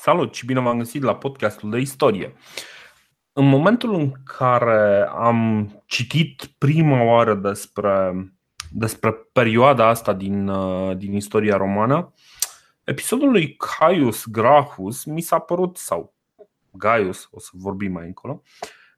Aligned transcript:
Salut 0.00 0.34
și 0.34 0.46
bine 0.46 0.60
v-am 0.60 0.78
găsit 0.78 1.02
la 1.02 1.16
podcastul 1.16 1.70
de 1.70 1.78
istorie. 1.78 2.34
În 3.32 3.48
momentul 3.48 3.94
în 3.94 4.12
care 4.24 5.08
am 5.08 5.70
citit 5.86 6.50
prima 6.58 7.02
oară 7.02 7.34
despre, 7.34 8.12
despre 8.70 9.12
perioada 9.32 9.86
asta 9.86 10.12
din, 10.12 10.48
uh, 10.48 10.96
din 10.96 11.12
istoria 11.14 11.56
romană, 11.56 12.12
episodul 12.84 13.30
lui 13.30 13.56
Caius 13.56 14.26
Gracchus 14.26 15.04
mi 15.04 15.20
s-a 15.20 15.38
părut, 15.38 15.76
sau 15.76 16.14
Gaius, 16.70 17.28
o 17.30 17.40
să 17.40 17.50
vorbim 17.52 17.92
mai 17.92 18.06
încolo, 18.06 18.42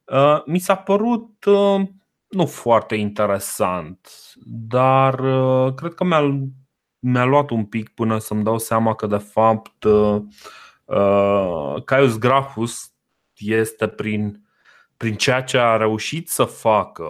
uh, 0.04 0.42
mi 0.46 0.58
s-a 0.58 0.74
părut 0.74 1.44
uh, 1.44 1.80
nu 2.28 2.46
foarte 2.46 2.94
interesant, 2.94 4.08
dar 4.44 5.14
cred 5.74 5.94
că 5.94 6.04
mi-a, 6.04 6.48
mi-a 6.98 7.24
luat 7.24 7.50
un 7.50 7.64
pic 7.64 7.88
până 7.88 8.18
să-mi 8.18 8.44
dau 8.44 8.58
seama 8.58 8.94
că 8.94 9.06
de 9.06 9.16
fapt 9.16 9.84
Uh, 9.84 10.22
Caius 11.84 12.18
Gracchus 12.18 12.92
este 13.36 13.86
prin, 13.86 14.44
prin 14.96 15.14
ceea 15.14 15.42
ce 15.42 15.58
a 15.58 15.76
reușit 15.76 16.28
să 16.28 16.44
facă 16.44 17.08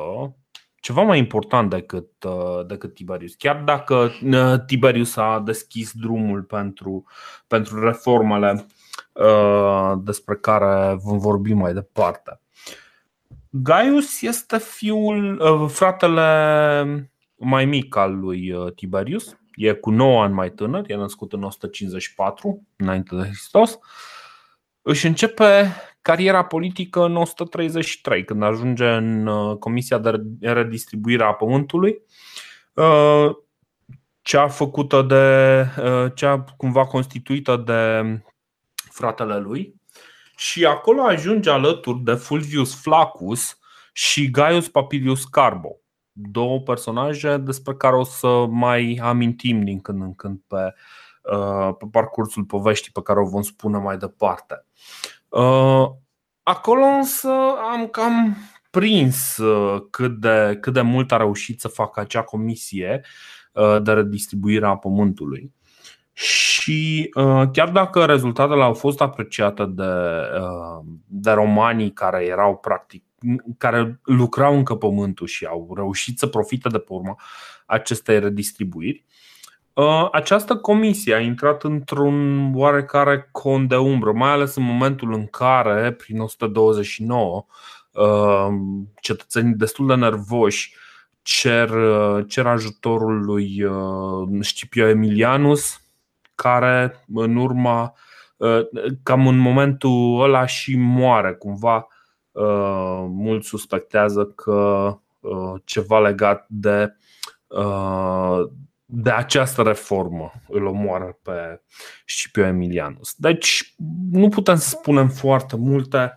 ceva 0.81 1.03
mai 1.03 1.19
important 1.19 1.71
decât, 1.71 2.25
uh, 2.25 2.67
decât 2.67 2.95
Tiberius. 2.95 3.35
Chiar 3.35 3.57
dacă 3.57 4.11
uh, 4.25 4.65
Tiberius 4.67 5.17
a 5.17 5.43
deschis 5.45 5.93
drumul 5.93 6.43
pentru, 6.43 7.05
pentru 7.47 7.85
reformele 7.85 8.67
despre 9.99 10.37
care 10.37 10.99
vom 11.03 11.19
vorbi 11.19 11.53
mai 11.53 11.73
departe. 11.73 12.41
Gaius 13.51 14.23
este 14.23 14.59
fiul, 14.59 15.43
fratele 15.69 17.11
mai 17.37 17.65
mic 17.65 17.97
al 17.97 18.19
lui 18.19 18.55
Tiberius 18.75 19.37
e 19.61 19.73
cu 19.73 19.91
9 19.91 20.23
ani 20.23 20.35
mai 20.35 20.51
tânăr, 20.51 20.85
e 20.87 20.95
născut 20.95 21.33
în 21.33 21.43
154 21.43 22.67
înainte 22.77 23.15
de 23.17 23.23
Hristos. 23.23 23.79
Își 24.83 25.07
începe 25.07 25.73
cariera 26.03 26.45
politică 26.45 27.05
în 27.05 27.17
133, 27.17 28.25
când 28.25 28.43
ajunge 28.43 28.87
în 28.87 29.27
uh, 29.27 29.57
Comisia 29.57 29.99
de 29.99 30.23
Redistribuire 30.41 31.25
a 31.25 31.33
Pământului, 31.33 32.03
uh, 32.75 33.31
cea 34.23 34.49
făcută 34.49 35.03
de, 35.03 35.67
uh, 35.83 36.13
cea 36.15 36.45
cumva 36.57 36.87
constituită 36.87 37.57
de 37.57 38.03
fratele 38.91 39.39
lui. 39.39 39.75
Și 40.37 40.65
acolo 40.65 41.03
ajunge 41.03 41.51
alături 41.51 41.99
de 41.99 42.15
Fulvius 42.15 42.81
Flaccus 42.81 43.59
și 43.93 44.31
Gaius 44.31 44.69
Papilius 44.69 45.25
Carbo 45.25 45.81
două 46.13 46.61
personaje 46.61 47.37
despre 47.37 47.75
care 47.75 47.97
o 47.97 48.05
să 48.05 48.47
mai 48.49 49.01
amintim 49.03 49.65
din 49.65 49.81
când 49.81 50.03
în 50.03 50.15
când 50.15 50.41
pe, 50.47 50.75
uh, 51.23 51.75
pe 51.79 51.87
parcursul 51.91 52.45
poveștii 52.45 52.93
pe 52.93 53.03
care 53.03 53.21
o 53.21 53.29
vom 53.29 53.43
spune 53.43 53.79
mai 53.79 53.97
departe. 53.97 54.67
Uh, 55.29 55.89
acolo 56.43 56.83
însă 56.83 57.31
am 57.73 57.87
cam 57.87 58.37
prins 58.71 59.37
uh, 59.37 59.83
cât 59.91 60.21
de, 60.21 60.59
cât 60.61 60.73
de 60.73 60.81
mult 60.81 61.13
a 61.13 61.17
reușit 61.17 61.61
să 61.61 61.69
facă 61.69 62.01
acea 62.01 62.23
comisie 62.23 63.01
de 63.83 63.93
redistribuire 63.93 64.67
a 64.67 64.77
pământului. 64.77 65.53
Și 66.13 67.11
chiar 67.53 67.71
dacă 67.73 68.05
rezultatele 68.05 68.63
au 68.63 68.75
fost 68.75 69.01
apreciate 69.01 69.65
de, 69.65 69.93
de 71.07 71.31
romanii 71.31 71.93
care 71.93 72.25
erau 72.25 72.57
practic 72.57 73.05
care 73.59 74.01
lucrau 74.05 74.57
încă 74.57 74.75
pământul 74.75 75.27
și 75.27 75.45
au 75.45 75.73
reușit 75.77 76.19
să 76.19 76.27
profite 76.27 76.69
de 76.69 76.79
pe 76.79 76.93
urma 76.93 77.21
acestei 77.67 78.21
redistribuiri. 78.21 79.05
Uh, 79.73 80.09
această 80.13 80.57
comisie 80.57 81.15
a 81.15 81.21
intrat 81.21 81.65
într-un 81.65 82.51
oarecare 82.55 83.29
con 83.33 83.67
de 83.67 83.77
umbră, 83.77 84.13
mai 84.13 84.31
ales 84.31 84.55
în 84.55 84.63
momentul 84.63 85.13
în 85.13 85.27
care, 85.27 85.93
prin 85.93 86.21
129, 86.21 87.47
uh, 87.93 88.49
cetățenii 89.01 89.55
destul 89.55 89.87
de 89.87 89.95
nervoși 89.95 90.75
cer, 91.23 91.71
uh, 91.71 92.25
cer 92.29 92.47
ajutorul 92.47 93.25
lui 93.25 93.65
Scipio 94.41 94.87
Emilianus, 94.87 95.81
care 96.35 97.05
în 97.15 97.37
urma, 97.37 97.95
cam 99.03 99.27
în 99.27 99.37
momentul 99.37 100.23
ăla 100.23 100.47
și 100.47 100.77
moare 100.77 101.33
cumva 101.33 101.77
Uh, 101.77 102.00
mulți 103.09 103.49
suspectează 103.49 104.25
că 104.25 104.53
uh, 105.21 105.61
ceva 105.65 106.01
legat 106.01 106.47
de, 106.49 106.97
uh, 107.47 108.41
de 108.85 109.11
această 109.11 109.63
reformă 109.63 110.33
îl 110.49 110.67
omoară 110.67 111.19
pe 111.23 111.63
Scipio 112.07 112.45
Emilianus. 112.45 113.15
Deci 113.17 113.75
nu 114.11 114.29
putem 114.29 114.57
să 114.57 114.69
spunem 114.69 115.09
foarte 115.09 115.57
multe. 115.57 116.15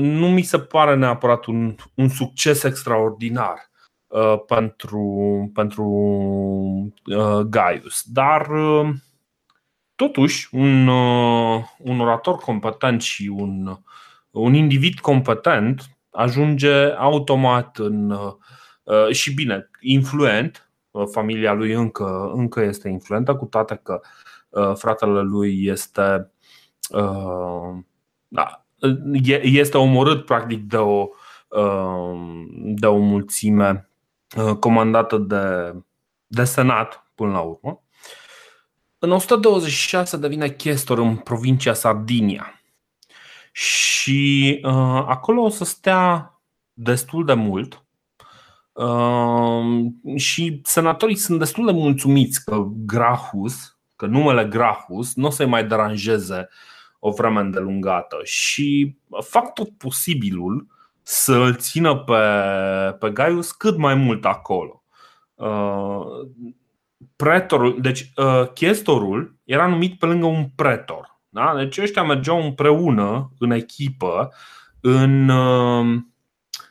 Nu 0.00 0.28
mi 0.30 0.42
se 0.42 0.58
pare 0.58 0.96
neapărat 0.96 1.44
un, 1.44 1.74
un 1.94 2.08
succes 2.08 2.62
extraordinar 2.62 3.70
pentru, 4.46 5.50
pentru 5.54 5.84
Gaius, 7.48 8.02
dar 8.06 8.50
totuși 9.94 10.48
un, 10.52 10.88
un 11.78 12.00
orator 12.00 12.36
competent 12.36 13.02
și 13.02 13.32
un 13.36 13.78
un 14.30 14.54
individ 14.54 14.98
competent 14.98 15.98
ajunge 16.10 16.94
automat 16.96 17.78
în. 17.78 18.10
Uh, 18.10 19.10
și 19.10 19.34
bine, 19.34 19.70
influent, 19.80 20.70
uh, 20.90 21.04
familia 21.10 21.52
lui 21.52 21.72
încă, 21.72 22.30
încă 22.34 22.60
este 22.60 22.88
influentă, 22.88 23.34
cu 23.34 23.44
toate 23.44 23.80
că 23.82 24.00
uh, 24.48 24.72
fratele 24.74 25.20
lui 25.20 25.64
este. 25.64 26.30
Da, 28.28 28.64
este 29.42 29.78
omorât 29.78 30.24
practic 30.24 30.62
de 30.62 30.76
o, 30.76 31.08
de 32.54 32.86
o 32.86 32.96
mulțime 32.96 33.90
comandată 34.60 35.16
de, 35.16 35.74
de 36.26 36.44
senat 36.44 37.10
până 37.14 37.32
la 37.32 37.40
urmă. 37.40 37.82
În 38.98 39.10
126 39.10 40.16
devine 40.16 40.50
chestor 40.50 40.98
în 40.98 41.16
provincia 41.16 41.72
Sardinia 41.72 42.59
și 43.50 44.60
uh, 44.62 45.04
acolo 45.06 45.42
o 45.42 45.48
să 45.48 45.64
stea 45.64 46.34
destul 46.72 47.24
de 47.24 47.34
mult. 47.34 47.84
Uh, 48.72 49.86
și 50.16 50.60
senatorii 50.64 51.16
sunt 51.16 51.38
destul 51.38 51.66
de 51.66 51.72
mulțumiți 51.72 52.44
că 52.44 52.66
Grahus, 52.86 53.78
că 53.96 54.06
numele 54.06 54.44
Grahus 54.44 55.14
nu 55.14 55.26
o 55.26 55.30
să-i 55.30 55.46
mai 55.46 55.66
deranjeze 55.66 56.48
o 56.98 57.10
vreme 57.10 57.40
îndelungată 57.40 58.16
și 58.22 58.96
fac 59.20 59.52
tot 59.52 59.70
posibilul 59.78 60.66
să 61.02 61.34
îl 61.34 61.56
țină 61.56 61.96
pe, 61.96 62.16
pe 62.98 63.10
Gaius 63.10 63.52
cât 63.52 63.76
mai 63.76 63.94
mult 63.94 64.24
acolo. 64.24 64.84
Uh, 65.34 66.06
pretorul, 67.16 67.80
deci 67.80 68.10
uh, 68.16 68.48
chestorul 68.54 69.36
era 69.44 69.66
numit 69.66 69.98
pe 69.98 70.06
lângă 70.06 70.26
un 70.26 70.48
pretor 70.54 71.19
da? 71.30 71.54
Deci 71.56 71.78
ăștia 71.78 72.02
mergeau 72.02 72.42
împreună, 72.42 73.30
în 73.38 73.50
echipă, 73.50 74.32
în, 74.80 75.28
uh, 75.28 76.00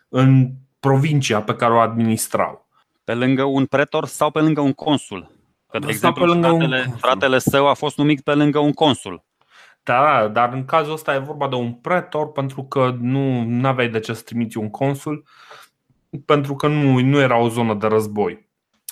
în 0.09 0.51
provincia 0.79 1.41
pe 1.41 1.55
care 1.55 1.73
o 1.73 1.79
administrau. 1.79 2.67
Pe 3.03 3.13
lângă 3.13 3.43
un 3.43 3.65
pretor 3.65 4.05
sau 4.05 4.31
pe 4.31 4.39
lângă 4.39 4.61
un 4.61 4.73
consul? 4.73 5.31
Că, 5.67 5.79
de 5.79 5.83
sau 5.83 5.93
exemplu, 5.93 6.25
pe 6.25 6.31
lângă 6.31 6.47
fratele, 6.47 6.85
un 6.87 6.97
fratele 6.97 7.39
său 7.39 7.67
a 7.67 7.73
fost 7.73 7.97
numit 7.97 8.21
pe 8.21 8.33
lângă 8.33 8.59
un 8.59 8.73
consul. 8.73 9.23
Da, 9.83 10.27
dar 10.27 10.53
în 10.53 10.65
cazul 10.65 10.93
ăsta 10.93 11.15
e 11.15 11.17
vorba 11.17 11.47
de 11.47 11.55
un 11.55 11.73
pretor 11.73 12.31
pentru 12.31 12.63
că 12.63 12.95
nu 12.99 13.67
aveai 13.67 13.89
de 13.89 13.99
ce 13.99 14.13
să 14.13 14.21
trimiți 14.21 14.57
un 14.57 14.69
consul 14.69 15.23
pentru 16.25 16.55
că 16.55 16.67
nu, 16.67 16.99
nu 16.99 17.19
era 17.19 17.37
o 17.37 17.49
zonă 17.49 17.73
de 17.73 17.87
război. 17.87 18.47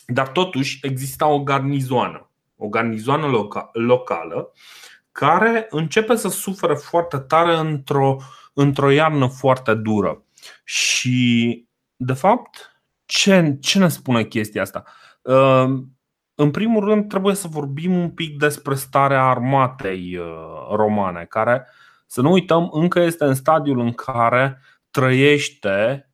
Dar 0.07 0.27
totuși 0.27 0.79
exista 0.81 1.27
o 1.27 1.43
garnizoană, 1.43 2.29
o 2.57 2.67
garnizoană 2.67 3.27
loca- 3.27 3.69
locală 3.71 4.51
care 5.19 5.67
începe 5.69 6.15
să 6.15 6.29
sufere 6.29 6.73
foarte 6.73 7.17
tare 7.17 7.55
într-o, 7.55 8.17
într-o 8.53 8.89
iarnă 8.89 9.27
foarte 9.27 9.73
dură. 9.73 10.23
Și, 10.63 11.67
de 11.95 12.13
fapt, 12.13 12.81
ce, 13.05 13.57
ce 13.61 13.79
ne 13.79 13.87
spune 13.87 14.23
chestia 14.23 14.61
asta? 14.61 14.83
Ehm, 15.23 15.97
în 16.35 16.51
primul 16.51 16.83
rând, 16.85 17.09
trebuie 17.09 17.35
să 17.35 17.47
vorbim 17.47 17.97
un 17.97 18.09
pic 18.09 18.37
despre 18.37 18.75
starea 18.75 19.23
armatei 19.23 20.17
uh, 20.17 20.75
romane, 20.75 21.25
care, 21.29 21.67
să 22.07 22.21
nu 22.21 22.31
uităm, 22.31 22.69
încă 22.71 22.99
este 22.99 23.25
în 23.25 23.35
stadiul 23.35 23.79
în 23.79 23.93
care 23.93 24.61
trăiește, 24.91 26.09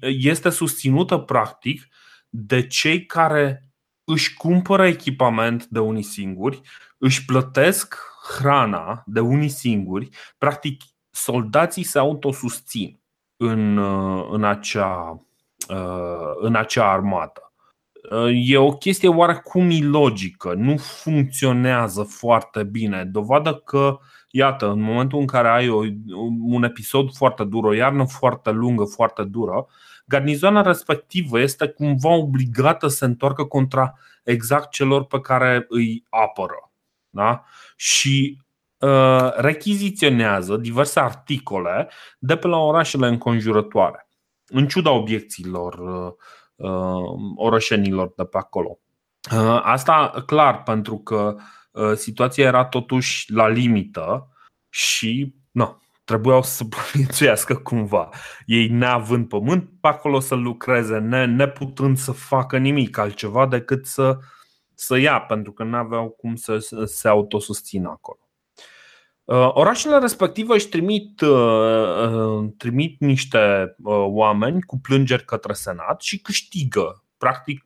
este 0.00 0.50
susținută 0.50 1.18
practic 1.18 1.86
de 2.28 2.66
cei 2.66 3.06
care 3.06 3.70
își 4.04 4.34
cumpără 4.34 4.86
echipament 4.86 5.66
de 5.66 5.78
unii 5.78 6.02
singuri, 6.02 6.60
își 6.98 7.24
plătesc 7.24 8.14
hrana 8.28 9.02
de 9.06 9.20
unii 9.20 9.48
singuri, 9.48 10.08
practic 10.38 10.82
soldații 11.10 11.82
se 11.82 11.98
autosusțin 11.98 13.00
în, 13.36 13.76
uh, 13.76 14.28
în, 14.30 14.44
acea, 14.44 15.22
uh, 15.68 16.32
în 16.40 16.54
acea 16.54 16.90
armată. 16.90 17.40
e 18.32 18.56
o 18.56 18.72
chestie 18.72 19.08
oarecum 19.08 19.70
ilogică, 19.70 20.54
nu 20.54 20.76
funcționează 20.76 22.02
foarte 22.02 22.64
bine. 22.64 23.04
Dovadă 23.04 23.54
că, 23.54 23.98
iată, 24.30 24.70
în 24.70 24.80
momentul 24.80 25.18
în 25.18 25.26
care 25.26 25.48
ai 25.48 25.68
o, 25.68 25.82
un 26.40 26.62
episod 26.62 27.12
foarte 27.14 27.44
dur, 27.44 27.64
o 27.64 27.72
iarnă 27.72 28.04
foarte 28.04 28.50
lungă, 28.50 28.84
foarte 28.84 29.22
dură, 29.22 29.66
garnizoana 30.06 30.62
respectivă 30.62 31.40
este 31.40 31.66
cumva 31.66 32.08
obligată 32.08 32.88
să 32.88 32.96
se 32.96 33.04
întoarcă 33.04 33.44
contra 33.44 33.98
exact 34.24 34.70
celor 34.70 35.04
pe 35.04 35.20
care 35.20 35.66
îi 35.68 36.04
apără. 36.10 36.65
Da? 37.16 37.44
Și 37.76 38.38
uh, 38.78 39.32
rechiziționează 39.36 40.56
diverse 40.56 41.00
articole 41.00 41.90
de 42.18 42.36
pe 42.36 42.46
la 42.46 42.56
orașele 42.56 43.06
înconjurătoare, 43.06 44.08
în 44.46 44.68
ciuda 44.68 44.90
obiecțiilor 44.90 45.74
uh, 45.74 46.12
uh, 46.56 47.18
orășenilor 47.36 48.12
de 48.16 48.24
pe 48.24 48.38
acolo. 48.38 48.78
Uh, 49.32 49.60
asta 49.62 50.22
clar 50.26 50.62
pentru 50.62 50.98
că 50.98 51.36
uh, 51.70 51.92
situația 51.94 52.46
era 52.46 52.64
totuși 52.64 53.32
la 53.32 53.48
limită 53.48 54.28
și 54.68 55.34
nu, 55.50 55.82
trebuiau 56.04 56.42
să 56.42 56.54
supraviețuiască 56.62 57.56
cumva. 57.56 58.08
Ei 58.44 58.68
neavând 58.68 59.28
pământ 59.28 59.70
pe 59.80 59.88
acolo 59.88 60.20
să 60.20 60.34
lucreze, 60.34 60.98
ne, 60.98 61.24
neputând 61.24 61.96
să 61.96 62.12
facă 62.12 62.58
nimic 62.58 62.98
altceva 62.98 63.46
decât 63.46 63.86
să, 63.86 64.18
să 64.78 64.96
ia, 64.96 65.20
pentru 65.20 65.52
că 65.52 65.64
nu 65.64 65.76
aveau 65.76 66.08
cum 66.08 66.34
să, 66.34 66.58
să 66.58 66.84
se 66.84 67.08
autosusțină 67.08 67.88
acolo. 67.88 68.18
Uh, 69.26 69.50
orașele 69.52 69.98
respective 69.98 70.54
își 70.54 70.68
trimit, 70.68 71.20
uh, 71.20 72.08
uh, 72.10 72.48
trimit 72.56 73.00
niște 73.00 73.74
oameni 74.08 74.62
cu 74.62 74.78
plângeri 74.78 75.24
către 75.24 75.52
Senat 75.52 76.00
și 76.00 76.18
câștigă. 76.18 77.04
Practic, 77.18 77.64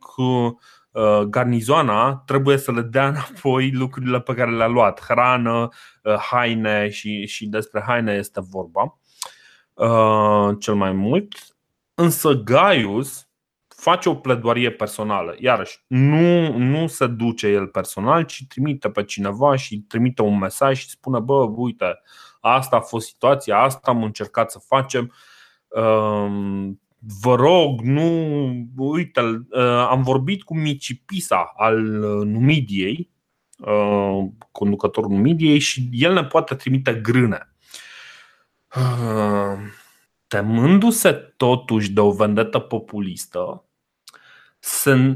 garnizoana 1.29 2.23
trebuie 2.27 2.57
să 2.57 2.73
le 2.73 2.83
dea 2.83 3.09
înapoi 3.09 3.71
lucrurile 3.73 4.21
pe 4.21 4.35
care 4.35 4.51
le-a 4.51 4.67
luat, 4.67 5.03
hrană, 5.05 5.69
haine 6.31 6.89
și, 6.89 7.27
și 7.27 7.47
despre 7.47 7.83
haine 7.87 8.13
este 8.13 8.41
vorba 8.51 8.99
cel 10.59 10.75
mai 10.75 10.93
mult. 10.93 11.35
Însă 11.95 12.33
Gaius 12.33 13.29
face 13.81 14.09
o 14.09 14.15
pledoarie 14.15 14.71
personală. 14.71 15.35
Iarăși, 15.39 15.79
nu, 15.87 16.57
nu 16.59 16.87
se 16.87 17.07
duce 17.07 17.47
el 17.47 17.67
personal, 17.67 18.25
ci 18.25 18.45
trimite 18.49 18.91
pe 18.91 19.05
cineva 19.05 19.57
și 19.57 19.79
trimite 19.79 20.23
un 20.23 20.39
mesaj 20.39 20.79
și 20.79 20.89
spune: 20.89 21.19
Bă, 21.19 21.35
uite, 21.35 22.01
asta 22.41 22.77
a 22.77 22.81
fost 22.81 23.07
situația, 23.07 23.59
asta 23.59 23.91
am 23.91 24.03
încercat 24.03 24.51
să 24.51 24.59
facem. 24.67 25.13
Um, 25.69 26.81
vă 27.23 27.35
rog, 27.35 27.81
nu. 27.81 28.09
Uite, 28.77 29.21
uh, 29.51 29.87
am 29.89 30.03
vorbit 30.03 30.43
cu 30.43 30.57
Mici 30.57 31.03
Pisa 31.07 31.53
al 31.57 31.81
Numidiei, 32.25 33.11
uh, 33.59 34.25
conducătorul 34.53 35.11
Numidiei, 35.11 35.59
și 35.59 35.89
el 35.93 36.13
ne 36.13 36.25
poate 36.25 36.55
trimite 36.55 36.95
grâne. 36.95 37.55
Uh, 38.77 39.59
temându-se 40.27 41.13
totuși 41.13 41.93
de 41.93 42.01
o 42.01 42.11
vendetă 42.11 42.59
populistă, 42.59 43.65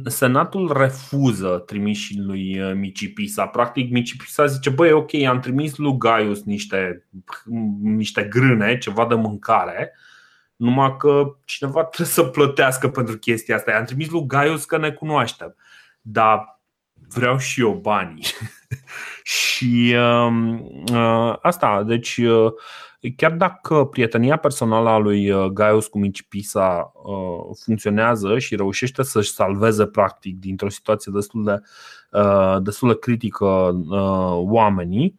Senatul 0.04 0.72
refuză 0.76 1.62
trimișii 1.66 2.20
lui 2.20 2.60
uh, 2.60 2.74
Mici 2.74 3.12
Pisa. 3.12 3.46
Practic, 3.46 3.90
Mici 3.90 4.16
Pisa 4.16 4.46
zice: 4.46 4.70
Băi, 4.70 4.92
ok, 4.92 5.14
am 5.14 5.40
trimis 5.40 5.76
lui 5.76 5.96
Gaius 5.98 6.42
niște, 6.42 7.06
niște 7.82 8.22
grâne, 8.22 8.78
ceva 8.78 9.06
de 9.06 9.14
mâncare, 9.14 9.92
numai 10.56 10.96
că 10.96 11.36
cineva 11.44 11.84
trebuie 11.84 12.14
să 12.14 12.22
plătească 12.22 12.88
pentru 12.88 13.18
chestia 13.18 13.56
asta. 13.56 13.72
Am 13.72 13.84
trimis 13.84 14.10
lui 14.10 14.26
Gaius 14.26 14.64
că 14.64 14.78
ne 14.78 14.90
cunoaștem, 14.90 15.56
dar 16.00 16.60
vreau 17.08 17.38
și 17.38 17.60
eu 17.60 17.72
banii. 17.72 18.24
și 19.22 19.94
uh, 19.96 20.58
uh, 20.92 21.36
asta, 21.42 21.82
deci. 21.82 22.16
Uh, 22.16 22.52
chiar 23.12 23.32
dacă 23.32 23.84
prietenia 23.84 24.36
personală 24.36 24.88
a 24.88 24.98
lui 24.98 25.30
uh, 25.30 25.44
Gaius 25.44 25.86
cu 25.86 25.98
Mici 25.98 26.22
Pisa 26.22 26.92
uh, 26.94 27.56
funcționează 27.64 28.38
și 28.38 28.56
reușește 28.56 29.02
să-și 29.02 29.32
salveze 29.32 29.86
practic 29.86 30.38
dintr-o 30.38 30.68
situație 30.68 31.12
destul 31.14 31.44
de, 31.44 31.60
uh, 32.18 32.56
destul 32.62 32.88
de 32.88 32.98
critică 32.98 33.80
oamenii, 34.32 35.18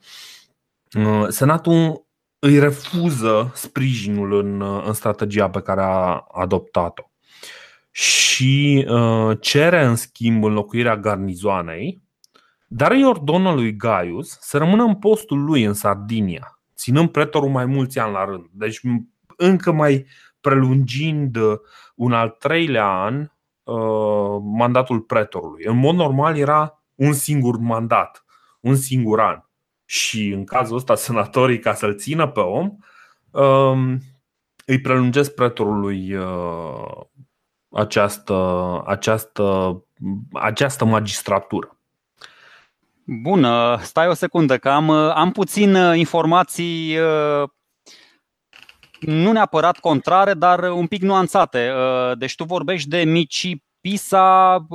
Senatul 1.28 2.06
îi 2.40 2.60
refuză 2.60 3.52
sprijinul 3.54 4.34
în, 4.34 4.62
în 4.86 4.94
strategia 4.94 5.50
pe 5.50 5.62
care 5.62 5.81
a 5.81 6.26
adoptat-o. 6.31 7.04
Și 7.92 8.88
cere 9.40 9.86
în 9.86 9.96
schimb 9.96 10.44
înlocuirea 10.44 10.98
garnizoanei, 10.98 12.02
dar 12.68 12.92
îi 12.92 13.06
ordonă 13.06 13.54
lui 13.54 13.76
Gaius 13.76 14.38
să 14.42 14.58
rămână 14.58 14.84
în 14.84 14.96
postul 14.96 15.44
lui 15.44 15.64
în 15.64 15.74
Sardinia 15.74 16.55
ținând 16.86 17.10
pretorul 17.10 17.50
mai 17.50 17.66
mulți 17.66 18.00
ani 18.00 18.14
la 18.14 18.26
rând. 18.26 18.46
Deci 18.52 18.80
încă 19.38 19.72
mai 19.72 20.06
prelungind 20.42 21.36
uh, 21.36 21.58
un 21.96 22.14
al 22.14 22.30
treilea 22.30 22.86
an 22.86 23.32
uh, 23.64 24.42
mandatul 24.42 25.00
pretorului. 25.00 25.64
În 25.66 25.78
mod 25.78 25.96
normal 25.96 26.38
era 26.38 26.84
un 26.96 27.14
singur 27.14 27.58
mandat, 27.58 28.26
un 28.60 28.76
singur 28.76 29.20
an. 29.20 29.40
Și 29.86 30.30
în 30.30 30.44
cazul 30.44 30.76
ăsta, 30.76 30.96
senatorii, 30.96 31.60
ca 31.60 31.74
să-l 31.74 31.96
țină 31.96 32.28
pe 32.28 32.40
om, 32.40 32.78
um, 33.31 34.00
îi 34.66 34.81
prelungesc 34.81 35.34
pretorului 35.34 36.16
uh, 36.16 37.02
această, 37.70 38.81
această, 38.86 39.84
această 40.34 40.86
magistratură. 40.86 41.75
Bun, 43.07 43.48
stai 43.81 44.07
o 44.07 44.13
secundă, 44.13 44.57
că 44.57 44.69
am, 44.69 44.90
am 44.90 45.31
puțin 45.31 45.75
uh, 45.75 45.98
informații 45.98 46.98
uh, 46.98 47.50
nu 49.00 49.31
neapărat 49.31 49.80
contrare, 49.80 50.34
dar 50.34 50.60
un 50.60 50.88
pic 50.88 51.02
nuanțate. 51.02 51.72
Uh, 51.72 52.18
deci 52.18 52.36
tu 52.36 52.44
vorbești 52.44 52.90
de 52.90 53.04
Mici 53.04 53.56
Pisa, 53.81 54.66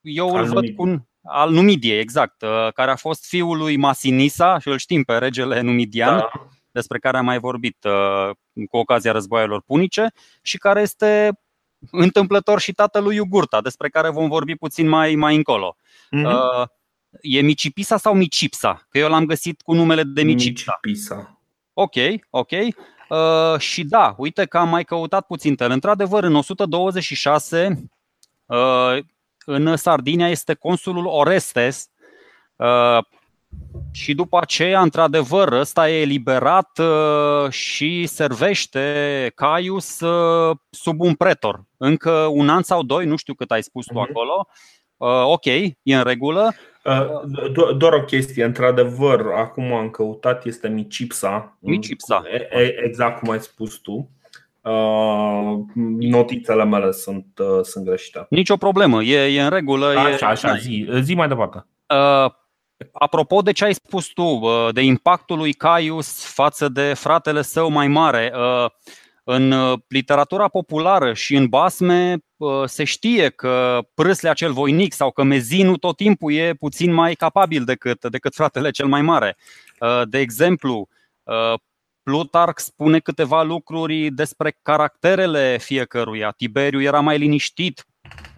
eu 0.00 0.28
îl 0.28 0.44
văd 0.44 0.68
cu 0.76 1.08
al 1.22 1.50
Numidiei, 1.50 1.98
exact, 1.98 2.44
care 2.74 2.90
a 2.90 2.96
fost 2.96 3.26
fiul 3.26 3.56
lui 3.58 3.76
Masinisa 3.76 4.58
și 4.58 4.68
îl 4.68 4.78
știm 4.78 5.02
pe 5.02 5.18
regele 5.18 5.60
numidian, 5.60 6.18
da. 6.18 6.30
despre 6.70 6.98
care 6.98 7.16
am 7.16 7.24
mai 7.24 7.38
vorbit 7.38 7.76
cu 8.70 8.76
ocazia 8.76 9.12
războaielor 9.12 9.62
punice 9.66 10.12
și 10.42 10.58
care 10.58 10.80
este 10.80 11.40
întâmplător 11.90 12.60
și 12.60 12.72
tatălui 12.72 13.16
Iugurta, 13.16 13.60
despre 13.60 13.88
care 13.88 14.10
vom 14.10 14.28
vorbi 14.28 14.54
puțin 14.54 14.88
mai, 14.88 15.14
mai 15.14 15.36
încolo. 15.36 15.76
Mm-hmm. 16.16 16.77
E 17.20 17.40
Micipisa 17.40 17.96
sau 17.96 18.14
Micipsa? 18.14 18.86
Că 18.88 18.98
eu 18.98 19.08
l-am 19.08 19.24
găsit 19.24 19.60
cu 19.62 19.72
numele 19.72 20.02
de 20.02 20.22
Micipsa. 20.22 20.78
Micipisa. 20.82 21.40
Ok, 21.72 21.94
ok. 22.30 22.50
Uh, 23.08 23.58
și 23.58 23.84
da, 23.84 24.14
uite 24.18 24.44
că 24.44 24.58
am 24.58 24.68
mai 24.68 24.84
căutat 24.84 25.26
puțin 25.26 25.54
tel. 25.54 25.70
Într-adevăr, 25.70 26.24
în 26.24 26.34
126, 26.34 27.88
uh, 28.46 28.98
în 29.44 29.76
Sardinia 29.76 30.28
este 30.28 30.54
consulul 30.54 31.06
Orestes 31.06 31.90
uh, 32.56 32.98
și 33.92 34.14
după 34.14 34.38
aceea, 34.40 34.80
într-adevăr, 34.80 35.52
ăsta 35.52 35.90
e 35.90 36.00
eliberat 36.00 36.78
uh, 36.78 37.50
și 37.50 38.06
servește 38.06 39.32
Caius 39.34 40.00
uh, 40.00 40.56
sub 40.70 41.00
un 41.00 41.14
pretor. 41.14 41.64
Încă 41.76 42.10
un 42.10 42.48
an 42.48 42.62
sau 42.62 42.82
doi, 42.82 43.06
nu 43.06 43.16
știu 43.16 43.34
cât 43.34 43.50
ai 43.50 43.62
spus 43.62 43.86
tu 43.86 43.92
uh-huh. 43.92 44.08
acolo. 44.08 44.48
Uh, 44.96 45.22
ok, 45.24 45.44
e 45.44 45.96
în 45.96 46.02
regulă. 46.02 46.54
Uh, 46.88 47.74
doar 47.76 47.92
o 47.92 48.04
chestie, 48.04 48.44
într-adevăr, 48.44 49.26
acum 49.36 49.72
am 49.72 49.90
căutat, 49.90 50.44
este 50.44 50.68
Micipsa. 50.68 51.56
Micipsa. 51.60 52.22
Exact 52.84 53.18
cum 53.18 53.30
ai 53.30 53.40
spus 53.40 53.74
tu. 53.74 54.10
Uh, 54.60 55.58
notițele 55.98 56.64
mele 56.64 56.90
sunt, 56.90 57.26
uh, 57.38 57.62
sunt 57.62 57.84
greșite. 57.84 58.26
Nici 58.30 58.48
o 58.48 58.56
problemă, 58.56 59.02
e, 59.02 59.34
e 59.36 59.42
în 59.42 59.50
regulă. 59.50 59.86
Așa, 59.86 60.26
e, 60.26 60.30
așa, 60.30 60.56
zi, 60.56 60.88
zi 61.00 61.14
mai 61.14 61.28
departe. 61.28 61.66
Uh, 61.88 62.30
apropo 62.92 63.40
de 63.40 63.52
ce 63.52 63.64
ai 63.64 63.74
spus 63.74 64.06
tu, 64.06 64.40
de 64.72 64.80
impactul 64.80 65.38
lui 65.38 65.52
Caius 65.52 66.24
față 66.24 66.68
de 66.68 66.92
fratele 66.94 67.42
său 67.42 67.70
mai 67.70 67.88
mare, 67.88 68.32
în 69.24 69.54
literatura 69.88 70.48
populară 70.48 71.12
și 71.12 71.36
în 71.36 71.46
basme 71.46 72.16
se 72.64 72.84
știe 72.84 73.28
că 73.28 73.80
prâsle 73.94 74.28
acel 74.28 74.52
voinic 74.52 74.92
sau 74.92 75.10
că 75.10 75.22
mezinul 75.22 75.76
tot 75.76 75.96
timpul 75.96 76.32
e 76.32 76.54
puțin 76.54 76.92
mai 76.92 77.14
capabil 77.14 77.64
decât, 77.64 78.04
decât 78.04 78.34
fratele 78.34 78.70
cel 78.70 78.86
mai 78.86 79.02
mare. 79.02 79.36
Uh, 79.80 80.02
de 80.08 80.18
exemplu, 80.18 80.88
uh, 81.22 81.54
Plutarc 82.02 82.58
spune 82.58 82.98
câteva 82.98 83.42
lucruri 83.42 84.10
despre 84.10 84.58
caracterele 84.62 85.58
fiecăruia. 85.60 86.30
Tiberiu 86.30 86.82
era 86.82 87.00
mai 87.00 87.18
liniștit, 87.18 87.86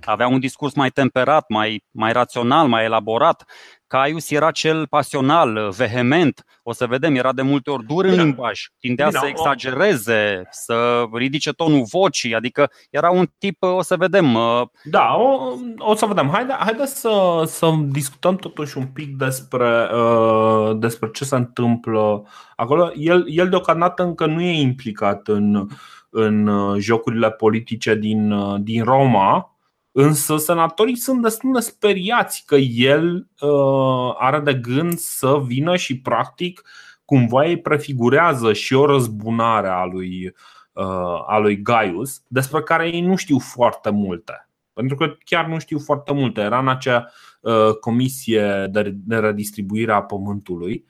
avea 0.04 0.26
un 0.26 0.40
discurs 0.40 0.74
mai 0.74 0.90
temperat, 0.90 1.48
mai, 1.48 1.84
mai 1.90 2.12
rațional, 2.12 2.68
mai 2.68 2.84
elaborat. 2.84 3.44
Caius 3.86 4.30
era 4.30 4.50
cel 4.50 4.86
pasional, 4.86 5.72
vehement, 5.76 6.44
o 6.62 6.72
să 6.72 6.86
vedem, 6.86 7.14
era 7.14 7.32
de 7.32 7.42
multe 7.42 7.70
ori 7.70 7.86
dur 7.86 8.04
în 8.04 8.14
limbaj, 8.14 8.60
tindea 8.78 9.06
Bine, 9.06 9.18
să 9.18 9.26
exagereze, 9.26 10.48
să 10.50 11.04
ridice 11.12 11.52
tonul 11.52 11.84
vocii, 11.90 12.34
adică 12.34 12.70
era 12.90 13.10
un 13.10 13.26
tip, 13.38 13.62
o 13.62 13.82
să 13.82 13.96
vedem. 13.96 14.34
Uh, 14.34 14.62
da, 14.84 15.14
o, 15.16 15.54
o 15.78 15.94
să 15.94 16.06
vedem. 16.06 16.28
Haide, 16.28 16.52
haide 16.58 16.86
să, 16.86 17.42
să 17.46 17.70
discutăm 17.88 18.36
totuși 18.36 18.78
un 18.78 18.86
pic 18.86 19.16
despre, 19.16 19.88
uh, 19.94 20.76
despre 20.78 21.10
ce 21.12 21.24
se 21.24 21.36
întâmplă 21.36 22.26
acolo. 22.56 22.92
El, 22.96 23.24
el 23.28 23.48
deocamdată 23.48 24.02
încă 24.02 24.26
nu 24.26 24.40
e 24.40 24.60
implicat 24.60 25.28
în, 25.28 25.68
în 26.10 26.46
uh, 26.46 26.76
jocurile 26.78 27.30
politice 27.30 27.94
din, 27.94 28.32
uh, 28.32 28.60
din 28.60 28.84
Roma, 28.84 29.49
Însă 29.92 30.36
senatorii 30.36 30.96
sunt 30.96 31.22
destul 31.22 31.52
de 31.52 31.60
speriați 31.60 32.42
că 32.46 32.56
el 32.56 33.28
uh, 33.40 34.14
are 34.18 34.40
de 34.40 34.54
gând 34.54 34.98
să 34.98 35.40
vină 35.46 35.76
și 35.76 36.00
practic 36.00 36.62
cumva 37.04 37.44
îi 37.44 37.60
prefigurează 37.60 38.52
și 38.52 38.74
o 38.74 38.86
răzbunare 38.86 39.68
a 39.68 39.84
lui, 39.84 40.34
uh, 40.72 41.24
a 41.26 41.38
lui 41.38 41.62
Gaius, 41.62 42.22
despre 42.26 42.62
care 42.62 42.88
ei 42.88 43.00
nu 43.00 43.16
știu 43.16 43.38
foarte 43.38 43.90
multe. 43.90 44.48
Pentru 44.72 44.96
că 44.96 45.16
chiar 45.24 45.46
nu 45.46 45.58
știu 45.58 45.78
foarte 45.78 46.12
multe. 46.12 46.40
Era 46.40 46.58
în 46.58 46.68
acea 46.68 47.10
uh, 47.40 47.74
comisie 47.80 48.68
de, 48.70 48.94
de 48.94 49.16
redistribuire 49.16 49.92
a 49.92 50.02
pământului, 50.02 50.84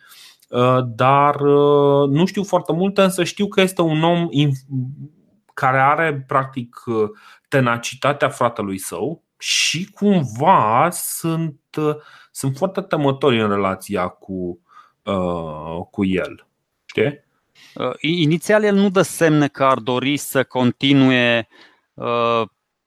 uh, 0.48 0.78
dar 0.86 1.34
uh, 1.34 2.08
nu 2.08 2.26
știu 2.26 2.44
foarte 2.44 2.72
multe, 2.72 3.02
însă 3.02 3.24
știu 3.24 3.46
că 3.46 3.60
este 3.60 3.82
un 3.82 4.02
om 4.02 4.28
care 5.54 5.78
are 5.78 6.24
practic 6.26 6.76
tenacitatea 7.50 8.28
fratelui 8.28 8.78
său 8.78 9.22
și 9.38 9.90
cumva 9.90 10.88
sunt, 10.90 11.60
sunt 12.30 12.56
foarte 12.56 12.80
temători 12.80 13.40
în 13.40 13.48
relația 13.48 14.08
cu, 14.08 14.60
uh, 15.02 15.86
cu 15.90 16.04
el. 16.04 16.46
Știi? 16.84 17.24
Uh, 17.74 17.92
inițial 18.00 18.64
el 18.64 18.74
nu 18.74 18.90
dă 18.90 19.02
semne 19.02 19.48
că 19.48 19.64
ar 19.64 19.78
dori 19.78 20.16
să 20.16 20.44
continue 20.44 21.48
uh, 21.94 22.42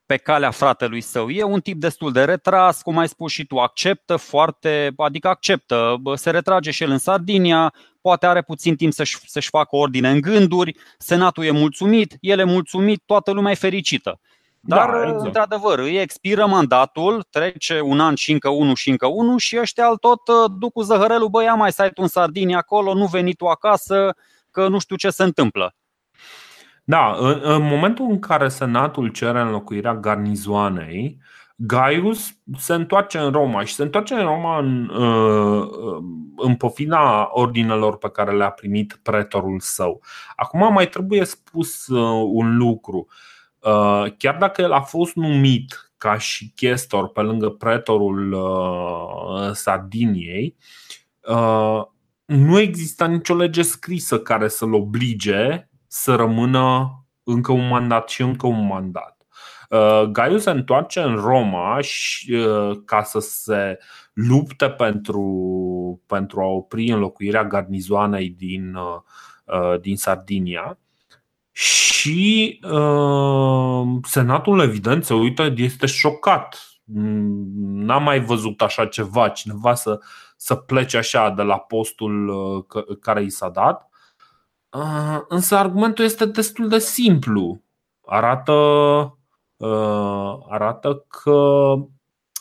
pe 0.05 0.17
calea 0.17 0.51
fratelui 0.51 1.01
său. 1.01 1.29
E 1.29 1.43
un 1.43 1.62
tip 1.62 1.79
destul 1.79 2.12
de 2.12 2.24
retras, 2.24 2.82
cum 2.82 2.98
ai 2.98 3.08
spus 3.08 3.32
și 3.32 3.46
tu, 3.46 3.58
acceptă 3.58 4.15
foarte, 4.15 4.93
adică 4.98 5.27
acceptă, 5.27 6.01
se 6.15 6.29
retrage 6.29 6.72
și 6.72 6.84
el 6.84 6.89
în 6.89 6.98
Sardinia, 6.98 7.74
poate 8.01 8.25
are 8.25 8.41
puțin 8.41 8.75
timp 8.75 8.93
să-și, 8.93 9.17
să-și 9.25 9.50
facă 9.50 9.75
ordine 9.75 10.10
în 10.10 10.22
gânduri, 10.22 10.75
senatul 10.98 11.46
e 11.46 11.51
mulțumit, 11.51 12.17
el 12.20 12.39
e 12.39 12.43
mulțumit, 12.43 13.03
toată 13.05 13.32
lumea 13.32 13.51
e 13.51 13.55
fericită. 13.55 14.20
Dar, 14.65 14.89
da, 14.89 15.03
exact. 15.03 15.25
într-adevăr, 15.25 15.79
îi 15.79 15.98
expiră 15.98 16.46
mandatul, 16.46 17.24
trece 17.29 17.82
un 17.82 18.00
an 18.00 18.15
și 18.15 18.32
încă 18.32 18.50
unul 18.50 18.75
și 18.75 18.89
încă 18.89 19.08
unul 19.08 19.38
și 19.38 19.58
ăștia 19.60 19.93
tot 20.00 20.27
uh, 20.27 20.51
duc 20.58 20.72
cu 20.72 20.82
zăhărelul, 20.82 21.27
băi, 21.27 21.53
mai 21.58 21.72
stai 21.72 21.89
tu 21.89 22.01
în 22.01 22.08
Sardinia 22.08 22.58
acolo, 22.58 22.93
nu 22.93 23.05
veni 23.05 23.34
tu 23.34 23.46
acasă, 23.46 24.15
că 24.51 24.67
nu 24.67 24.79
știu 24.79 24.96
ce 24.96 25.10
se 25.10 25.24
întâmplă. 25.24 25.75
Da, 26.84 27.15
în, 27.20 27.39
în 27.41 27.67
momentul 27.67 28.05
în 28.10 28.20
care 28.20 28.48
Senatul 28.48 29.08
cere 29.08 29.39
înlocuirea 29.39 29.96
garnizoanei, 29.96 31.17
Gaius 31.55 32.34
se 32.58 32.74
întoarce 32.74 33.17
în 33.17 33.32
Roma 33.32 33.63
și 33.63 33.74
se 33.74 33.84
întoarce 33.84 34.13
în 34.13 34.25
Roma 34.25 34.60
în, 34.60 34.89
uh, 34.89 35.67
în 36.38 36.55
pofina 36.55 37.29
ordinelor 37.32 37.98
pe 37.98 38.10
care 38.10 38.32
le-a 38.32 38.50
primit 38.50 39.00
pretorul 39.01 39.60
său. 39.60 40.01
Acum 40.36 40.74
mai 40.74 40.88
trebuie 40.88 41.25
spus 41.25 41.88
uh, 41.88 42.29
un 42.32 42.58
lucru. 42.58 43.08
Uh, 43.10 43.32
chiar 44.17 44.38
dacă 44.39 44.62
el 44.62 44.72
a 44.72 44.82
fost 44.82 45.15
numit 45.15 45.93
ca 45.98 46.17
și 46.17 46.51
chestor 46.55 47.10
pe 47.10 47.22
lângă 47.22 47.50
pretorul 47.50 48.32
uh, 48.32 49.51
Sardiniei, 49.51 50.55
uh, 51.27 51.82
nu 52.25 52.60
exista 52.60 53.05
nicio 53.05 53.36
lege 53.36 53.62
scrisă 53.62 54.20
care 54.20 54.48
să-l 54.48 54.74
oblige 54.74 55.70
să 55.88 56.15
rămână 56.15 56.89
încă 57.24 57.51
un 57.51 57.67
mandat 57.67 58.10
și 58.10 58.22
încă 58.22 58.48
un 58.48 58.65
mandat. 58.65 59.17
Gaiu 60.12 60.38
se 60.38 60.50
întoarce 60.50 61.01
în 61.01 61.15
Roma 61.15 61.82
și, 61.82 62.38
ca 62.86 63.03
să 63.03 63.20
se 63.20 63.77
lupte 64.13 64.70
pentru, 64.70 66.01
pentru 66.05 66.41
a 66.41 66.46
opri 66.46 66.91
înlocuirea 66.91 67.43
garnizoanei 67.43 68.29
din, 68.29 68.77
din 69.82 69.98
Sardinia 69.98 70.77
și 71.53 72.60
uh, 72.63 74.00
Senatul, 74.03 74.60
evident, 74.60 75.05
se 75.05 75.13
uită, 75.13 75.53
este 75.55 75.86
șocat. 75.86 76.67
N-a 77.63 77.98
mai 77.98 78.19
văzut 78.19 78.62
așa 78.62 78.86
ceva, 78.86 79.29
cineva 79.29 79.74
să, 79.74 80.00
să 80.38 80.55
plece 80.55 80.98
așa 80.98 81.29
de 81.29 81.41
la 81.41 81.57
postul 81.57 82.27
uh, 82.27 82.98
care 83.01 83.24
i 83.24 83.29
s-a 83.29 83.50
dat. 83.50 83.89
Uh, 84.69 85.19
însă 85.27 85.55
argumentul 85.55 86.05
este 86.05 86.25
destul 86.25 86.67
de 86.67 86.79
simplu. 86.79 87.62
Arată, 88.05 88.53
uh, 89.57 90.38
arată 90.50 91.05
că 91.07 91.74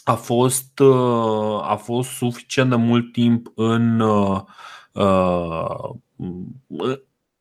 a 0.04 0.14
fost, 0.14 0.78
uh, 0.78 1.61
a 1.62 1.76
fost 1.83 2.11
suficient 2.11 2.71
de 2.71 2.76
mult 2.76 3.12
timp 3.12 3.47
în 3.54 4.00
uh, 4.00 4.40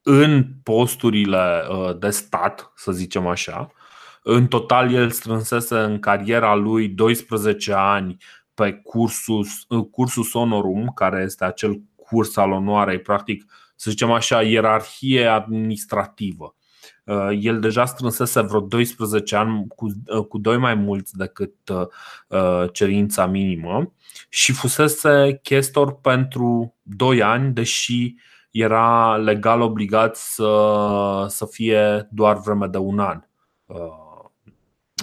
în 0.04 0.46
posturile 0.64 1.64
uh, 1.70 1.98
de 2.00 2.10
stat, 2.10 2.72
să 2.76 2.92
zicem 2.92 3.28
așa. 3.28 3.72
În 4.24 4.48
total, 4.48 4.94
el 4.94 5.10
strânsese 5.10 5.78
în 5.78 6.00
cariera 6.00 6.56
lui 6.56 6.88
12 6.88 7.74
ani 7.74 8.18
pe 8.54 8.74
cursus, 8.74 9.48
uh, 9.68 9.86
cursus 9.92 10.32
honorum, 10.32 10.92
care 10.96 11.22
este 11.26 11.46
acel 11.46 11.82
curs 11.96 12.38
al 12.38 12.52
onoarei, 12.52 13.00
practic, 13.00 13.52
să 13.76 13.90
zicem 13.90 14.12
așa, 14.12 14.42
ierarhie 14.42 15.26
administrativă. 15.26 16.56
Uh, 17.06 17.30
el 17.40 17.60
deja 17.60 17.86
strânsese 17.86 18.42
vreo 18.42 18.60
12 18.60 19.36
ani 19.36 19.68
cu, 19.68 19.88
cu 20.28 20.38
doi 20.38 20.58
mai 20.58 20.76
mulți 20.76 21.18
decât 21.18 21.54
cerința 22.72 23.26
minimă 23.26 23.94
și 24.30 24.52
fusese 24.52 25.40
chestor 25.44 26.00
pentru 26.00 26.76
2 26.82 27.22
ani, 27.22 27.54
deși 27.54 28.16
era 28.52 29.16
legal 29.18 29.62
obligat 29.62 30.16
să, 30.16 31.26
să 31.28 31.46
fie 31.46 32.08
doar 32.12 32.38
vreme 32.38 32.68
de 32.68 32.78
un 32.78 33.00
an 33.00 33.22
uh, 33.66 33.76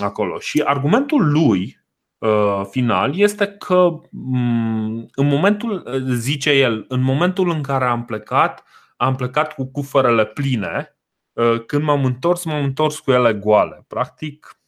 acolo. 0.02 0.38
Și 0.38 0.62
argumentul 0.64 1.30
lui 1.30 1.84
uh, 2.18 2.62
final 2.70 3.18
este 3.18 3.46
că 3.46 4.00
mm, 4.10 5.08
în 5.14 5.26
momentul, 5.26 6.02
zice 6.14 6.50
el, 6.50 6.84
în 6.88 7.00
momentul 7.00 7.50
în 7.50 7.62
care 7.62 7.84
am 7.84 8.04
plecat, 8.04 8.64
am 8.96 9.14
plecat 9.14 9.54
cu 9.54 9.64
cufărele 9.64 10.24
pline, 10.24 10.96
uh, 11.32 11.64
când 11.66 11.82
m-am 11.82 12.04
întors, 12.04 12.44
m-am 12.44 12.64
întors 12.64 12.98
cu 12.98 13.10
ele 13.10 13.34
goale. 13.34 13.84
Practic, 13.86 14.58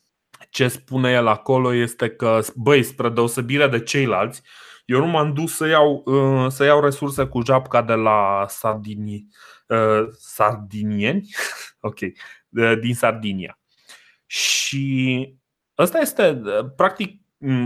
ce 0.51 0.69
spune 0.69 1.11
el 1.11 1.27
acolo 1.27 1.75
este 1.75 2.11
că, 2.11 2.41
băi, 2.55 2.83
spre 2.83 3.09
deosebire 3.09 3.69
de 3.69 3.83
ceilalți, 3.83 4.43
eu 4.91 4.99
nu 4.99 5.07
m-am 5.07 5.33
dus 5.33 5.57
să 5.57 5.67
iau, 5.67 6.03
uh, 6.05 6.51
să 6.51 6.65
iau 6.65 6.81
resurse 6.81 7.25
cu 7.25 7.43
japca 7.45 7.83
de 7.83 7.93
la 7.93 8.45
Sardini, 8.49 9.27
uh, 9.67 10.09
sardinieni, 10.19 11.29
ok, 11.81 11.99
din 12.81 12.95
Sardinia. 12.95 13.59
Și 14.27 15.35
ăsta 15.79 15.99
este, 15.99 16.41
practic, 16.77 17.21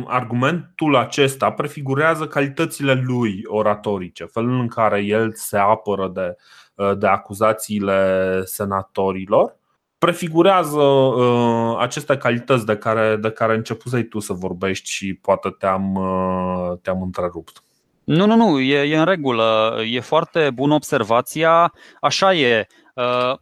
argumentul 0.07 0.97
acesta 0.97 1.53
prefigurează 1.53 2.27
calitățile 2.27 2.95
lui 2.95 3.41
oratorice, 3.45 4.25
felul 4.25 4.61
în 4.61 4.69
care 4.69 5.01
el 5.01 5.33
se 5.35 5.59
apără 5.59 6.09
de, 6.09 6.37
uh, 6.75 6.99
de 6.99 7.07
acuzațiile 7.07 8.43
senatorilor 8.45 9.57
prefigurează 9.99 10.81
uh, 10.81 11.77
aceste 11.79 12.17
calități 12.17 12.67
de 12.67 12.77
care, 12.77 13.17
de 13.17 13.31
care 13.31 13.55
începusei 13.55 14.05
tu 14.05 14.19
să 14.19 14.33
vorbești 14.33 14.91
și 14.91 15.15
poate 15.15 15.49
te-am, 15.59 15.95
uh, 15.95 16.79
te-am 16.83 17.03
întrerupt. 17.03 17.63
Nu, 18.05 18.27
nu, 18.27 18.37
nu, 18.37 18.61
e, 18.61 18.79
e 18.79 18.97
în 18.97 19.05
regulă. 19.05 19.79
E 19.91 20.01
foarte 20.01 20.51
bună 20.51 20.75
observația. 20.75 21.73
Așa 22.01 22.35
e. 22.35 22.67
Uh, 22.95 23.35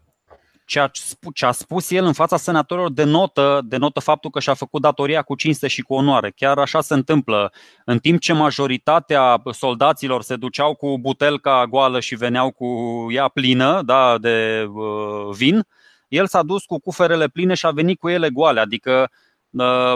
ce 0.65 0.81
a, 0.81 0.91
ce 1.35 1.47
a 1.47 1.51
spus 1.51 1.91
el 1.91 2.05
în 2.05 2.13
fața 2.13 2.37
senatorilor 2.37 2.91
denotă, 2.91 3.61
denotă 3.65 4.01
faptul 4.01 4.31
că 4.31 4.41
și-a 4.41 4.55
făcut 4.55 4.81
datoria 4.81 5.23
cu 5.23 5.35
cinste 5.35 5.69
și 5.69 5.83
cu 5.83 5.95
onoare. 5.95 6.31
Chiar 6.37 6.59
așa 6.59 6.81
se 6.81 6.95
întâmplă. 6.95 7.53
În 7.85 7.99
timp 7.99 8.21
ce 8.21 8.33
majoritatea 8.33 9.43
soldaților 9.51 10.23
se 10.23 10.37
duceau 10.37 10.75
cu 10.75 10.99
butelca 10.99 11.67
goală 11.67 12.01
și 12.01 12.15
veneau 12.15 12.51
cu 12.51 12.67
ea 13.11 13.29
plină 13.29 13.83
da, 13.85 14.19
de 14.19 14.67
uh, 14.75 15.35
vin, 15.35 15.57
uh, 15.57 15.65
el 16.13 16.27
s-a 16.27 16.43
dus 16.43 16.65
cu 16.65 16.79
cuferele 16.79 17.29
pline 17.29 17.55
și 17.55 17.67
a 17.67 17.71
venit 17.71 17.99
cu 17.99 18.09
ele 18.09 18.31
goale. 18.31 18.61
Adică 18.61 19.11
uh, 19.51 19.95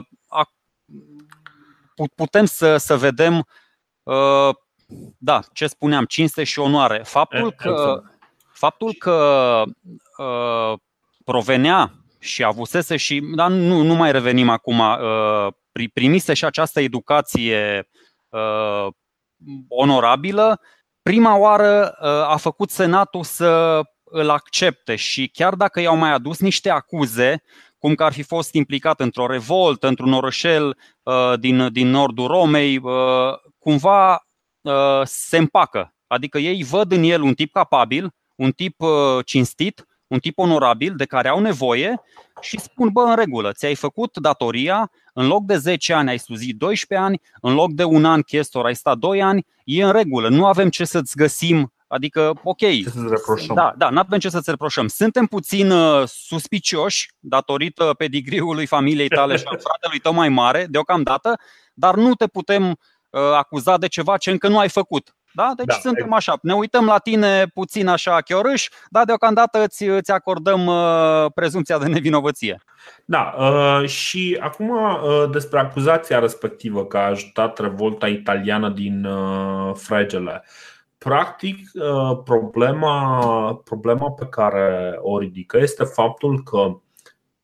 putem 2.15 2.45
să, 2.45 2.77
să 2.77 2.97
vedem 2.97 3.47
uh, 4.03 4.55
da, 5.19 5.41
ce 5.53 5.67
spuneam, 5.67 6.05
cinste 6.05 6.45
și 6.45 6.59
onoare. 6.59 7.03
Faptul 7.05 7.53
că, 7.53 8.03
faptul 8.53 8.95
că 8.99 9.63
uh, 10.17 10.79
provenea 11.25 11.93
și 12.19 12.45
avusese 12.45 12.97
și, 12.97 13.21
dar 13.35 13.51
nu, 13.51 13.83
nu 13.83 13.95
mai 13.95 14.13
revenim 14.13 14.49
acum, 14.49 14.79
uh, 14.79 15.53
primise 15.93 16.35
și 16.35 16.45
această 16.45 16.81
educație 16.81 17.89
uh, 18.29 18.87
onorabilă, 19.69 20.61
prima 21.03 21.37
oară 21.37 21.97
uh, 22.01 22.09
a 22.09 22.37
făcut 22.37 22.71
Senatul 22.71 23.23
să 23.23 23.81
îl 24.17 24.31
accepte 24.31 24.97
și 24.97 25.31
chiar 25.33 25.55
dacă 25.55 25.81
i-au 25.81 25.97
mai 25.97 26.13
adus 26.13 26.41
niște 26.41 26.71
acuze, 26.71 27.43
cum 27.79 27.95
că 27.95 28.05
ar 28.05 28.13
fi 28.13 28.23
fost 28.23 28.55
implicat 28.55 29.01
într-o 29.01 29.27
revoltă, 29.27 29.89
într-un 29.89 30.13
orășel 30.13 30.77
din, 31.39 31.73
din 31.73 31.89
nordul 31.89 32.27
Romei, 32.27 32.81
cumva 33.59 34.27
se 35.05 35.37
împacă. 35.37 35.95
Adică 36.07 36.39
ei 36.39 36.65
văd 36.65 36.93
în 36.93 37.03
el 37.03 37.23
un 37.23 37.35
tip 37.35 37.53
capabil, 37.53 38.11
un 38.35 38.51
tip 38.51 38.77
cinstit, 39.25 39.87
un 40.07 40.19
tip 40.19 40.39
onorabil 40.39 40.95
de 40.97 41.05
care 41.05 41.29
au 41.29 41.41
nevoie 41.41 42.01
și 42.41 42.59
spun, 42.61 42.89
bă, 42.89 43.01
în 43.01 43.15
regulă, 43.15 43.53
ți-ai 43.53 43.75
făcut 43.75 44.17
datoria, 44.17 44.91
în 45.13 45.27
loc 45.27 45.45
de 45.45 45.57
10 45.57 45.93
ani 45.93 46.09
ai 46.09 46.19
slujit 46.19 46.57
12 46.57 47.09
ani, 47.09 47.21
în 47.41 47.55
loc 47.55 47.73
de 47.73 47.85
un 47.85 48.05
an 48.05 48.23
chestor 48.23 48.65
ai 48.65 48.75
stat 48.75 48.99
2 48.99 49.23
ani, 49.23 49.47
e 49.65 49.85
în 49.85 49.93
regulă, 49.93 50.29
nu 50.29 50.47
avem 50.47 50.69
ce 50.69 50.85
să-ți 50.85 51.17
găsim 51.17 51.73
Adică, 51.89 52.33
ok. 52.43 52.59
Ce 52.59 52.89
să 52.89 53.07
reproșăm. 53.09 53.55
Da, 53.55 53.75
da, 53.77 53.91
nu 53.91 53.99
avem 53.99 54.19
ce 54.19 54.29
să-ți 54.29 54.51
reproșăm. 54.51 54.87
Suntem 54.89 55.27
puțin 55.27 55.71
uh, 55.71 56.03
suspicioși 56.07 57.11
datorită 57.19 57.95
pedigriului 57.99 58.67
familiei 58.67 59.09
tale 59.09 59.37
și 59.37 59.45
a 59.47 59.57
fratelui 59.69 59.99
tău 59.99 60.13
mai 60.13 60.29
mare, 60.29 60.67
deocamdată, 60.69 61.39
dar 61.75 61.95
nu 61.95 62.15
te 62.15 62.27
putem 62.27 62.69
uh, 62.71 63.21
acuza 63.37 63.77
de 63.77 63.87
ceva 63.87 64.17
ce 64.17 64.31
încă 64.31 64.49
nu 64.49 64.59
ai 64.59 64.69
făcut. 64.69 65.17
Da? 65.37 65.53
Deci 65.57 65.67
da, 65.67 65.75
suntem 65.75 66.13
așa, 66.13 66.39
ne 66.43 66.55
uităm 66.55 66.87
la 66.87 66.99
tine 66.99 67.47
puțin 67.47 67.89
așa 67.89 68.21
chiorâș, 68.21 68.69
dar 68.91 69.05
deocamdată 69.05 69.63
îți, 69.63 69.85
îți 69.85 70.11
acordăm 70.11 70.67
uh, 70.67 71.27
prezumția 71.35 71.79
de 71.79 71.87
nevinovăție. 71.87 72.63
Da, 73.05 73.35
uh, 73.39 73.89
și 73.89 74.39
acum 74.41 74.69
uh, 74.69 75.31
despre 75.31 75.59
acuzația 75.59 76.19
respectivă 76.19 76.85
că 76.85 76.99
a 76.99 77.07
ajutat 77.07 77.59
revolta 77.59 78.09
italiană 78.09 78.69
din 78.69 79.05
uh, 79.05 79.75
Fregele. 79.75 80.45
Practic, 80.99 81.57
uh, 81.75 82.21
problema, 82.25 83.55
problema 83.55 84.11
pe 84.11 84.27
care 84.27 84.99
o 85.01 85.19
ridică 85.19 85.59
este 85.59 85.85
faptul 85.85 86.43
că 86.43 86.81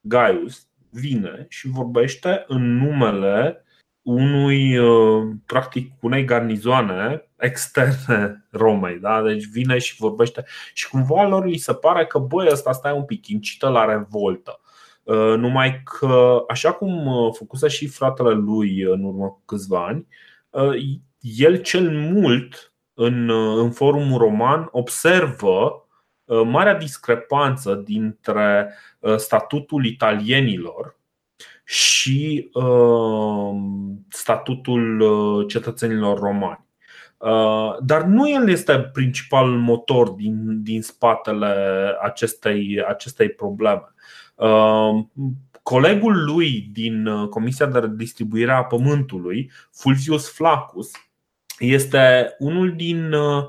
Gaius 0.00 0.66
vine 0.90 1.46
și 1.48 1.68
vorbește 1.68 2.44
în 2.46 2.76
numele 2.76 3.64
unui, 4.02 4.78
uh, 4.78 5.28
practic, 5.46 5.92
unei 6.00 6.24
garnizoane 6.24 7.30
externe 7.36 8.46
Romei. 8.50 8.98
Da? 8.98 9.22
Deci 9.22 9.44
vine 9.44 9.78
și 9.78 9.96
vorbește 9.96 10.44
și 10.72 10.88
cumva 10.88 11.26
lor 11.26 11.46
li 11.46 11.56
se 11.56 11.74
pare 11.74 12.06
că 12.06 12.18
băi, 12.18 12.48
ăsta 12.50 12.72
stai 12.72 12.92
un 12.92 13.04
pic, 13.04 13.26
incită 13.26 13.68
la 13.68 13.84
revoltă. 13.84 14.60
Uh, 15.02 15.34
numai 15.36 15.82
că, 15.82 16.44
așa 16.48 16.72
cum 16.72 17.06
uh, 17.06 17.34
făcuse 17.38 17.68
și 17.68 17.86
fratele 17.86 18.32
lui 18.32 18.80
în 18.80 19.04
urmă 19.04 19.26
cu 19.26 19.42
câțiva 19.44 19.86
ani, 19.86 20.06
el 21.20 21.56
cel 21.56 21.90
mult 21.90 22.71
în, 23.02 23.30
în 23.58 23.70
forumul 23.70 24.18
roman 24.18 24.68
observă 24.70 25.86
marea 26.44 26.74
discrepanță 26.74 27.74
dintre 27.74 28.74
statutul 29.16 29.84
italienilor 29.84 30.96
și 31.64 32.50
uh, 32.52 33.54
statutul 34.08 35.00
uh, 35.00 35.46
cetățenilor 35.48 36.18
romani. 36.18 36.66
Uh, 37.16 37.76
dar 37.80 38.02
nu 38.02 38.30
el 38.30 38.48
este 38.48 38.78
principalul 38.78 39.58
motor 39.58 40.10
din, 40.10 40.62
din 40.62 40.82
spatele 40.82 41.54
acestei, 42.02 42.84
acestei 42.88 43.28
probleme. 43.28 43.94
Colegul 45.62 46.24
lui 46.24 46.68
din 46.72 47.26
Comisia 47.30 47.66
de 47.66 47.88
Distribuire 47.88 48.52
a 48.52 48.64
Pământului, 48.64 49.50
Fulvius 49.72 50.32
Flacus, 50.32 50.90
este 51.66 52.34
unul 52.38 52.76
din, 52.76 53.12
uh, 53.12 53.48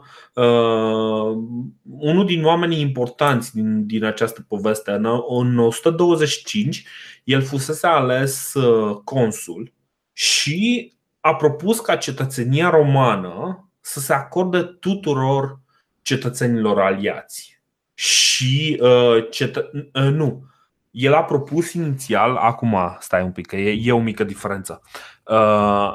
unul 1.97 2.25
din 2.25 2.45
oamenii 2.45 2.81
importanți 2.81 3.53
din, 3.53 3.85
din 3.85 4.03
această 4.03 4.45
poveste. 4.47 4.91
În, 4.91 5.05
în 5.29 5.57
125 5.57 6.85
el 7.23 7.41
fusese 7.41 7.87
ales 7.87 8.53
uh, 8.53 8.95
consul 9.03 9.73
și 10.13 10.91
a 11.19 11.35
propus 11.35 11.79
ca 11.79 11.95
cetățenia 11.95 12.69
romană 12.69 13.69
să 13.81 13.99
se 13.99 14.13
acorde 14.13 14.61
tuturor 14.63 15.59
cetățenilor 16.01 16.79
aliați. 16.79 17.61
Și 17.93 18.79
uh, 18.81 19.27
cetă- 19.29 19.69
uh, 19.73 20.11
nu, 20.11 20.45
el 20.91 21.13
a 21.13 21.23
propus 21.23 21.73
inițial, 21.73 22.35
acum 22.35 22.97
stai 22.99 23.23
un 23.23 23.31
pic, 23.31 23.45
că 23.45 23.55
e, 23.55 23.79
e 23.83 23.91
o 23.91 23.99
mică 23.99 24.23
diferență. 24.23 24.81
Uh, 25.25 25.93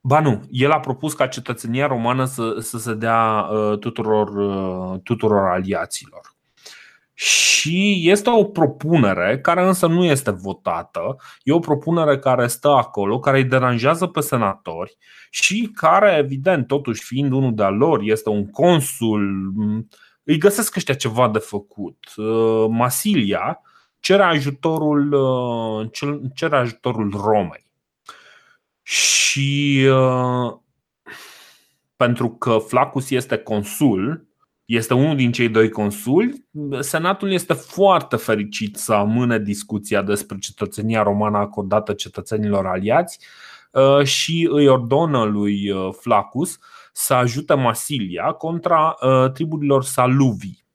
ba 0.00 0.20
nu, 0.20 0.42
el 0.50 0.70
a 0.70 0.80
propus 0.80 1.14
ca 1.14 1.26
cetățenia 1.26 1.86
romană 1.86 2.24
să, 2.24 2.56
să 2.60 2.78
se 2.78 2.94
dea 2.94 3.48
uh, 3.50 3.78
tuturor, 3.78 4.28
uh, 4.28 5.00
tuturor 5.02 5.48
aliaților 5.48 6.36
și 7.20 8.00
este 8.10 8.30
o 8.30 8.44
propunere 8.44 9.38
care 9.38 9.66
însă 9.66 9.86
nu 9.86 10.04
este 10.04 10.30
votată, 10.30 11.16
e 11.42 11.52
o 11.52 11.58
propunere 11.58 12.18
care 12.18 12.46
stă 12.46 12.68
acolo, 12.68 13.18
care 13.18 13.38
îi 13.38 13.44
deranjează 13.44 14.06
pe 14.06 14.20
senatori 14.20 14.96
și 15.30 15.70
care, 15.74 16.16
evident, 16.16 16.66
totuși 16.66 17.04
fiind 17.04 17.32
unul 17.32 17.54
de-al 17.54 17.74
lor, 17.74 18.00
este 18.02 18.28
un 18.28 18.50
consul, 18.50 19.52
îi 20.22 20.38
găsesc 20.38 20.76
ăștia 20.76 20.94
ceva 20.94 21.28
de 21.28 21.38
făcut. 21.38 21.98
Uh, 22.16 22.66
Masilia 22.68 23.60
cere 24.00 24.22
ajutorul, 24.22 25.12
uh, 25.12 25.88
cere 26.34 26.56
ajutorul 26.56 27.10
Romei. 27.10 27.67
Și 28.88 29.86
uh, 29.90 30.56
pentru 31.96 32.30
că 32.30 32.58
Flacus 32.58 33.10
este 33.10 33.36
consul, 33.36 34.26
este 34.64 34.94
unul 34.94 35.16
din 35.16 35.32
cei 35.32 35.48
doi 35.48 35.68
consuli. 35.68 36.48
Senatul 36.80 37.32
este 37.32 37.52
foarte 37.52 38.16
fericit 38.16 38.76
să 38.76 38.92
amâne 38.92 39.38
discuția 39.38 40.02
despre 40.02 40.38
cetățenia 40.38 41.02
romană 41.02 41.38
acordată 41.38 41.92
cetățenilor 41.92 42.66
aliați 42.66 43.18
uh, 43.72 44.04
și 44.04 44.48
îi 44.50 44.66
ordonă 44.66 45.22
lui 45.22 45.70
uh, 45.70 45.88
Flacus 46.00 46.58
să 46.92 47.14
ajute 47.14 47.54
Masilia 47.54 48.32
contra 48.32 48.96
uh, 49.00 49.30
triburilor 49.32 49.84
Saluvii. 49.84 50.66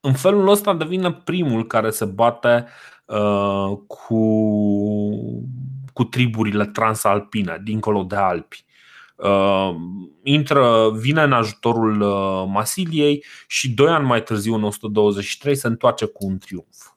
În 0.00 0.12
felul 0.12 0.48
ăsta 0.48 0.74
devine 0.74 1.12
primul 1.12 1.66
care 1.66 1.90
se 1.90 2.04
bate 2.04 2.66
cu, 3.86 4.18
cu 5.92 6.04
triburile 6.04 6.66
transalpine, 6.66 7.60
dincolo 7.64 8.02
de 8.02 8.16
Alpi. 8.16 8.64
Uh, 9.22 9.74
intră, 10.22 10.90
vine 10.90 11.22
în 11.22 11.32
ajutorul 11.32 12.00
uh, 12.00 12.44
Masiliei 12.48 13.24
și 13.46 13.70
doi 13.70 13.88
ani 13.88 14.06
mai 14.06 14.22
târziu, 14.22 14.54
în 14.54 14.62
123, 14.62 15.54
se 15.54 15.66
întoarce 15.66 16.04
cu 16.04 16.26
un 16.26 16.38
triumf. 16.38 16.90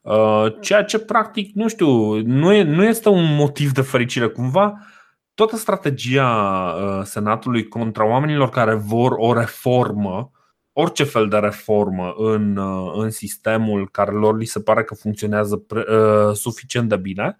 Uh, 0.00 0.60
ceea 0.60 0.84
ce, 0.84 0.98
practic, 0.98 1.54
nu 1.54 1.68
știu, 1.68 2.20
nu, 2.22 2.52
e, 2.52 2.62
nu 2.62 2.84
este 2.84 3.08
un 3.08 3.34
motiv 3.34 3.72
de 3.72 3.80
fericire. 3.80 4.28
Cumva, 4.28 4.72
toată 5.34 5.56
strategia 5.56 7.02
Senatului 7.04 7.68
contra 7.68 8.06
oamenilor 8.06 8.48
care 8.48 8.74
vor 8.74 9.12
o 9.16 9.32
reformă, 9.32 10.30
orice 10.72 11.04
fel 11.04 11.28
de 11.28 11.36
reformă 11.36 12.14
în, 12.16 12.60
în 12.94 13.10
sistemul 13.10 13.88
care 13.90 14.10
lor 14.10 14.36
li 14.36 14.44
se 14.44 14.60
pare 14.60 14.84
că 14.84 14.94
funcționează 14.94 15.56
pre, 15.56 15.84
suficient 16.34 16.88
de 16.88 16.96
bine, 16.96 17.36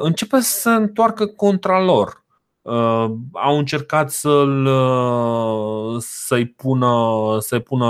începe 0.00 0.40
să 0.40 0.58
se 0.60 0.70
întoarcă 0.70 1.26
contra 1.26 1.80
lor 1.80 2.20
uh, 2.62 3.10
au 3.32 3.58
încercat 3.58 4.10
să-l, 4.10 4.66
uh, 4.66 5.96
să-i 5.98 6.46
pună, 6.46 6.92
să-i 7.40 7.60
pună 7.60 7.86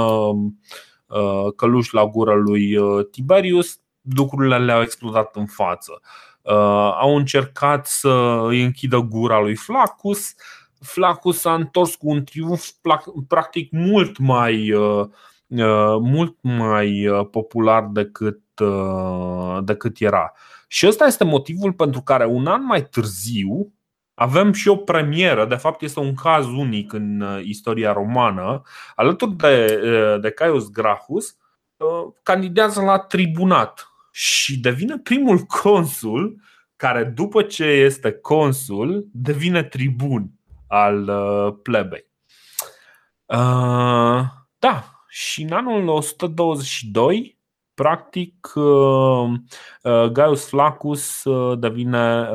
uh, 1.07 1.53
căluș 1.57 1.91
la 1.91 2.07
gură 2.07 2.35
lui 2.35 2.77
uh, 2.77 3.07
Tiberius, 3.11 3.81
lucrurile 4.15 4.59
le-au 4.59 4.83
explodat 4.83 5.37
în 5.37 5.47
față. 5.47 6.01
Uh, 6.43 6.97
au 7.01 7.17
încercat 7.17 7.87
să 7.87 8.41
îi 8.47 8.63
închidă 8.63 8.99
gura 8.99 9.41
lui 9.41 9.55
Flacus. 9.57 10.35
Flacus 10.81 11.41
s-a 11.41 11.55
întors 11.55 11.95
cu 11.95 12.09
un 12.09 12.25
triumf 12.25 12.69
practic 13.29 13.71
mult 13.71 14.19
mai, 14.19 14.73
uh, 14.73 15.07
mult 16.01 16.37
mai 16.41 17.09
popular 17.31 17.85
decât, 17.85 18.41
decât 19.63 20.01
era. 20.01 20.33
Și 20.69 20.87
ăsta 20.87 21.07
este 21.07 21.25
motivul 21.25 21.73
pentru 21.73 22.01
care 22.01 22.27
un 22.27 22.47
an 22.47 22.65
mai 22.65 22.89
târziu 22.89 23.73
avem 24.21 24.53
și 24.53 24.69
o 24.69 24.77
premieră, 24.77 25.47
de 25.47 25.55
fapt 25.55 25.83
este 25.83 26.01
un 26.01 26.15
caz 26.15 26.47
unic 26.47 26.93
în 26.93 27.21
uh, 27.21 27.41
istoria 27.45 27.93
romană, 27.93 28.63
alături 28.95 29.37
de, 29.37 29.81
uh, 29.83 30.21
de 30.21 30.31
Caius 30.31 30.71
Gracchus, 30.71 31.37
uh, 31.77 32.13
candidează 32.23 32.81
la 32.81 32.99
tribunat 32.99 33.89
și 34.11 34.59
devine 34.59 34.99
primul 34.99 35.39
consul 35.39 36.41
care 36.77 37.05
după 37.05 37.43
ce 37.43 37.65
este 37.65 38.13
consul 38.13 39.09
devine 39.13 39.63
tribun 39.63 40.31
al 40.69 41.11
plebei. 41.63 42.07
Da, 44.59 45.05
și 45.09 45.43
în 45.43 45.53
anul 45.53 45.89
122 45.89 47.39
practic 47.81 48.53
Gaius 50.13 50.49
Flaccus 50.49 51.23
devine 51.59 52.29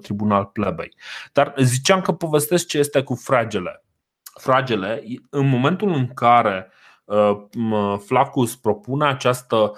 tribunal 0.00 0.44
plebei. 0.44 0.94
Dar 1.32 1.54
ziceam 1.56 2.00
că 2.00 2.12
povestesc 2.12 2.66
ce 2.66 2.78
este 2.78 3.02
cu 3.02 3.14
fragele. 3.14 3.84
Fragele, 4.22 5.02
în 5.30 5.48
momentul 5.48 5.88
în 5.88 6.06
care 6.14 6.70
Flaccus 8.06 8.56
propune 8.56 9.06
această 9.06 9.72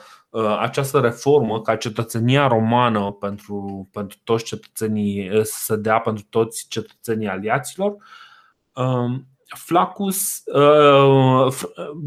această 0.58 1.00
reformă 1.00 1.60
ca 1.60 1.76
cetățenia 1.76 2.46
romană 2.46 3.10
pentru, 3.10 3.88
pentru 3.92 4.18
toți 4.24 4.44
cetățenii 4.44 5.30
să 5.32 5.58
se 5.58 5.76
dea 5.76 5.98
pentru 5.98 6.24
toți 6.30 6.66
cetățenii 6.68 7.28
aliaților, 7.28 7.96
Flacus, 9.56 10.42
uh, 10.44 11.54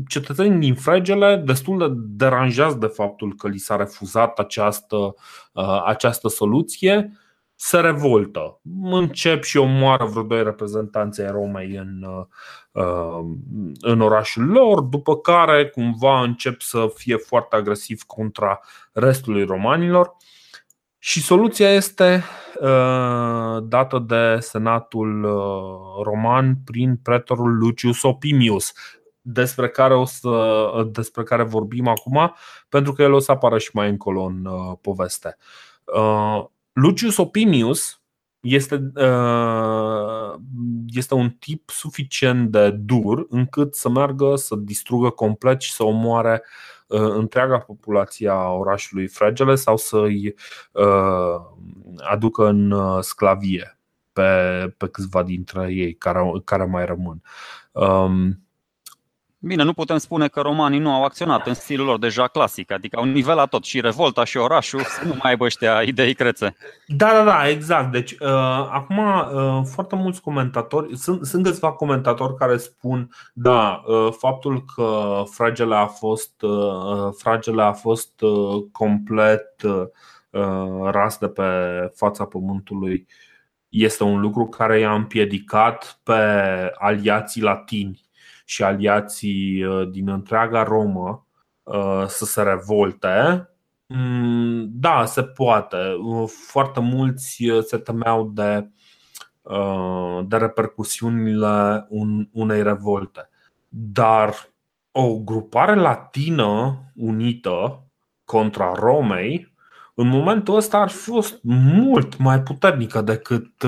cetățenii 0.07 0.59
din 0.59 0.75
Fregele, 0.75 1.35
destul 1.35 1.77
de 1.77 1.85
deranjați 2.25 2.79
de 2.79 2.85
faptul 2.85 3.35
că 3.35 3.47
li 3.47 3.57
s-a 3.57 3.75
refuzat 3.75 4.39
această, 4.39 4.95
uh, 5.53 5.83
această 5.85 6.27
soluție, 6.27 7.11
se 7.55 7.79
revoltă. 7.79 8.59
Încep 8.83 9.43
și 9.43 9.57
omoară 9.57 10.05
vreo 10.05 10.23
doi 10.23 10.43
reprezentanți 10.43 11.21
ai 11.21 11.31
Romei 11.31 11.75
în, 11.75 12.05
uh, 12.71 13.19
în 13.79 14.01
orașul 14.01 14.45
lor, 14.45 14.81
după 14.81 15.17
care 15.17 15.67
cumva 15.67 16.21
încep 16.21 16.61
să 16.61 16.91
fie 16.95 17.15
foarte 17.15 17.55
agresiv 17.55 18.01
contra 18.01 18.59
restului 18.91 19.45
romanilor. 19.45 20.15
Și 21.05 21.21
soluția 21.21 21.69
este 21.69 22.23
uh, 22.59 23.63
dată 23.63 24.03
de 24.07 24.37
Senatul 24.39 25.23
uh, 25.23 26.03
Roman 26.03 26.55
prin 26.65 26.99
pretorul 27.03 27.57
Lucius 27.57 28.01
Opimius, 28.01 28.73
despre 29.21 29.69
care, 29.69 29.93
o 29.93 30.05
să, 30.05 30.87
despre 30.91 31.23
care 31.23 31.43
vorbim 31.43 31.87
acum, 31.87 32.35
pentru 32.69 32.93
că 32.93 33.01
el 33.01 33.11
o 33.11 33.19
să 33.19 33.31
apară 33.31 33.57
și 33.57 33.69
mai 33.73 33.89
încolo 33.89 34.23
în 34.23 34.45
uh, 34.45 34.77
poveste. 34.81 35.37
Lucius 36.73 37.17
Opimius 37.17 38.01
este, 38.39 38.91
este 40.87 41.13
un 41.13 41.29
tip 41.29 41.69
suficient 41.69 42.51
de 42.51 42.69
dur 42.69 43.25
încât 43.29 43.75
să 43.75 43.89
meargă 43.89 44.35
să 44.35 44.55
distrugă 44.55 45.09
complet 45.09 45.61
și 45.61 45.73
să 45.73 45.83
omoare 45.83 46.43
Uh, 46.43 46.82
întreaga 46.97 47.57
populație 47.59 48.29
a 48.29 48.49
orașului 48.49 49.07
Fregele 49.07 49.55
sau 49.55 49.77
să-i 49.77 50.35
uh, 50.71 51.35
aducă 51.97 52.47
în 52.47 52.71
uh, 52.71 53.01
sclavie 53.01 53.77
pe, 54.13 54.29
pe 54.77 54.87
câțiva 54.87 55.23
dintre 55.23 55.73
ei 55.73 55.93
care, 55.93 56.31
care 56.43 56.65
mai 56.65 56.85
rămân. 56.85 57.21
Um, 57.71 58.42
Bine, 59.45 59.63
nu 59.63 59.73
putem 59.73 59.97
spune 59.97 60.27
că 60.27 60.41
romanii 60.41 60.79
nu 60.79 60.93
au 60.93 61.03
acționat 61.03 61.47
în 61.47 61.53
stilul 61.53 61.85
lor 61.85 61.99
deja 61.99 62.27
clasic, 62.27 62.71
adică 62.71 62.97
au 62.97 63.05
nivelat 63.05 63.49
tot 63.49 63.63
și 63.63 63.81
revolta 63.81 64.23
și 64.23 64.37
orașul 64.37 64.79
să 64.79 65.05
nu 65.05 65.09
mai 65.09 65.31
aibă 65.31 65.45
ăștia 65.45 65.81
idei 65.81 66.13
crețe. 66.13 66.55
Da, 66.87 67.11
da, 67.11 67.23
da, 67.23 67.47
exact. 67.47 67.91
Deci, 67.91 68.11
uh, 68.11 68.29
acum, 68.71 68.97
uh, 68.97 69.61
foarte 69.65 69.95
mulți 69.95 70.21
comentatori, 70.21 70.97
sunt, 70.97 71.25
sunt 71.25 71.43
câțiva 71.43 71.71
comentatori 71.71 72.35
care 72.35 72.57
spun, 72.57 73.09
da, 73.33 73.83
uh, 73.85 74.07
faptul 74.17 74.63
că 74.75 75.21
fragele 75.25 75.75
a 75.75 75.85
fost, 75.85 76.41
uh, 76.41 77.09
fragele 77.17 77.61
a 77.61 77.71
fost 77.71 78.21
uh, 78.21 78.63
complet 78.71 79.61
uh, 79.63 80.89
ras 80.91 81.17
de 81.17 81.27
pe 81.27 81.43
fața 81.95 82.25
pământului 82.25 83.07
este 83.69 84.03
un 84.03 84.19
lucru 84.19 84.45
care 84.45 84.79
i-a 84.79 84.93
împiedicat 84.93 85.99
pe 86.03 86.13
aliații 86.77 87.41
latini 87.41 88.02
și 88.43 88.63
aliații 88.63 89.63
uh, 89.63 89.89
din 89.89 90.09
întreaga 90.09 90.63
Romă 90.63 91.27
uh, 91.63 92.03
să 92.07 92.25
se 92.25 92.41
revolte, 92.41 93.49
mm, 93.87 94.67
da, 94.71 95.05
se 95.05 95.23
poate. 95.23 95.77
Uh, 96.03 96.29
foarte 96.47 96.79
mulți 96.79 97.45
se 97.61 97.77
temeau 97.77 98.31
de, 98.33 98.69
de 100.25 100.37
repercusiunile 100.37 101.87
unei 102.31 102.63
revolte. 102.63 103.29
Dar 103.69 104.33
o 104.91 105.19
grupare 105.19 105.75
latină 105.75 106.77
unită 106.95 107.83
contra 108.25 108.71
Romei, 108.75 109.53
în 109.93 110.07
momentul 110.07 110.55
ăsta 110.55 110.77
ar 110.77 110.89
fi 110.89 110.97
fost 110.97 111.39
mult 111.43 112.17
mai 112.17 112.41
puternică 112.41 113.01
decât, 113.01 113.63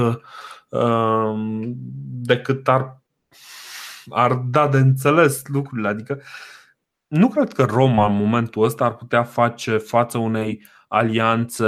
decât 2.21 2.67
ar 2.67 3.04
ar 4.09 4.33
da 4.33 4.67
de 4.67 4.77
înțeles 4.77 5.41
lucrurile. 5.45 5.87
Adică 5.87 6.21
nu 7.07 7.27
cred 7.27 7.53
că 7.53 7.63
Roma 7.63 8.05
în 8.05 8.15
momentul 8.15 8.63
ăsta 8.63 8.85
ar 8.85 8.95
putea 8.95 9.23
face 9.23 9.77
față 9.77 10.17
unei 10.17 10.65
alianțe 10.87 11.65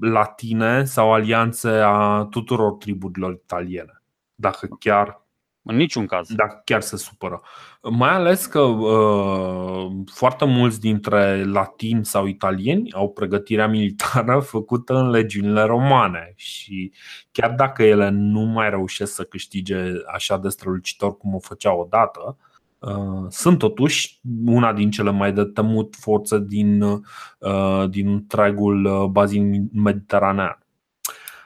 latine 0.00 0.84
sau 0.84 1.12
alianțe 1.12 1.68
a 1.68 2.26
tuturor 2.30 2.72
triburilor 2.72 3.32
italiene. 3.32 4.02
Dacă 4.34 4.68
chiar 4.78 5.23
în 5.64 5.76
niciun 5.76 6.06
caz. 6.06 6.34
Dacă 6.34 6.62
chiar 6.64 6.80
se 6.80 6.96
supără. 6.96 7.42
Mai 7.82 8.10
ales 8.10 8.46
că 8.46 8.60
uh, 8.60 9.90
foarte 10.12 10.44
mulți 10.44 10.80
dintre 10.80 11.44
latini 11.44 12.04
sau 12.04 12.26
italieni 12.26 12.92
au 12.92 13.10
pregătirea 13.10 13.68
militară 13.68 14.40
făcută 14.40 14.94
în 14.94 15.10
legiunile 15.10 15.62
romane 15.62 16.32
și 16.36 16.92
chiar 17.32 17.50
dacă 17.50 17.82
ele 17.82 18.08
nu 18.08 18.40
mai 18.40 18.70
reușesc 18.70 19.14
să 19.14 19.22
câștige 19.22 19.76
așa 20.12 20.38
de 20.38 20.48
strălucitor 20.48 21.16
cum 21.16 21.34
o 21.34 21.38
făceau 21.38 21.80
odată, 21.80 22.36
uh, 22.78 23.26
sunt 23.28 23.58
totuși 23.58 24.20
una 24.46 24.72
din 24.72 24.90
cele 24.90 25.10
mai 25.10 25.32
de 25.32 25.44
temut 25.44 25.94
forțe 25.98 26.38
din, 26.38 26.82
uh, 26.82 27.88
din 27.88 28.08
întregul 28.08 28.84
uh, 28.84 29.04
bazin 29.04 29.68
mediteranean. 29.72 30.58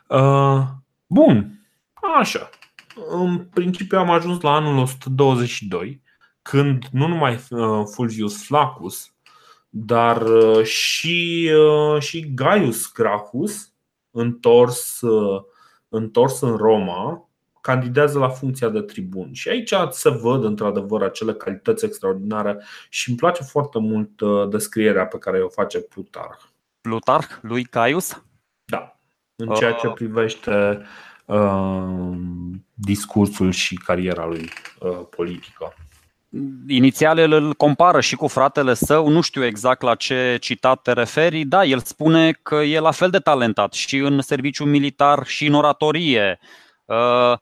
Uh, 0.09 0.63
bun, 1.07 1.61
așa 2.19 2.49
în 3.07 3.39
principiu 3.39 3.99
am 3.99 4.11
ajuns 4.11 4.41
la 4.41 4.55
anul 4.55 4.79
122, 4.79 6.03
când 6.43 6.85
nu 6.93 7.07
numai 7.07 7.35
uh, 7.51 7.83
Fulvius 7.93 8.45
Flaccus, 8.45 9.13
dar 9.69 10.23
uh, 10.23 10.65
și, 10.65 11.51
uh, 11.55 12.03
și 12.03 12.35
Gaius 12.35 12.93
Gracchus, 12.93 13.73
întors, 14.11 15.01
întors 15.89 16.41
în 16.41 16.57
Roma, 16.57 17.29
candidează 17.61 18.19
la 18.19 18.29
funcția 18.29 18.69
de 18.69 18.81
tribun. 18.81 19.33
Și 19.33 19.49
aici 19.49 19.75
se 19.91 20.09
văd 20.09 20.45
într-adevăr 20.45 21.03
acele 21.03 21.33
calități 21.35 21.85
extraordinare 21.85 22.63
și 22.89 23.09
îmi 23.09 23.19
place 23.19 23.43
foarte 23.43 23.79
mult 23.79 24.11
descrierea 24.51 25.07
pe 25.07 25.19
care 25.19 25.43
o 25.43 25.49
face 25.49 25.81
Plutarh. 25.81 26.39
Plutarh 26.81 27.29
lui 27.41 27.63
Gaius? 27.63 28.23
Da. 28.65 28.99
În 29.37 29.55
ceea 29.55 29.73
ce 29.73 29.89
privește 29.89 30.51
Uh, 30.51 30.87
discursul 32.75 33.51
și 33.51 33.75
cariera 33.75 34.27
lui 34.27 34.51
uh, 34.81 35.01
politică. 35.17 35.75
Inițial 36.69 37.19
el 37.19 37.33
îl 37.33 37.55
compară 37.55 38.01
și 38.01 38.17
cu 38.17 38.27
fratele 38.27 38.75
său, 38.75 39.09
nu 39.09 39.21
știu 39.21 39.45
exact 39.45 39.83
la 39.83 39.95
ce 39.95 40.37
citat 40.41 40.83
te 40.83 40.93
referi, 40.93 41.45
da, 41.45 41.65
el 41.65 41.81
spune 41.81 42.33
că 42.33 42.55
e 42.55 42.79
la 42.81 42.91
fel 42.91 43.11
de 43.11 43.19
talentat 43.19 43.73
și 43.73 43.97
în 43.97 44.21
serviciu 44.21 44.65
militar 44.65 45.27
și 45.27 45.47
în 45.47 45.55
oratorie. 45.55 46.39
Uh, 46.85 47.39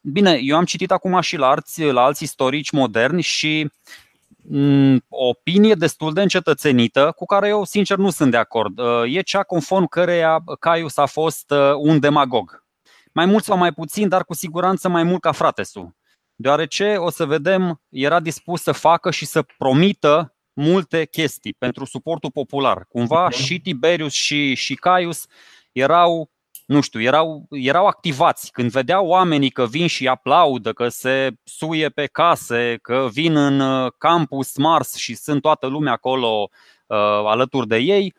bine, 0.00 0.38
eu 0.42 0.56
am 0.56 0.64
citit 0.64 0.90
acum 0.90 1.20
și 1.20 1.36
la 1.36 1.48
alți, 1.48 1.82
la 1.82 2.02
alți 2.02 2.22
istorici 2.22 2.70
moderni 2.70 3.22
și 3.22 3.70
mm, 4.48 5.04
o 5.08 5.28
opinie 5.28 5.74
destul 5.74 6.12
de 6.12 6.22
încetățenită, 6.22 7.12
cu 7.16 7.24
care 7.24 7.48
eu 7.48 7.64
sincer 7.64 7.96
nu 7.96 8.10
sunt 8.10 8.30
de 8.30 8.36
acord. 8.36 8.78
E 9.04 9.20
cea 9.20 9.42
conform 9.42 9.86
căreia 9.86 10.44
Caius 10.60 10.96
a 10.96 11.06
fost 11.06 11.52
un 11.76 12.00
demagog 12.00 12.63
mai 13.14 13.26
mult 13.26 13.44
sau 13.44 13.56
mai 13.56 13.72
puțin, 13.72 14.08
dar 14.08 14.24
cu 14.24 14.34
siguranță 14.34 14.88
mai 14.88 15.02
mult 15.02 15.20
ca 15.20 15.32
fratesul. 15.32 15.94
Deoarece, 16.34 16.96
o 16.96 17.10
să 17.10 17.26
vedem, 17.26 17.82
era 17.88 18.20
dispus 18.20 18.62
să 18.62 18.72
facă 18.72 19.10
și 19.10 19.24
să 19.24 19.44
promită 19.58 20.34
multe 20.52 21.06
chestii 21.06 21.52
pentru 21.58 21.84
suportul 21.84 22.30
popular. 22.30 22.84
Cumva 22.88 23.24
okay. 23.24 23.38
și 23.38 23.60
Tiberius 23.60 24.12
și, 24.12 24.54
și 24.54 24.74
Caius 24.74 25.26
erau, 25.72 26.30
nu 26.66 26.80
știu, 26.80 27.00
erau, 27.00 27.46
erau 27.50 27.86
activați. 27.86 28.52
Când 28.52 28.70
vedeau 28.70 29.06
oamenii 29.06 29.50
că 29.50 29.66
vin 29.66 29.86
și 29.86 30.08
aplaudă, 30.08 30.72
că 30.72 30.88
se 30.88 31.30
suie 31.44 31.88
pe 31.88 32.06
case, 32.06 32.78
că 32.82 33.08
vin 33.12 33.36
în 33.36 33.60
uh, 33.60 33.92
campus 33.98 34.56
Mars 34.56 34.94
și 34.94 35.14
sunt 35.14 35.42
toată 35.42 35.66
lumea 35.66 35.92
acolo 35.92 36.48
uh, 36.86 36.96
alături 37.24 37.66
de 37.66 37.76
ei, 37.76 38.14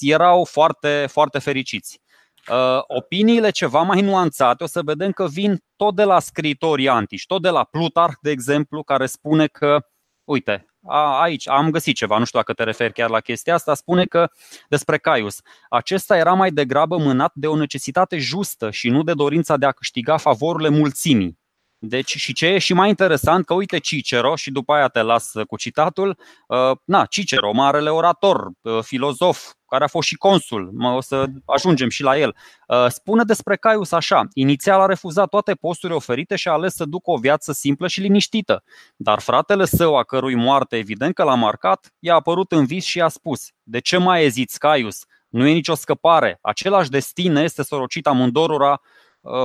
erau 0.00 0.44
foarte, 0.44 1.06
foarte 1.10 1.38
fericiți. 1.38 2.01
Uh, 2.50 2.82
opiniile 2.86 3.50
ceva 3.50 3.82
mai 3.82 4.00
nuanțate 4.00 4.62
o 4.62 4.66
să 4.66 4.82
vedem 4.82 5.12
că 5.12 5.26
vin 5.26 5.64
tot 5.76 5.94
de 5.94 6.04
la 6.04 6.18
scriitorii 6.18 6.88
antici, 6.88 7.26
tot 7.26 7.42
de 7.42 7.48
la 7.48 7.64
Plutarh, 7.64 8.12
de 8.20 8.30
exemplu, 8.30 8.82
care 8.82 9.06
spune 9.06 9.46
că, 9.46 9.86
uite, 10.24 10.66
a, 10.86 11.20
aici 11.20 11.48
am 11.48 11.70
găsit 11.70 11.96
ceva, 11.96 12.18
nu 12.18 12.24
știu 12.24 12.38
dacă 12.38 12.52
te 12.52 12.64
referi 12.64 12.92
chiar 12.92 13.10
la 13.10 13.20
chestia 13.20 13.54
asta, 13.54 13.74
spune 13.74 14.04
că 14.04 14.30
despre 14.68 14.98
Caius, 14.98 15.40
acesta 15.68 16.16
era 16.16 16.32
mai 16.32 16.50
degrabă 16.50 16.96
mânat 16.96 17.32
de 17.34 17.46
o 17.46 17.56
necesitate 17.56 18.18
justă 18.18 18.70
și 18.70 18.88
nu 18.88 19.02
de 19.02 19.12
dorința 19.14 19.56
de 19.56 19.66
a 19.66 19.72
câștiga 19.72 20.16
favorurile 20.16 20.68
mulțimii. 20.68 21.40
Deci 21.84 22.16
și 22.16 22.32
ce 22.32 22.46
e 22.46 22.58
și 22.58 22.74
mai 22.74 22.88
interesant 22.88 23.44
că 23.44 23.54
uite 23.54 23.78
Cicero 23.78 24.36
și 24.36 24.50
după 24.50 24.72
aia 24.72 24.88
te 24.88 25.02
las 25.02 25.32
cu 25.46 25.56
citatul, 25.56 26.18
uh, 26.46 26.76
na, 26.84 27.04
Cicero, 27.04 27.52
marele 27.52 27.90
orator, 27.90 28.50
uh, 28.60 28.78
filozof, 28.82 29.52
care 29.66 29.84
a 29.84 29.86
fost 29.86 30.08
și 30.08 30.16
consul, 30.16 30.70
o 30.96 31.00
să 31.00 31.24
ajungem 31.44 31.88
și 31.88 32.02
la 32.02 32.18
el, 32.18 32.36
uh, 32.68 32.86
spune 32.88 33.22
despre 33.24 33.56
Caius 33.56 33.92
așa, 33.92 34.28
inițial 34.34 34.80
a 34.80 34.86
refuzat 34.86 35.28
toate 35.28 35.54
posturile 35.54 35.96
oferite 35.98 36.36
și 36.36 36.48
a 36.48 36.52
ales 36.52 36.74
să 36.74 36.84
ducă 36.84 37.10
o 37.10 37.16
viață 37.16 37.52
simplă 37.52 37.88
și 37.88 38.00
liniștită, 38.00 38.62
dar 38.96 39.20
fratele 39.20 39.64
său, 39.64 39.96
a 39.96 40.02
cărui 40.02 40.34
moarte 40.34 40.76
evident 40.76 41.14
că 41.14 41.22
l-a 41.22 41.34
marcat, 41.34 41.92
i-a 41.98 42.14
apărut 42.14 42.52
în 42.52 42.64
vis 42.64 42.84
și 42.84 42.98
i-a 42.98 43.08
spus, 43.08 43.48
de 43.62 43.78
ce 43.78 43.96
mai 43.96 44.24
eziți, 44.24 44.58
Caius? 44.58 45.04
Nu 45.28 45.46
e 45.46 45.52
nicio 45.52 45.74
scăpare, 45.74 46.38
același 46.42 46.90
destin 46.90 47.36
este 47.36 47.62
sorocit 47.62 48.06
amândorura, 48.06 48.80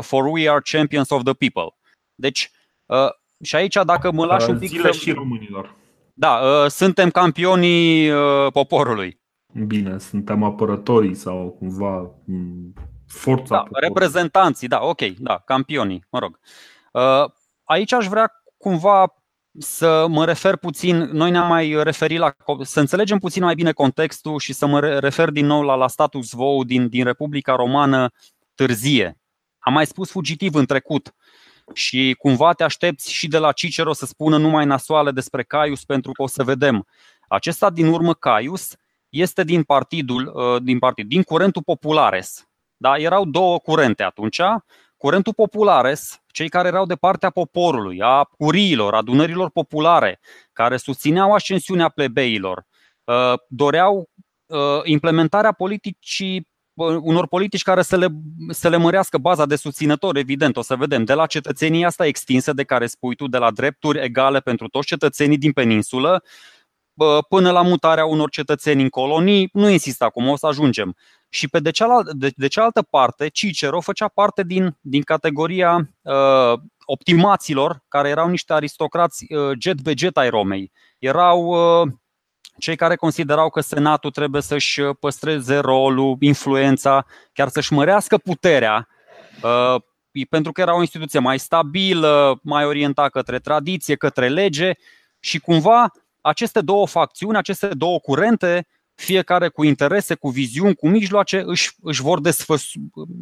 for 0.01 0.25
we 0.25 0.49
are 0.49 0.61
champions 0.63 1.09
of 1.09 1.23
the 1.23 1.33
people. 1.33 1.77
Deci, 2.19 2.51
uh, 2.85 3.09
și 3.43 3.55
aici 3.55 3.77
dacă 3.85 4.11
mă 4.11 4.25
lași 4.25 4.49
un 4.49 4.59
pic... 4.59 4.69
Zile 4.69 4.91
și 4.91 5.11
românilor. 5.11 5.75
Da, 6.13 6.39
uh, 6.39 6.69
suntem 6.69 7.09
campionii 7.09 8.09
uh, 8.09 8.51
poporului. 8.51 9.21
Bine, 9.67 9.97
suntem 9.97 10.43
apărătorii 10.43 11.15
sau 11.15 11.55
cumva 11.59 12.11
mm, 12.25 12.73
forța 13.07 13.55
da, 13.55 13.57
poporului. 13.57 13.87
Reprezentanții, 13.87 14.67
da, 14.67 14.79
ok, 14.81 15.01
da, 15.01 15.41
campionii, 15.45 16.05
mă 16.09 16.19
rog. 16.19 16.39
Aici 17.63 17.93
aș 17.93 18.07
vrea 18.07 18.31
cumva 18.57 19.13
să 19.59 20.05
mă 20.09 20.25
refer 20.25 20.55
puțin, 20.55 20.97
noi 20.97 21.31
ne-am 21.31 21.47
mai 21.47 21.83
referit 21.83 22.19
la, 22.19 22.35
să 22.61 22.79
înțelegem 22.79 23.19
puțin 23.19 23.43
mai 23.43 23.55
bine 23.55 23.71
contextul 23.71 24.39
și 24.39 24.53
să 24.53 24.65
mă 24.65 24.79
refer 24.79 25.29
din 25.29 25.45
nou 25.45 25.61
la, 25.61 25.75
la 25.75 25.87
status 25.87 26.33
quo 26.33 26.63
din, 26.63 26.87
din 26.89 27.03
Republica 27.03 27.55
Romană 27.55 28.11
târzie. 28.55 29.17
Am 29.59 29.73
mai 29.73 29.85
spus 29.85 30.11
fugitiv 30.11 30.55
în 30.55 30.65
trecut 30.65 31.15
și 31.73 32.15
cumva 32.17 32.53
te 32.53 32.63
aștepți 32.63 33.11
și 33.11 33.27
de 33.27 33.37
la 33.37 33.51
Cicero 33.51 33.93
să 33.93 34.05
spună 34.05 34.37
numai 34.37 34.65
nasoale 34.65 35.11
despre 35.11 35.43
Caius 35.43 35.85
pentru 35.85 36.11
că 36.11 36.21
o 36.21 36.27
să 36.27 36.43
vedem. 36.43 36.87
Acesta 37.27 37.69
din 37.69 37.87
urmă 37.87 38.13
Caius 38.13 38.75
este 39.09 39.43
din 39.43 39.63
partidul, 39.63 40.33
uh, 40.35 40.61
din, 40.63 40.79
partid, 40.79 41.07
din 41.07 41.23
curentul 41.23 41.63
Populares. 41.63 42.47
Da? 42.77 42.97
Erau 42.97 43.25
două 43.25 43.59
curente 43.59 44.03
atunci. 44.03 44.41
Curentul 44.97 45.33
Populares, 45.33 46.21
cei 46.27 46.49
care 46.49 46.67
erau 46.67 46.85
de 46.85 46.95
partea 46.95 47.29
poporului, 47.29 48.01
a 48.01 48.23
curiilor, 48.23 48.93
adunărilor 48.93 49.49
populare, 49.49 50.19
care 50.53 50.77
susțineau 50.77 51.33
ascensiunea 51.33 51.89
plebeilor, 51.89 52.65
uh, 53.03 53.33
doreau 53.47 54.09
uh, 54.45 54.59
implementarea 54.83 55.51
politicii 55.51 56.46
unor 56.85 57.27
politici 57.27 57.61
care 57.61 57.81
să 57.81 57.97
le, 57.97 58.07
să 58.49 58.69
le 58.69 58.77
mărească 58.77 59.17
baza 59.17 59.45
de 59.45 59.55
susținători, 59.55 60.19
evident, 60.19 60.57
o 60.57 60.61
să 60.61 60.75
vedem, 60.75 61.03
de 61.03 61.13
la 61.13 61.25
cetățenia 61.25 61.87
asta 61.87 62.05
extinsă 62.05 62.53
de 62.53 62.63
care 62.63 62.87
spui 62.87 63.15
tu, 63.15 63.27
de 63.27 63.37
la 63.37 63.51
drepturi 63.51 64.03
egale 64.03 64.39
pentru 64.39 64.67
toți 64.67 64.87
cetățenii 64.87 65.37
din 65.37 65.51
peninsulă, 65.51 66.23
până 67.29 67.51
la 67.51 67.61
mutarea 67.61 68.05
unor 68.05 68.29
cetățeni 68.29 68.81
în 68.81 68.89
colonii, 68.89 69.49
nu 69.53 69.69
insist 69.69 70.01
acum, 70.01 70.27
o 70.27 70.35
să 70.35 70.47
ajungem. 70.47 70.95
Și 71.29 71.47
pe 71.47 71.59
de 71.59 71.71
cealaltă, 71.71 72.11
de, 72.15 72.31
de 72.35 72.47
cealaltă 72.47 72.81
parte, 72.81 73.27
Cicero 73.27 73.79
făcea 73.79 74.07
parte 74.07 74.43
din, 74.43 74.77
din 74.81 75.01
categoria 75.01 75.89
uh, 76.01 76.59
optimaților, 76.85 77.83
care 77.87 78.09
erau 78.09 78.29
niște 78.29 78.53
aristocrați 78.53 79.33
uh, 79.33 79.51
jet 79.59 79.81
be 79.81 79.93
jet 79.97 80.17
ai 80.17 80.29
Romei. 80.29 80.71
Erau 80.99 81.45
uh, 81.45 81.91
cei 82.57 82.75
care 82.75 82.95
considerau 82.95 83.49
că 83.49 83.61
Senatul 83.61 84.11
trebuie 84.11 84.41
să-și 84.41 84.81
păstreze 84.81 85.57
rolul, 85.57 86.17
influența, 86.19 87.05
chiar 87.33 87.47
să-și 87.47 87.73
mărească 87.73 88.17
puterea, 88.17 88.87
uh, 89.43 89.81
pentru 90.29 90.51
că 90.51 90.61
era 90.61 90.75
o 90.75 90.79
instituție 90.79 91.19
mai 91.19 91.39
stabilă, 91.39 92.39
mai 92.43 92.65
orientată 92.65 93.09
către 93.09 93.39
tradiție, 93.39 93.95
către 93.95 94.27
lege 94.27 94.71
și 95.19 95.39
cumva 95.39 95.91
aceste 96.21 96.61
două 96.61 96.87
facțiuni, 96.87 97.37
aceste 97.37 97.67
două 97.67 97.99
curente, 97.99 98.67
fiecare 98.95 99.47
cu 99.47 99.63
interese, 99.63 100.15
cu 100.15 100.29
viziuni, 100.29 100.75
cu 100.75 100.87
mijloace, 100.87 101.43
își, 101.45 101.71
își, 101.81 102.01
vor, 102.01 102.21
desfăs, 102.21 102.71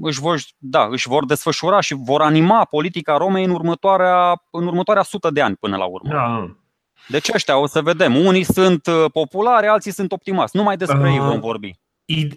își, 0.02 0.20
vor, 0.20 0.40
da, 0.58 0.88
își 0.90 1.08
vor 1.08 1.26
desfășura 1.26 1.80
și 1.80 1.94
vor 1.94 2.22
anima 2.22 2.66
politica 2.66 3.18
Romei 3.18 3.44
în 3.44 3.50
următoarea, 3.50 4.44
în 4.52 4.68
următoarea 4.68 5.04
sută 5.04 5.30
de 5.30 5.42
ani 5.42 5.56
până 5.56 5.78
la 5.78 5.86
urmă. 5.86 6.10
Da. 6.10 6.56
Deci 7.08 7.30
ăștia 7.34 7.58
o 7.58 7.68
să 7.68 7.82
vedem. 7.82 8.16
Unii 8.16 8.44
sunt 8.44 8.88
uh, 8.88 9.06
populari, 9.12 9.68
alții 9.68 9.92
sunt 9.92 10.12
optimați. 10.12 10.56
Numai 10.56 10.78
despre 10.78 11.08
uh, 11.08 11.14
ei 11.14 11.20
vom 11.20 11.40
vorbi. 11.40 11.80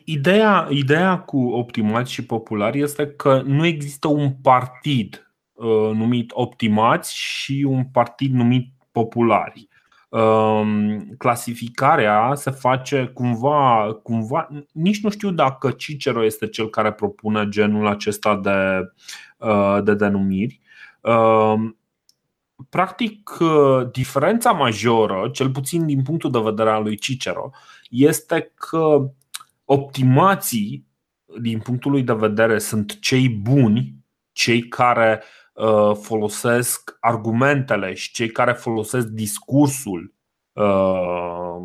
Ideea, 0.05 0.68
ideea 0.71 1.18
cu 1.18 1.49
optimați 1.49 2.12
și 2.12 2.25
populari 2.25 2.81
este 2.81 3.07
că 3.07 3.42
nu 3.44 3.66
există 3.66 4.09
un 4.09 4.33
partid 4.42 5.33
uh, 5.53 5.90
numit 5.92 6.31
optimați 6.35 7.16
și 7.16 7.66
un 7.68 7.85
partid 7.85 8.33
numit 8.33 8.73
populari. 8.92 9.68
Uh, 10.09 10.62
clasificarea 11.18 12.35
se 12.35 12.51
face 12.51 13.11
cumva, 13.14 13.99
cumva, 14.03 14.49
nici 14.73 15.03
nu 15.03 15.11
știu 15.11 15.31
dacă 15.31 15.71
Cicero 15.71 16.25
este 16.25 16.49
cel 16.49 16.68
care 16.68 16.92
propune 16.92 17.49
genul 17.49 17.87
acesta 17.87 18.37
de, 18.37 18.81
uh, 19.37 19.79
de 19.83 19.94
denumiri. 19.94 20.61
Uh, 22.59 22.66
practic, 22.68 23.37
uh, 23.40 23.90
diferența 23.92 24.53
majoră, 24.53 25.29
cel 25.33 25.51
puțin 25.51 25.87
din 25.87 26.03
punctul 26.03 26.31
de 26.31 26.38
vedere 26.38 26.71
al 26.71 26.83
lui 26.83 26.97
Cicero, 26.97 27.51
este 27.90 28.53
că 28.55 29.11
optimații, 29.64 30.87
din 31.40 31.59
punctul 31.59 31.90
lui 31.90 32.03
de 32.03 32.12
vedere, 32.12 32.59
sunt 32.59 33.01
cei 33.01 33.29
buni, 33.29 33.94
cei 34.33 34.68
care 34.68 35.23
uh, 35.53 35.94
folosesc 35.94 36.97
argumentele 37.01 37.94
și 37.94 38.12
cei 38.12 38.31
care 38.31 38.53
folosesc 38.53 39.07
discursul 39.07 40.14
uh, 40.53 41.57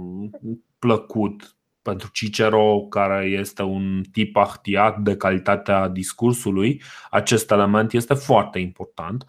plăcut 0.80 1.58
pentru 1.82 2.10
Cicero, 2.14 2.86
care 2.90 3.26
este 3.26 3.62
un 3.62 4.04
tip 4.12 4.36
ahtiat 4.38 5.00
de 5.00 5.18
calitatea 5.18 5.88
discursului, 5.88 6.82
acest 7.10 7.52
element 7.52 7.94
este 7.94 8.14
foarte 8.14 8.60
important. 8.60 9.26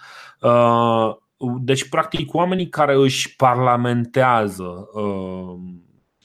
Deci, 1.37 1.89
practic, 1.89 2.35
oamenii 2.35 2.69
care 2.69 2.95
își 2.95 3.37
parlamentează 3.37 4.89
uh, 4.93 5.59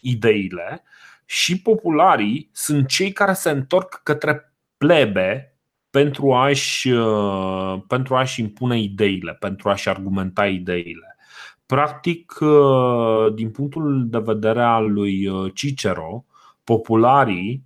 ideile 0.02 0.84
și 1.26 1.62
popularii 1.62 2.50
sunt 2.54 2.88
cei 2.88 3.12
care 3.12 3.34
se 3.34 3.50
întorc 3.50 4.02
către 4.04 4.54
plebe 4.78 5.58
pentru 5.89 6.34
a-și, 6.34 6.89
uh, 6.89 7.82
pentru 7.88 8.15
a-și 8.15 8.41
impune 8.41 8.80
ideile, 8.80 9.34
pentru 9.34 9.69
a-și 9.69 9.89
argumenta 9.89 10.48
ideile. 10.48 11.17
Practic, 11.65 12.38
uh, 12.39 13.34
din 13.34 13.52
punctul 13.52 14.08
de 14.10 14.19
vedere 14.19 14.62
al 14.63 14.91
lui 14.91 15.28
uh, 15.28 15.52
Cicero, 15.54 16.26
popularii 16.63 17.63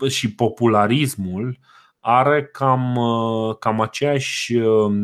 uh, 0.00 0.10
și 0.10 0.34
popularismul 0.34 1.58
are 2.00 2.44
cam, 2.44 2.96
uh, 2.96 3.56
cam 3.58 3.80
aceeași 3.80 4.56
Uh, 4.56 5.02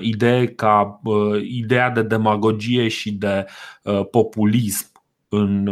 idee 0.00 0.46
ca 0.46 1.00
uh, 1.02 1.42
ideea 1.42 1.90
de 1.90 2.02
demagogie 2.02 2.88
și 2.88 3.12
de 3.12 3.46
uh, 3.82 4.00
populism 4.10 4.92
în, 5.28 5.68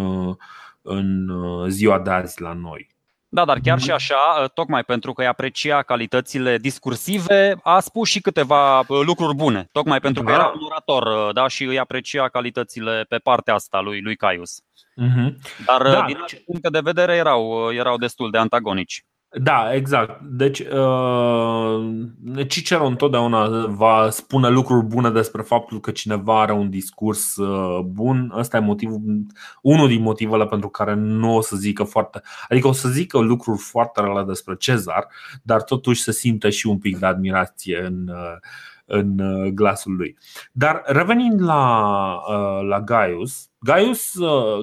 în 0.83 1.29
ziua 1.69 1.99
de 1.99 2.11
azi 2.11 2.41
la 2.41 2.53
noi. 2.53 2.95
Da, 3.29 3.45
dar 3.45 3.59
chiar 3.63 3.79
și 3.81 3.91
așa, 3.91 4.47
tocmai 4.55 4.85
pentru 4.85 5.13
că 5.13 5.21
îi 5.21 5.27
aprecia 5.27 5.83
calitățile 5.83 6.59
discursive, 6.59 7.59
a 7.63 7.81
spus 7.81 8.09
și 8.09 8.21
câteva 8.21 8.85
lucruri 8.89 9.35
bune, 9.35 9.69
tocmai 9.73 10.01
pentru 10.01 10.23
că 10.23 10.31
da. 10.31 10.37
era 10.37 10.47
un 10.47 10.63
orator 10.63 11.33
da, 11.33 11.49
și 11.49 11.65
îi 11.65 11.79
aprecia 11.79 12.29
calitățile 12.29 13.05
pe 13.09 13.17
partea 13.17 13.55
asta 13.55 13.81
lui, 13.81 14.01
lui 14.01 14.17
Caius. 14.17 14.61
Uh-huh. 14.61 15.35
Dar 15.67 15.83
da. 15.83 16.05
din 16.07 16.19
acest 16.23 16.43
punct 16.45 16.71
de 16.71 16.81
vedere 16.83 17.15
erau, 17.15 17.73
erau 17.73 17.97
destul 17.97 18.31
de 18.31 18.39
antagonici. 18.39 19.05
Da, 19.39 19.75
exact. 19.75 20.21
Deci, 20.21 20.59
uh, 20.59 22.47
Cicero 22.49 22.87
întotdeauna 22.87 23.67
va 23.67 24.11
spune 24.11 24.49
lucruri 24.49 24.87
bune 24.87 25.11
despre 25.11 25.43
faptul 25.43 25.81
că 25.81 25.91
cineva 25.91 26.41
are 26.41 26.53
un 26.53 26.71
discurs 26.71 27.37
uh, 27.37 27.81
bun. 27.85 28.33
Ăsta 28.37 28.57
e 28.57 28.61
motivul, 28.61 29.27
unul 29.63 29.89
din 29.89 30.03
motivele 30.03 30.47
pentru 30.47 30.69
care 30.69 30.95
nu 30.95 31.35
o 31.35 31.41
să 31.41 31.57
zică 31.57 31.83
foarte. 31.83 32.23
Adică 32.49 32.69
o 32.69 32.73
să 32.73 32.89
zică 32.89 33.19
lucruri 33.19 33.59
foarte 33.59 34.01
rele 34.01 34.23
despre 34.23 34.57
Cezar, 34.57 35.09
dar 35.43 35.63
totuși 35.63 36.03
se 36.03 36.13
simte 36.13 36.51
și 36.51 36.67
un 36.67 36.79
pic 36.79 36.99
de 36.99 37.07
admirație 37.07 37.85
în, 37.85 38.09
uh, 38.09 38.37
în 38.85 39.17
glasul 39.55 39.97
lui. 39.97 40.17
Dar 40.53 40.83
revenind 40.85 41.43
la, 41.43 42.21
la 42.63 42.81
Gaius, 42.81 43.51
Gaius, 43.59 44.13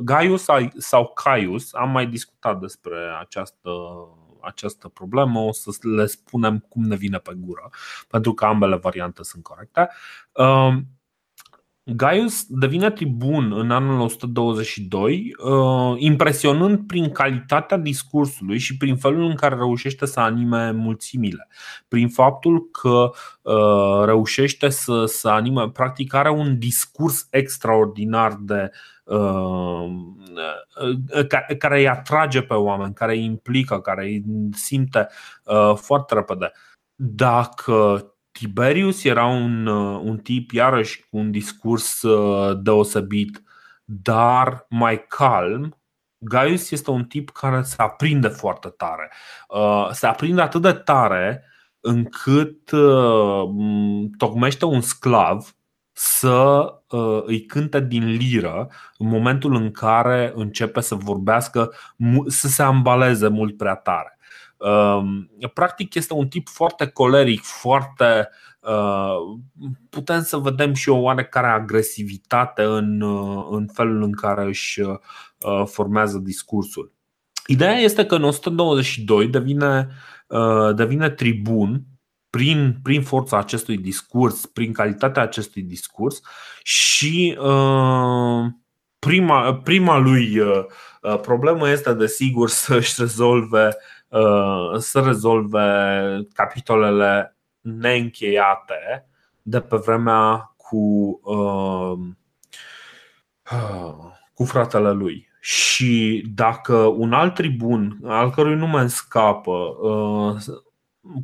Gaius 0.03 0.45
sau 0.77 1.11
Caius, 1.23 1.73
am 1.73 1.89
mai 1.89 2.05
discutat 2.05 2.59
despre 2.59 2.95
această 3.19 3.69
această 4.43 4.87
problemă, 4.87 5.39
o 5.39 5.51
să 5.51 5.71
le 5.81 6.05
spunem 6.05 6.59
cum 6.59 6.83
ne 6.83 6.95
vine 6.95 7.17
pe 7.17 7.33
gură, 7.35 7.69
pentru 8.07 8.33
că 8.33 8.45
ambele 8.45 8.75
variante 8.75 9.23
sunt 9.23 9.43
corecte. 9.43 9.89
Um, 11.85 11.95
Gaius 11.95 12.45
devine 12.47 12.91
tribun 12.91 13.51
în 13.51 13.71
anul 13.71 13.99
122, 13.99 15.35
uh, 15.43 15.93
impresionând 15.97 16.87
prin 16.87 17.11
calitatea 17.11 17.77
discursului 17.77 18.57
și 18.57 18.77
prin 18.77 18.95
felul 18.97 19.23
în 19.23 19.35
care 19.35 19.55
reușește 19.55 20.05
să 20.05 20.19
anime 20.19 20.71
mulțimile. 20.71 21.47
Prin 21.87 22.09
faptul 22.09 22.69
că 22.71 23.11
uh, 23.41 24.05
reușește 24.05 24.69
să, 24.69 25.05
să 25.05 25.29
anime, 25.29 25.69
practic 25.69 26.13
are 26.13 26.29
un 26.29 26.59
discurs 26.59 27.27
extraordinar 27.29 28.37
de 28.41 28.71
uh, 29.03 29.85
care 31.57 31.79
îi 31.79 31.87
atrage 31.87 32.41
pe 32.41 32.53
oameni, 32.53 32.93
care 32.93 33.13
îi 33.13 33.23
implică, 33.23 33.79
care 33.79 34.03
îi 34.03 34.23
simte 34.51 35.07
foarte 35.75 36.13
repede. 36.13 36.51
Dacă 36.95 38.05
Tiberius 38.33 39.03
era 39.03 39.25
un, 39.25 39.65
uh, 39.65 40.01
un 40.03 40.17
tip, 40.17 40.51
iarăși, 40.51 41.05
cu 41.09 41.17
un 41.17 41.31
discurs 41.31 42.01
uh, 42.01 42.59
deosebit, 42.61 43.43
dar 43.85 44.65
mai 44.69 45.05
calm. 45.07 45.77
Gaius 46.17 46.71
este 46.71 46.91
un 46.91 47.05
tip 47.05 47.29
care 47.29 47.61
se 47.61 47.75
aprinde 47.77 48.27
foarte 48.27 48.69
tare. 48.69 49.11
Uh, 49.47 49.89
se 49.91 50.07
aprinde 50.07 50.41
atât 50.41 50.61
de 50.61 50.71
tare 50.71 51.43
încât 51.79 52.69
tocmește 54.17 54.65
un 54.65 54.81
sclav 54.81 55.55
să 55.91 56.67
îi 57.25 57.45
cânte 57.45 57.79
din 57.79 58.05
liră 58.05 58.69
în 58.97 59.07
momentul 59.07 59.55
în 59.55 59.71
care 59.71 60.31
începe 60.35 60.81
să 60.81 60.95
vorbească, 60.95 61.73
să 62.27 62.47
se 62.47 62.63
ambaleze 62.63 63.27
mult 63.27 63.57
prea 63.57 63.75
tare. 63.75 64.17
Um, 64.63 65.29
practic 65.53 65.93
este 65.93 66.13
un 66.13 66.27
tip 66.27 66.47
foarte 66.47 66.87
coleric, 66.87 67.41
foarte 67.41 68.29
uh, 68.59 69.15
putem 69.89 70.21
să 70.21 70.37
vedem 70.37 70.73
și 70.73 70.89
o 70.89 70.97
oarecare 70.97 71.47
agresivitate 71.47 72.63
în, 72.63 73.01
uh, 73.01 73.47
în 73.49 73.67
felul 73.73 74.03
în 74.03 74.11
care 74.11 74.43
își 74.43 74.81
uh, 74.81 74.97
formează 75.65 76.17
discursul. 76.17 76.93
Ideea 77.47 77.75
este 77.75 78.05
că 78.05 78.15
în 78.15 78.23
122 78.23 79.27
devine, 79.27 79.89
devine 80.75 81.09
tribun 81.09 81.83
prin, 82.29 82.79
prin 82.83 83.01
forța 83.01 83.37
acestui 83.37 83.77
discurs, 83.77 84.45
prin 84.45 84.73
calitatea 84.73 85.23
acestui 85.23 85.61
discurs 85.61 86.21
și 86.61 87.37
prima, 88.99 89.55
prima 89.55 89.97
lui 89.97 90.41
problemă 91.21 91.69
este 91.69 91.93
desigur 91.93 92.49
să-și 92.49 92.95
rezolve 92.97 93.67
Uh, 93.67 93.91
să 94.77 95.01
rezolve 95.05 96.27
capitolele 96.33 97.37
neîncheiate 97.61 99.07
de 99.41 99.59
pe 99.59 99.75
vremea 99.75 100.53
cu, 100.57 101.19
uh, 101.23 101.97
cu 104.33 104.43
fratele 104.43 104.91
lui. 104.91 105.31
Și 105.39 106.23
dacă 106.35 106.75
un 106.75 107.13
alt 107.13 107.33
tribun, 107.33 107.99
al 108.03 108.31
cărui 108.31 108.55
nume 108.55 108.79
îmi 108.79 108.89
scapă, 108.89 109.51
uh, 109.51 110.35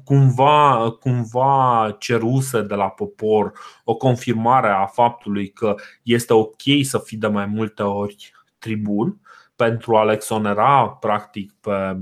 cumva, 0.03 0.91
cumva 0.99 1.95
ceruse 1.99 2.61
de 2.61 2.75
la 2.75 2.89
popor 2.89 3.51
o 3.83 3.95
confirmare 3.95 4.69
a 4.69 4.85
faptului 4.85 5.49
că 5.49 5.75
este 6.03 6.33
ok 6.33 6.61
să 6.81 6.97
fii 6.97 7.17
de 7.17 7.27
mai 7.27 7.45
multe 7.45 7.83
ori 7.83 8.31
tribun 8.57 9.19
pentru 9.55 9.95
a-l 9.95 10.09
exonera 10.09 10.89
practic 10.89 11.53
pe 11.61 11.97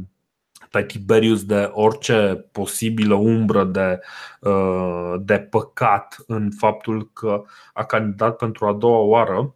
pe 0.71 0.83
Tiberius 0.83 1.45
de 1.45 1.69
orice 1.73 2.47
posibilă 2.51 3.13
umbră 3.13 3.63
de, 3.63 3.99
uh, 4.39 5.13
de 5.19 5.39
păcat 5.39 6.15
în 6.27 6.51
faptul 6.57 7.09
că 7.13 7.43
a 7.73 7.83
candidat 7.83 8.35
pentru 8.35 8.65
a 8.65 8.73
doua 8.73 8.99
oară, 8.99 9.55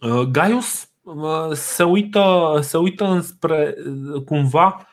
uh, 0.00 0.20
Gaius 0.20 0.88
uh, 1.02 1.52
se 1.52 1.82
uită, 1.82 2.58
se 2.60 2.76
uită 2.76 3.04
înspre 3.04 3.74
cumva 4.24 4.86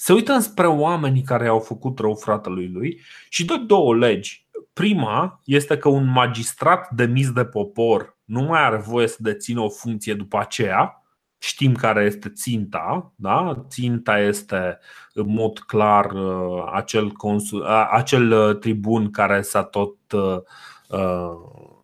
se 0.00 0.12
uită 0.12 0.32
înspre 0.32 0.66
oamenii 0.66 1.22
care 1.22 1.46
au 1.46 1.58
făcut 1.58 1.98
rău 1.98 2.14
fratelui 2.14 2.68
lui 2.68 3.00
și 3.28 3.44
dă 3.44 3.56
două 3.56 3.94
legi. 3.94 4.46
Prima 4.72 5.40
este 5.44 5.78
că 5.78 5.88
un 5.88 6.06
magistrat 6.06 6.90
demis 6.90 7.32
de 7.32 7.44
popor 7.44 8.16
nu 8.24 8.42
mai 8.42 8.64
are 8.64 8.76
voie 8.76 9.06
să 9.06 9.16
dețină 9.20 9.60
o 9.60 9.68
funcție 9.68 10.14
după 10.14 10.38
aceea, 10.38 11.02
Știm 11.38 11.74
care 11.74 12.04
este 12.04 12.28
ținta, 12.28 13.12
da? 13.16 13.64
Ținta 13.68 14.18
este 14.18 14.78
în 15.12 15.28
mod 15.28 15.58
clar 15.58 16.10
uh, 16.10 16.70
acel, 16.72 17.10
consul, 17.10 17.64
acel 17.90 18.32
uh, 18.32 18.58
tribun 18.58 19.10
care 19.10 19.42
s-a 19.42 19.62
tot, 19.62 19.96
uh, 20.12 20.38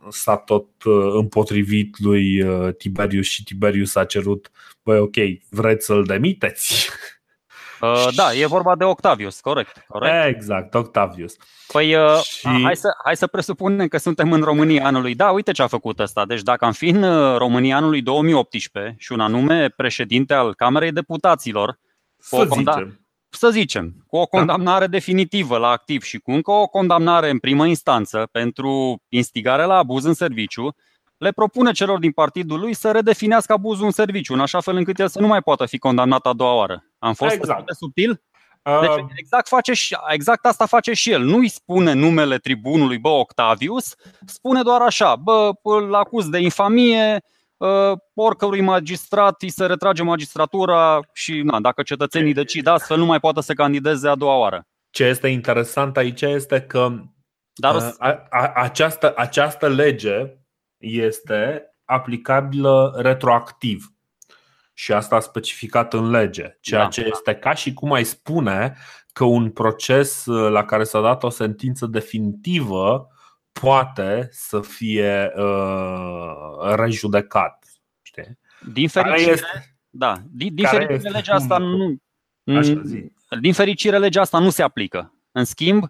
s-a 0.08 0.36
tot 0.36 0.68
împotrivit 1.14 1.98
lui 1.98 2.44
Tiberius 2.78 3.26
și 3.26 3.44
Tiberius 3.44 3.94
a 3.94 4.04
cerut, 4.04 4.50
băi 4.82 4.98
ok, 4.98 5.14
vreți 5.48 5.86
să-l 5.86 6.04
demiteți? 6.04 6.88
Uh, 7.80 8.08
da, 8.14 8.32
e 8.34 8.46
vorba 8.46 8.76
de 8.76 8.84
Octavius, 8.84 9.40
corect. 9.40 9.84
corect. 9.88 10.26
Exact, 10.26 10.74
Octavius. 10.74 11.36
Păi 11.72 11.94
uh, 11.94 12.20
și... 12.22 12.62
hai, 12.62 12.76
să, 12.76 12.88
hai 13.04 13.16
să 13.16 13.26
presupunem 13.26 13.88
că 13.88 13.98
suntem 13.98 14.32
în 14.32 14.42
România 14.42 14.86
anului. 14.86 15.14
Da, 15.14 15.30
uite 15.30 15.52
ce 15.52 15.62
a 15.62 15.66
făcut 15.66 15.98
ăsta. 15.98 16.26
Deci 16.26 16.42
dacă 16.42 16.64
am 16.64 16.72
fi 16.72 16.88
în 16.88 17.02
uh, 17.02 17.36
România 17.36 17.76
anului 17.76 18.02
2018 18.02 18.94
și 18.98 19.12
un 19.12 19.20
anume 19.20 19.68
președinte 19.68 20.34
al 20.34 20.54
Camerei 20.54 20.92
Deputaților, 20.92 21.78
să 22.18 22.48
zicem. 22.52 22.98
Să 23.28 23.50
zicem, 23.50 23.94
cu 24.06 24.16
o 24.16 24.26
da. 24.30 24.38
condamnare 24.38 24.84
da. 24.84 24.90
definitivă 24.90 25.56
la 25.56 25.68
activ 25.68 26.02
și 26.02 26.18
cu 26.18 26.30
încă 26.30 26.50
o 26.50 26.66
condamnare 26.66 27.30
în 27.30 27.38
primă 27.38 27.66
instanță 27.66 28.28
pentru 28.32 29.02
instigare 29.08 29.64
la 29.64 29.76
abuz 29.76 30.04
în 30.04 30.14
serviciu, 30.14 30.74
le 31.16 31.32
propune 31.32 31.72
celor 31.72 31.98
din 31.98 32.12
partidul 32.12 32.60
lui 32.60 32.74
să 32.74 32.90
redefinească 32.90 33.52
abuzul 33.52 33.84
în 33.84 33.90
serviciu, 33.90 34.32
în 34.32 34.40
așa 34.40 34.60
fel 34.60 34.76
încât 34.76 34.98
el 34.98 35.08
să 35.08 35.20
nu 35.20 35.26
mai 35.26 35.42
poată 35.42 35.66
fi 35.66 35.78
condamnat 35.78 36.26
a 36.26 36.32
doua 36.32 36.54
oară. 36.54 36.84
Am 37.04 37.14
fost 37.14 37.34
exact. 37.34 37.74
subtil? 37.74 38.22
Deci 38.80 38.88
uh, 38.88 39.04
exact, 39.14 39.48
face 39.48 39.72
și, 39.72 39.96
exact 40.08 40.46
asta 40.46 40.66
face 40.66 40.92
și 40.92 41.10
el. 41.10 41.22
Nu 41.22 41.36
îi 41.36 41.48
spune 41.48 41.92
numele 41.92 42.38
tribunului, 42.38 42.98
bă, 42.98 43.08
Octavius, 43.08 43.94
spune 44.26 44.62
doar 44.62 44.80
așa, 44.80 45.16
bă, 45.16 45.50
îl 45.62 45.94
acuz 45.94 46.28
de 46.28 46.38
infamie, 46.38 47.22
uh, 47.56 47.92
oricărui 48.14 48.60
magistrat 48.60 49.42
îi 49.42 49.48
se 49.48 49.66
retrage 49.66 50.02
magistratura 50.02 51.00
și 51.12 51.40
na, 51.40 51.60
dacă 51.60 51.82
cetățenii 51.82 52.32
decid 52.32 52.66
astfel 52.66 52.98
nu 52.98 53.06
mai 53.06 53.20
poate 53.20 53.40
să 53.40 53.52
candideze 53.52 54.08
a 54.08 54.14
doua 54.14 54.36
oară. 54.36 54.66
Ce 54.90 55.04
este 55.04 55.28
interesant 55.28 55.96
aici 55.96 56.22
este 56.22 56.60
că 56.60 56.92
Dar 57.52 57.74
uh, 57.74 57.94
a, 57.98 58.26
a, 58.30 58.52
această, 58.54 59.12
această 59.16 59.68
lege 59.68 60.38
este 60.78 61.62
aplicabilă 61.84 62.94
retroactiv. 62.96 63.93
Și 64.74 64.92
asta 64.92 65.16
a 65.16 65.20
specificat 65.20 65.92
în 65.92 66.10
lege, 66.10 66.56
ceea 66.60 66.82
da. 66.82 66.88
ce 66.88 67.08
este 67.12 67.34
ca 67.34 67.54
și 67.54 67.72
cum 67.72 67.92
ai 67.92 68.04
spune 68.04 68.76
că 69.12 69.24
un 69.24 69.50
proces 69.50 70.26
uh, 70.26 70.50
la 70.50 70.64
care 70.64 70.84
s-a 70.84 71.00
dat 71.00 71.22
o 71.22 71.28
sentință 71.28 71.86
definitivă 71.86 73.08
poate 73.60 74.28
să 74.30 74.60
fie 74.60 75.32
uh, 75.36 76.74
rejudecat. 76.74 77.66
Știi? 78.02 78.38
Din 78.72 78.88
fericire, 78.88 79.30
este, 79.30 79.76
da, 79.90 80.16
din, 80.30 80.54
din 80.54 80.66
fericire 80.66 81.08
legea 81.08 81.34
asta 81.34 81.58
nu. 81.58 81.96
Așa, 82.44 82.80
zi. 82.84 83.12
Din 83.40 83.52
fericire 83.52 83.98
legea 83.98 84.20
asta 84.20 84.38
nu 84.38 84.50
se 84.50 84.62
aplică. 84.62 85.14
În 85.32 85.44
schimb, 85.44 85.84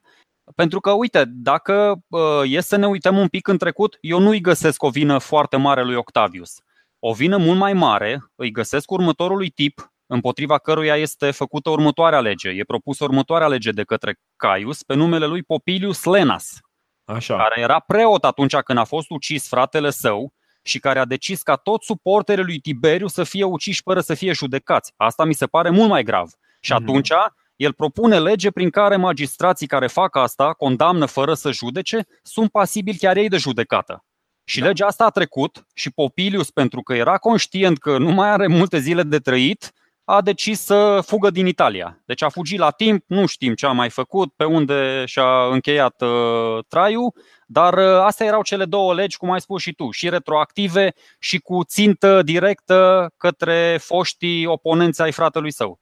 pentru 0.55 0.81
că, 0.81 0.90
uite, 0.90 1.25
dacă 1.27 2.03
uh, 2.09 2.42
e 2.44 2.61
să 2.61 2.77
ne 2.77 2.87
uităm 2.87 3.18
un 3.18 3.29
pic 3.29 3.49
în 3.49 3.59
trecut, 3.59 3.99
eu 4.01 4.18
nu-i 4.18 4.40
găsesc 4.40 4.83
o 4.83 4.90
vină 4.90 5.18
foarte 5.18 5.57
mare 5.57 5.85
lui 5.85 5.94
Octavius. 5.94 6.62
O 7.07 7.12
vină 7.12 7.37
mult 7.37 7.59
mai 7.59 7.73
mare 7.73 8.25
îi 8.35 8.51
găsesc 8.51 8.90
următorului 8.90 9.51
tip 9.51 9.93
împotriva 10.07 10.59
căruia 10.59 10.97
este 10.97 11.31
făcută 11.31 11.71
următoarea 11.71 12.21
lege. 12.21 12.49
E 12.49 12.64
propusă 12.64 13.05
următoarea 13.05 13.49
lege 13.49 13.71
de 13.71 13.83
către 13.83 14.19
Caius 14.37 14.83
pe 14.83 14.95
numele 14.95 15.27
lui 15.27 15.43
Popilius 15.43 16.05
Lenas, 16.05 16.59
Așa. 17.05 17.37
care 17.37 17.61
era 17.61 17.81
preot 17.81 18.25
atunci 18.25 18.57
când 18.57 18.79
a 18.79 18.85
fost 18.85 19.11
ucis 19.11 19.49
fratele 19.49 19.90
său 19.90 20.33
și 20.62 20.79
care 20.79 20.99
a 20.99 21.05
decis 21.05 21.43
ca 21.43 21.57
toți 21.57 21.87
suporterii 21.87 22.45
lui 22.45 22.59
Tiberiu 22.59 23.07
să 23.07 23.25
fie 23.25 23.45
uciși 23.45 23.83
fără 23.83 24.01
să 24.01 24.14
fie 24.14 24.33
judecați. 24.33 24.93
Asta 24.97 25.25
mi 25.25 25.35
se 25.35 25.47
pare 25.47 25.71
mult 25.71 25.88
mai 25.88 26.03
grav. 26.03 26.31
Și 26.61 26.73
mhm. 26.73 26.83
atunci 26.83 27.11
el 27.57 27.73
propune 27.73 28.21
lege 28.21 28.51
prin 28.51 28.71
care 28.71 28.97
magistrații 28.97 29.67
care 29.67 29.87
fac 29.87 30.17
asta, 30.17 30.53
condamnă 30.53 31.07
fără 31.07 31.35
să 31.35 31.53
judece, 31.53 32.07
sunt 32.23 32.51
pasibili 32.51 32.97
chiar 32.97 33.17
ei 33.17 33.29
de 33.29 33.37
judecată. 33.37 34.05
Și 34.44 34.61
da. 34.61 34.66
legea 34.66 34.87
asta 34.87 35.04
a 35.04 35.11
trecut 35.11 35.66
și 35.74 35.90
Popilius, 35.90 36.50
pentru 36.50 36.83
că 36.83 36.94
era 36.94 37.18
conștient 37.18 37.78
că 37.78 37.98
nu 37.98 38.11
mai 38.11 38.28
are 38.28 38.46
multe 38.46 38.78
zile 38.78 39.02
de 39.02 39.18
trăit, 39.18 39.72
a 40.04 40.20
decis 40.20 40.61
să 40.61 41.00
fugă 41.07 41.30
din 41.30 41.46
Italia. 41.46 42.02
Deci 42.04 42.22
a 42.22 42.28
fugit 42.28 42.59
la 42.59 42.70
timp, 42.70 43.04
nu 43.07 43.26
știm 43.26 43.54
ce 43.54 43.66
a 43.66 43.72
mai 43.72 43.90
făcut, 43.90 44.33
pe 44.37 44.44
unde 44.44 45.04
și-a 45.07 45.44
încheiat 45.50 46.02
uh, 46.02 46.64
traiul, 46.68 47.14
dar 47.46 47.78
uh, 47.78 48.00
astea 48.00 48.26
erau 48.26 48.42
cele 48.42 48.64
două 48.64 48.94
legi, 48.94 49.16
cum 49.16 49.30
ai 49.30 49.40
spus 49.40 49.62
și 49.62 49.72
tu, 49.72 49.90
și 49.90 50.09
retroactive 50.09 50.92
și 51.18 51.38
cu 51.38 51.64
țintă 51.64 52.22
directă 52.22 53.11
către 53.16 53.78
foștii 53.80 54.46
oponenți 54.46 55.02
ai 55.02 55.12
fratelui 55.12 55.52
său. 55.52 55.80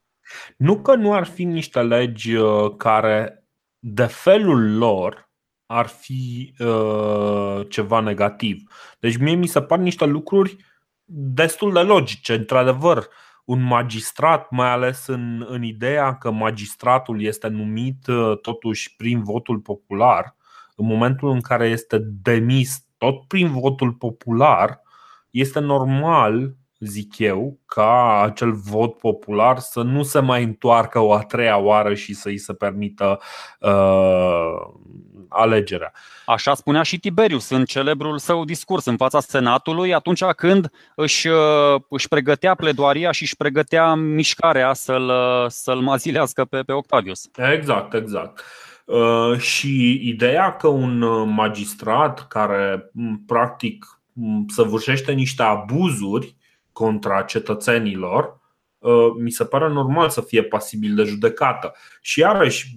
Nu 0.57 0.81
că 0.81 0.95
nu 0.95 1.15
ar 1.15 1.25
fi 1.25 1.45
niște 1.45 1.83
legi 1.83 2.35
uh, 2.35 2.75
care, 2.77 3.45
de 3.79 4.05
felul 4.05 4.77
lor, 4.77 5.31
ar 5.73 5.87
fi 5.87 6.55
uh, 6.59 7.61
ceva 7.69 8.01
negativ. 8.01 8.63
Deci 8.99 9.17
mie 9.17 9.35
mi 9.35 9.47
se 9.47 9.63
par 9.63 9.79
niște 9.79 10.05
lucruri 10.05 10.57
destul 11.15 11.73
de 11.73 11.81
logice. 11.81 12.35
Într-adevăr, 12.35 13.09
un 13.45 13.63
magistrat, 13.63 14.51
mai 14.51 14.69
ales 14.69 15.07
în, 15.07 15.47
în 15.49 15.63
ideea 15.63 16.17
că 16.17 16.31
magistratul 16.31 17.23
este 17.23 17.49
numit 17.49 18.07
uh, 18.07 18.39
totuși 18.41 18.97
prin 18.97 19.23
votul 19.23 19.59
popular, 19.59 20.37
în 20.77 20.87
momentul 20.87 21.31
în 21.31 21.41
care 21.41 21.69
este 21.69 21.99
demis 22.23 22.85
tot 22.99 23.27
prin 23.27 23.53
votul 23.53 23.93
popular, 23.93 24.81
este 25.31 25.61
normal 25.61 26.57
zic 26.85 27.19
eu, 27.19 27.59
ca 27.67 28.21
acel 28.23 28.53
vot 28.53 28.97
popular 28.99 29.59
să 29.59 29.83
nu 29.83 30.03
se 30.03 30.21
mai 30.21 30.43
întoarcă 30.43 30.99
o 30.99 31.13
a 31.15 31.23
treia 31.23 31.57
oară 31.57 31.95
și 31.95 32.15
să 32.15 32.29
îi 32.29 32.39
se 32.39 32.53
permită 32.53 33.19
uh, 33.59 34.55
alegerea. 35.29 35.93
Așa 36.27 36.55
spunea 36.55 36.83
și 36.83 36.99
Tiberius 36.99 37.49
în 37.49 37.65
celebrul 37.65 38.19
său 38.19 38.45
discurs 38.45 38.85
în 38.85 38.97
fața 38.97 39.21
Senatului, 39.21 39.95
atunci 39.95 40.25
când 40.25 40.71
își, 40.95 41.29
uh, 41.29 41.81
își 41.89 42.09
pregătea 42.09 42.55
pledoaria 42.55 43.11
și 43.11 43.23
își 43.23 43.37
pregătea 43.37 43.95
mișcarea 43.95 44.73
să-l, 44.73 45.09
uh, 45.09 45.45
să-l 45.49 45.81
mazilească 45.81 46.45
pe, 46.45 46.63
pe 46.63 46.73
Octavius. 46.73 47.29
Exact, 47.53 47.95
exact. 47.95 48.45
Uh, 48.85 49.39
și 49.39 50.01
ideea 50.09 50.57
că 50.57 50.69
un 50.69 50.99
magistrat 51.29 52.29
care 52.29 52.91
practic 53.27 54.01
săvârșește 54.49 55.13
niște 55.13 55.43
abuzuri 55.43 56.37
contra 56.73 57.23
cetățenilor, 57.23 58.41
uh, 58.79 59.13
mi 59.19 59.31
se 59.31 59.45
pare 59.45 59.69
normal 59.69 60.09
să 60.09 60.21
fie 60.21 60.43
pasibil 60.43 60.95
de 60.95 61.03
judecată. 61.03 61.75
Și 62.01 62.21
iarăși, 62.21 62.75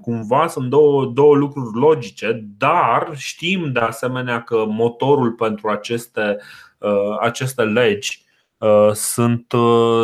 cumva 0.00 0.46
sunt 0.46 0.70
două, 0.70 1.06
două 1.06 1.34
lucruri 1.34 1.78
logice, 1.78 2.46
dar 2.58 3.12
știm 3.16 3.72
de 3.72 3.80
asemenea 3.80 4.42
că 4.42 4.64
motorul 4.66 5.32
pentru 5.32 5.68
aceste, 5.68 6.36
uh, 6.78 7.16
aceste 7.20 7.62
legi 7.62 8.24
uh, 8.58 8.90
sunt, 8.92 9.52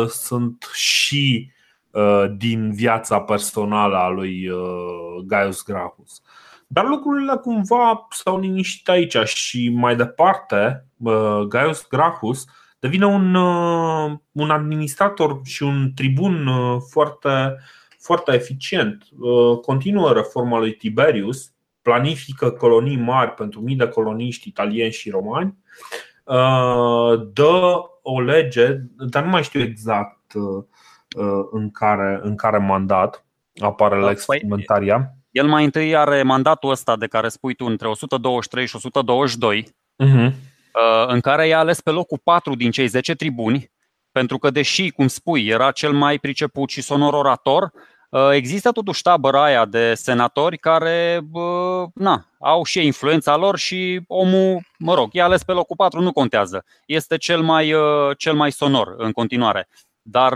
sunt 0.07 0.69
și 0.73 1.53
din 2.37 2.73
viața 2.73 3.19
personală 3.21 3.95
a 3.95 4.09
lui 4.09 4.49
Gaius 5.25 5.63
Gracchus. 5.63 6.21
Dar 6.67 6.85
lucrurile 6.85 7.35
cumva 7.35 8.07
s-au 8.09 8.39
liniștit 8.39 8.89
aici 8.89 9.17
și 9.23 9.69
mai 9.69 9.95
departe 9.95 10.85
Gaius 11.47 11.87
Gracchus 11.87 12.45
devine 12.85 13.05
un, 13.05 13.35
uh, 13.35 14.11
un 14.31 14.49
administrator 14.49 15.39
și 15.43 15.63
un 15.63 15.91
tribun 15.95 16.47
uh, 16.47 16.77
foarte, 16.89 17.55
foarte 17.99 18.33
eficient. 18.33 19.03
Uh, 19.19 19.59
continuă 19.59 20.13
reforma 20.13 20.59
lui 20.59 20.73
Tiberius, 20.73 21.51
planifică 21.81 22.49
colonii 22.49 22.97
mari 22.97 23.31
pentru 23.31 23.61
mii 23.61 23.75
de 23.75 23.87
coloniști 23.87 24.47
italieni 24.47 24.91
și 24.91 25.09
romani, 25.09 25.57
dă 27.33 27.81
o 28.01 28.21
lege, 28.21 28.75
dar 28.97 29.23
nu 29.23 29.29
mai 29.29 29.43
știu 29.43 29.61
exact 29.61 30.33
în 31.51 31.71
care, 31.71 32.19
în 32.21 32.35
care 32.35 32.57
mandat 32.57 33.25
apare 33.61 33.99
da, 33.99 34.07
Lex 34.07 34.23
Fundamentaria. 34.23 35.13
El 35.31 35.47
mai 35.47 35.63
întâi 35.63 35.95
are 35.95 36.23
mandatul 36.23 36.69
ăsta 36.69 36.95
de 36.95 37.07
care 37.07 37.27
spui 37.27 37.53
tu 37.53 37.65
între 37.65 37.87
123 37.87 38.65
și 38.67 38.75
122. 38.75 39.67
Uh-huh. 40.03 40.31
Uh, 40.75 41.07
în 41.07 41.19
care 41.19 41.47
i-a 41.47 41.59
ales 41.59 41.81
pe 41.81 41.89
locul 41.89 42.19
4 42.23 42.55
din 42.55 42.71
cei 42.71 42.87
10 42.87 43.13
tribuni, 43.15 43.71
pentru 44.11 44.37
că, 44.37 44.49
deși, 44.49 44.89
cum 44.89 45.07
spui, 45.07 45.47
era 45.47 45.71
cel 45.71 45.91
mai 45.91 46.17
priceput 46.17 46.69
și 46.69 46.81
sonor 46.81 47.13
orator, 47.13 47.71
uh, 48.09 48.29
există 48.31 48.71
totuși 48.71 49.01
tabăra 49.01 49.43
aia 49.43 49.65
de 49.65 49.93
senatori 49.93 50.57
care 50.57 51.21
uh, 51.31 51.87
na, 51.93 52.25
au 52.39 52.63
și 52.63 52.85
influența 52.85 53.35
lor 53.35 53.57
și 53.57 54.01
omul, 54.07 54.61
mă 54.77 54.93
rog, 54.93 55.13
i-a 55.13 55.23
ales 55.23 55.43
pe 55.43 55.51
locul 55.51 55.75
4, 55.75 56.01
nu 56.01 56.11
contează. 56.11 56.65
Este 56.85 57.17
cel 57.17 57.41
mai, 57.41 57.73
cel 58.17 58.33
mai 58.33 58.51
sonor 58.51 58.93
în 58.97 59.11
continuare. 59.11 59.67
Dar 60.01 60.33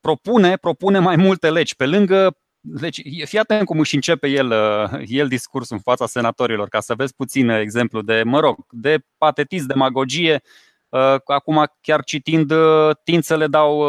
propune, 0.00 0.56
propune 0.56 0.98
mai 0.98 1.16
multe 1.16 1.50
legi. 1.50 1.76
Pe 1.76 1.86
lângă 1.86 2.36
deci, 2.60 3.02
fii 3.24 3.38
atent 3.38 3.64
cum 3.64 3.78
își 3.78 3.94
începe 3.94 4.28
el, 4.28 4.50
uh, 4.50 5.02
el 5.06 5.28
discursul 5.28 5.76
în 5.76 5.82
fața 5.82 6.06
senatorilor, 6.06 6.68
ca 6.68 6.80
să 6.80 6.94
vezi 6.94 7.14
puțin 7.14 7.48
exemplu 7.48 8.02
de, 8.02 8.22
mă 8.24 8.40
rog, 8.40 8.66
de 8.70 8.98
patetism, 9.18 9.66
demagogie. 9.66 10.42
Uh, 10.88 11.14
acum, 11.24 11.64
chiar 11.80 12.04
citind, 12.04 12.50
uh, 12.50 12.90
tind 13.04 13.22
să 13.22 13.36
le 13.36 13.46
dau 13.46 13.84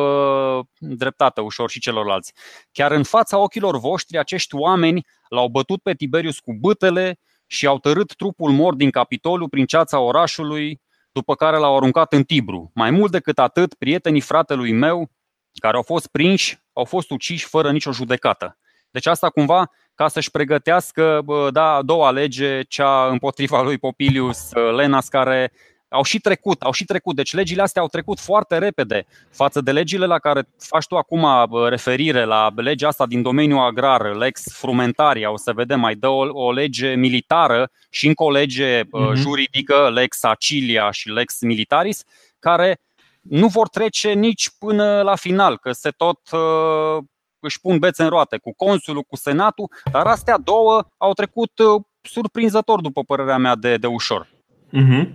dreptate 0.77 1.41
ușor 1.41 1.69
și 1.69 1.79
celorlalți. 1.79 2.33
Chiar 2.71 2.91
în 2.91 3.03
fața 3.03 3.37
ochilor 3.37 3.79
voștri, 3.79 4.17
acești 4.17 4.55
oameni 4.55 5.05
l-au 5.29 5.47
bătut 5.47 5.81
pe 5.81 5.93
Tiberius 5.93 6.39
cu 6.39 6.53
bâtele 6.53 7.19
și 7.47 7.67
au 7.67 7.79
tărât 7.79 8.15
trupul 8.15 8.51
mort 8.51 8.77
din 8.77 8.89
Capitoliu 8.89 9.47
prin 9.47 9.65
ceața 9.65 9.99
orașului, 9.99 10.81
după 11.11 11.35
care 11.35 11.57
l-au 11.57 11.75
aruncat 11.75 12.13
în 12.13 12.23
Tibru. 12.23 12.71
Mai 12.73 12.91
mult 12.91 13.11
decât 13.11 13.39
atât, 13.39 13.73
prietenii 13.73 14.21
fratelui 14.21 14.71
meu, 14.71 15.11
care 15.59 15.75
au 15.75 15.83
fost 15.83 16.07
prinși, 16.07 16.59
au 16.73 16.85
fost 16.85 17.09
uciși 17.09 17.45
fără 17.45 17.71
nicio 17.71 17.91
judecată. 17.91 18.57
Deci 18.91 19.05
asta 19.05 19.29
cumva 19.29 19.71
ca 19.95 20.07
să-și 20.07 20.31
pregătească 20.31 21.21
da, 21.51 21.75
a 21.75 21.81
doua 21.81 22.11
lege, 22.11 22.61
cea 22.61 23.07
împotriva 23.07 23.61
lui 23.61 23.77
Popilius 23.77 24.49
uh, 24.55 24.75
Lenas, 24.75 25.07
care 25.07 25.51
au 25.91 26.03
și 26.03 26.19
trecut, 26.19 26.61
au 26.61 26.71
și 26.71 26.85
trecut. 26.85 27.15
Deci 27.15 27.33
legile 27.33 27.61
astea 27.61 27.81
au 27.81 27.87
trecut 27.87 28.19
foarte 28.19 28.57
repede 28.57 29.05
față 29.29 29.61
de 29.61 29.71
legile 29.71 30.05
la 30.05 30.19
care 30.19 30.47
faci 30.57 30.85
tu 30.85 30.97
acum 30.97 31.27
referire 31.69 32.23
la 32.23 32.49
legea 32.55 32.87
asta 32.87 33.05
din 33.05 33.21
domeniul 33.21 33.59
agrar, 33.59 34.15
lex 34.15 34.43
frumentaria, 34.53 35.31
o 35.31 35.37
să 35.37 35.53
vedem, 35.53 35.79
mai 35.79 35.95
dă 35.95 36.07
o, 36.07 36.45
o 36.45 36.51
lege 36.51 36.93
militară 36.93 37.71
și 37.89 38.07
încă 38.07 38.23
o 38.23 38.31
lege 38.31 38.81
mm-hmm. 38.83 39.13
juridică, 39.13 39.89
lex 39.93 40.23
acilia 40.23 40.91
și 40.91 41.09
lex 41.09 41.41
militaris, 41.41 42.03
care 42.39 42.79
nu 43.21 43.47
vor 43.47 43.67
trece 43.69 44.13
nici 44.13 44.49
până 44.59 45.01
la 45.01 45.15
final, 45.15 45.57
că 45.57 45.71
se 45.71 45.89
tot 45.89 46.19
uh, 46.31 47.03
își 47.41 47.61
pun 47.61 47.79
bețe 47.79 48.03
în 48.03 48.09
roate 48.09 48.37
cu 48.37 48.53
consulul, 48.53 49.03
cu 49.03 49.15
senatul, 49.15 49.71
dar 49.91 50.05
astea 50.05 50.37
două 50.37 50.87
au 50.97 51.13
trecut 51.13 51.59
uh, 51.59 51.81
surprinzător, 52.01 52.81
după 52.81 53.03
părerea 53.03 53.37
mea, 53.37 53.55
de, 53.55 53.77
de 53.77 53.87
ușor. 53.87 54.27
Uh-huh. 54.73 55.09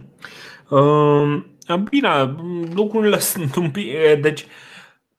Uh, 0.69 1.43
bine, 1.91 2.35
lucrurile 2.75 3.19
sunt 3.33 3.55
un 3.55 3.71
pic. 3.71 3.93
Deci, 4.21 4.47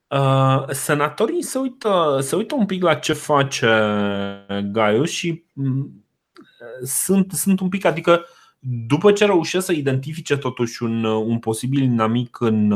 uh, 0.08 0.64
senatorii 0.70 1.44
se 1.44 1.58
uită, 1.58 2.18
se 2.22 2.36
uită 2.36 2.56
un 2.56 2.66
pic 2.66 2.84
la 2.84 2.94
ce 2.94 3.14
face 3.14 3.70
Gaius 4.72 5.10
și 5.10 5.44
mm, 5.54 6.06
sunt, 6.84 7.32
sunt 7.32 7.60
un 7.60 7.70
pic, 7.70 7.86
adică 7.86 8.26
după 8.60 9.12
ce 9.12 9.26
reușesc 9.26 9.66
să 9.66 9.72
identifice 9.72 10.38
totuși 10.38 10.84
un, 10.84 11.04
un 11.04 11.40
posibil 11.40 11.84
inamic 11.84 12.40
în, 12.40 12.72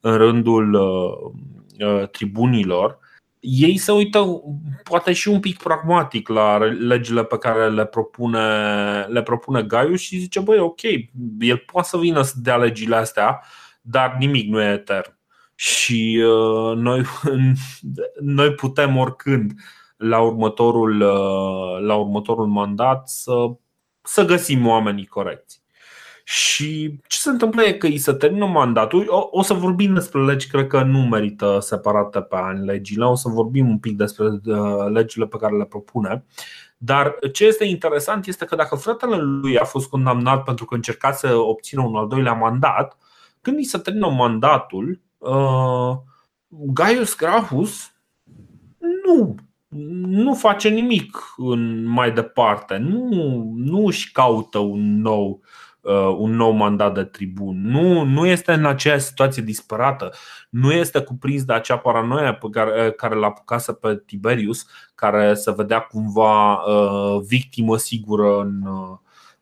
în 0.00 0.16
rândul 0.16 0.72
uh, 0.74 2.08
tribunilor, 2.08 2.98
ei 3.40 3.76
se 3.76 3.92
uită 3.92 4.42
poate 4.82 5.12
și 5.12 5.28
un 5.28 5.40
pic 5.40 5.62
pragmatic 5.62 6.28
la 6.28 6.56
legile 6.58 7.24
pe 7.24 7.38
care 7.38 7.70
le 7.70 7.86
propune, 7.86 8.40
le 9.08 9.22
propune 9.22 9.62
Gaius 9.62 10.00
și 10.00 10.18
zice, 10.18 10.40
băi, 10.40 10.58
ok, 10.58 10.80
el 11.38 11.58
poate 11.72 11.88
să 11.88 11.96
vină 11.96 12.22
să 12.22 12.34
dea 12.36 12.56
legile 12.56 12.96
astea, 12.96 13.42
dar 13.80 14.16
nimic 14.18 14.48
nu 14.48 14.60
e 14.60 14.72
etern. 14.72 15.18
Și 15.54 16.22
uh, 16.26 16.76
noi, 16.76 17.02
noi 18.20 18.52
putem 18.52 18.96
oricând 18.96 19.52
la 19.96 20.20
următorul, 20.20 21.00
uh, 21.00 21.86
la 21.86 21.94
următorul 21.94 22.46
mandat 22.46 23.08
să, 23.08 23.32
să 24.02 24.24
găsim 24.24 24.66
oamenii 24.66 25.06
corecți. 25.06 25.62
Și 26.28 27.00
ce 27.06 27.18
se 27.18 27.30
întâmplă 27.30 27.62
e 27.62 27.72
că 27.72 27.86
îi 27.86 27.98
se 27.98 28.12
termină 28.12 28.46
mandatul. 28.46 29.06
O, 29.08 29.28
o 29.30 29.42
să 29.42 29.54
vorbim 29.54 29.94
despre 29.94 30.24
legi, 30.24 30.48
cred 30.48 30.66
că 30.66 30.82
nu 30.82 30.98
merită 30.98 31.58
separate 31.60 32.20
pe 32.20 32.36
ani 32.36 32.64
legile. 32.64 33.04
O 33.04 33.14
să 33.14 33.28
vorbim 33.28 33.68
un 33.68 33.78
pic 33.78 33.96
despre 33.96 34.24
uh, 34.24 34.86
legile 34.92 35.26
pe 35.26 35.36
care 35.36 35.56
le 35.56 35.64
propune. 35.64 36.24
Dar 36.76 37.14
ce 37.32 37.46
este 37.46 37.64
interesant 37.64 38.26
este 38.26 38.44
că 38.44 38.54
dacă 38.54 38.74
fratele 38.76 39.16
lui 39.16 39.58
a 39.58 39.64
fost 39.64 39.88
condamnat 39.88 40.42
pentru 40.42 40.64
că 40.64 40.74
încerca 40.74 41.12
să 41.12 41.34
obțină 41.36 41.82
un 41.82 41.96
al 41.96 42.08
doilea 42.08 42.32
mandat, 42.32 42.98
când 43.40 43.56
îi 43.56 43.64
se 43.64 43.78
termină 43.78 44.08
mandatul, 44.08 45.00
uh, 45.18 45.92
Gaius 46.48 47.16
Grahus 47.16 47.92
nu, 49.04 49.34
nu 50.06 50.34
face 50.34 50.68
nimic 50.68 51.18
în 51.36 51.88
mai 51.88 52.12
departe, 52.12 52.76
nu, 52.76 53.52
nu 53.54 53.86
își 53.86 54.12
caută 54.12 54.58
un 54.58 55.00
nou 55.00 55.40
Uh, 55.40 55.65
un 56.18 56.34
nou 56.34 56.50
mandat 56.50 56.94
de 56.94 57.04
tribun. 57.04 57.70
Nu, 57.70 58.02
nu 58.02 58.26
este 58.26 58.52
în 58.52 58.64
aceeași 58.64 59.04
situație 59.04 59.42
disperată, 59.42 60.12
nu 60.50 60.72
este 60.72 61.00
cuprins 61.00 61.44
de 61.44 61.52
acea 61.52 61.78
paranoia 61.78 62.34
pe 62.34 62.46
care, 62.50 62.86
uh, 62.86 62.94
care 62.94 63.14
l-a 63.14 63.26
apucase 63.26 63.72
pe 63.72 64.02
Tiberius, 64.06 64.66
care 64.94 65.34
se 65.34 65.52
vedea 65.52 65.80
cumva 65.80 66.54
uh, 66.54 67.20
victimă 67.26 67.76
sigură 67.76 68.40
în, 68.40 68.62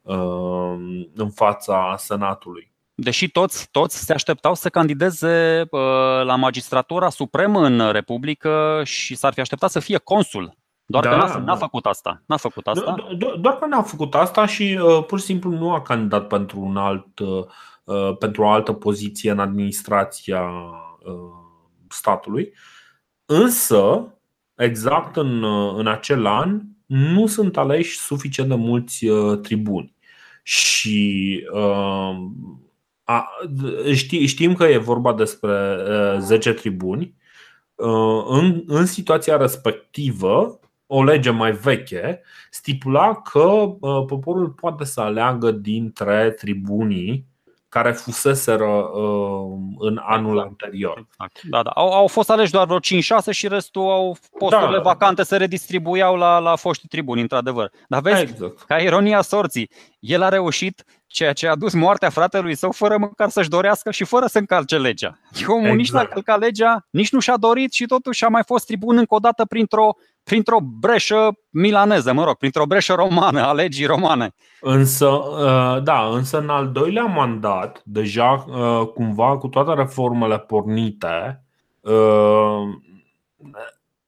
uh, 0.03 0.77
în 1.15 1.31
fața 1.31 1.95
Senatului. 1.99 2.73
Deși 2.95 3.29
toți, 3.29 3.69
toți 3.71 4.05
se 4.05 4.13
așteptau 4.13 4.55
să 4.55 4.69
candideze 4.69 5.67
uh, 5.71 5.81
la 6.25 6.37
magistratura 6.37 7.09
supremă 7.09 7.65
în 7.67 7.93
Republică 7.93 8.83
și 8.85 9.15
s-ar 9.15 9.33
fi 9.33 9.41
așteptat 9.41 9.71
să 9.71 9.81
fie 9.81 9.99
consul 9.99 10.55
Doar 10.87 11.05
da, 11.05 11.11
că 11.11 11.17
n-a, 11.17 11.39
n-a 11.39 11.57
făcut 11.57 11.87
asta. 11.87 12.23
N-a 12.27 12.37
făcut 12.37 12.67
asta. 12.67 12.95
Do- 12.99 13.17
do- 13.17 13.41
doar 13.41 13.59
că 13.59 13.67
n-a 13.67 13.83
făcut 13.83 14.15
asta 14.15 14.47
și 14.47 14.79
uh, 14.83 15.05
pur 15.07 15.19
și 15.19 15.25
simplu 15.25 15.51
nu 15.51 15.73
a 15.73 15.83
candidat 15.83 16.27
pentru 16.27 16.61
un 16.61 16.77
alt 16.77 17.19
uh, 17.19 18.17
pentru 18.19 18.43
o 18.43 18.49
altă 18.49 18.73
poziție 18.73 19.31
în 19.31 19.39
administrația 19.39 20.43
uh, 20.43 21.15
statului. 21.89 22.53
Însă, 23.25 24.09
exact 24.55 25.17
în, 25.17 25.43
uh, 25.43 25.75
în 25.77 25.87
acel 25.87 26.27
an, 26.27 26.61
nu 26.87 27.27
sunt 27.27 27.57
aleși 27.57 27.99
suficient 27.99 28.49
de 28.49 28.55
mulți 28.55 29.07
uh, 29.07 29.39
tribuni. 29.39 29.95
Și 30.43 31.41
uh, 31.53 32.17
a, 33.05 33.29
ști, 33.93 34.27
știm 34.27 34.55
că 34.55 34.65
e 34.65 34.79
vorba 34.79 35.15
despre 35.15 35.77
uh, 35.89 36.19
10 36.19 36.53
tribuni. 36.53 37.15
Uh, 37.75 38.25
în, 38.29 38.63
în 38.67 38.87
situația 38.87 39.37
respectivă, 39.37 40.59
o 40.97 41.05
lege 41.05 41.31
mai 41.31 41.53
veche 41.53 42.23
stipula 42.51 43.15
că 43.15 43.41
uh, 43.41 44.05
poporul 44.07 44.49
poate 44.49 44.85
să 44.85 45.01
aleagă 45.01 45.51
dintre 45.51 46.31
tribunii 46.31 47.27
care 47.69 47.93
fuseseră 47.93 48.65
uh, 48.65 49.59
în 49.79 50.01
anul 50.03 50.33
exact. 50.33 50.49
anterior. 50.49 50.99
Exact. 50.99 51.43
Da, 51.43 51.63
da. 51.63 51.71
Au, 51.71 51.93
au 51.93 52.07
fost 52.07 52.31
aleși 52.31 52.51
doar 52.51 52.67
vreo 52.67 52.79
5-6 52.79 52.81
și 53.31 53.49
restul 53.49 53.83
au 53.83 54.17
posturile 54.39 54.77
da. 54.77 54.83
vacante 54.83 55.23
se 55.23 55.37
redistribuiau 55.37 56.17
la, 56.17 56.39
la 56.39 56.57
foștii 56.57 56.89
tribuni, 56.89 57.21
într-adevăr. 57.21 57.71
Dar 57.89 58.01
vezi, 58.01 58.23
exact. 58.23 58.63
ca 58.63 58.77
ironia 58.77 59.21
sorții, 59.21 59.71
el 59.99 60.23
a 60.23 60.29
reușit 60.29 60.85
ceea 61.07 61.33
ce 61.33 61.49
a 61.49 61.55
dus 61.55 61.73
moartea 61.73 62.11
fratelui 62.11 62.55
său 62.55 62.71
fără 62.71 62.99
măcar 62.99 63.29
să-și 63.29 63.49
dorească 63.49 63.91
și 63.91 64.05
fără 64.05 64.27
să 64.27 64.39
încalce 64.39 64.79
legea. 64.79 65.19
Omul 65.47 65.61
exact. 65.61 65.77
nici 65.77 65.91
n-a 65.91 66.05
călcat 66.05 66.39
legea, 66.39 66.87
nici 66.91 67.13
nu 67.13 67.21
și-a 67.21 67.37
dorit 67.37 67.73
și 67.73 67.87
totuși 67.87 68.25
a 68.25 68.29
mai 68.29 68.43
fost 68.47 68.67
tribun 68.67 68.97
încă 68.97 69.15
o 69.15 69.19
dată 69.19 69.45
printr-o 69.45 69.97
printr-o 70.25 70.59
breșă 70.61 71.39
milaneză, 71.51 72.13
mă 72.13 72.25
rog, 72.25 72.35
printr-o 72.35 72.67
breșă 72.67 72.95
romană, 72.95 73.41
a 73.41 73.53
legii 73.53 73.87
romane. 73.87 74.35
Însă, 74.61 75.07
uh, 75.07 75.83
da, 75.83 76.09
însă 76.13 76.39
în 76.39 76.49
al 76.49 76.71
doilea 76.71 77.05
mandat, 77.05 77.83
deja 77.85 78.45
uh, 78.49 78.87
cumva 78.95 79.39
cu 79.39 79.49
toate 79.49 79.75
reformele 79.75 80.39
pornite, 80.39 81.45
uh, 81.81 82.63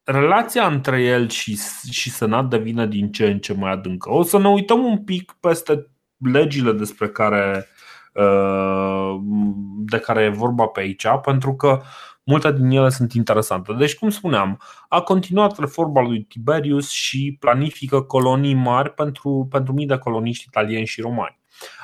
relația 0.05 0.67
între 0.67 1.03
el 1.03 1.29
și, 1.29 1.59
și 1.91 2.11
Senat 2.11 2.45
devine 2.45 2.87
din 2.87 3.13
ce 3.13 3.27
în 3.27 3.39
ce 3.39 3.55
mai 3.55 3.73
adâncă. 3.73 4.13
O 4.13 4.23
să 4.23 4.39
ne 4.39 4.49
uităm 4.49 4.85
un 4.85 5.05
pic 5.05 5.37
peste 5.41 5.87
legile 6.33 6.73
despre 6.73 7.09
care 7.09 7.69
de 9.79 9.99
care 9.99 10.23
e 10.23 10.29
vorba 10.29 10.67
pe 10.67 10.81
aici, 10.81 11.07
pentru 11.23 11.55
că 11.55 11.81
Multe 12.29 12.53
din 12.53 12.71
ele 12.71 12.89
sunt 12.89 13.13
interesante. 13.13 13.73
Deci, 13.73 13.97
cum 13.97 14.11
spuneam, 14.11 14.61
a 14.89 15.01
continuat 15.01 15.59
reforma 15.59 16.03
lui 16.03 16.23
Tiberius 16.23 16.91
și 16.91 17.37
planifică 17.41 18.01
colonii 18.01 18.55
mari 18.55 18.91
pentru, 18.91 19.47
pentru 19.51 19.73
mii 19.73 19.87
de 19.87 19.99
coloniști 19.99 20.45
italieni 20.49 20.87
și 20.87 21.01
romani. 21.01 21.39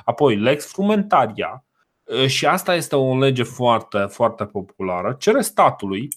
Apoi, 0.05 0.37
Lex 0.37 0.67
Frumentaria, 0.67 1.65
și 2.27 2.47
asta 2.47 2.75
este 2.75 2.97
o 2.97 3.19
lege 3.19 3.43
foarte, 3.43 3.99
foarte 3.99 4.45
populară, 4.45 5.17
cere 5.19 5.41
statului 5.41 6.09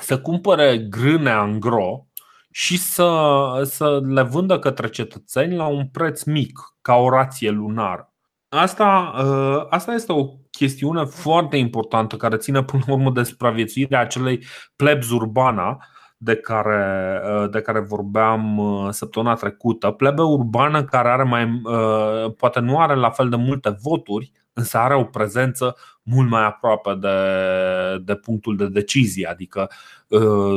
să 0.00 0.20
cumpere 0.20 0.78
grâne 0.78 1.32
în 1.32 1.60
gro 1.60 2.06
și 2.50 2.78
să, 2.78 3.60
să 3.64 4.00
le 4.04 4.22
vândă 4.22 4.58
către 4.58 4.88
cetățeni 4.88 5.56
la 5.56 5.66
un 5.66 5.88
preț 5.88 6.22
mic, 6.22 6.58
ca 6.80 6.94
o 6.94 7.08
rație 7.08 7.50
lunară. 7.50 8.12
Asta, 8.48 9.14
ă, 9.18 9.66
asta 9.70 9.92
este 9.92 10.12
o 10.12 10.28
chestiune 10.56 11.04
foarte 11.04 11.56
importantă 11.56 12.16
care 12.16 12.36
ține 12.36 12.62
până 12.62 12.82
la 12.86 12.92
urmă 12.92 13.10
de 13.10 13.22
supraviețuirea 13.22 14.00
acelei 14.00 14.44
plebs 14.76 15.10
urbana 15.10 15.86
de 16.16 16.36
care, 16.36 17.20
ă, 17.24 17.46
de 17.46 17.60
care 17.60 17.80
vorbeam 17.80 18.58
ă, 18.58 18.90
săptămâna 18.90 19.34
trecută. 19.34 19.90
Plebe 19.90 20.22
urbană 20.22 20.84
care 20.84 21.08
are 21.08 21.22
mai, 21.22 21.62
poate 22.36 22.60
nu 22.60 22.80
are 22.80 22.94
la 22.94 23.10
fel 23.10 23.28
de 23.28 23.36
multe 23.36 23.76
voturi, 23.82 24.32
însă 24.52 24.78
are 24.78 24.94
o 24.94 25.04
prezență 25.04 25.76
mult 26.02 26.28
mai 26.28 26.44
aproape 26.44 26.94
de, 26.94 27.18
de 28.04 28.14
punctul 28.14 28.56
de 28.56 28.68
decizie, 28.68 29.26
adică 29.26 29.70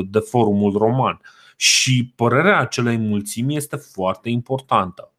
de 0.10 0.20
forumul 0.20 0.78
roman. 0.78 1.22
Și 1.56 2.14
părerea 2.16 2.60
acelei 2.60 2.98
mulțimi 2.98 3.56
este 3.56 3.76
foarte 3.76 4.30
importantă. 4.30 5.12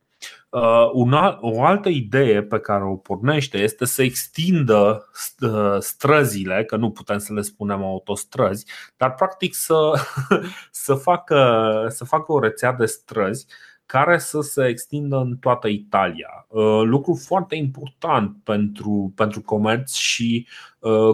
Uh, 0.51 0.90
una, 0.92 1.38
o 1.40 1.64
altă 1.64 1.88
idee 1.88 2.42
pe 2.42 2.59
care 2.59 2.84
o 2.84 2.96
pornește 2.96 3.59
este 3.59 3.84
să 3.84 4.03
extindă 4.03 5.11
uh, 5.40 5.76
străzile, 5.78 6.64
că 6.64 6.76
nu 6.76 6.90
putem 6.90 7.18
să 7.18 7.32
le 7.32 7.40
spunem 7.40 7.82
autostrăzi, 7.82 8.66
dar 8.96 9.14
practic 9.14 9.55
să, 9.55 9.92
să, 10.70 10.94
facă, 10.94 11.86
să 11.88 12.05
facă 12.05 12.32
o 12.32 12.40
rețea 12.40 12.72
de 12.72 12.86
străzi 12.86 13.46
care 13.86 14.18
să 14.18 14.40
se 14.40 14.66
extindă 14.66 15.16
în 15.16 15.36
toată 15.36 15.68
Italia. 15.68 16.46
Uh, 16.49 16.80
lucru 16.84 17.14
foarte 17.14 17.57
important 17.57 18.36
pentru, 18.44 19.12
pentru 19.16 19.42
comerț 19.42 19.94
și 19.94 20.46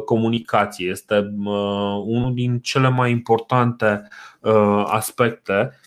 comunicație. 0.04 0.88
Este 0.88 1.34
unul 2.04 2.30
din 2.34 2.60
cele 2.60 2.88
mai 2.88 3.10
importante 3.10 4.08
aspecte. 4.84 5.78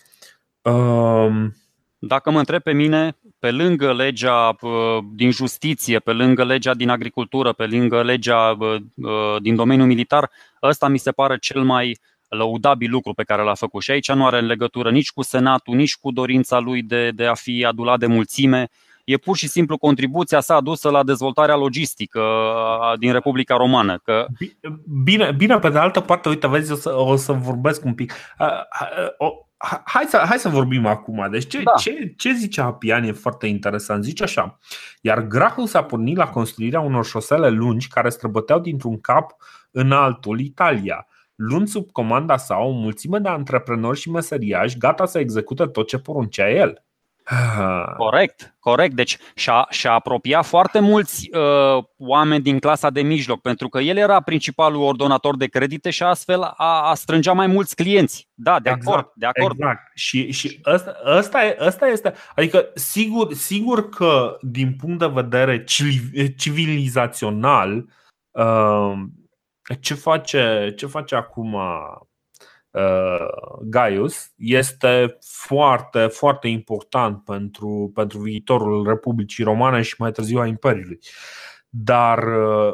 Dacă 1.98 2.30
mă 2.30 2.38
întreb 2.38 2.62
pe 2.62 2.72
mine, 2.72 3.16
pe 3.38 3.50
lângă 3.50 3.94
legea 3.94 4.56
din 5.14 5.30
justiție, 5.30 5.98
pe 5.98 6.12
lângă 6.12 6.44
legea 6.44 6.74
din 6.74 6.88
agricultură, 6.88 7.52
pe 7.52 7.66
lângă 7.66 8.02
legea 8.02 8.56
din 9.40 9.54
domeniul 9.54 9.86
militar, 9.86 10.30
ăsta 10.62 10.88
mi 10.88 10.98
se 10.98 11.10
pare 11.10 11.38
cel 11.38 11.62
mai 11.62 11.98
lăudabil 12.28 12.90
lucru 12.90 13.12
pe 13.14 13.22
care 13.22 13.42
l-a 13.42 13.54
făcut. 13.54 13.82
Și 13.82 13.90
aici 13.90 14.12
nu 14.12 14.26
are 14.26 14.40
legătură 14.40 14.90
nici 14.90 15.10
cu 15.10 15.22
Senatul, 15.22 15.74
nici 15.74 15.96
cu 15.96 16.10
dorința 16.10 16.58
lui 16.58 16.82
de, 16.82 17.10
de 17.10 17.26
a 17.26 17.34
fi 17.34 17.64
adulat 17.64 17.98
de 17.98 18.06
mulțime. 18.06 18.68
E 19.04 19.16
pur 19.16 19.36
și 19.36 19.48
simplu 19.48 19.78
contribuția 19.78 20.40
sa 20.40 20.54
adusă 20.54 20.90
la 20.90 21.02
dezvoltarea 21.02 21.56
logistică 21.56 22.22
din 22.98 23.12
Republica 23.12 23.56
Romană. 23.56 23.98
Că... 24.04 24.26
Bine, 25.04 25.32
bine, 25.36 25.58
pe 25.58 25.68
de 25.68 25.78
altă 25.78 26.00
parte, 26.00 26.28
uite, 26.28 26.48
vezi, 26.48 26.72
o 26.72 26.74
să, 26.74 26.94
o 26.96 27.16
să 27.16 27.32
vorbesc 27.32 27.84
un 27.84 27.94
pic 27.94 28.14
hai 29.84 30.04
să, 30.08 30.16
hai 30.16 30.38
să 30.38 30.48
vorbim 30.48 30.86
acum. 30.86 31.28
Deci 31.30 31.46
ce, 31.46 31.62
da. 31.62 31.72
ce, 31.78 32.14
ce 32.16 32.32
zice 32.32 32.60
Apian 32.60 33.04
e 33.04 33.12
foarte 33.12 33.46
interesant. 33.46 34.04
Zice 34.04 34.22
așa, 34.22 34.58
iar 35.00 35.20
Grahul 35.20 35.66
s-a 35.66 35.82
pornit 35.82 36.16
la 36.16 36.28
construirea 36.28 36.80
unor 36.80 37.04
șosele 37.04 37.48
lungi 37.48 37.88
care 37.88 38.08
străbăteau 38.08 38.58
dintr-un 38.58 39.00
cap 39.00 39.36
în 39.70 39.92
altul 39.92 40.40
Italia, 40.40 41.06
luând 41.34 41.68
sub 41.68 41.90
comanda 41.90 42.36
sa 42.36 42.56
o 42.56 42.70
mulțime 42.70 43.18
de 43.18 43.28
antreprenori 43.28 43.98
și 43.98 44.10
meseriași 44.10 44.78
gata 44.78 45.06
să 45.06 45.18
execute 45.18 45.66
tot 45.66 45.86
ce 45.86 45.98
poruncea 45.98 46.50
el. 46.50 46.84
Corect, 47.96 48.56
corect. 48.58 48.94
Deci 48.94 49.18
și-a, 49.34 49.66
și-a 49.70 49.92
apropiat 49.92 50.46
foarte 50.46 50.80
mulți 50.80 51.30
uh, 51.32 51.84
oameni 51.96 52.42
din 52.42 52.58
clasa 52.58 52.90
de 52.90 53.00
mijloc, 53.00 53.40
pentru 53.40 53.68
că 53.68 53.78
el 53.78 53.96
era 53.96 54.20
principalul 54.20 54.82
ordonator 54.82 55.36
de 55.36 55.46
credite 55.46 55.90
și 55.90 56.02
astfel 56.02 56.42
a, 56.42 56.90
a 56.90 56.94
strângea 56.94 57.32
mai 57.32 57.46
mulți 57.46 57.74
clienți. 57.74 58.28
Da, 58.34 58.60
de 58.60 58.70
exact, 58.70 58.96
acord, 58.96 59.12
de 59.14 59.26
acord. 59.26 59.54
Exact. 59.58 59.80
Și, 59.94 60.32
și 60.32 60.60
ăsta, 60.66 60.96
ăsta, 61.06 61.54
ăsta 61.60 61.86
este. 61.86 62.14
Adică, 62.34 62.68
sigur, 62.74 63.32
sigur 63.32 63.88
că 63.88 64.36
din 64.40 64.76
punct 64.80 64.98
de 64.98 65.06
vedere 65.06 65.64
civilizațional, 66.36 67.84
uh, 68.30 68.92
ce 69.80 69.94
face, 69.94 70.74
ce 70.76 70.86
face 70.86 71.14
acum 71.14 71.52
Uh, 71.52 72.07
Gaius 73.62 74.32
este 74.36 75.18
foarte, 75.20 76.06
foarte 76.06 76.48
important 76.48 77.24
pentru, 77.24 77.90
pentru 77.94 78.18
viitorul 78.18 78.86
Republicii 78.86 79.44
Romane 79.44 79.82
și 79.82 79.94
mai 79.98 80.12
târziu 80.12 80.38
a 80.38 80.46
Imperiului. 80.46 80.98
Dar 81.68 82.18
uh, 82.18 82.72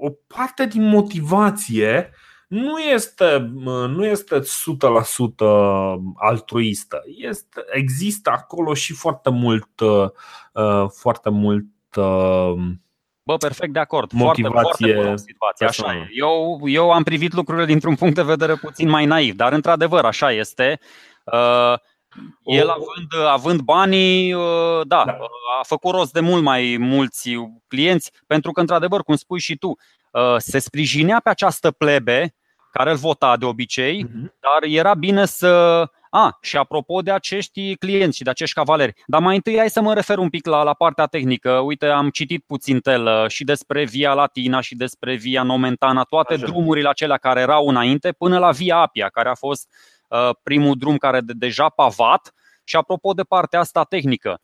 o 0.00 0.10
parte 0.26 0.66
din 0.66 0.82
motivație 0.88 2.10
nu 2.48 2.78
este, 2.78 3.52
uh, 3.54 3.88
nu 3.88 4.06
este 4.06 4.40
100% 4.40 4.44
altruistă. 6.14 7.02
Este, 7.16 7.64
există 7.72 8.30
acolo 8.30 8.74
și 8.74 8.92
foarte 8.92 9.30
mult, 9.30 9.68
foarte 10.88 11.30
mult 11.30 11.66
Bă, 13.26 13.36
perfect 13.36 13.72
de 13.72 13.78
acord. 13.78 14.12
Motivație 14.12 14.60
foarte, 14.60 14.84
foarte 14.84 15.02
bună 15.02 15.16
situație. 15.16 15.66
Așa 15.66 15.94
e. 15.94 16.08
Eu, 16.12 16.60
eu 16.64 16.90
am 16.90 17.02
privit 17.02 17.32
lucrurile 17.32 17.64
dintr-un 17.66 17.94
punct 17.94 18.14
de 18.14 18.22
vedere 18.22 18.54
puțin 18.54 18.88
mai 18.88 19.04
naiv, 19.04 19.34
dar 19.34 19.52
într-adevăr 19.52 20.04
așa 20.04 20.32
este. 20.32 20.80
Uh, 21.24 21.74
el 22.44 22.68
având, 22.68 23.26
având 23.28 23.60
banii, 23.60 24.32
uh, 24.32 24.80
da, 24.82 25.02
da, 25.06 25.18
a 25.60 25.62
făcut 25.62 25.94
rost 25.94 26.12
de 26.12 26.20
mult 26.20 26.42
mai 26.42 26.76
mulți 26.80 27.30
clienți, 27.68 28.10
pentru 28.26 28.52
că, 28.52 28.60
într-adevăr, 28.60 29.02
cum 29.02 29.16
spui 29.16 29.40
și 29.40 29.56
tu, 29.56 29.68
uh, 29.68 30.34
se 30.36 30.58
sprijinea 30.58 31.20
pe 31.20 31.30
această 31.30 31.70
plebe 31.70 32.34
care 32.72 32.90
îl 32.90 32.96
vota 32.96 33.36
de 33.36 33.44
obicei, 33.44 34.04
uh-huh. 34.04 34.30
dar 34.40 34.70
era 34.70 34.94
bine 34.94 35.24
să 35.24 35.84
a, 36.16 36.38
și 36.40 36.56
apropo 36.56 37.00
de 37.00 37.10
acești 37.10 37.76
clienți 37.76 38.16
și 38.16 38.22
de 38.22 38.30
acești 38.30 38.54
cavaleri, 38.54 38.94
dar 39.06 39.20
mai 39.20 39.34
întâi 39.34 39.56
hai 39.56 39.70
să 39.70 39.80
mă 39.80 39.94
refer 39.94 40.18
un 40.18 40.28
pic 40.28 40.46
la, 40.46 40.62
la 40.62 40.74
partea 40.74 41.06
tehnică. 41.06 41.50
Uite, 41.50 41.86
am 41.86 42.10
citit 42.10 42.44
puțin 42.46 42.80
tel 42.80 43.06
uh, 43.06 43.28
și 43.28 43.44
despre 43.44 43.84
Via 43.84 44.12
Latina 44.12 44.60
și 44.60 44.74
despre 44.74 45.14
Via 45.14 45.42
Nomentana, 45.42 46.02
toate 46.02 46.34
Așa. 46.34 46.46
drumurile 46.46 46.88
acelea 46.88 47.16
care 47.16 47.40
erau 47.40 47.68
înainte, 47.68 48.12
până 48.12 48.38
la 48.38 48.50
Via 48.50 48.76
Apia, 48.76 49.08
care 49.08 49.28
a 49.28 49.34
fost 49.34 49.68
primul 50.42 50.74
drum 50.78 50.96
care 50.96 51.20
de 51.20 51.32
deja 51.36 51.68
pavat 51.68 52.34
și 52.64 52.76
apropo 52.76 53.12
de 53.12 53.22
partea 53.22 53.60
asta 53.60 53.84
tehnică, 53.84 54.40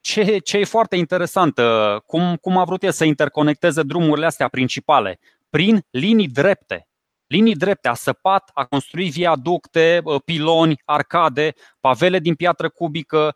ce, 0.00 0.38
ce 0.38 0.58
e 0.58 0.64
foarte 0.64 0.96
interesant, 0.96 1.60
cum, 2.06 2.36
cum 2.36 2.56
a 2.56 2.64
vrut 2.64 2.82
el 2.82 2.92
să 2.92 3.04
interconecteze 3.04 3.82
drumurile 3.82 4.26
astea 4.26 4.48
principale? 4.48 5.18
Prin 5.50 5.86
linii 5.90 6.28
drepte 6.28 6.88
linii 7.26 7.54
drepte, 7.54 7.88
a 7.88 7.94
săpat, 7.94 8.50
a 8.54 8.64
construit 8.64 9.12
viaducte, 9.12 10.02
piloni, 10.24 10.82
arcade, 10.84 11.54
pavele 11.80 12.18
din 12.18 12.34
piatră 12.34 12.68
cubică, 12.68 13.34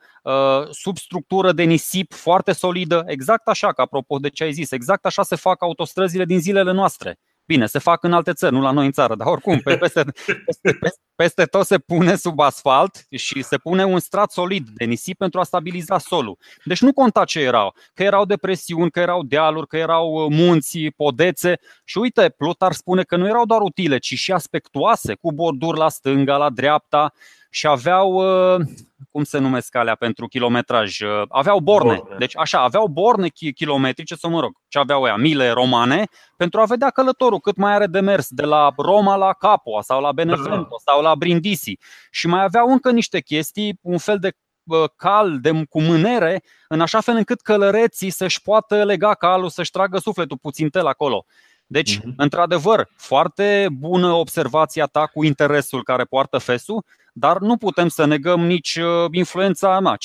substructură 0.70 1.52
de 1.52 1.62
nisip 1.62 2.12
foarte 2.12 2.52
solidă, 2.52 3.04
exact 3.06 3.48
așa, 3.48 3.72
ca 3.72 3.82
apropo 3.82 4.18
de 4.18 4.28
ce 4.28 4.44
ai 4.44 4.52
zis, 4.52 4.70
exact 4.70 5.06
așa 5.06 5.22
se 5.22 5.36
fac 5.36 5.62
autostrăzile 5.62 6.24
din 6.24 6.40
zilele 6.40 6.72
noastre. 6.72 7.18
Bine, 7.50 7.66
se 7.66 7.78
fac 7.78 8.02
în 8.02 8.12
alte 8.12 8.32
țări, 8.32 8.54
nu 8.54 8.60
la 8.60 8.70
noi 8.70 8.86
în 8.86 8.92
țară, 8.92 9.14
dar 9.14 9.26
oricum, 9.26 9.58
pe 9.58 9.76
peste, 9.76 10.04
peste, 10.46 10.72
peste, 10.80 11.00
peste 11.14 11.44
tot 11.44 11.66
se 11.66 11.78
pune 11.78 12.16
sub 12.16 12.40
asfalt 12.40 13.06
și 13.10 13.42
se 13.42 13.56
pune 13.56 13.84
un 13.84 13.98
strat 13.98 14.30
solid 14.30 14.68
de 14.68 14.84
nisip 14.84 15.18
pentru 15.18 15.40
a 15.40 15.42
stabiliza 15.42 15.98
solul. 15.98 16.38
Deci 16.64 16.80
nu 16.80 16.92
conta 16.92 17.24
ce 17.24 17.40
erau, 17.40 17.74
că 17.94 18.02
erau 18.02 18.24
depresiuni, 18.24 18.90
că 18.90 19.00
erau 19.00 19.22
dealuri, 19.22 19.66
că 19.66 19.76
erau 19.76 20.12
uh, 20.12 20.26
munți, 20.36 20.78
podețe 20.96 21.58
și 21.84 21.98
uite, 21.98 22.34
Plutar 22.36 22.72
spune 22.72 23.02
că 23.02 23.16
nu 23.16 23.26
erau 23.26 23.44
doar 23.44 23.60
utile, 23.60 23.98
ci 23.98 24.14
și 24.14 24.32
aspectuoase, 24.32 25.14
cu 25.14 25.32
borduri 25.32 25.78
la 25.78 25.88
stânga, 25.88 26.36
la 26.36 26.50
dreapta, 26.50 27.12
și 27.50 27.66
aveau, 27.66 28.12
uh, 28.12 28.66
cum 29.10 29.24
se 29.24 29.38
numesc 29.38 29.74
alea 29.74 29.94
pentru 29.94 30.26
kilometraj, 30.26 31.00
uh, 31.00 31.22
aveau 31.28 31.60
borne. 31.60 31.94
borne. 31.94 32.16
Deci 32.18 32.36
așa, 32.36 32.62
aveau 32.62 32.86
borne 32.86 33.28
kilometrice, 33.54 34.16
să 34.16 34.28
mă 34.28 34.40
rog, 34.40 34.52
ce 34.68 34.78
aveau 34.78 35.06
ea, 35.06 35.16
mile 35.16 35.50
romane, 35.50 36.04
pentru 36.36 36.60
a 36.60 36.64
vedea 36.64 36.90
călătorul 36.90 37.40
cât 37.40 37.56
mai 37.56 37.74
are 37.74 37.86
de 37.86 38.00
mers 38.00 38.28
de 38.28 38.44
la 38.44 38.72
Roma 38.76 39.16
la 39.16 39.32
Capua 39.32 39.82
sau 39.82 40.00
la 40.00 40.12
Benevento 40.12 40.76
da. 40.84 40.92
sau 40.92 41.02
la 41.02 41.14
Brindisi. 41.14 41.78
Și 42.10 42.26
mai 42.26 42.42
aveau 42.42 42.68
încă 42.68 42.90
niște 42.90 43.20
chestii, 43.20 43.78
un 43.80 43.98
fel 43.98 44.18
de 44.18 44.32
uh, 44.64 44.84
cal 44.96 45.40
de, 45.40 45.64
cu 45.68 45.80
mânere, 45.80 46.42
în 46.68 46.80
așa 46.80 47.00
fel 47.00 47.16
încât 47.16 47.40
călăreții 47.40 48.10
să-și 48.10 48.42
poată 48.42 48.84
lega 48.84 49.14
calul, 49.14 49.48
să-și 49.48 49.70
tragă 49.70 49.98
sufletul 49.98 50.38
puțin 50.38 50.68
tel 50.68 50.86
acolo. 50.86 51.24
Deci, 51.72 51.98
uh-huh. 51.98 52.14
într-adevăr, 52.16 52.88
foarte 52.96 53.68
bună 53.72 54.06
observația 54.06 54.86
ta 54.86 55.06
cu 55.06 55.24
interesul 55.24 55.82
care 55.82 56.04
poartă 56.04 56.38
fesul, 56.38 56.84
dar 57.12 57.38
nu 57.38 57.56
putem 57.56 57.88
să 57.88 58.04
negăm 58.04 58.40
nici 58.40 58.76
uh, 58.76 59.06
influența 59.10 59.78
na, 59.78 59.96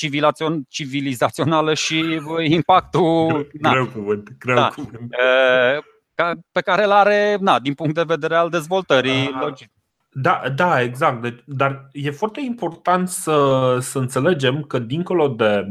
civilizațională 0.68 1.74
și 1.74 2.20
uh, 2.26 2.48
impactul 2.48 3.48
na, 3.60 3.70
greu 3.70 3.86
cuvânt, 3.86 4.36
greu 4.38 4.54
da, 4.54 4.68
cuvânt. 4.68 5.10
pe 6.52 6.60
care 6.60 6.84
îl 6.84 6.90
are 6.90 7.36
na, 7.40 7.58
din 7.58 7.74
punct 7.74 7.94
de 7.94 8.02
vedere 8.06 8.34
al 8.34 8.48
dezvoltării 8.48 9.34
uh, 9.42 9.52
Da, 10.12 10.42
da, 10.54 10.80
exact. 10.80 11.22
Deci, 11.22 11.42
dar 11.46 11.88
e 11.92 12.10
foarte 12.10 12.40
important 12.40 13.08
să, 13.08 13.78
să 13.80 13.98
înțelegem 13.98 14.62
că 14.62 14.78
dincolo 14.78 15.28
de, 15.28 15.66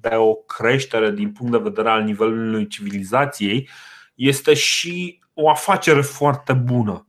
de 0.00 0.14
o 0.14 0.34
creștere 0.34 1.10
din 1.10 1.32
punct 1.32 1.52
de 1.52 1.58
vedere 1.58 1.88
al 1.88 2.02
nivelului 2.02 2.66
civilizației, 2.66 3.68
este 4.18 4.54
și 4.54 5.20
o 5.34 5.50
afacere 5.50 6.00
foarte 6.00 6.52
bună. 6.52 7.06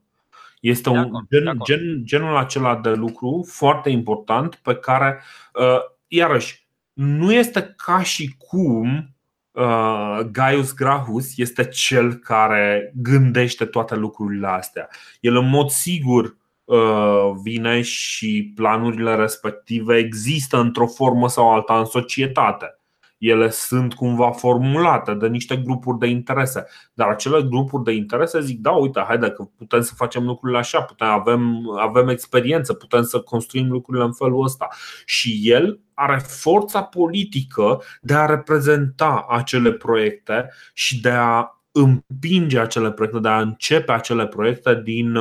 Este 0.60 0.88
un 0.88 0.96
acord, 0.96 1.28
gen, 1.30 1.58
gen, 1.64 2.02
genul 2.04 2.36
acela 2.36 2.76
de 2.76 2.90
lucru 2.90 3.46
foarte 3.48 3.90
important 3.90 4.54
pe 4.54 4.74
care, 4.74 5.22
uh, 5.54 5.78
iarăși, 6.08 6.66
nu 6.92 7.32
este 7.32 7.74
ca 7.76 8.02
și 8.02 8.34
cum 8.38 9.14
uh, 9.50 10.20
Gaius 10.32 10.74
Grahus 10.74 11.38
este 11.38 11.64
cel 11.64 12.14
care 12.14 12.92
gândește 12.94 13.64
toate 13.64 13.94
lucrurile 13.94 14.46
astea. 14.46 14.88
El, 15.20 15.36
în 15.36 15.48
mod 15.48 15.68
sigur, 15.68 16.36
uh, 16.64 17.30
vine 17.42 17.82
și 17.82 18.52
planurile 18.54 19.14
respective 19.14 19.96
există 19.96 20.58
într-o 20.58 20.86
formă 20.86 21.28
sau 21.28 21.54
alta 21.54 21.78
în 21.78 21.84
societate 21.84 22.79
ele 23.20 23.50
sunt 23.50 23.94
cumva 23.94 24.30
formulate 24.30 25.14
de 25.14 25.28
niște 25.28 25.56
grupuri 25.56 25.98
de 25.98 26.06
interese. 26.06 26.66
Dar 26.94 27.08
acele 27.08 27.42
grupuri 27.42 27.84
de 27.84 27.92
interese 27.92 28.40
zic, 28.40 28.60
da, 28.60 28.70
uite, 28.70 29.04
haide 29.06 29.30
că 29.30 29.44
putem 29.56 29.80
să 29.80 29.94
facem 29.94 30.24
lucrurile 30.24 30.58
așa, 30.58 30.82
putem, 30.82 31.06
avem, 31.06 31.70
avem 31.78 32.08
experiență, 32.08 32.74
putem 32.74 33.02
să 33.02 33.20
construim 33.20 33.70
lucrurile 33.70 34.04
în 34.04 34.12
felul 34.12 34.44
ăsta. 34.44 34.68
Și 35.04 35.40
el 35.42 35.80
are 35.94 36.18
forța 36.18 36.82
politică 36.82 37.82
de 38.00 38.14
a 38.14 38.26
reprezenta 38.26 39.26
acele 39.28 39.72
proiecte 39.72 40.50
și 40.74 41.00
de 41.00 41.10
a 41.10 41.60
împinge 41.72 42.58
acele 42.58 42.92
proiecte, 42.92 43.18
de 43.18 43.28
a 43.28 43.40
începe 43.40 43.92
acele 43.92 44.26
proiecte 44.26 44.80
din, 44.84 45.16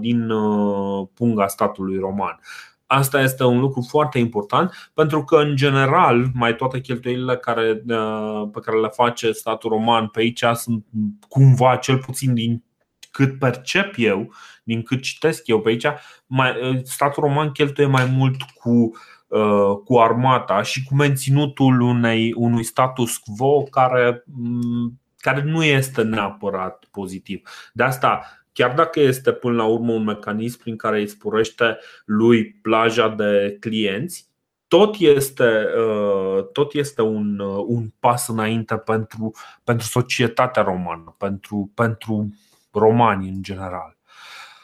din 0.00 0.30
uh, 0.30 1.08
punga 1.14 1.46
statului 1.46 1.98
roman. 1.98 2.40
Asta 2.86 3.20
este 3.20 3.44
un 3.44 3.60
lucru 3.60 3.86
foarte 3.88 4.18
important 4.18 4.90
pentru 4.94 5.24
că, 5.24 5.36
în 5.36 5.56
general, 5.56 6.26
mai 6.34 6.56
toate 6.56 6.80
cheltuielile 6.80 7.36
care, 7.36 7.82
uh, 7.88 8.48
pe 8.52 8.60
care 8.60 8.80
le 8.80 8.88
face 8.88 9.32
statul 9.32 9.70
roman 9.70 10.08
pe 10.08 10.20
aici 10.20 10.44
sunt 10.54 10.84
cumva, 11.28 11.76
cel 11.76 11.98
puțin 11.98 12.34
din 12.34 12.64
cât 13.10 13.38
percep 13.38 13.94
eu, 13.96 14.32
din 14.64 14.82
cât 14.82 15.02
citesc 15.02 15.46
eu 15.46 15.60
pe 15.60 15.68
aici, 15.68 15.86
mai, 16.26 16.70
uh, 16.70 16.80
statul 16.82 17.22
roman 17.22 17.50
cheltuie 17.50 17.86
mai 17.86 18.04
mult 18.04 18.42
cu, 18.42 18.92
uh, 19.28 19.76
cu 19.84 19.98
armata 19.98 20.62
și 20.62 20.84
cu 20.84 20.94
menținutul 20.94 21.80
unei, 21.80 22.32
unui 22.36 22.62
status 22.62 23.16
quo 23.16 23.62
care, 23.62 24.24
mm, 24.26 25.00
care 25.16 25.42
nu 25.42 25.64
este 25.64 26.02
neapărat 26.02 26.84
pozitiv. 26.90 27.48
De 27.72 27.82
asta 27.82 28.43
chiar 28.54 28.74
dacă 28.74 29.00
este 29.00 29.32
până 29.32 29.54
la 29.54 29.64
urmă 29.64 29.92
un 29.92 30.04
mecanism 30.04 30.58
prin 30.58 30.76
care 30.76 30.98
îi 30.98 31.08
sporește 31.08 31.78
lui 32.04 32.44
plaja 32.62 33.08
de 33.08 33.56
clienți, 33.60 34.28
tot 34.68 34.96
este, 34.98 35.64
uh, 35.78 36.44
tot 36.52 36.74
este 36.74 37.02
un, 37.02 37.38
uh, 37.38 37.64
un 37.66 37.88
pas 38.00 38.28
înainte 38.28 38.76
pentru, 38.76 39.34
pentru 39.64 39.86
societatea 39.86 40.62
romană, 40.62 41.14
pentru, 41.18 41.70
pentru 41.74 42.34
romani 42.72 43.28
în 43.28 43.42
general. 43.42 43.96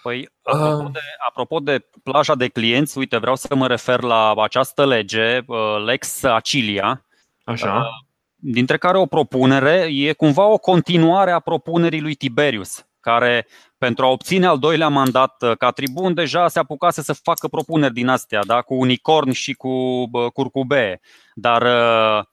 Păi, 0.03 0.29
apropo 0.43 0.85
uh. 0.85 0.93
de, 0.93 1.01
apropo 1.29 1.59
de 1.59 1.89
plaja 2.03 2.35
de 2.35 2.49
clienți, 2.49 2.99
uite, 2.99 3.17
vreau 3.17 3.37
să 3.37 3.55
mă 3.55 3.67
refer 3.67 4.01
la 4.01 4.35
această 4.37 4.87
lege, 4.87 5.41
Lex 5.85 6.23
Acilia, 6.23 7.05
Așa. 7.45 7.89
dintre 8.35 8.79
care 8.79 8.99
o 8.99 9.07
propunere 9.07 9.89
e 9.91 10.13
cumva 10.13 10.45
o 10.45 10.59
continuare 10.59 11.31
a 11.31 11.41
propunerii 11.41 12.01
lui 12.01 12.15
Tiberius, 12.15 12.85
care 13.01 13.47
pentru 13.81 14.05
a 14.05 14.09
obține 14.09 14.47
al 14.47 14.59
doilea 14.59 14.89
mandat 14.89 15.43
uh, 15.43 15.57
ca 15.57 15.71
tribun, 15.71 16.15
deja 16.15 16.49
se 16.49 16.59
apucase 16.59 17.03
să 17.03 17.13
facă 17.13 17.49
propuneri 17.49 17.93
din 17.93 18.09
astea, 18.09 18.45
da? 18.45 18.63
cu 18.63 18.75
unicorn 18.75 19.31
și 19.31 19.53
cu 19.53 20.05
curcubee. 20.33 21.01
Dar 21.35 21.63
uh, 21.63 22.25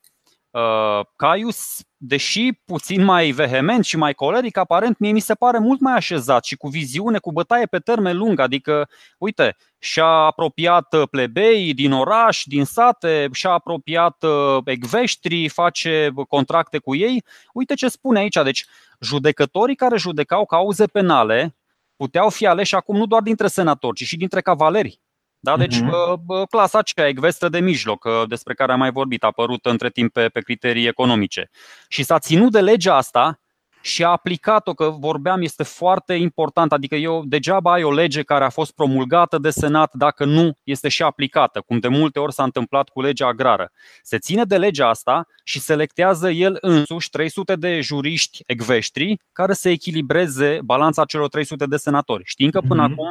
uh, 0.50 1.06
Caius, 1.16 1.76
deși 1.96 2.52
puțin 2.64 3.04
mai 3.04 3.30
vehement 3.30 3.84
și 3.84 3.96
mai 3.96 4.14
coleric, 4.14 4.56
aparent 4.56 4.98
mie 4.98 5.12
mi 5.12 5.20
se 5.20 5.34
pare 5.34 5.58
mult 5.58 5.80
mai 5.80 5.94
așezat 5.94 6.44
și 6.44 6.56
cu 6.56 6.68
viziune, 6.68 7.18
cu 7.18 7.32
bătaie 7.32 7.66
pe 7.66 7.78
termen 7.78 8.16
lung. 8.16 8.40
Adică, 8.40 8.88
uite, 9.18 9.56
și-a 9.78 10.04
apropiat 10.04 10.94
uh, 10.94 11.08
plebei 11.10 11.74
din 11.74 11.92
oraș, 11.92 12.42
din 12.44 12.64
sate, 12.64 13.28
și-a 13.32 13.50
apropiat 13.50 14.24
ecveștrii, 14.64 15.48
face 15.48 16.12
contracte 16.28 16.78
cu 16.78 16.94
ei. 16.94 17.24
Uite 17.52 17.74
ce 17.74 17.88
spune 17.88 18.18
aici. 18.18 18.38
Deci, 18.42 18.66
judecătorii 19.00 19.74
care 19.74 19.96
judecau 19.96 20.46
cauze 20.46 20.86
penale 20.86 21.56
puteau 21.96 22.30
fi 22.30 22.46
aleși 22.46 22.74
acum 22.74 22.96
nu 22.96 23.06
doar 23.06 23.22
dintre 23.22 23.46
senatori, 23.46 23.96
ci 23.96 24.02
și 24.02 24.16
dintre 24.16 24.40
cavaleri. 24.40 25.00
Da? 25.40 25.56
Deci 25.56 25.76
uh-huh. 25.76 26.48
clasa 26.50 26.78
aceea, 26.78 27.08
ecvestă 27.08 27.48
de 27.48 27.60
mijloc, 27.60 28.04
uh, 28.04 28.28
despre 28.28 28.54
care 28.54 28.72
am 28.72 28.78
mai 28.78 28.90
vorbit, 28.90 29.22
a 29.22 29.26
apărut 29.26 29.66
între 29.66 29.90
timp 29.90 30.12
pe, 30.12 30.28
pe 30.28 30.40
criterii 30.40 30.86
economice. 30.86 31.50
Și 31.88 32.02
s-a 32.02 32.18
ținut 32.18 32.52
de 32.52 32.60
legea 32.60 32.96
asta 32.96 33.40
și 33.88 34.04
a 34.04 34.08
aplicat-o, 34.08 34.74
că 34.74 34.90
vorbeam, 34.90 35.42
este 35.42 35.62
foarte 35.62 36.14
important. 36.14 36.72
Adică 36.72 36.94
eu 36.94 37.22
degeaba 37.26 37.72
ai 37.72 37.82
o 37.82 37.92
lege 37.92 38.22
care 38.22 38.44
a 38.44 38.48
fost 38.48 38.72
promulgată 38.72 39.38
de 39.38 39.50
Senat 39.50 39.94
dacă 39.94 40.24
nu 40.24 40.56
este 40.64 40.88
și 40.88 41.02
aplicată, 41.02 41.60
cum 41.60 41.78
de 41.78 41.88
multe 41.88 42.18
ori 42.18 42.32
s-a 42.32 42.42
întâmplat 42.42 42.88
cu 42.88 43.00
legea 43.00 43.26
agrară. 43.26 43.72
Se 44.02 44.18
ține 44.18 44.44
de 44.44 44.58
legea 44.58 44.88
asta 44.88 45.26
și 45.44 45.60
selectează 45.60 46.30
el 46.30 46.58
însuși 46.60 47.10
300 47.10 47.56
de 47.56 47.80
juriști 47.80 48.42
ecveștri 48.46 49.20
care 49.32 49.52
să 49.52 49.68
echilibreze 49.68 50.58
balanța 50.64 51.04
celor 51.04 51.28
300 51.28 51.66
de 51.66 51.76
senatori. 51.76 52.22
Știind 52.26 52.52
că 52.52 52.60
până 52.60 52.88
mm-hmm. 52.88 52.92
acum 52.92 53.08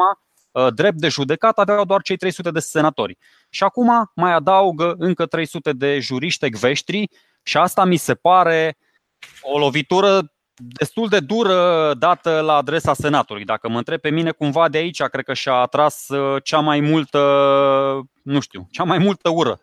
ă, 0.56 0.72
drept 0.72 0.98
de 0.98 1.08
judecat 1.08 1.60
aveau 1.60 1.86
doar 1.86 2.02
cei 2.02 2.18
300 2.18 2.52
de 2.52 2.60
senatori. 2.60 3.18
Și 3.50 3.64
acum 3.64 4.12
mai 4.16 4.34
adaugă 4.34 4.96
încă 4.98 5.26
300 5.26 5.74
de 5.74 6.00
juriști 6.00 6.46
ecveștri 6.46 7.10
și 7.44 7.58
asta 7.58 7.86
mi 7.86 7.98
se 7.98 8.16
pare 8.16 8.78
o 9.42 9.58
lovitură 9.58 10.32
destul 10.58 11.08
de 11.08 11.20
dură 11.20 11.94
dată 11.94 12.40
la 12.40 12.54
adresa 12.54 12.94
Senatului. 12.94 13.44
Dacă 13.44 13.70
mă 13.70 13.78
întreb 13.78 14.00
pe 14.00 14.10
mine, 14.10 14.32
cumva 14.32 14.70
de 14.70 14.78
aici 14.78 15.02
cred 15.02 15.26
că 15.26 15.34
și-a 15.34 15.54
atras 15.54 16.08
uh, 16.08 16.44
cea 16.44 16.60
mai 16.60 16.80
multă, 16.80 17.20
nu 18.22 18.40
știu, 18.40 18.68
cea 18.72 18.84
mai 18.84 18.98
multă 18.98 19.30
ură 19.30 19.60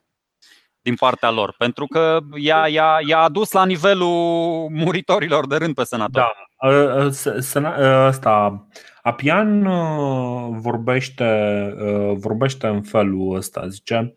din 0.81 0.95
partea 0.95 1.31
lor, 1.31 1.55
pentru 1.59 1.87
că 1.87 2.19
i-a, 2.35 2.69
i-a, 2.69 2.99
i-a 3.07 3.19
adus 3.19 3.53
la 3.53 3.65
nivelul 3.65 4.69
muritorilor 4.71 5.47
de 5.47 5.57
rând 5.57 5.75
pe 5.75 5.85
senator. 5.85 6.23
Da, 6.23 6.69
ă, 6.69 7.11
ă, 7.57 7.85
asta, 7.85 8.67
Apian 9.03 9.63
vorbește, 10.61 11.75
vorbește 12.17 12.67
în 12.67 12.83
felul 12.83 13.37
ăsta, 13.37 13.69
zice 13.69 14.15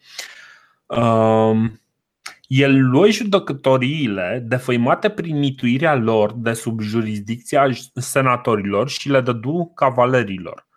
el 2.47 2.89
luă 2.89 3.09
judecătoriile 3.09 4.43
defăimate 4.47 5.09
prin 5.09 5.37
mituirea 5.37 5.95
lor 5.95 6.33
de 6.33 6.53
sub 6.53 6.79
jurisdicția 6.79 7.69
senatorilor 7.93 8.89
și 8.89 9.09
le 9.09 9.21
dădu 9.21 9.71
cavalerilor. 9.75 10.67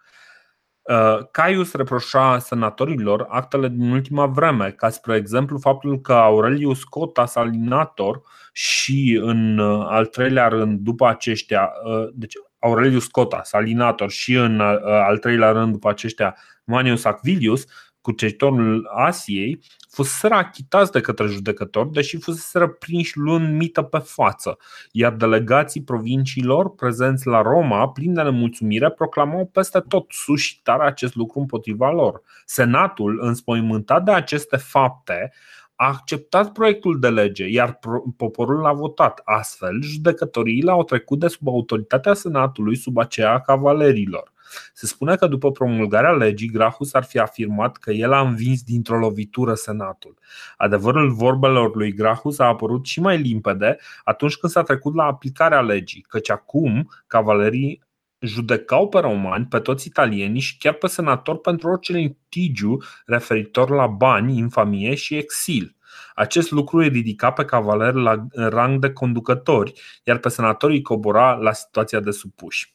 Uh, 0.82 1.18
Caius 1.30 1.74
reproșa 1.74 2.38
senatorilor 2.38 3.26
actele 3.28 3.68
din 3.68 3.90
ultima 3.90 4.26
vreme, 4.26 4.70
ca 4.70 4.88
spre 4.88 5.16
exemplu 5.16 5.58
faptul 5.58 6.00
că 6.00 6.12
Aurelius 6.12 6.84
Cota 6.84 7.26
Salinator 7.26 8.20
și 8.52 9.18
în 9.22 9.58
uh, 9.58 9.86
al 9.88 10.06
treilea 10.06 10.48
rând 10.48 10.78
după 10.78 11.08
aceștia, 11.08 11.72
uh, 11.84 12.08
deci 12.14 12.34
Aurelius 12.58 13.06
Cota 13.06 13.40
Salinator 13.42 14.10
și 14.10 14.34
în 14.34 14.60
al 14.84 15.18
treilea 15.18 15.50
rând 15.50 15.72
după 15.72 15.88
aceștia 15.88 16.36
Manius 16.64 17.04
Acvilius, 17.04 17.64
cuceritorul 18.00 18.90
Asiei, 18.94 19.60
fuseseră 19.90 20.34
achitați 20.34 20.92
de 20.92 21.00
către 21.00 21.26
judecători, 21.26 21.92
deși 21.92 22.16
fuseseră 22.16 22.68
prinși 22.68 23.18
luând 23.18 23.56
mită 23.56 23.82
pe 23.82 23.98
față, 23.98 24.58
iar 24.92 25.12
delegații 25.12 25.82
provinciilor 25.82 26.74
prezenți 26.74 27.26
la 27.26 27.42
Roma, 27.42 27.88
plini 27.88 28.14
de 28.14 28.22
nemulțumire, 28.22 28.90
proclamau 28.90 29.46
peste 29.46 29.80
tot 29.88 30.06
sus 30.08 30.40
și 30.40 30.62
tare 30.62 30.86
acest 30.86 31.14
lucru 31.14 31.38
împotriva 31.38 31.90
lor. 31.90 32.22
Senatul, 32.44 33.18
înspăimântat 33.22 34.04
de 34.04 34.12
aceste 34.12 34.56
fapte, 34.56 35.32
a 35.74 35.86
acceptat 35.86 36.52
proiectul 36.52 36.98
de 37.00 37.08
lege, 37.08 37.46
iar 37.46 37.78
poporul 38.16 38.60
l-a 38.60 38.72
votat. 38.72 39.20
Astfel, 39.24 39.82
judecătoriile 39.82 40.70
au 40.70 40.84
trecut 40.84 41.18
de 41.18 41.28
sub 41.28 41.48
autoritatea 41.48 42.14
Senatului 42.14 42.76
sub 42.76 42.98
aceea 42.98 43.32
a 43.32 43.40
cavalerilor. 43.40 44.32
Se 44.72 44.86
spune 44.86 45.16
că 45.16 45.26
după 45.26 45.50
promulgarea 45.50 46.12
legii, 46.12 46.48
Grahus 46.48 46.94
ar 46.94 47.04
fi 47.04 47.18
afirmat 47.18 47.76
că 47.76 47.90
el 47.90 48.12
a 48.12 48.20
învins 48.20 48.62
dintr-o 48.62 48.98
lovitură 48.98 49.54
senatul. 49.54 50.18
Adevărul 50.56 51.10
vorbelor 51.10 51.76
lui 51.76 51.92
Grahus 51.92 52.38
a 52.38 52.44
apărut 52.44 52.86
și 52.86 53.00
mai 53.00 53.18
limpede 53.18 53.76
atunci 54.04 54.36
când 54.36 54.52
s-a 54.52 54.62
trecut 54.62 54.94
la 54.94 55.04
aplicarea 55.04 55.60
legii, 55.60 56.04
căci 56.08 56.30
acum 56.30 56.90
cavalerii 57.06 57.82
judecau 58.20 58.88
pe 58.88 58.98
romani, 58.98 59.46
pe 59.46 59.58
toți 59.58 59.86
italienii 59.86 60.40
și 60.40 60.58
chiar 60.58 60.74
pe 60.74 60.86
senator 60.86 61.38
pentru 61.38 61.68
orice 61.70 61.92
litigiu 61.92 62.76
referitor 63.06 63.70
la 63.70 63.86
bani, 63.86 64.36
infamie 64.36 64.94
și 64.94 65.16
exil. 65.16 65.76
Acest 66.14 66.50
lucru 66.50 66.78
îi 66.78 66.88
ridica 66.88 67.30
pe 67.32 67.44
cavaleri 67.44 68.02
la 68.02 68.26
rang 68.32 68.78
de 68.78 68.92
conducători, 68.92 69.72
iar 70.04 70.18
pe 70.18 70.28
senatorii 70.28 70.76
îi 70.76 70.82
cobora 70.82 71.32
la 71.32 71.52
situația 71.52 72.00
de 72.00 72.10
supuși. 72.10 72.74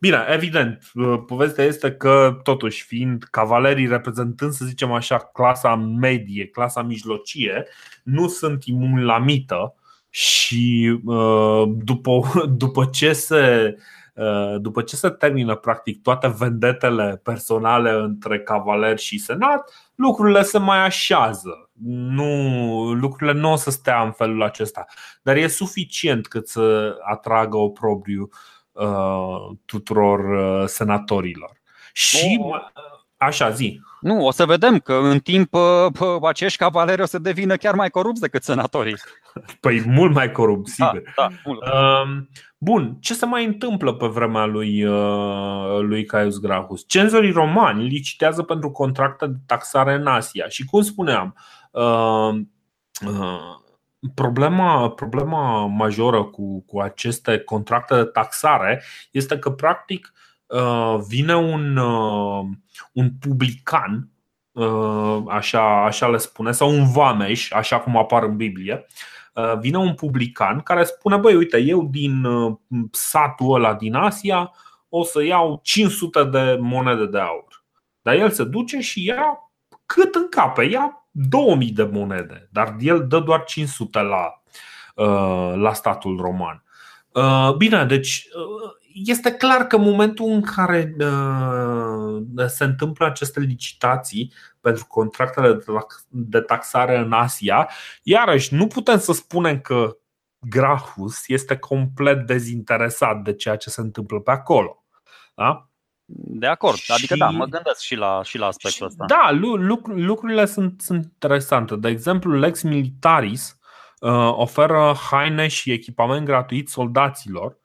Bine, 0.00 0.24
evident, 0.28 0.82
uh, 0.94 1.22
povestea 1.26 1.64
este 1.64 1.92
că, 1.92 2.38
totuși, 2.42 2.84
fiind 2.84 3.22
cavalerii 3.30 3.86
reprezentând, 3.86 4.52
să 4.52 4.64
zicem 4.64 4.92
așa, 4.92 5.18
clasa 5.18 5.74
medie, 5.74 6.46
clasa 6.46 6.82
mijlocie, 6.82 7.66
nu 8.02 8.28
sunt 8.28 8.64
imuni 8.64 9.04
la 9.04 9.18
mită 9.18 9.74
și 10.10 10.98
uh, 11.04 11.62
după, 11.84 12.20
după 12.56 12.84
ce 12.92 13.12
se 13.12 13.76
uh, 14.14 14.60
după 14.60 14.82
ce 14.82 14.96
se 14.96 15.08
termină 15.08 15.54
practic 15.54 16.02
toate 16.02 16.34
vendetele 16.38 17.20
personale 17.22 17.90
între 17.90 18.40
cavaleri 18.40 19.00
și 19.02 19.18
senat, 19.18 19.90
lucrurile 19.94 20.42
se 20.42 20.58
mai 20.58 20.84
așează. 20.84 21.70
Nu, 21.88 22.24
lucrurile 22.92 23.38
nu 23.38 23.52
o 23.52 23.56
să 23.56 23.70
stea 23.70 24.02
în 24.02 24.12
felul 24.12 24.42
acesta, 24.42 24.84
dar 25.22 25.36
e 25.36 25.46
suficient 25.46 26.26
cât 26.26 26.48
să 26.48 26.96
atragă 27.10 27.56
oprobriu 27.56 28.22
uh, 28.22 28.28
Uh, 28.30 28.55
tuturor 29.64 30.20
uh, 30.20 30.66
senatorilor. 30.66 31.60
Și 31.92 32.38
oh. 32.40 32.60
așa 33.16 33.50
zi. 33.50 33.80
Nu, 34.00 34.26
o 34.26 34.30
să 34.30 34.44
vedem 34.44 34.78
că 34.78 34.94
în 34.94 35.18
timp 35.18 35.54
uh, 35.54 36.16
acești 36.22 36.58
cavaleri 36.58 37.02
o 37.02 37.06
să 37.06 37.18
devină 37.18 37.56
chiar 37.56 37.74
mai 37.74 37.90
corupți 37.90 38.20
decât 38.20 38.42
senatorii. 38.42 38.96
Păi 39.60 39.82
mult 39.86 40.14
mai 40.14 40.32
corupți, 40.32 40.78
da, 40.78 40.86
sigur. 40.86 41.12
Da, 41.16 41.28
da, 41.28 41.34
mult. 41.44 41.62
Um, 41.62 42.28
bun, 42.58 42.96
ce 43.00 43.14
se 43.14 43.26
mai 43.26 43.44
întâmplă 43.44 43.94
pe 43.94 44.06
vremea 44.06 44.44
lui, 44.44 44.84
lui 45.80 46.04
Caius 46.04 46.38
Gracchus? 46.38 46.84
Cenzorii 46.86 47.32
romani 47.32 47.88
licitează 47.88 48.42
pentru 48.42 48.70
contracte 48.70 49.26
de 49.26 49.36
taxare 49.46 49.94
în 49.94 50.06
Asia 50.06 50.48
și 50.48 50.64
cum 50.64 50.82
spuneam, 50.82 51.36
uh, 51.70 52.34
uh, 53.06 53.64
Problema, 54.14 54.90
problema 54.90 55.66
majoră 55.66 56.24
cu, 56.24 56.60
cu 56.60 56.80
aceste 56.80 57.38
contracte 57.38 57.94
de 57.94 58.04
taxare 58.04 58.82
este 59.10 59.38
că, 59.38 59.50
practic, 59.50 60.12
uh, 60.46 60.98
vine 61.08 61.36
un, 61.36 61.76
uh, 61.76 62.44
un 62.92 63.10
publican, 63.20 64.08
uh, 64.52 65.22
așa, 65.28 65.84
așa 65.84 66.08
le 66.08 66.16
spune, 66.16 66.52
sau 66.52 66.70
un 66.70 66.92
vameș, 66.92 67.50
așa 67.50 67.80
cum 67.80 67.96
apar 67.96 68.22
în 68.22 68.36
Biblie, 68.36 68.86
vine 69.60 69.78
un 69.78 69.94
publican 69.94 70.60
care 70.60 70.84
spune: 70.84 71.16
Băi, 71.16 71.34
uite, 71.34 71.58
eu 71.58 71.88
din 71.90 72.26
satul 72.90 73.54
ăla 73.54 73.74
din 73.74 73.94
Asia 73.94 74.52
o 74.88 75.04
să 75.04 75.22
iau 75.24 75.60
500 75.62 76.24
de 76.24 76.58
monede 76.60 77.06
de 77.06 77.18
aur. 77.18 77.64
Dar 78.02 78.14
el 78.14 78.30
se 78.30 78.44
duce 78.44 78.80
și 78.80 79.04
ia 79.04 79.50
cât 79.86 80.14
încape, 80.14 80.64
ia 80.64 81.05
2000 81.18 81.72
de 81.72 81.82
monede, 81.82 82.48
dar 82.52 82.76
el 82.80 83.06
dă 83.08 83.20
doar 83.20 83.44
500 83.44 84.00
la, 84.00 84.42
uh, 84.94 85.52
la 85.54 85.72
statul 85.72 86.20
roman. 86.20 86.64
Uh, 87.12 87.54
bine, 87.56 87.84
deci 87.84 88.28
uh, 88.34 88.70
este 89.04 89.32
clar 89.32 89.66
că 89.66 89.76
în 89.76 89.82
momentul 89.82 90.30
în 90.30 90.42
care 90.42 90.96
se 92.46 92.64
întâmplă 92.64 93.06
aceste 93.06 93.40
licitații 93.40 94.32
pentru 94.60 94.86
contractele 94.86 95.58
de 96.08 96.40
taxare 96.40 96.98
în 96.98 97.12
Asia, 97.12 97.68
iarăși 98.02 98.54
nu 98.54 98.66
putem 98.66 98.98
să 98.98 99.12
spunem 99.12 99.60
că 99.60 99.96
Grahus 100.38 101.28
este 101.28 101.56
complet 101.56 102.26
dezinteresat 102.26 103.22
de 103.22 103.34
ceea 103.34 103.56
ce 103.56 103.70
se 103.70 103.80
întâmplă 103.80 104.20
pe 104.20 104.30
acolo. 104.30 104.84
Da? 105.34 105.70
De 106.08 106.46
acord, 106.46 106.78
adică 106.86 107.14
și, 107.14 107.20
da, 107.20 107.30
mă 107.30 107.44
gândesc 107.44 107.80
și 107.80 107.94
la, 107.94 108.22
și 108.22 108.38
la 108.38 108.46
aspectul 108.46 108.86
ăsta. 108.86 109.04
Da, 109.04 109.30
lucrurile 109.84 110.46
sunt, 110.46 110.80
sunt 110.80 111.04
interesante. 111.04 111.76
De 111.76 111.88
exemplu, 111.88 112.38
Lex 112.38 112.62
Militaris 112.62 113.58
uh, 114.00 114.32
oferă 114.32 114.96
haine 115.10 115.48
și 115.48 115.72
echipament 115.72 116.26
gratuit 116.26 116.68
soldaților 116.68 117.58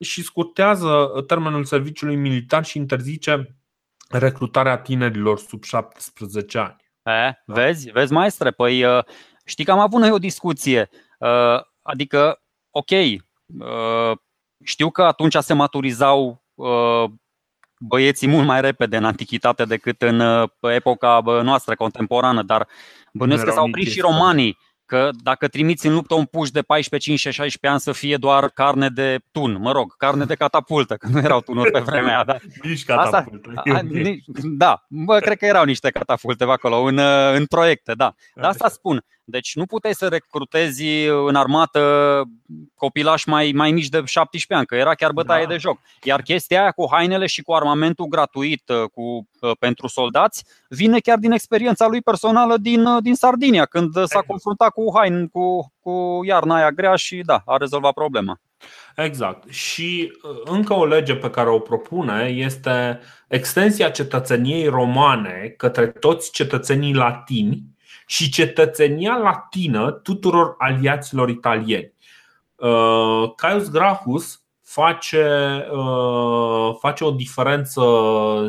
și 0.00 0.22
scurtează 0.22 1.24
termenul 1.26 1.64
serviciului 1.64 2.16
militar 2.16 2.64
și 2.64 2.78
interzice 2.78 3.56
recrutarea 4.08 4.78
tinerilor 4.78 5.38
sub 5.38 5.62
17 5.62 6.58
ani. 6.58 6.76
E, 7.02 7.42
vezi, 7.46 7.90
vezi, 7.90 8.12
maestre, 8.12 8.50
păi 8.50 8.84
uh, 8.84 9.04
știi 9.44 9.64
că 9.64 9.70
am 9.70 9.78
avut 9.78 10.00
noi 10.00 10.10
o 10.10 10.18
discuție. 10.18 10.88
Uh, 11.18 11.60
adică, 11.82 12.42
ok, 12.70 12.90
uh, 12.90 14.16
știu 14.64 14.90
că 14.90 15.02
atunci 15.02 15.36
se 15.36 15.54
maturizau 15.54 16.44
băieții 17.86 18.28
mult 18.28 18.46
mai 18.46 18.60
repede 18.60 18.96
în 18.96 19.04
antichitate 19.04 19.64
decât 19.64 20.02
în 20.02 20.20
uh, 20.20 20.48
epoca 20.60 21.20
noastră 21.24 21.74
contemporană, 21.74 22.42
dar 22.42 22.68
bănuiesc 23.12 23.44
că 23.44 23.50
s-au 23.50 23.66
oprit 23.66 23.90
și 23.90 24.00
romanii 24.00 24.58
că 24.86 25.10
dacă 25.22 25.48
trimiți 25.48 25.86
în 25.86 25.94
luptă 25.94 26.14
un 26.14 26.24
puș 26.24 26.50
de 26.50 26.62
14, 26.62 27.10
15, 27.10 27.42
16 27.42 27.68
ani 27.68 27.80
să 27.80 28.00
fie 28.00 28.16
doar 28.16 28.48
carne 28.48 28.88
de 28.88 29.18
tun, 29.32 29.56
mă 29.60 29.72
rog, 29.72 29.96
carne 29.96 30.24
de 30.24 30.34
catapultă, 30.34 30.94
că 30.94 31.08
nu 31.08 31.18
erau 31.18 31.40
tunuri 31.40 31.70
pe 31.70 31.78
vremea 31.78 32.14
aia. 32.14 32.24
Da? 32.24 32.36
Nici 32.62 32.84
catapultă. 32.84 33.52
Asta, 33.54 33.70
a, 33.70 33.80
da, 34.42 34.84
bă, 34.88 35.18
cred 35.18 35.38
că 35.38 35.44
erau 35.44 35.64
niște 35.64 35.90
catapulte 35.90 36.44
pe 36.44 36.50
acolo, 36.50 36.76
în, 36.76 36.96
uh, 36.98 37.32
în 37.34 37.46
proiecte, 37.46 37.92
da. 37.94 38.14
Dar 38.34 38.50
asta 38.50 38.68
spun, 38.68 39.04
deci 39.24 39.54
nu 39.54 39.66
puteai 39.66 39.94
să 39.94 40.08
recrutezi 40.08 40.84
în 41.06 41.34
armată 41.34 42.22
copilași 42.74 43.28
mai, 43.28 43.52
mai 43.54 43.72
mici 43.72 43.88
de 43.88 44.02
17 44.04 44.54
ani, 44.54 44.66
că 44.66 44.74
era 44.74 44.94
chiar 44.94 45.12
bătaie 45.12 45.44
da. 45.44 45.48
de 45.50 45.56
joc. 45.56 45.78
Iar 46.02 46.22
chestia 46.22 46.60
aia 46.60 46.70
cu 46.70 46.88
hainele 46.90 47.26
și 47.26 47.42
cu 47.42 47.52
armamentul 47.52 48.06
gratuit 48.06 48.68
uh, 48.68 48.82
cu, 48.92 49.28
uh, 49.40 49.50
pentru 49.58 49.86
soldați 49.86 50.44
vine 50.68 50.98
chiar 50.98 51.18
din 51.18 51.32
experiența 51.32 51.86
lui 51.86 52.00
personală 52.00 52.56
din, 52.56 52.84
uh, 52.84 53.02
din 53.02 53.14
Sardinia, 53.14 53.64
când 53.64 53.92
s-a 53.92 54.00
exact. 54.02 54.26
confruntat 54.26 54.70
cu 54.70 54.92
haine, 54.94 55.26
cu, 55.32 55.72
cu 55.80 56.20
iarna 56.24 56.56
aia 56.56 56.70
grea 56.70 56.96
și 56.96 57.22
da, 57.24 57.42
a 57.46 57.56
rezolvat 57.56 57.92
problema. 57.92 58.40
Exact. 58.96 59.50
Și 59.50 60.12
încă 60.44 60.74
o 60.74 60.86
lege 60.86 61.16
pe 61.16 61.30
care 61.30 61.48
o 61.48 61.58
propune 61.58 62.24
este 62.36 63.00
extensia 63.28 63.90
cetățeniei 63.90 64.66
romane 64.66 65.54
către 65.56 65.86
toți 65.86 66.32
cetățenii 66.32 66.94
latini 66.94 67.73
și 68.06 68.30
cetățenia 68.30 69.16
latină 69.16 69.90
tuturor 69.90 70.54
aliaților 70.58 71.28
italieni. 71.28 71.92
Uh, 72.56 73.32
Caius 73.36 73.70
Gracchus 73.70 74.42
face, 74.62 75.26
uh, 75.72 76.76
face 76.80 77.04
o 77.04 77.10
diferență 77.10 77.82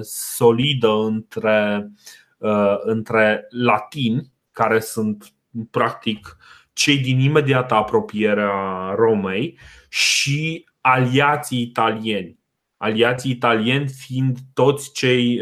solidă 0.01 0.89
între, 0.89 1.91
uh, 2.37 2.75
între 2.79 3.47
latini, 3.49 4.31
care 4.51 4.79
sunt 4.79 5.33
practic 5.71 6.37
cei 6.73 6.97
din 6.97 7.19
imediata 7.19 7.75
apropiere 7.75 8.47
a 8.51 8.93
Romei, 8.95 9.59
și 9.89 10.69
aliații 10.81 11.61
italieni 11.61 12.43
aliații 12.77 13.31
italieni 13.31 13.87
fiind 13.87 14.37
toți 14.53 14.91
cei 14.91 15.41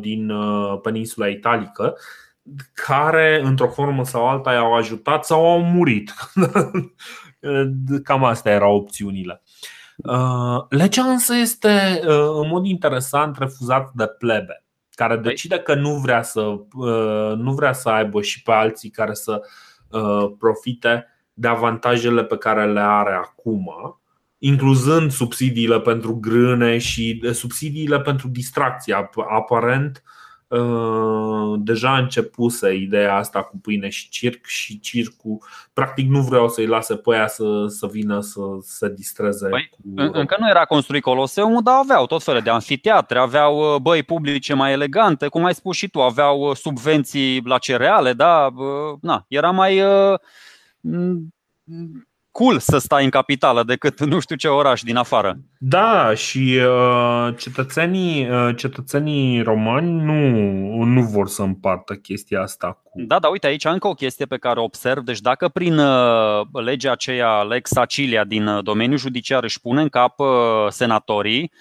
din 0.00 0.32
peninsula 0.82 1.28
italică, 1.28 1.96
care, 2.86 3.40
într-o 3.44 3.68
formă 3.68 4.04
sau 4.04 4.28
alta, 4.28 4.52
i-au 4.52 4.74
ajutat 4.74 5.24
sau 5.24 5.50
au 5.50 5.62
murit. 5.62 6.14
Cam 8.04 8.24
astea 8.24 8.52
erau 8.52 8.74
opțiunile. 8.74 9.42
Legea 10.68 11.02
însă 11.02 11.34
este, 11.34 12.00
în 12.40 12.48
mod 12.48 12.66
interesant, 12.66 13.38
refuzată 13.38 13.92
de 13.94 14.06
plebe 14.06 14.64
care 15.00 15.18
păi- 15.18 15.22
decide 15.22 15.58
că 15.58 15.74
nu 15.74 15.94
vrea 15.94 16.22
să, 16.22 16.40
uh, 16.40 17.32
nu 17.36 17.52
vrea 17.52 17.72
să 17.72 17.88
aibă 17.88 18.22
și 18.22 18.42
pe 18.42 18.52
alții 18.52 18.90
care 18.90 19.14
să 19.14 19.40
uh, 19.88 20.32
profite 20.38 21.06
de 21.32 21.48
avantajele 21.48 22.24
pe 22.24 22.36
care 22.36 22.72
le 22.72 22.80
are 22.80 23.12
acum, 23.12 23.70
incluzând 24.38 25.10
subsidiile 25.10 25.80
pentru 25.80 26.16
grâne 26.16 26.78
și 26.78 27.22
uh, 27.24 27.30
subsidiile 27.30 28.00
pentru 28.00 28.28
distracție. 28.28 29.10
Aparent, 29.28 30.02
Uh, 30.04 30.19
deja 31.58 31.96
începuse 31.96 32.74
ideea 32.74 33.16
asta 33.16 33.42
cu 33.42 33.58
pâine 33.58 33.88
și 33.88 34.08
circ 34.08 34.46
și 34.46 34.80
circul 34.80 35.38
practic 35.72 36.08
nu 36.08 36.20
vreau 36.20 36.48
să-i 36.48 36.66
lase 36.66 36.96
pe 36.96 37.14
aia 37.14 37.26
să, 37.26 37.66
să 37.68 37.86
vină 37.86 38.20
să 38.20 38.40
se 38.60 38.92
distreze. 38.96 39.48
Păi, 39.48 39.70
cu... 39.70 39.78
Încă 39.94 40.36
nu 40.38 40.48
era 40.48 40.64
construit 40.64 41.02
Coloseumul, 41.02 41.62
dar 41.62 41.74
aveau 41.74 42.06
tot 42.06 42.22
felul 42.22 42.40
de 42.40 42.50
anfiteatre, 42.50 43.18
aveau 43.18 43.74
uh, 43.74 43.80
băi 43.80 44.02
publice 44.02 44.54
mai 44.54 44.72
elegante, 44.72 45.28
cum 45.28 45.44
ai 45.44 45.54
spus 45.54 45.76
și 45.76 45.88
tu, 45.88 46.02
aveau 46.02 46.40
uh, 46.40 46.56
subvenții 46.56 47.42
la 47.44 47.58
cereale, 47.58 48.12
da, 48.12 48.48
na, 49.00 49.24
era 49.28 49.50
mai 49.50 49.82
cool 52.30 52.58
să 52.58 52.78
stai 52.78 53.04
în 53.04 53.10
capitală 53.10 53.62
decât 53.62 54.00
nu 54.00 54.18
știu 54.18 54.36
ce 54.36 54.48
oraș 54.48 54.82
din 54.82 54.96
afară. 54.96 55.36
Da, 55.58 56.14
și 56.14 56.58
uh, 56.66 57.34
cetățenii, 57.36 58.30
uh, 58.30 58.56
cetățenii 58.56 59.42
romani 59.42 59.90
nu, 60.02 60.82
nu 60.84 61.02
vor 61.02 61.28
să 61.28 61.42
împartă 61.42 61.94
chestia 61.94 62.40
asta 62.40 62.80
cu. 62.82 62.90
Da, 62.94 63.18
da, 63.18 63.28
uite 63.28 63.46
aici 63.46 63.64
încă 63.64 63.88
o 63.88 63.94
chestie 63.94 64.26
pe 64.26 64.36
care 64.36 64.60
o 64.60 64.62
observ. 64.62 65.02
Deci 65.02 65.20
dacă 65.20 65.48
prin 65.48 65.78
uh, 65.78 66.46
legea 66.52 66.92
aceea 66.92 67.42
Lex 67.42 67.76
Acilia 67.76 68.24
din 68.24 68.46
uh, 68.46 68.62
domeniul 68.62 68.98
judiciar 68.98 69.42
își 69.42 69.60
pune 69.60 69.80
în 69.80 69.88
cap 69.88 70.18
uh, 70.18 70.26
senatorii, 70.68 71.52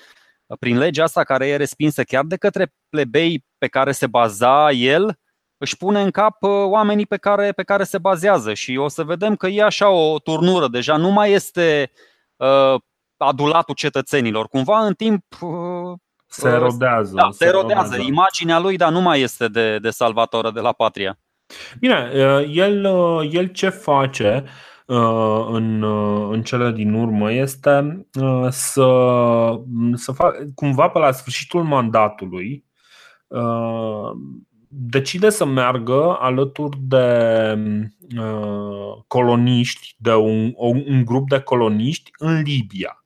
prin 0.60 0.78
legea 0.78 1.04
asta 1.04 1.24
care 1.24 1.48
e 1.48 1.56
respinsă 1.56 2.04
chiar 2.04 2.24
de 2.26 2.36
către 2.36 2.74
plebei 2.90 3.46
pe 3.58 3.68
care 3.68 3.92
se 3.92 4.08
baza 4.08 4.72
el, 4.72 5.20
își 5.60 5.78
pune 5.78 6.02
în 6.02 6.12
cap 6.12 6.44
uh, 6.44 6.50
oamenii 6.50 7.06
pe 7.06 7.18
care, 7.18 7.52
pe 7.52 7.64
care 7.64 7.84
se 7.84 7.98
bazează 7.98 8.54
și 8.54 8.78
o 8.78 8.88
să 8.88 9.04
vedem 9.04 9.36
că 9.36 9.48
e 9.48 9.64
așa 9.64 9.90
o 9.90 10.20
turnură, 10.20 10.68
deja 10.68 10.98
nu 10.98 11.10
mai 11.10 11.32
este 11.32 11.92
uh, 12.36 12.82
adulatul 13.18 13.76
cetățenilor. 13.76 14.48
Cumva 14.48 14.86
în 14.86 14.94
timp 14.94 15.24
uh, 15.42 15.98
se 16.26 16.48
erodează. 16.48 17.16
Da, 17.16 17.30
se 17.32 17.46
erodează. 17.46 17.98
Imaginea 17.98 18.60
lui, 18.60 18.78
dar 18.78 18.92
nu 18.92 19.02
mai 19.02 19.22
este 19.22 19.48
de, 19.48 19.80
de 19.80 19.90
salvatoră 19.90 20.52
de 20.52 20.60
la 20.60 20.72
patria. 20.72 21.20
Bine, 21.80 22.12
uh, 22.14 22.50
el, 22.52 22.86
uh, 22.86 23.30
el 23.32 23.48
ce 23.48 23.70
face 23.70 24.44
în, 25.48 25.84
în 26.32 26.42
cele 26.44 26.72
din 26.72 26.94
urmă 26.94 27.32
este 27.32 28.06
să, 28.50 28.88
să 29.94 30.12
fac, 30.12 30.36
cumva 30.56 30.90
pe 30.90 31.00
la 31.00 31.12
sfârșitul 31.12 31.64
mandatului 31.64 32.66
decide 34.72 35.30
să 35.30 35.46
meargă 35.46 36.18
alături 36.20 36.78
de 36.82 37.58
uh, 38.18 39.04
coloniști, 39.08 39.96
de 39.98 40.14
un, 40.14 40.54
un 40.56 41.06
grup 41.06 41.30
de 41.30 41.40
coloniști 41.40 42.12
în 42.18 42.42
Libia, 42.42 43.04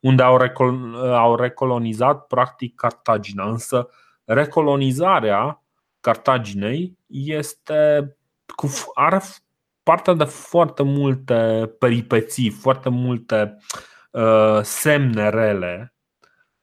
unde 0.00 0.22
au, 0.22 0.36
recol, 0.36 0.94
au 0.94 1.36
recolonizat 1.36 2.26
practic 2.26 2.74
Cartagina. 2.74 3.48
Însă 3.48 3.88
recolonizarea 4.24 5.62
Cartaginei 6.00 6.98
este 7.06 8.10
cu, 8.56 8.68
are 8.94 9.20
parte 9.82 10.14
de 10.14 10.24
foarte 10.24 10.82
multe 10.82 11.70
peripeții, 11.78 12.50
foarte 12.50 12.88
multe 12.88 13.56
uh, 14.10 14.58
semne 14.62 15.28
rele 15.28 15.95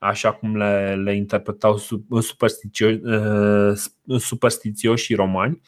așa 0.03 0.31
cum 0.31 0.57
le, 0.57 0.95
le 0.95 1.15
interpretau 1.15 1.77
superstițio, 2.21 2.87
uh, 2.87 3.77
superstițioșii 4.17 5.15
romani 5.15 5.61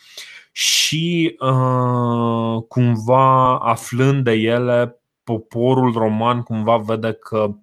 și 0.52 1.36
uh, 1.40 2.64
cumva 2.68 3.60
aflând 3.60 4.24
de 4.24 4.32
ele, 4.32 5.00
poporul 5.24 5.92
roman 5.92 6.42
cumva 6.42 6.78
vede 6.78 7.14
că 7.14 7.56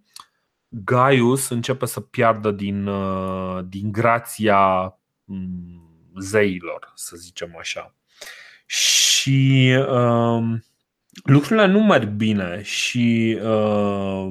Gaius 0.68 1.48
începe 1.48 1.86
să 1.86 2.00
piardă 2.00 2.50
din, 2.50 2.86
uh, 2.86 3.64
din 3.68 3.92
grația 3.92 4.94
mm, 5.24 6.10
zeilor, 6.20 6.92
să 6.94 7.16
zicem 7.16 7.56
așa. 7.58 7.94
Și 8.66 9.74
uh, 9.78 10.58
lucrurile 11.24 11.66
nu 11.66 11.82
merg 11.82 12.08
bine 12.08 12.62
și 12.62 13.38
uh, 13.42 14.26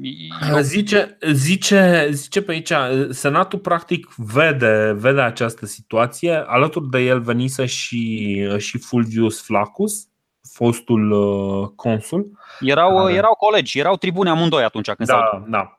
eu... 0.00 0.60
Zice, 0.60 1.18
zice, 1.32 2.08
zice 2.10 2.42
pe 2.42 2.52
aici, 2.52 2.72
Senatul 3.10 3.58
practic 3.58 4.14
vede, 4.16 4.96
vede 4.96 5.20
această 5.20 5.66
situație. 5.66 6.44
Alături 6.46 6.88
de 6.90 6.98
el 6.98 7.20
venise 7.20 7.66
și, 7.66 8.34
și 8.58 8.78
Fulvius 8.78 9.42
Flaccus, 9.42 10.06
fostul 10.52 11.10
uh, 11.10 11.68
consul. 11.76 12.38
Erau, 12.60 13.04
uh, 13.04 13.14
erau 13.14 13.34
colegi, 13.34 13.78
erau 13.78 13.96
tribuni 13.96 14.28
amândoi 14.28 14.62
atunci 14.62 14.90
când 14.90 15.08
da, 15.08 15.14
s-au... 15.14 15.46
Da, 15.48 15.78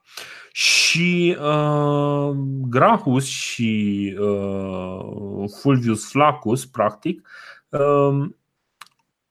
și 0.56 1.38
uh, 1.40 2.36
Grahus 2.70 3.26
și 3.26 4.16
uh, 4.20 5.46
Fulvius 5.62 6.10
Flaccus, 6.10 6.66
practic, 6.66 7.30
uh, 7.70 8.26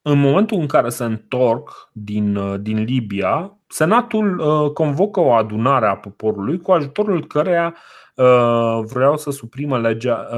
în 0.03 0.21
momentul 0.21 0.59
în 0.59 0.67
care 0.67 0.89
se 0.89 1.05
întorc 1.05 1.91
din, 1.93 2.37
uh, 2.37 2.61
din 2.61 2.83
Libia, 2.83 3.57
Senatul 3.69 4.39
uh, 4.39 4.71
convocă 4.71 5.21
o 5.21 5.33
adunare 5.33 5.87
a 5.87 5.97
poporului 5.97 6.61
cu 6.61 6.73
ajutorul 6.73 7.27
căreia 7.27 7.75
uh, 8.15 8.85
vreau 8.85 9.17
să 9.17 9.31
suprimă 9.31 9.79
legea 9.79 10.29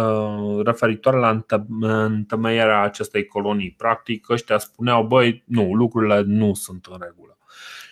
referitoare 0.65 1.19
la 1.19 1.45
întemeierea 2.05 2.83
acestei 2.83 3.27
colonii. 3.27 3.75
Practic, 3.77 4.29
ăștia 4.29 4.59
spuneau, 4.59 5.07
băi, 5.07 5.43
nu, 5.47 5.75
lucrurile 5.75 6.23
nu 6.27 6.55
sunt 6.55 6.87
în 6.91 6.97
regulă. 7.01 7.34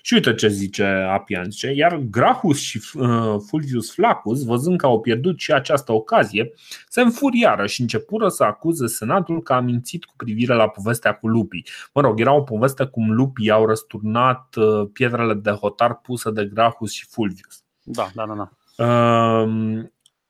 Și 0.05 0.15
uite 0.15 0.35
ce 0.35 0.49
zice 0.49 0.85
Apian, 1.11 1.51
zice, 1.51 1.73
iar 1.75 1.97
Grahus 1.97 2.59
și 2.59 2.83
uh, 2.95 3.37
Fulvius 3.47 3.93
Flaccus, 3.93 4.45
văzând 4.45 4.79
că 4.79 4.87
au 4.87 5.01
pierdut 5.01 5.41
și 5.41 5.53
această 5.53 5.93
ocazie, 5.93 6.53
se 6.89 7.01
înfuriară 7.01 7.67
și 7.67 7.81
începură 7.81 8.29
să 8.29 8.45
acuze 8.45 8.87
senatul 8.87 9.43
că 9.43 9.53
a 9.53 9.61
mințit 9.61 10.05
cu 10.05 10.15
privire 10.17 10.55
la 10.55 10.69
povestea 10.69 11.15
cu 11.15 11.29
lupii. 11.29 11.67
Mă 11.95 12.01
rog, 12.01 12.21
era 12.21 12.33
o 12.33 12.43
poveste 12.43 12.85
cum 12.85 13.11
lupii 13.13 13.51
au 13.51 13.67
răsturnat 13.67 14.55
uh, 14.55 14.89
pietrele 14.93 15.35
de 15.35 15.51
hotar 15.51 15.95
puse 15.95 16.31
de 16.31 16.45
Grahus 16.45 16.93
și 16.93 17.07
Fulvius. 17.11 17.63
Da, 17.83 18.09
da, 18.15 18.27
da. 18.27 18.35
da. 18.35 18.85
Uh, 18.85 19.85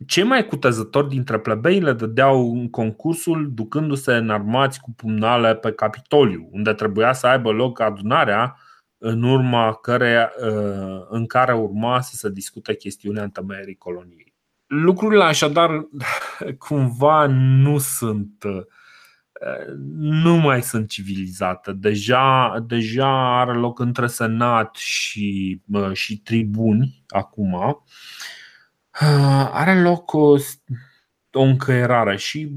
cei 0.07 0.23
mai 0.23 0.47
cutezători 0.47 1.09
dintre 1.09 1.39
plebei 1.39 1.81
le 1.81 1.93
dădeau 1.93 2.53
în 2.53 2.71
concursul 2.71 3.51
ducându-se 3.55 4.13
înarmați 4.13 4.81
cu 4.81 4.93
pumnale 4.97 5.55
pe 5.55 5.73
Capitoliu, 5.73 6.49
unde 6.51 6.73
trebuia 6.73 7.13
să 7.13 7.27
aibă 7.27 7.51
loc 7.51 7.81
adunarea 7.81 8.57
în 9.05 9.23
urma 9.23 9.75
care, 9.75 10.33
uh, 10.41 11.07
în 11.09 11.27
care 11.27 11.55
urma 11.55 12.01
să 12.01 12.17
se 12.17 12.31
discute 12.31 12.75
chestiunea 12.75 13.23
întemeierii 13.23 13.75
coloniei. 13.75 14.35
Lucrurile 14.67 15.25
așadar 15.25 15.89
cumva 16.59 17.27
nu 17.27 17.79
sunt 17.79 18.45
uh, 18.45 18.63
nu 19.97 20.37
mai 20.37 20.63
sunt 20.63 20.89
civilizate. 20.89 21.73
Deja, 21.73 22.59
deja 22.67 23.41
are 23.41 23.53
loc 23.53 23.79
între 23.79 24.07
senat 24.07 24.75
și, 24.75 25.61
uh, 25.73 25.93
și 25.93 26.19
tribuni 26.19 27.05
acum. 27.09 27.85
Are 29.53 29.81
loc 29.81 30.13
o, 30.13 30.37
o 31.33 31.41
încăierare 31.41 32.17
și 32.17 32.53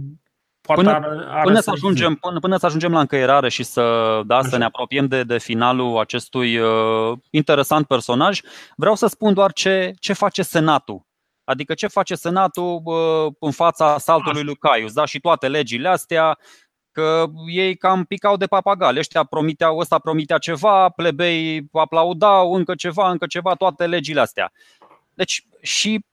Poate 0.66 0.82
până, 0.82 0.96
are, 0.96 1.26
are 1.28 1.44
până, 1.44 1.60
să 1.60 1.72
ajungem, 1.72 2.16
până, 2.16 2.40
până 2.40 2.58
să 2.58 2.66
ajungem 2.66 2.92
la 2.92 3.00
încăierare 3.00 3.50
și 3.50 3.64
să, 3.64 4.22
da, 4.26 4.42
să 4.42 4.58
ne 4.58 4.64
apropiem 4.64 5.08
de, 5.08 5.24
de 5.24 5.38
finalul 5.38 6.00
acestui 6.00 6.58
uh, 6.58 7.18
interesant 7.30 7.88
personaj, 7.88 8.40
vreau 8.76 8.96
să 8.96 9.08
spun 9.08 9.34
doar 9.34 9.54
ce, 9.54 9.94
ce 10.00 10.14
face 10.14 10.42
Senatul. 10.42 11.06
Adică 11.44 11.74
ce 11.74 11.88
face 11.88 12.16
Senatul 12.16 12.82
uh, 12.84 13.34
în 13.40 13.52
fața 13.52 13.98
saltului 13.98 14.44
lui 14.44 14.56
Caius 14.56 14.94
da? 14.94 15.06
și 15.06 15.20
toate 15.20 15.48
legile 15.48 15.88
astea, 15.88 16.38
că 16.96 17.26
ei 17.48 17.76
cam 17.76 18.04
picau 18.04 18.38
de 18.38 18.46
papagali. 18.46 19.00
Ăștia 19.00 19.24
promiteau, 19.24 19.78
ăsta 19.78 20.00
promitea 20.00 20.38
ceva, 20.38 20.90
plebei 20.90 21.68
aplaudau, 21.72 22.54
încă 22.54 22.76
ceva, 22.76 23.10
încă 23.10 23.26
ceva, 23.26 23.54
toate 23.54 23.88
legile 23.88 24.20
astea. 24.20 24.52
Deci 25.16 25.46
și 25.62 26.06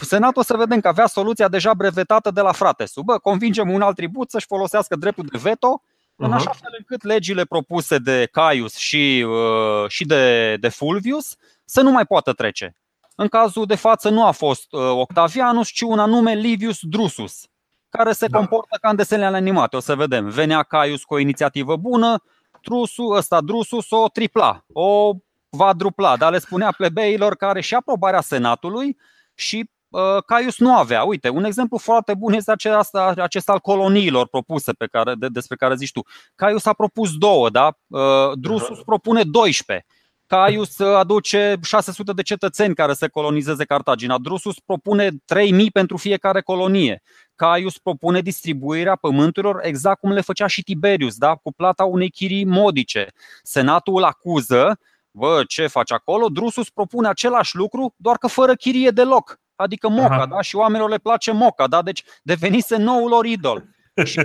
Senatul 0.00 0.42
să 0.42 0.56
vedem 0.56 0.80
că 0.80 0.88
avea 0.88 1.06
soluția 1.06 1.48
deja 1.48 1.74
brevetată 1.74 2.30
de 2.30 2.40
la 2.40 2.52
frate. 2.52 2.84
Bă, 3.04 3.18
convingem 3.18 3.70
un 3.70 3.82
alt 3.82 3.96
tribut 3.96 4.30
să-și 4.30 4.46
folosească 4.46 4.96
dreptul 4.96 5.26
de 5.32 5.38
veto 5.38 5.82
în 6.16 6.32
așa 6.32 6.50
fel 6.50 6.74
încât 6.78 7.02
legile 7.02 7.44
propuse 7.44 7.98
de 7.98 8.28
Caius 8.32 8.76
și, 8.76 9.26
uh, 9.28 9.88
și 9.88 10.04
de, 10.04 10.56
de 10.56 10.68
Fulvius 10.68 11.36
să 11.64 11.80
nu 11.80 11.90
mai 11.90 12.06
poată 12.06 12.32
trece. 12.32 12.76
În 13.14 13.28
cazul 13.28 13.66
de 13.66 13.74
față 13.74 14.08
nu 14.08 14.26
a 14.26 14.30
fost 14.30 14.72
Octavianus, 14.72 15.68
ci 15.68 15.80
un 15.80 15.98
anume 15.98 16.34
Livius 16.34 16.78
Drusus, 16.82 17.46
care 17.88 18.12
se 18.12 18.26
da. 18.26 18.38
comportă 18.38 18.78
ca 18.80 18.88
în 18.88 18.96
desenele 18.96 19.36
animate. 19.36 19.76
O 19.76 19.80
să 19.80 19.94
vedem. 19.94 20.28
Venea 20.28 20.62
Caius 20.62 21.04
cu 21.04 21.14
o 21.14 21.18
inițiativă 21.18 21.76
bună, 21.76 22.22
Trusul, 22.62 23.16
ăsta 23.16 23.40
Drusus 23.40 23.90
o 23.90 24.08
tripla, 24.08 24.64
o 24.72 25.12
quadrupla, 25.50 26.16
dar 26.16 26.32
le 26.32 26.38
spunea 26.38 26.74
plebeilor 26.76 27.36
care 27.36 27.60
și 27.60 27.74
aprobarea 27.74 28.20
senatului 28.20 28.96
și 29.34 29.70
uh, 29.88 30.22
Caius 30.26 30.58
nu 30.58 30.76
avea. 30.76 31.02
Uite, 31.02 31.28
un 31.28 31.44
exemplu 31.44 31.78
foarte 31.78 32.14
bun 32.14 32.32
este 32.32 32.50
acesta, 32.50 33.14
acesta 33.16 33.52
al 33.52 33.60
coloniilor 33.60 34.28
propuse 34.28 34.72
pe 34.72 34.86
care, 34.86 35.14
de, 35.14 35.28
despre 35.28 35.56
care 35.56 35.74
zici 35.74 35.92
tu. 35.92 36.02
Caius 36.34 36.66
a 36.66 36.72
propus 36.72 37.16
două, 37.16 37.50
da? 37.50 37.78
Uh, 37.86 38.32
Drusus 38.34 38.82
propune 38.82 39.22
12. 39.22 39.86
Caius 40.26 40.78
aduce 40.80 41.56
600 41.62 42.12
de 42.12 42.22
cetățeni 42.22 42.74
care 42.74 42.94
să 42.94 43.08
colonizeze 43.08 43.64
Cartagina. 43.64 44.18
Drusus 44.18 44.58
propune 44.58 45.10
3000 45.24 45.70
pentru 45.70 45.96
fiecare 45.96 46.40
colonie. 46.40 47.02
Caius 47.34 47.78
propune 47.78 48.20
distribuirea 48.20 48.96
pământurilor 48.96 49.60
exact 49.62 50.00
cum 50.00 50.12
le 50.12 50.20
făcea 50.20 50.46
și 50.46 50.62
Tiberius, 50.62 51.16
da? 51.16 51.34
cu 51.34 51.52
plata 51.52 51.84
unei 51.84 52.10
chirii 52.10 52.44
modice. 52.44 53.12
Senatul 53.42 53.96
îl 53.96 54.04
acuză, 54.04 54.78
bă, 55.16 55.42
ce 55.48 55.66
faci 55.66 55.92
acolo? 55.92 56.28
Drusus 56.28 56.70
propune 56.70 57.08
același 57.08 57.56
lucru, 57.56 57.94
doar 57.96 58.16
că 58.16 58.26
fără 58.26 58.54
chirie 58.54 58.90
deloc. 58.90 59.40
Adică 59.56 59.88
moca, 59.88 60.26
da? 60.26 60.40
Și 60.40 60.56
oamenilor 60.56 60.90
le 60.90 60.98
place 60.98 61.32
moca, 61.32 61.66
da? 61.66 61.82
Deci 61.82 62.04
devenise 62.22 62.76
noul 62.76 63.08
lor 63.08 63.24
idol. 63.24 63.64
și, 64.04 64.20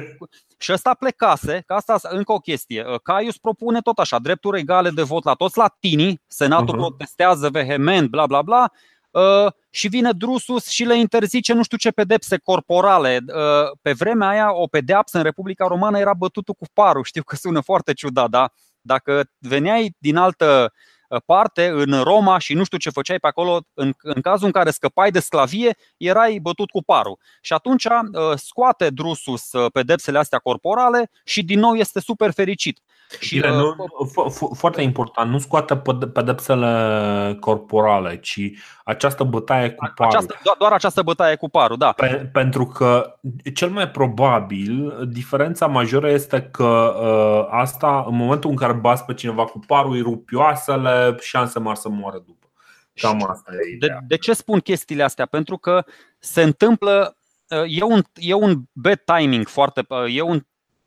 și 0.58 0.72
ăsta 0.72 0.94
plecase, 0.94 1.64
că 1.66 1.74
asta 1.74 2.00
încă 2.02 2.32
o 2.32 2.38
chestie. 2.38 2.86
Caius 3.04 3.38
propune 3.38 3.80
tot 3.80 4.00
așa, 4.00 4.20
drepturi 4.20 4.60
egale 4.60 4.90
de 4.90 5.02
vot 5.02 5.24
la 5.24 5.34
toți 5.34 5.58
latinii, 5.58 6.22
senatul 6.28 6.76
uh-huh. 6.76 6.78
protestează 6.78 7.50
vehement, 7.50 8.10
bla 8.10 8.26
bla 8.26 8.42
bla, 8.42 8.72
uh, 9.12 9.52
și 9.70 9.88
vine 9.88 10.12
Drusus 10.12 10.68
și 10.68 10.84
le 10.84 10.98
interzice 10.98 11.54
nu 11.54 11.64
știu 11.64 11.78
ce 11.78 11.92
pedepse 11.92 12.38
corporale. 12.38 13.20
Uh, 13.28 13.78
pe 13.82 13.92
vremea 13.92 14.28
aia, 14.28 14.54
o 14.54 14.68
pedeapsă 14.68 15.18
în 15.18 15.24
Republica 15.24 15.68
Romană 15.68 16.00
era 16.00 16.14
bătutul 16.14 16.54
cu 16.54 16.66
parul. 16.74 17.04
Știu 17.04 17.24
că 17.24 17.36
sună 17.36 17.62
foarte 17.62 17.94
ciudat, 17.94 18.30
da? 18.30 18.52
Dacă 18.82 19.30
veneai 19.40 19.96
din 19.98 20.16
altă 20.16 20.72
Uh, 21.12 21.22
parte 21.26 21.68
în 21.68 22.02
Roma 22.04 22.38
și 22.38 22.54
nu 22.54 22.64
știu 22.64 22.78
ce 22.78 22.90
făceai 22.90 23.20
pe 23.20 23.28
acolo, 23.28 23.62
în, 23.74 23.94
în 24.02 24.22
cazul 24.22 24.46
în 24.46 24.52
care 24.52 24.72
scăpai 24.72 25.12
de 25.12 25.20
sclavie, 25.20 25.78
erai 25.98 26.40
bătut 26.42 26.70
cu 26.70 26.84
parul. 26.84 27.20
Și 27.42 27.54
atunci 27.54 27.86
uh, 27.86 27.92
scoate 28.36 28.90
Drusus 28.90 29.52
uh, 29.52 29.72
pedepsele 29.72 30.18
astea 30.18 30.40
corporale 30.40 31.10
și 31.26 31.44
din 31.44 31.60
nou 31.60 31.74
este 31.74 32.00
super 32.00 32.32
fericit. 32.32 32.80
Și, 33.20 33.34
Bine, 33.34 33.50
nu, 33.50 33.76
foarte 34.54 34.82
important, 34.82 35.32
nu 35.32 35.40
scoate 35.40 35.82
pedepsele 36.14 37.38
corporale, 37.40 38.20
ci 38.20 38.40
această 38.84 39.24
bătaie 39.24 39.70
cu 39.70 39.92
parul. 39.96 40.14
Această, 40.14 40.40
doar 40.60 40.72
această 40.72 41.02
bătaie 41.02 41.36
cu 41.36 41.50
parul, 41.50 41.78
da. 41.78 41.92
Pe, 41.92 42.30
pentru 42.34 42.66
că 42.66 43.20
cel 43.54 43.70
mai 43.70 43.90
probabil 43.90 44.98
diferența 45.10 45.68
majoră 45.68 46.10
este 46.10 46.42
că 46.42 46.96
uh, 47.02 47.48
asta, 47.52 48.06
în 48.08 48.16
momentul 48.16 48.50
în 48.50 48.56
care 48.56 48.74
bați 48.74 49.06
pe 49.06 49.14
cineva 49.14 49.46
cu 49.46 49.60
parul, 49.68 49.94
îi 49.94 50.02
rupi 50.02 50.36
oasele, 50.36 51.16
șanse 51.20 51.60
mari 51.60 51.80
să 51.80 51.90
moară 51.90 52.24
după. 52.26 52.48
Cam 52.94 53.30
asta 53.30 53.52
e 53.74 53.78
de, 53.80 53.98
de 54.08 54.18
ce 54.18 54.34
spun 54.34 54.60
chestiile 54.60 55.04
astea? 55.04 55.26
Pentru 55.26 55.58
că 55.58 55.86
se 56.20 56.42
întâmplă 56.42 57.16
E 57.68 57.84
un, 57.84 58.02
e 58.14 58.34
un 58.34 58.62
bad 58.72 59.02
timing 59.06 59.48
foarte. 59.48 59.86
E 60.08 60.22
un 60.22 60.42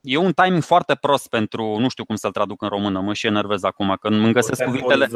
e 0.05 0.16
un 0.16 0.32
timing 0.32 0.62
foarte 0.62 0.94
prost 0.94 1.28
pentru, 1.28 1.76
nu 1.78 1.88
știu 1.88 2.05
cum 2.05 2.16
să-l 2.16 2.30
traduc 2.30 2.62
în 2.62 2.68
română, 2.68 3.00
mă 3.00 3.12
și 3.12 3.26
enervez 3.26 3.62
acum, 3.62 3.96
că 4.00 4.09
îmi 4.09 4.32
găsesc 4.32 4.64
cuvintele, 4.64 5.09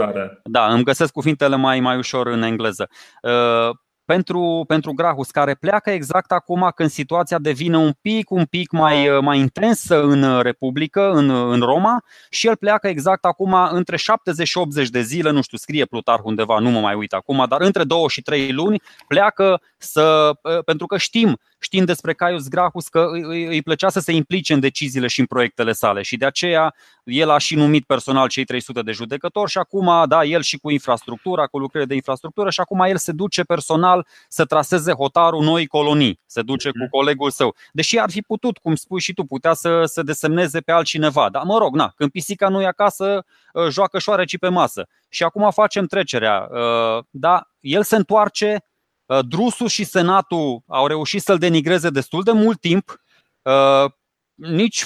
da, 0.45 0.67
îmi 0.73 0.85
găsesc 0.85 1.13
cuvintele 1.13 1.57
mai, 1.57 1.81
mai 1.81 1.97
ușor 1.97 2.27
în 2.27 2.43
engleză. 2.43 2.89
Uh, 3.23 3.77
pentru, 4.05 4.65
pentru 4.67 4.93
Grahus, 4.93 5.31
care 5.31 5.55
pleacă 5.55 5.91
exact 5.91 6.33
acum 6.33 6.71
când 6.75 6.91
situația 6.91 7.39
devine 7.39 7.77
un 7.77 7.93
pic, 8.01 8.31
un 8.31 8.45
pic 8.45 8.71
mai, 8.71 9.19
mai 9.21 9.39
intensă 9.39 10.03
în 10.03 10.41
Republică, 10.41 11.11
în, 11.11 11.31
în 11.31 11.61
Roma, 11.61 12.05
și 12.31 12.47
el 12.47 12.57
pleacă 12.57 12.89
exact 12.89 13.25
acum 13.25 13.55
între 13.71 13.97
70 13.97 14.49
și 14.49 14.59
80 14.59 14.89
de 14.89 15.01
zile, 15.01 15.31
nu 15.31 15.43
știu, 15.43 15.59
scrie 15.59 15.85
Plutarh 15.85 16.21
undeva, 16.25 16.59
nu 16.59 16.71
mă 16.71 16.81
mai 16.81 16.95
uit 16.95 17.13
acum, 17.13 17.45
dar 17.49 17.61
între 17.61 17.85
2 17.85 18.05
și 18.09 18.23
3 18.23 18.53
luni 18.53 18.83
pleacă 19.09 19.61
să, 19.79 20.33
pentru 20.65 20.87
că 20.87 20.97
știm 20.97 21.39
știind 21.59 21.87
despre 21.87 22.15
Caius 22.15 22.49
Gracchus 22.49 22.89
că 22.89 23.09
îi, 23.11 23.47
îi 23.47 23.63
plăcea 23.63 23.89
să 23.89 24.01
se 24.01 24.13
implice 24.13 24.53
în 24.53 24.61
deciziile 24.61 25.07
și 25.07 25.21
în 25.21 25.27
proiectele 25.27 25.73
sale 25.73 26.03
și 26.03 26.17
de 26.17 26.27
aceea 26.27 26.75
el 27.05 27.31
a 27.31 27.39
și 27.39 27.55
numit 27.55 27.85
personal 27.85 28.29
cei 28.29 28.45
300 28.45 28.83
de 28.83 28.93
judecători 28.93 29.51
și 29.51 29.59
acum, 29.59 30.05
da, 30.09 30.25
el 30.25 30.43
și 30.43 30.59
cu 30.59 30.71
infrastructura, 30.71 31.47
cu 31.47 31.59
lucrările 31.59 31.89
de 31.89 31.95
infrastructură 31.95 32.51
și 32.51 32.61
acum 32.61 32.81
el 32.81 32.97
se 32.97 33.13
duce 33.13 33.43
personal 33.43 34.07
să 34.29 34.45
traseze 34.45 34.93
hotarul 34.93 35.43
noi 35.43 35.67
colonii, 35.67 36.21
se 36.27 36.43
duce 36.43 36.71
cu 36.71 36.79
mhm. 36.79 36.91
colegul 36.91 37.31
său. 37.31 37.55
Deși 37.73 37.99
ar 37.99 38.11
fi 38.11 38.21
putut, 38.21 38.59
cum 38.59 38.75
spui 38.75 39.01
și 39.01 39.13
tu, 39.13 39.25
putea 39.25 39.55
să 39.55 39.83
se 39.85 40.03
desemneze 40.03 40.61
pe 40.61 40.73
altcineva, 40.73 41.29
dar 41.31 41.43
mă 41.43 41.59
rog, 41.59 41.75
na, 41.75 41.93
când 41.97 42.11
pisica 42.11 42.49
nu 42.49 42.63
e 42.63 42.67
acasă, 42.67 43.25
ă, 43.55 43.71
joacă 43.71 43.99
șoareci 43.99 44.39
pe 44.39 44.49
masă. 44.49 44.89
Și 45.09 45.23
acum 45.23 45.51
facem 45.51 45.87
trecerea. 45.87 46.49
Ă, 46.53 47.03
da, 47.11 47.49
el 47.61 47.83
se 47.83 47.97
întoarce 47.97 48.65
Uh, 49.09 49.19
Drusus 49.29 49.73
și 49.73 49.85
Senatul 49.85 50.63
au 50.67 50.87
reușit 50.87 51.23
să-l 51.23 51.39
denigreze 51.39 51.91
destul 51.91 52.23
de 52.23 52.33
mult 52.33 52.61
timp. 52.61 53.01
Uh, 53.43 53.91
nici 54.35 54.85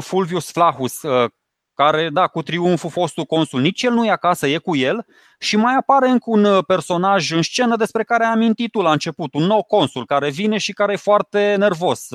Fulvius 0.00 0.50
Flaccus, 0.50 1.02
uh, 1.02 1.30
care, 1.74 2.10
da, 2.12 2.26
cu 2.26 2.42
triumful 2.42 2.90
fostul 2.90 3.24
consul, 3.24 3.60
nici 3.60 3.82
el 3.82 3.92
nu 3.92 4.06
e 4.06 4.10
acasă, 4.10 4.46
e 4.46 4.58
cu 4.58 4.76
el. 4.76 5.06
Și 5.38 5.56
mai 5.56 5.74
apare 5.74 6.08
încă 6.08 6.24
un 6.26 6.62
personaj 6.62 7.30
în 7.30 7.42
scenă 7.42 7.76
despre 7.76 8.04
care 8.04 8.24
am 8.24 8.32
amintit 8.32 8.70
tu 8.70 8.80
la 8.80 8.92
început, 8.92 9.34
un 9.34 9.42
nou 9.42 9.62
consul 9.62 10.06
care 10.06 10.30
vine 10.30 10.58
și 10.58 10.72
care 10.72 10.92
e 10.92 10.96
foarte 10.96 11.54
nervos. 11.58 12.08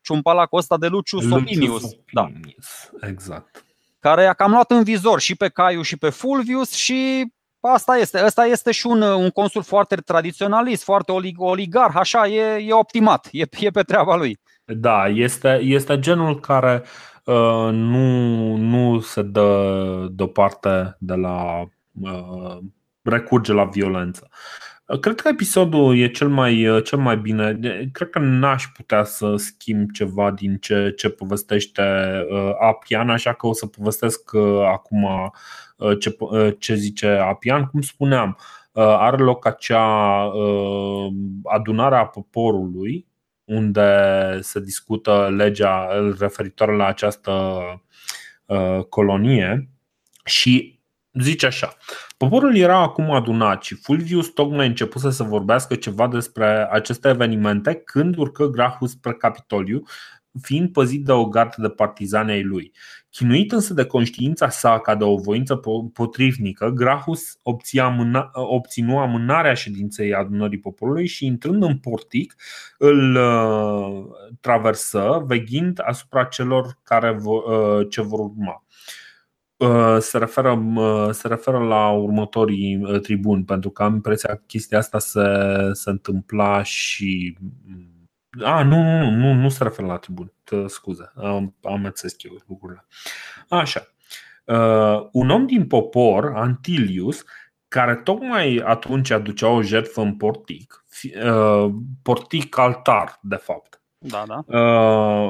Ciumpalacul 0.00 0.58
ăsta 0.58 0.76
de 0.76 0.86
Lucius 0.86 1.30
Opinius. 1.30 1.82
Da. 2.12 2.30
Exact. 3.00 3.64
Care 4.00 4.26
a 4.26 4.32
cam 4.32 4.50
luat 4.50 4.70
în 4.70 4.82
vizor 4.82 5.20
și 5.20 5.34
pe 5.34 5.48
Caiu 5.48 5.82
și 5.82 5.96
pe 5.96 6.10
Fulvius 6.10 6.72
și 6.72 7.26
Asta 7.70 7.96
este. 7.96 8.18
Asta 8.18 8.44
este 8.44 8.70
și 8.72 8.86
un, 8.86 9.02
un 9.02 9.30
consul 9.30 9.62
foarte 9.62 9.94
tradiționalist, 9.94 10.82
foarte 10.82 11.12
oligarh, 11.36 11.94
așa, 11.94 12.26
e, 12.26 12.64
e 12.66 12.72
optimat, 12.72 13.28
e, 13.30 13.44
e 13.60 13.70
pe 13.70 13.82
treaba 13.82 14.16
lui. 14.16 14.38
Da, 14.64 15.08
este, 15.08 15.60
este 15.62 15.98
genul 15.98 16.40
care 16.40 16.82
uh, 17.24 17.68
nu, 17.72 18.56
nu 18.56 19.00
se 19.00 19.22
dă 19.22 20.06
deoparte 20.10 20.96
de 20.98 21.14
la 21.14 21.64
uh, 22.00 22.58
recurge 23.02 23.52
la 23.52 23.64
violență. 23.64 24.28
Cred 25.00 25.20
că 25.20 25.28
episodul 25.28 25.98
e 25.98 26.10
cel 26.10 26.28
mai, 26.28 26.80
cel 26.84 26.98
mai 26.98 27.16
bine. 27.16 27.58
Cred 27.92 28.10
că 28.10 28.18
n-aș 28.18 28.64
putea 28.76 29.04
să 29.04 29.36
schimb 29.36 29.90
ceva 29.90 30.30
din 30.30 30.56
ce, 30.56 30.92
ce 30.96 31.08
povestește 31.08 31.82
uh, 32.30 32.50
Apian, 32.60 33.10
așa 33.10 33.32
că 33.32 33.46
o 33.46 33.52
să 33.52 33.66
povestesc 33.66 34.30
uh, 34.32 34.66
acum 34.72 35.04
Uh, 35.04 35.30
ce, 35.98 36.16
uh, 36.18 36.54
ce 36.58 36.74
zice 36.74 37.08
Apian. 37.08 37.66
Cum 37.66 37.80
spuneam, 37.80 38.36
uh, 38.72 38.82
are 38.84 39.16
loc 39.16 39.46
acea 39.46 40.30
adunare 41.44 41.96
a 41.96 42.06
poporului 42.06 43.06
unde 43.44 43.88
se 44.40 44.60
discută 44.60 45.32
legea 45.36 45.88
referitoare 46.18 46.76
la 46.76 46.86
această 46.86 47.62
colonie 48.88 49.68
și 50.24 50.80
zice 51.20 51.46
așa. 51.46 51.76
Poporul 52.16 52.56
era 52.56 52.78
acum 52.78 53.10
adunat 53.10 53.62
și 53.62 53.74
Fulvius 53.74 54.28
tocmai 54.28 54.66
începuse 54.66 55.10
să 55.10 55.22
vorbească 55.22 55.74
ceva 55.74 56.08
despre 56.08 56.68
aceste 56.70 57.08
evenimente 57.08 57.74
când 57.74 58.16
urcă 58.16 58.46
Grahus 58.46 58.90
spre 58.90 59.12
Capitoliu, 59.12 59.82
fiind 60.42 60.72
păzit 60.72 61.04
de 61.04 61.12
o 61.12 61.28
gardă 61.28 61.54
de 61.58 61.68
partizani 61.68 62.30
ai 62.30 62.42
lui. 62.42 62.72
Chinuit 63.12 63.52
însă 63.52 63.74
de 63.74 63.84
conștiința 63.84 64.48
sa 64.48 64.80
ca 64.80 64.94
de 64.94 65.04
o 65.04 65.16
voință 65.16 65.60
potrivnică, 65.92 66.68
Grahus 66.68 67.38
amâna, 67.82 68.30
obținu 68.32 68.98
amânarea 68.98 69.54
ședinței 69.54 70.14
adunării 70.14 70.58
poporului 70.58 71.06
și 71.06 71.26
intrând 71.26 71.62
în 71.62 71.78
portic 71.78 72.34
îl 72.78 73.14
uh, 73.14 74.04
traversă, 74.40 75.22
veghind 75.26 75.80
asupra 75.84 76.24
celor 76.24 76.78
care 76.82 77.10
vor, 77.10 77.42
uh, 77.44 77.86
ce 77.90 78.02
vor 78.02 78.18
urma. 78.18 78.64
Uh, 79.56 79.96
se 79.98 80.18
referă, 80.18 80.50
uh, 80.74 81.08
se 81.10 81.28
referă 81.28 81.58
la 81.58 81.90
următorii 81.90 82.76
uh, 82.76 83.00
tribuni, 83.00 83.44
pentru 83.44 83.70
că 83.70 83.82
am 83.82 83.94
impresia 83.94 84.34
că 84.34 84.42
chestia 84.46 84.78
asta 84.78 84.98
se, 84.98 85.20
se 85.72 85.90
întâmpla 85.90 86.62
și 86.62 87.36
a, 88.40 88.62
nu, 88.62 88.82
nu, 88.82 89.10
nu, 89.10 89.32
nu 89.32 89.48
se 89.48 89.62
referă 89.62 89.86
la 89.86 89.96
tribun. 89.96 90.32
Scuze, 90.66 91.12
am 91.16 91.54
amețesc 91.62 92.22
eu 92.22 92.32
lucrurile. 92.48 92.86
Așa. 93.48 93.86
Uh, 94.44 95.08
un 95.12 95.30
om 95.30 95.46
din 95.46 95.66
popor, 95.66 96.32
Antilius, 96.34 97.24
care 97.68 97.94
tocmai 97.94 98.62
atunci 98.64 99.10
aducea 99.10 99.48
o 99.48 99.62
jertfă 99.62 100.00
în 100.00 100.16
portic, 100.16 100.84
uh, 101.24 101.72
portic 102.02 102.58
altar, 102.58 103.18
de 103.22 103.36
fapt. 103.36 103.82
Da, 104.04 104.24
da. 104.26 104.42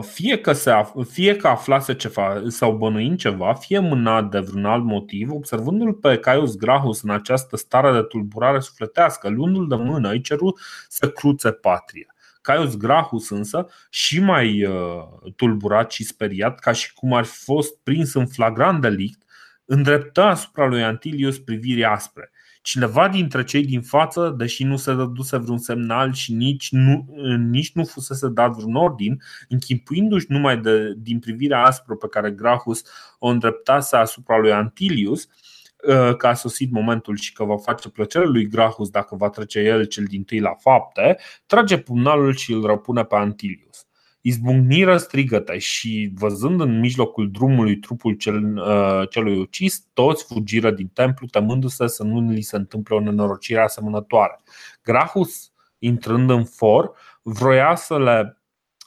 Fie 0.01 0.39
că, 0.39 0.53
se 0.53 0.71
af- 0.71 1.09
fie 1.11 1.37
că 1.37 1.49
aflase 1.49 1.95
ceva 1.95 2.43
sau 2.47 2.73
bănuind 2.77 3.19
ceva, 3.19 3.55
fie 3.55 3.79
mânat 3.79 4.31
de 4.31 4.39
vreun 4.39 4.65
alt 4.65 4.85
motiv, 4.85 5.31
observându-l 5.31 5.93
pe 5.93 6.19
Caius 6.19 6.57
Grahus 6.57 7.03
în 7.03 7.11
această 7.11 7.57
stare 7.57 7.93
de 7.93 8.03
tulburare 8.03 8.61
sufletească, 8.61 9.29
luându-l 9.29 9.69
de 9.69 9.75
mână, 9.75 10.11
îi 10.11 10.21
ceru 10.21 10.59
să 10.89 11.11
cruțe 11.11 11.51
patria. 11.51 12.12
Caius 12.43 12.77
Grahus 12.77 13.31
însă, 13.31 13.69
și 13.91 14.21
mai 14.21 14.65
uh, 14.65 15.03
tulburat 15.37 15.93
și 15.93 16.05
speriat, 16.05 16.59
ca 16.59 16.73
și 16.73 16.93
cum 16.93 17.13
ar 17.13 17.25
fi 17.25 17.45
fost 17.45 17.77
prins 17.83 18.15
în 18.15 18.27
flagrant 18.27 18.81
delict, 18.81 19.23
îndreptă 19.65 20.23
asupra 20.23 20.67
lui 20.67 20.83
Antilius 20.83 21.39
priviri 21.39 21.85
aspre. 21.85 22.31
Cineva 22.63 23.09
dintre 23.09 23.45
cei 23.45 23.65
din 23.65 23.83
față, 23.83 24.35
deși 24.37 24.65
nu 24.65 24.77
se 24.77 24.95
dăduse 24.95 25.37
vreun 25.37 25.59
semnal 25.59 26.13
și 26.13 26.33
nici 26.33 26.71
nu, 26.71 27.07
nici 27.39 27.73
nu 27.73 27.85
fusese 27.85 28.29
dat 28.29 28.51
vreun 28.51 28.75
ordin, 28.75 29.23
închipuindu-și 29.49 30.27
numai 30.29 30.59
de, 30.59 30.95
din 30.97 31.19
privirea 31.19 31.63
aspră 31.63 31.95
pe 31.95 32.09
care 32.09 32.31
Grahus 32.31 32.83
o 33.19 33.29
îndreptase 33.29 33.97
asupra 33.97 34.39
lui 34.39 34.53
Antilius, 34.53 35.23
Uh, 35.23 35.52
că 36.17 36.27
a 36.27 36.35
sosit 36.35 36.71
momentul 36.71 37.17
și 37.17 37.33
că 37.33 37.45
va 37.45 37.57
face 37.57 37.89
plăcere 37.89 38.25
lui 38.25 38.49
Grahus 38.49 38.91
dacă 38.91 39.17
va 39.17 39.29
trece 39.29 39.61
el 39.61 39.85
cel 39.85 40.05
din 40.05 40.25
tâi 40.25 40.41
la 40.41 40.55
fapte, 40.55 41.19
trage 41.47 41.79
pumnalul 41.79 42.35
și 42.35 42.53
îl 42.53 42.67
răpune 42.67 43.05
pe 43.05 43.15
Antilius. 43.15 43.87
Izbucniră 44.21 44.97
strigăte 44.97 45.59
și, 45.59 46.13
văzând 46.15 46.61
în 46.61 46.79
mijlocul 46.79 47.31
drumului 47.31 47.77
trupul 47.77 48.15
cel, 48.15 48.57
uh, 48.57 49.09
celui 49.11 49.39
ucis, 49.39 49.87
toți 49.93 50.25
fugiră 50.25 50.71
din 50.71 50.87
templu, 50.87 51.27
temându-se 51.27 51.87
să 51.87 52.03
nu 52.03 52.31
li 52.31 52.41
se 52.41 52.57
întâmple 52.57 52.95
o 52.95 53.01
nenorocire 53.01 53.61
asemănătoare. 53.61 54.41
Grahus, 54.83 55.53
intrând 55.79 56.31
în 56.31 56.45
for, 56.45 56.93
vroia 57.23 57.75
să 57.75 57.99
le 57.99 58.42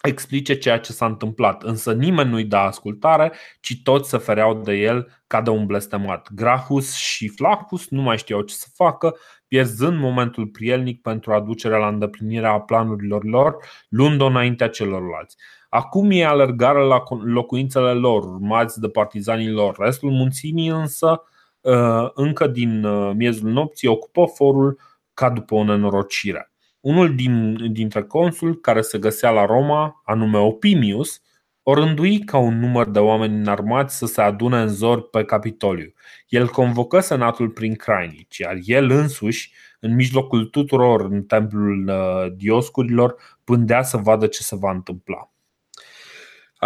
explice 0.05 0.57
ceea 0.57 0.79
ce 0.79 0.91
s-a 0.91 1.05
întâmplat, 1.05 1.63
însă 1.63 1.93
nimeni 1.93 2.29
nu-i 2.29 2.43
da 2.43 2.61
ascultare, 2.61 3.31
ci 3.59 3.81
toți 3.83 4.09
se 4.09 4.17
fereau 4.17 4.53
de 4.53 4.73
el 4.73 5.21
ca 5.27 5.41
de 5.41 5.49
un 5.49 5.65
blestemat. 5.65 6.29
Grahus 6.33 6.95
și 6.95 7.27
Flaccus 7.27 7.87
nu 7.89 8.01
mai 8.01 8.17
știau 8.17 8.41
ce 8.41 8.53
să 8.53 8.67
facă, 8.75 9.15
pierzând 9.47 9.99
momentul 9.99 10.47
prielnic 10.47 11.01
pentru 11.01 11.33
aducerea 11.33 11.77
la 11.77 11.87
îndeplinire 11.87 12.47
a 12.47 12.59
planurilor 12.59 13.23
lor, 13.23 13.57
luând-o 13.89 14.25
înaintea 14.25 14.69
celorlalți. 14.69 15.35
Acum 15.69 16.11
ei 16.11 16.25
alergară 16.25 16.83
la 16.83 17.03
locuințele 17.23 17.91
lor, 17.91 18.23
urmați 18.23 18.79
de 18.79 18.89
partizanii 18.89 19.49
lor. 19.49 19.75
Restul 19.77 20.11
munțimii 20.11 20.67
însă, 20.67 21.23
uh, 21.61 22.09
încă 22.13 22.47
din 22.47 22.83
uh, 22.83 23.11
miezul 23.15 23.49
nopții, 23.49 23.87
ocupă 23.87 24.25
forul 24.25 24.79
ca 25.13 25.29
după 25.29 25.55
o 25.55 25.63
nenorocire. 25.63 26.51
Unul 26.85 27.15
din, 27.15 27.57
dintre 27.71 28.03
consul 28.03 28.59
care 28.59 28.81
se 28.81 28.97
găsea 28.97 29.29
la 29.29 29.45
Roma, 29.45 30.01
anume 30.03 30.37
Opimius, 30.37 31.21
o 31.63 31.73
rândui 31.73 32.19
ca 32.19 32.37
un 32.37 32.59
număr 32.59 32.89
de 32.89 32.99
oameni 32.99 33.35
înarmați 33.35 33.97
să 33.97 34.05
se 34.05 34.21
adune 34.21 34.61
în 34.61 34.67
zor 34.67 35.09
pe 35.09 35.23
Capitoliu. 35.23 35.93
El 36.27 36.47
convocă 36.47 36.99
senatul 36.99 37.49
prin 37.49 37.75
crainici, 37.75 38.37
iar 38.37 38.57
el 38.63 38.89
însuși, 38.89 39.53
în 39.79 39.95
mijlocul 39.95 40.45
tuturor 40.45 41.01
în 41.01 41.23
templul 41.23 41.87
uh, 41.87 42.33
dioscurilor, 42.35 43.15
pândea 43.43 43.83
să 43.83 43.97
vadă 43.97 44.27
ce 44.27 44.41
se 44.41 44.55
va 44.55 44.71
întâmpla. 44.71 45.34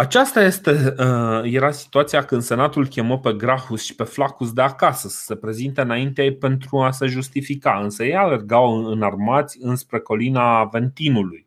Aceasta 0.00 0.42
este, 0.42 0.94
uh, 0.98 1.40
era 1.42 1.70
situația 1.70 2.24
când 2.24 2.42
senatul 2.42 2.86
chemă 2.86 3.18
pe 3.18 3.32
Grahus 3.32 3.82
și 3.84 3.94
pe 3.94 4.04
Flacus 4.04 4.52
de 4.52 4.62
acasă 4.62 5.08
să 5.08 5.22
se 5.22 5.36
prezinte 5.36 5.80
înainte 5.80 6.36
pentru 6.40 6.78
a 6.78 6.90
se 6.90 7.06
justifica, 7.06 7.80
însă 7.82 8.04
ei 8.04 8.14
alergau 8.14 8.84
înarmați 8.84 9.58
înspre 9.60 9.98
colina 9.98 10.58
Aventinului, 10.58 11.46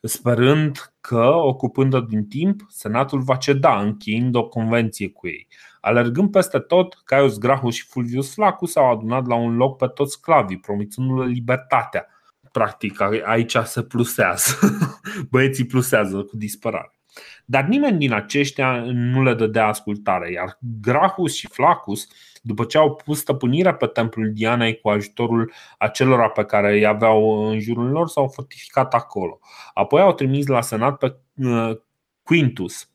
sperând 0.00 0.92
că, 1.00 1.30
ocupând-o 1.34 2.00
din 2.00 2.26
timp, 2.26 2.60
senatul 2.68 3.20
va 3.20 3.36
ceda, 3.36 3.80
încheind 3.80 4.34
o 4.34 4.48
convenție 4.48 5.10
cu 5.10 5.26
ei. 5.26 5.48
Alergând 5.80 6.30
peste 6.30 6.58
tot, 6.58 7.00
Caius 7.04 7.38
Grahus 7.38 7.74
și 7.74 7.86
Fulvius 7.86 8.32
Flacus 8.34 8.76
au 8.76 8.90
adunat 8.90 9.26
la 9.26 9.34
un 9.34 9.56
loc 9.56 9.76
pe 9.76 9.86
toți 9.86 10.12
sclavii, 10.12 10.58
promițându-le 10.58 11.26
libertatea. 11.26 12.06
Practic, 12.52 13.00
aici 13.24 13.56
se 13.64 13.82
plusează. 13.82 14.58
Băieții 15.30 15.66
plusează 15.66 16.16
cu 16.16 16.36
disperare. 16.36 17.01
Dar 17.44 17.64
nimeni 17.64 17.98
din 17.98 18.12
aceștia 18.12 18.84
nu 18.86 19.22
le 19.22 19.34
dădea 19.34 19.66
ascultare, 19.66 20.32
iar 20.32 20.58
Grahus 20.80 21.34
și 21.34 21.48
Flacus, 21.48 22.08
după 22.42 22.64
ce 22.64 22.78
au 22.78 22.94
pus 22.94 23.18
stăpânirea 23.18 23.74
pe 23.74 23.86
templul 23.86 24.32
Dianei 24.32 24.80
cu 24.80 24.88
ajutorul 24.88 25.52
acelora 25.78 26.28
pe 26.28 26.44
care 26.44 26.72
îi 26.72 26.86
aveau 26.86 27.48
în 27.48 27.60
jurul 27.60 27.90
lor, 27.90 28.08
s-au 28.08 28.28
fortificat 28.28 28.94
acolo. 28.94 29.38
Apoi 29.74 30.00
au 30.00 30.12
trimis 30.12 30.46
la 30.46 30.60
senat 30.60 30.98
pe 30.98 31.16
uh, 31.34 31.76
Quintus, 32.22 32.90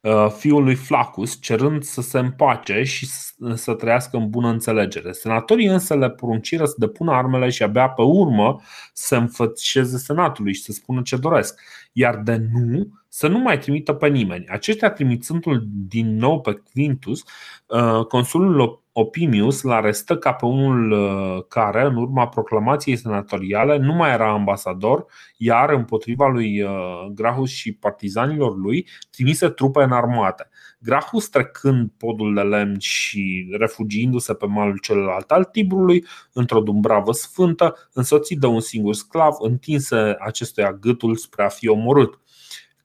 uh, 0.00 0.30
fiul 0.38 0.64
lui 0.64 0.74
Flacus, 0.74 1.40
cerând 1.40 1.82
să 1.82 2.00
se 2.00 2.18
împace 2.18 2.82
și 2.82 3.08
să 3.54 3.74
trăiască 3.74 4.16
în 4.16 4.30
bună 4.30 4.48
înțelegere. 4.48 5.12
Senatorii 5.12 5.66
însă 5.66 5.96
le 5.96 6.10
porunciră 6.10 6.64
să 6.64 6.74
depună 6.78 7.12
armele 7.12 7.48
și 7.48 7.62
abia 7.62 7.88
pe 7.88 8.02
urmă 8.02 8.60
să 8.92 9.16
înfățișeze 9.16 9.98
senatului 9.98 10.54
și 10.54 10.62
să 10.62 10.72
spună 10.72 11.02
ce 11.02 11.16
doresc. 11.16 11.60
Iar 11.92 12.16
de 12.16 12.36
nu, 12.52 12.88
să 13.08 13.28
nu 13.28 13.38
mai 13.38 13.58
trimită 13.58 13.92
pe 13.92 14.08
nimeni. 14.08 14.46
Aceștia 14.48 14.90
trimițându-l 14.90 15.62
din 15.88 16.16
nou 16.16 16.40
pe 16.40 16.62
Quintus, 16.72 17.24
uh, 17.66 18.04
consulul 18.06 18.82
Opimius 18.92 19.62
l 19.62 19.70
arestă 19.70 20.16
ca 20.16 20.32
pe 20.32 20.44
unul 20.44 20.90
uh, 20.90 21.44
care, 21.48 21.82
în 21.82 21.96
urma 21.96 22.28
proclamației 22.28 22.96
senatoriale, 22.96 23.76
nu 23.76 23.94
mai 23.94 24.12
era 24.12 24.32
ambasador, 24.32 25.04
iar 25.36 25.70
împotriva 25.70 26.28
lui 26.28 26.62
uh, 26.62 26.70
Grahus 27.14 27.50
și 27.50 27.72
partizanilor 27.72 28.56
lui 28.56 28.88
trimise 29.10 29.48
trupe 29.48 29.82
în 29.82 29.92
armate. 29.92 30.48
Grahus 30.82 31.28
trecând 31.28 31.90
podul 31.96 32.34
de 32.34 32.40
lemn 32.40 32.78
și 32.78 33.48
refugiindu-se 33.58 34.34
pe 34.34 34.46
malul 34.46 34.78
celălalt 34.78 35.30
al 35.30 35.44
Tibrului, 35.44 36.04
într-o 36.32 36.60
dumbravă 36.60 37.12
sfântă, 37.12 37.88
însoțit 37.92 38.38
de 38.38 38.46
un 38.46 38.60
singur 38.60 38.94
sclav, 38.94 39.34
întinse 39.38 40.16
acestuia 40.18 40.72
gâtul 40.72 41.16
spre 41.16 41.44
a 41.44 41.48
fi 41.48 41.68
omorât 41.68 42.18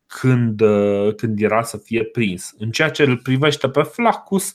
când, 0.07 0.61
uh, 0.61 1.15
când 1.15 1.41
era 1.41 1.63
să 1.63 1.77
fie 1.77 2.03
prins. 2.03 2.53
În 2.57 2.71
ceea 2.71 2.89
ce 2.89 3.03
îl 3.03 3.17
privește 3.17 3.69
pe 3.69 3.81
Flacus, 3.81 4.53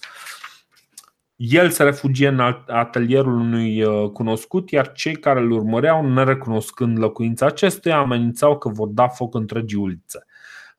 el 1.37 1.71
se 1.71 1.83
refugie 1.83 2.29
în 2.29 2.41
atelierul 2.67 3.41
unui 3.41 3.83
uh, 3.83 4.11
cunoscut, 4.11 4.71
iar 4.71 4.93
cei 4.93 5.17
care 5.17 5.41
îl 5.41 5.51
urmăreau, 5.51 6.07
nerecunoscând 6.07 6.99
locuința 6.99 7.47
acestuia, 7.47 7.99
amenințau 7.99 8.59
că 8.59 8.69
vor 8.69 8.89
da 8.89 9.09
foc 9.09 9.35
întregii 9.35 9.79
ulițe. 9.79 10.27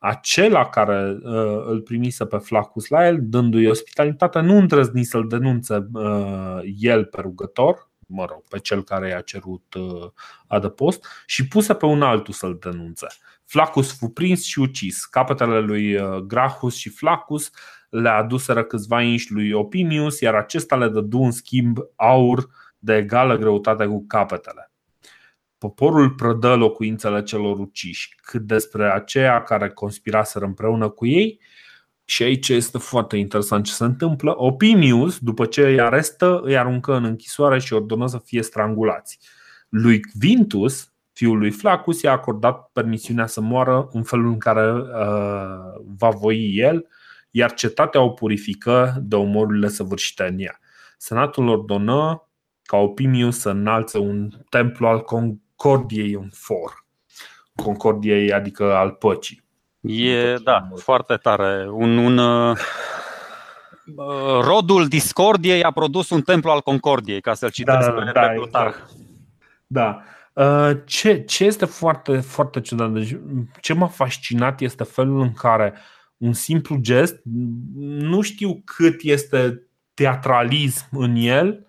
Acela 0.03 0.69
care 0.69 1.17
uh, 1.23 1.63
îl 1.65 1.81
primise 1.81 2.25
pe 2.25 2.37
Flacus 2.37 2.87
la 2.87 3.07
el, 3.07 3.17
dându-i 3.21 3.67
ospitalitate, 3.67 4.39
nu 4.39 4.57
îndrăzni 4.57 5.03
să-l 5.03 5.27
denunțe 5.27 5.87
uh, 5.93 6.59
el 6.77 7.05
pe 7.05 7.21
rugător, 7.21 7.89
mă 8.07 8.25
rog, 8.29 8.41
pe 8.49 8.59
cel 8.59 8.83
care 8.83 9.09
i-a 9.09 9.21
cerut 9.21 9.73
uh, 9.73 10.09
adăpost, 10.47 11.05
și 11.25 11.47
puse 11.47 11.73
pe 11.73 11.85
un 11.85 12.01
altul 12.01 12.33
să-l 12.33 12.57
denunțe. 12.61 13.07
Flacus 13.45 13.97
fu 13.97 14.07
prins 14.07 14.43
și 14.43 14.59
ucis. 14.59 15.05
Capetele 15.05 15.59
lui 15.59 15.95
uh, 15.95 16.17
Grahus 16.17 16.75
și 16.75 16.89
Flacus 16.89 17.51
le 17.89 18.09
aduseră 18.09 18.63
câțiva 18.63 19.01
inși 19.01 19.31
lui 19.31 19.51
Opimius, 19.51 20.19
iar 20.19 20.35
acesta 20.35 20.75
le 20.75 20.89
dădu 20.89 21.19
în 21.19 21.31
schimb 21.31 21.77
aur 21.95 22.49
de 22.79 22.95
egală 22.95 23.37
greutate 23.37 23.85
cu 23.85 24.05
capetele. 24.07 24.70
Poporul 25.61 26.09
prădă 26.09 26.55
locuințele 26.55 27.23
celor 27.23 27.59
uciși, 27.59 28.15
cât 28.23 28.41
despre 28.41 28.91
aceia 28.91 29.43
care 29.43 29.69
conspiraseră 29.69 30.45
împreună 30.45 30.89
cu 30.89 31.05
ei, 31.05 31.39
și 32.05 32.23
aici 32.23 32.49
este 32.49 32.77
foarte 32.77 33.17
interesant 33.17 33.65
ce 33.65 33.71
se 33.71 33.83
întâmplă. 33.83 34.33
Opimius, 34.37 35.19
după 35.19 35.45
ce 35.45 35.61
îi 35.61 35.81
arestă, 35.81 36.39
îi 36.43 36.57
aruncă 36.57 36.95
în 36.95 37.03
închisoare 37.03 37.59
și 37.59 37.73
ordonă 37.73 38.07
să 38.07 38.17
fie 38.17 38.41
strangulați. 38.41 39.19
Lui 39.69 39.99
Quintus, 40.19 40.93
fiul 41.13 41.37
lui 41.37 41.51
Flacus 41.51 42.01
i-a 42.01 42.11
acordat 42.11 42.69
permisiunea 42.73 43.27
să 43.27 43.41
moară 43.41 43.89
în 43.91 44.03
felul 44.03 44.27
în 44.27 44.37
care 44.37 44.71
uh, 44.71 44.85
va 45.97 46.09
voi 46.09 46.51
el, 46.55 46.87
iar 47.31 47.53
cetatea 47.53 48.01
o 48.01 48.09
purifică 48.09 48.95
de 49.01 49.15
omorurile 49.15 49.67
săvârșite 49.67 50.23
în 50.23 50.39
ea. 50.39 50.59
Senatul 50.97 51.47
ordonă 51.47 52.27
ca 52.63 52.77
Opimius 52.77 53.39
să 53.39 53.49
înalțe 53.49 53.97
un 53.97 54.29
templu 54.49 54.87
al 54.87 55.01
Concordiei 55.61 56.13
în 56.13 56.29
for. 56.31 56.85
Concordiei, 57.55 58.33
adică 58.33 58.75
al 58.75 58.91
păcii. 58.91 59.43
E, 59.81 60.35
da, 60.43 60.67
foarte 60.75 61.15
tare. 61.15 61.67
Un, 61.69 61.97
un, 61.97 62.17
uh, 62.17 62.57
rodul 64.41 64.87
discordiei 64.87 65.63
a 65.63 65.71
produs 65.71 66.09
un 66.09 66.21
templu 66.21 66.49
al 66.49 66.61
Concordiei, 66.61 67.21
ca 67.21 67.33
să-l 67.33 67.49
citesc 67.49 67.87
da, 67.87 67.93
pe, 67.93 68.11
da, 68.13 68.21
pe 68.21 68.41
Exact. 68.43 68.89
Da. 69.67 70.01
Uh, 70.33 70.71
ce, 70.85 71.23
ce 71.23 71.43
este 71.43 71.65
foarte, 71.65 72.19
foarte 72.19 72.61
ciudat, 72.61 72.91
deci, 72.91 73.17
ce 73.59 73.73
m-a 73.73 73.87
fascinat 73.87 74.61
este 74.61 74.83
felul 74.83 75.21
în 75.21 75.33
care 75.33 75.73
un 76.17 76.33
simplu 76.33 76.75
gest, 76.75 77.21
nu 77.83 78.21
știu 78.21 78.61
cât 78.65 79.01
este 79.01 79.67
teatralism 79.93 80.87
în 80.91 81.15
el, 81.15 81.65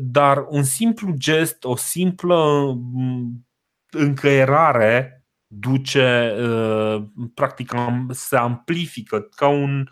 dar 0.00 0.46
un 0.48 0.62
simplu 0.62 1.12
gest, 1.16 1.64
o 1.64 1.76
simplă 1.76 2.72
mm, 2.92 3.46
încăierare 3.90 5.24
duce, 5.46 6.34
practic 7.34 7.72
se 8.10 8.36
amplifică 8.36 9.20
ca 9.20 9.48
un 9.48 9.88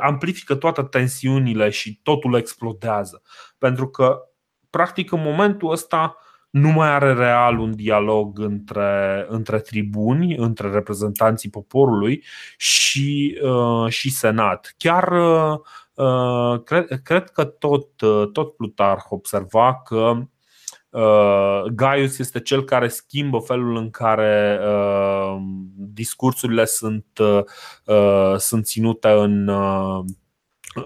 amplifică 0.00 0.54
toate 0.54 0.82
tensiunile 0.82 1.70
și 1.70 2.00
totul 2.02 2.34
explodează. 2.34 3.22
Pentru 3.58 3.88
că 3.88 4.18
practic 4.70 5.12
în 5.12 5.22
momentul 5.22 5.70
ăsta 5.70 6.16
nu 6.52 6.68
mai 6.68 6.88
are 6.88 7.12
real 7.12 7.58
un 7.58 7.76
dialog 7.76 8.38
între, 8.38 9.26
între 9.28 9.58
tribuni, 9.58 10.36
între 10.36 10.70
reprezentanții 10.70 11.50
poporului 11.50 12.24
și, 12.56 13.40
uh, 13.42 13.92
și 13.92 14.10
senat. 14.10 14.74
Chiar 14.76 15.12
uh, 15.12 15.52
uh 15.52 15.60
cred, 16.64 17.00
cred 17.02 17.30
că 17.30 17.44
tot, 17.44 18.00
uh, 18.00 18.30
tot 18.32 18.56
Plutarh 18.56 19.04
observa 19.08 19.82
că 19.84 20.12
uh, 20.90 21.62
Gaius 21.74 22.18
este 22.18 22.40
cel 22.40 22.64
care 22.64 22.88
schimbă 22.88 23.38
felul 23.38 23.76
în 23.76 23.90
care 23.90 24.60
uh, 24.62 25.36
discursurile 25.74 26.64
sunt, 26.64 27.06
uh, 27.84 28.36
sunt 28.36 28.64
ținute 28.64 29.08
în, 29.08 29.48
uh, 29.48 30.04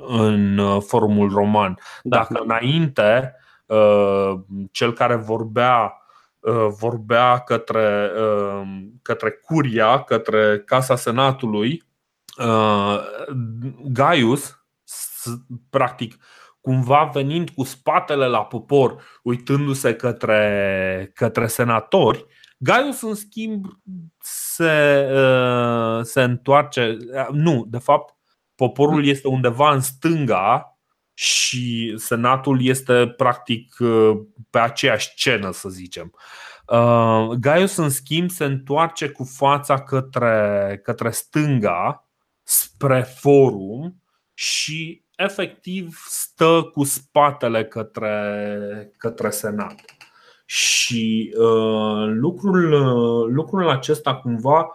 în 0.09 0.61
forumul 0.81 1.31
roman. 1.31 1.79
Da. 2.03 2.17
Dacă 2.17 2.43
înainte 2.45 3.35
Uh, 3.67 4.41
cel 4.71 4.93
care 4.93 5.15
vorbea 5.15 6.03
uh, 6.41 6.67
vorbea 6.79 7.39
către, 7.39 8.11
uh, 8.21 8.63
către 9.03 9.31
curia, 9.31 10.03
către 10.03 10.59
Casa 10.61 10.97
Senatului, 10.97 11.85
Gaius, 13.93 14.66
practic, 15.71 16.17
cumva 16.61 17.11
venind 17.13 17.51
cu 17.51 17.65
spatele 17.65 18.27
la 18.27 18.45
popor, 18.45 19.03
uitându-se 19.23 19.95
către, 19.95 21.11
către 21.15 21.47
senatori, 21.47 22.27
Gaius, 22.59 23.03
în 23.03 23.15
schimb, 23.15 23.65
se, 24.21 25.09
se 26.03 26.23
întoarce. 26.23 26.97
Nu, 27.33 27.65
de 27.69 27.79
fapt, 27.79 28.17
poporul 28.55 29.07
este 29.07 29.29
undeva 29.29 29.73
în 29.73 29.81
stânga 29.81 30.79
și 31.15 31.95
Senatul 31.97 32.65
este 32.65 33.09
practic 33.17 33.77
uh, 33.79 34.19
pe 34.51 34.59
aceeași 34.59 35.09
scenă, 35.09 35.51
să 35.51 35.69
zicem. 35.69 36.15
Uh, 36.67 37.29
Gaius, 37.41 37.77
în 37.77 37.91
schimb, 37.91 38.31
se 38.31 38.45
întoarce 38.45 39.09
cu 39.09 39.25
fața 39.25 39.83
către, 39.83 40.81
către 40.83 41.11
stânga, 41.11 42.09
spre 42.43 43.03
forum 43.03 44.03
și 44.35 45.05
efectiv 45.17 46.05
stă 46.09 46.69
cu 46.73 46.85
spatele 46.85 47.65
către, 47.65 48.93
către 48.97 49.31
Senat. 49.31 49.75
Și 50.45 51.35
uh, 51.37 52.07
lucrul, 52.07 52.73
uh, 52.73 53.33
lucrul 53.35 53.69
acesta 53.69 54.15
cumva 54.15 54.67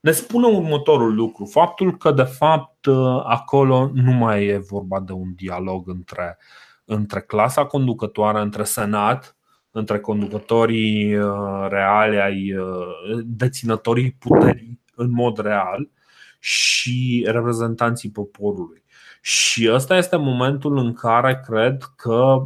ne 0.00 0.10
spune 0.10 0.46
următorul 0.46 1.14
lucru. 1.14 1.44
Faptul 1.44 1.96
că, 1.96 2.10
de 2.10 2.22
fapt, 2.22 2.86
acolo 3.24 3.90
nu 3.94 4.12
mai 4.12 4.46
e 4.46 4.58
vorba 4.58 5.00
de 5.00 5.12
un 5.12 5.34
dialog 5.34 5.88
între, 5.88 6.38
între 6.84 7.20
clasa 7.20 7.66
conducătoare, 7.66 8.40
între 8.40 8.64
senat, 8.64 9.36
între 9.70 10.00
conducătorii 10.00 11.16
uh, 11.16 11.66
reali 11.68 12.20
ai 12.20 12.56
uh, 12.56 13.20
deținătorii 13.24 14.12
puterii 14.12 14.80
în 14.94 15.10
mod 15.10 15.38
real 15.38 15.88
și 16.38 17.26
reprezentanții 17.28 18.10
poporului. 18.10 18.79
Și 19.20 19.70
ăsta 19.72 19.96
este 19.96 20.16
momentul 20.16 20.78
în 20.78 20.92
care 20.92 21.40
cred 21.46 21.82
că 21.96 22.42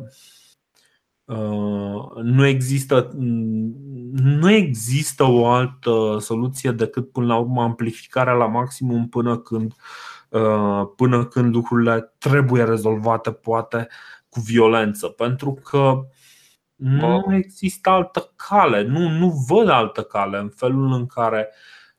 Uh, 1.25 2.23
nu 2.23 2.47
există, 2.47 3.11
nu 4.13 4.51
există 4.51 5.25
o 5.25 5.47
altă 5.47 6.17
soluție 6.21 6.71
decât 6.71 7.13
până 7.13 7.27
la 7.27 7.37
urmă 7.37 7.63
amplificarea 7.63 8.33
la 8.33 8.47
maximum 8.47 9.09
până 9.09 9.39
când, 9.39 9.75
uh, 10.29 10.83
până 10.97 11.27
când 11.27 11.55
lucrurile 11.55 12.15
trebuie 12.19 12.65
rezolvate 12.65 13.33
poate 13.33 13.89
cu 14.29 14.41
violență. 14.41 15.09
Pentru 15.09 15.53
că 15.53 16.01
nu 16.75 17.35
există 17.35 17.91
altă 17.91 18.33
cale, 18.37 18.83
nu, 18.83 19.09
nu 19.09 19.45
văd 19.49 19.69
altă 19.69 20.03
cale 20.03 20.39
în 20.39 20.49
felul 20.49 20.93
în 20.93 21.07
care 21.07 21.49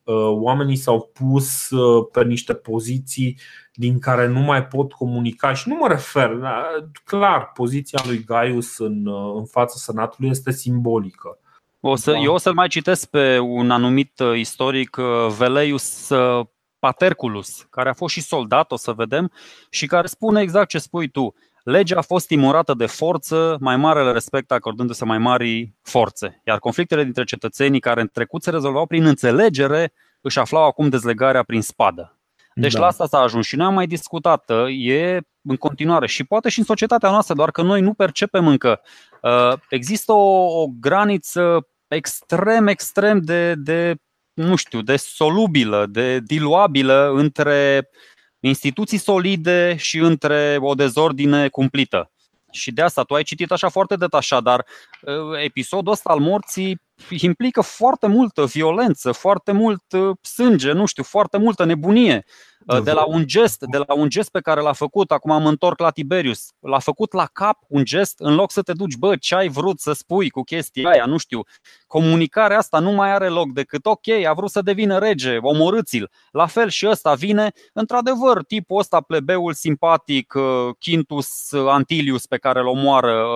uh, 0.02 0.30
oamenii 0.30 0.76
s-au 0.76 1.10
pus 1.12 1.68
pe 2.12 2.24
niște 2.24 2.54
poziții 2.54 3.38
din 3.78 3.98
care 3.98 4.26
nu 4.26 4.40
mai 4.40 4.66
pot 4.66 4.92
comunica 4.92 5.52
și 5.52 5.68
nu 5.68 5.74
mă 5.74 5.88
refer, 5.88 6.30
da, 6.30 6.66
clar, 7.04 7.50
poziția 7.54 8.02
lui 8.06 8.24
Gaius 8.24 8.78
în, 8.78 9.08
în 9.36 9.44
fața 9.44 9.74
Senatului 9.76 10.30
este 10.30 10.50
simbolică. 10.50 11.38
O 11.80 11.96
să, 11.96 12.10
da. 12.10 12.18
Eu 12.18 12.32
o 12.32 12.38
să-l 12.38 12.54
mai 12.54 12.68
citesc 12.68 13.06
pe 13.06 13.38
un 13.38 13.70
anumit 13.70 14.18
uh, 14.18 14.38
istoric, 14.38 14.96
uh, 14.96 15.34
Veleius 15.38 16.08
uh, 16.08 16.46
Paterculus, 16.78 17.66
care 17.70 17.88
a 17.88 17.92
fost 17.92 18.14
și 18.14 18.20
soldat, 18.20 18.72
o 18.72 18.76
să 18.76 18.92
vedem, 18.92 19.32
și 19.70 19.86
care 19.86 20.06
spune 20.06 20.40
exact 20.40 20.68
ce 20.68 20.78
spui 20.78 21.08
tu. 21.08 21.34
Legea 21.62 21.98
a 21.98 22.02
fost 22.02 22.26
timorată 22.26 22.74
de 22.74 22.86
forță, 22.86 23.56
mai 23.60 23.76
marele 23.76 24.12
respect 24.12 24.52
acordându-se 24.52 25.04
mai 25.04 25.18
mari 25.18 25.74
forțe, 25.82 26.42
iar 26.44 26.58
conflictele 26.58 27.04
dintre 27.04 27.24
cetățenii 27.24 27.80
care 27.80 28.00
în 28.00 28.08
trecut 28.12 28.42
se 28.42 28.50
rezolvau 28.50 28.86
prin 28.86 29.04
înțelegere 29.04 29.92
își 30.20 30.38
aflau 30.38 30.64
acum 30.64 30.88
dezlegarea 30.88 31.42
prin 31.42 31.62
spadă. 31.62 32.15
Deci 32.60 32.72
da. 32.72 32.80
la 32.80 32.86
asta 32.86 33.06
s-a 33.06 33.18
ajuns 33.18 33.46
și 33.46 33.56
noi 33.56 33.66
am 33.66 33.74
mai 33.74 33.86
discutat, 33.86 34.50
e 34.68 35.18
în 35.42 35.56
continuare 35.56 36.06
și 36.06 36.24
poate 36.24 36.48
și 36.48 36.58
în 36.58 36.64
societatea 36.64 37.10
noastră, 37.10 37.34
doar 37.34 37.50
că 37.50 37.62
noi 37.62 37.80
nu 37.80 37.94
percepem 37.94 38.46
încă. 38.46 38.80
Uh, 39.22 39.52
există 39.68 40.12
o, 40.12 40.60
o 40.62 40.66
graniță 40.80 41.68
extrem, 41.88 42.66
extrem 42.66 43.20
de, 43.20 43.54
de, 43.54 43.94
nu 44.32 44.56
știu, 44.56 44.82
de 44.82 44.96
solubilă, 44.96 45.86
de 45.86 46.20
diluabilă 46.20 47.12
între 47.14 47.88
instituții 48.40 48.98
solide 48.98 49.76
și 49.76 49.98
între 49.98 50.56
o 50.60 50.74
dezordine 50.74 51.48
cumplită. 51.48 52.10
Și 52.50 52.72
de 52.72 52.82
asta 52.82 53.02
tu 53.02 53.14
ai 53.14 53.22
citit 53.22 53.50
așa 53.50 53.68
foarte 53.68 53.96
detașat, 53.96 54.42
dar 54.42 54.66
uh, 55.02 55.42
episodul 55.44 55.92
ăsta 55.92 56.10
al 56.10 56.18
morții 56.18 56.80
implică 57.10 57.60
foarte 57.60 58.06
multă 58.06 58.44
violență, 58.44 59.12
foarte 59.12 59.52
mult 59.52 59.92
uh, 59.92 60.16
sânge, 60.20 60.72
nu 60.72 60.86
știu, 60.86 61.02
foarte 61.02 61.38
multă 61.38 61.64
nebunie. 61.64 62.24
Uh, 62.66 62.82
de 62.82 62.92
la 62.92 63.04
un 63.04 63.26
gest, 63.26 63.64
de 63.70 63.76
la 63.86 63.94
un 63.94 64.08
gest 64.08 64.30
pe 64.30 64.40
care 64.40 64.60
l-a 64.60 64.72
făcut, 64.72 65.10
acum 65.10 65.30
am 65.30 65.46
întorc 65.46 65.78
la 65.78 65.90
Tiberius, 65.90 66.48
l-a 66.60 66.78
făcut 66.78 67.12
la 67.12 67.26
cap 67.32 67.58
un 67.68 67.84
gest 67.84 68.14
în 68.18 68.34
loc 68.34 68.52
să 68.52 68.62
te 68.62 68.72
duci, 68.72 68.96
bă, 68.96 69.16
ce 69.16 69.34
ai 69.34 69.48
vrut 69.48 69.80
să 69.80 69.92
spui 69.92 70.30
cu 70.30 70.42
chestia 70.42 70.90
aia, 70.90 71.06
nu 71.06 71.16
știu. 71.16 71.40
Comunicarea 71.86 72.58
asta 72.58 72.78
nu 72.78 72.90
mai 72.90 73.12
are 73.12 73.28
loc 73.28 73.52
decât, 73.52 73.86
ok, 73.86 74.08
a 74.28 74.32
vrut 74.32 74.50
să 74.50 74.62
devină 74.62 74.98
rege, 74.98 75.36
omorâți-l. 75.36 76.10
La 76.30 76.46
fel 76.46 76.68
și 76.68 76.86
ăsta 76.86 77.14
vine, 77.14 77.52
într-adevăr, 77.72 78.44
tipul 78.44 78.78
ăsta, 78.78 79.00
plebeul 79.00 79.52
simpatic, 79.52 80.34
Quintus 80.84 81.52
Antilius, 81.52 82.26
pe 82.26 82.36
care 82.36 82.58
îl 82.58 82.66
omoară 82.66 83.26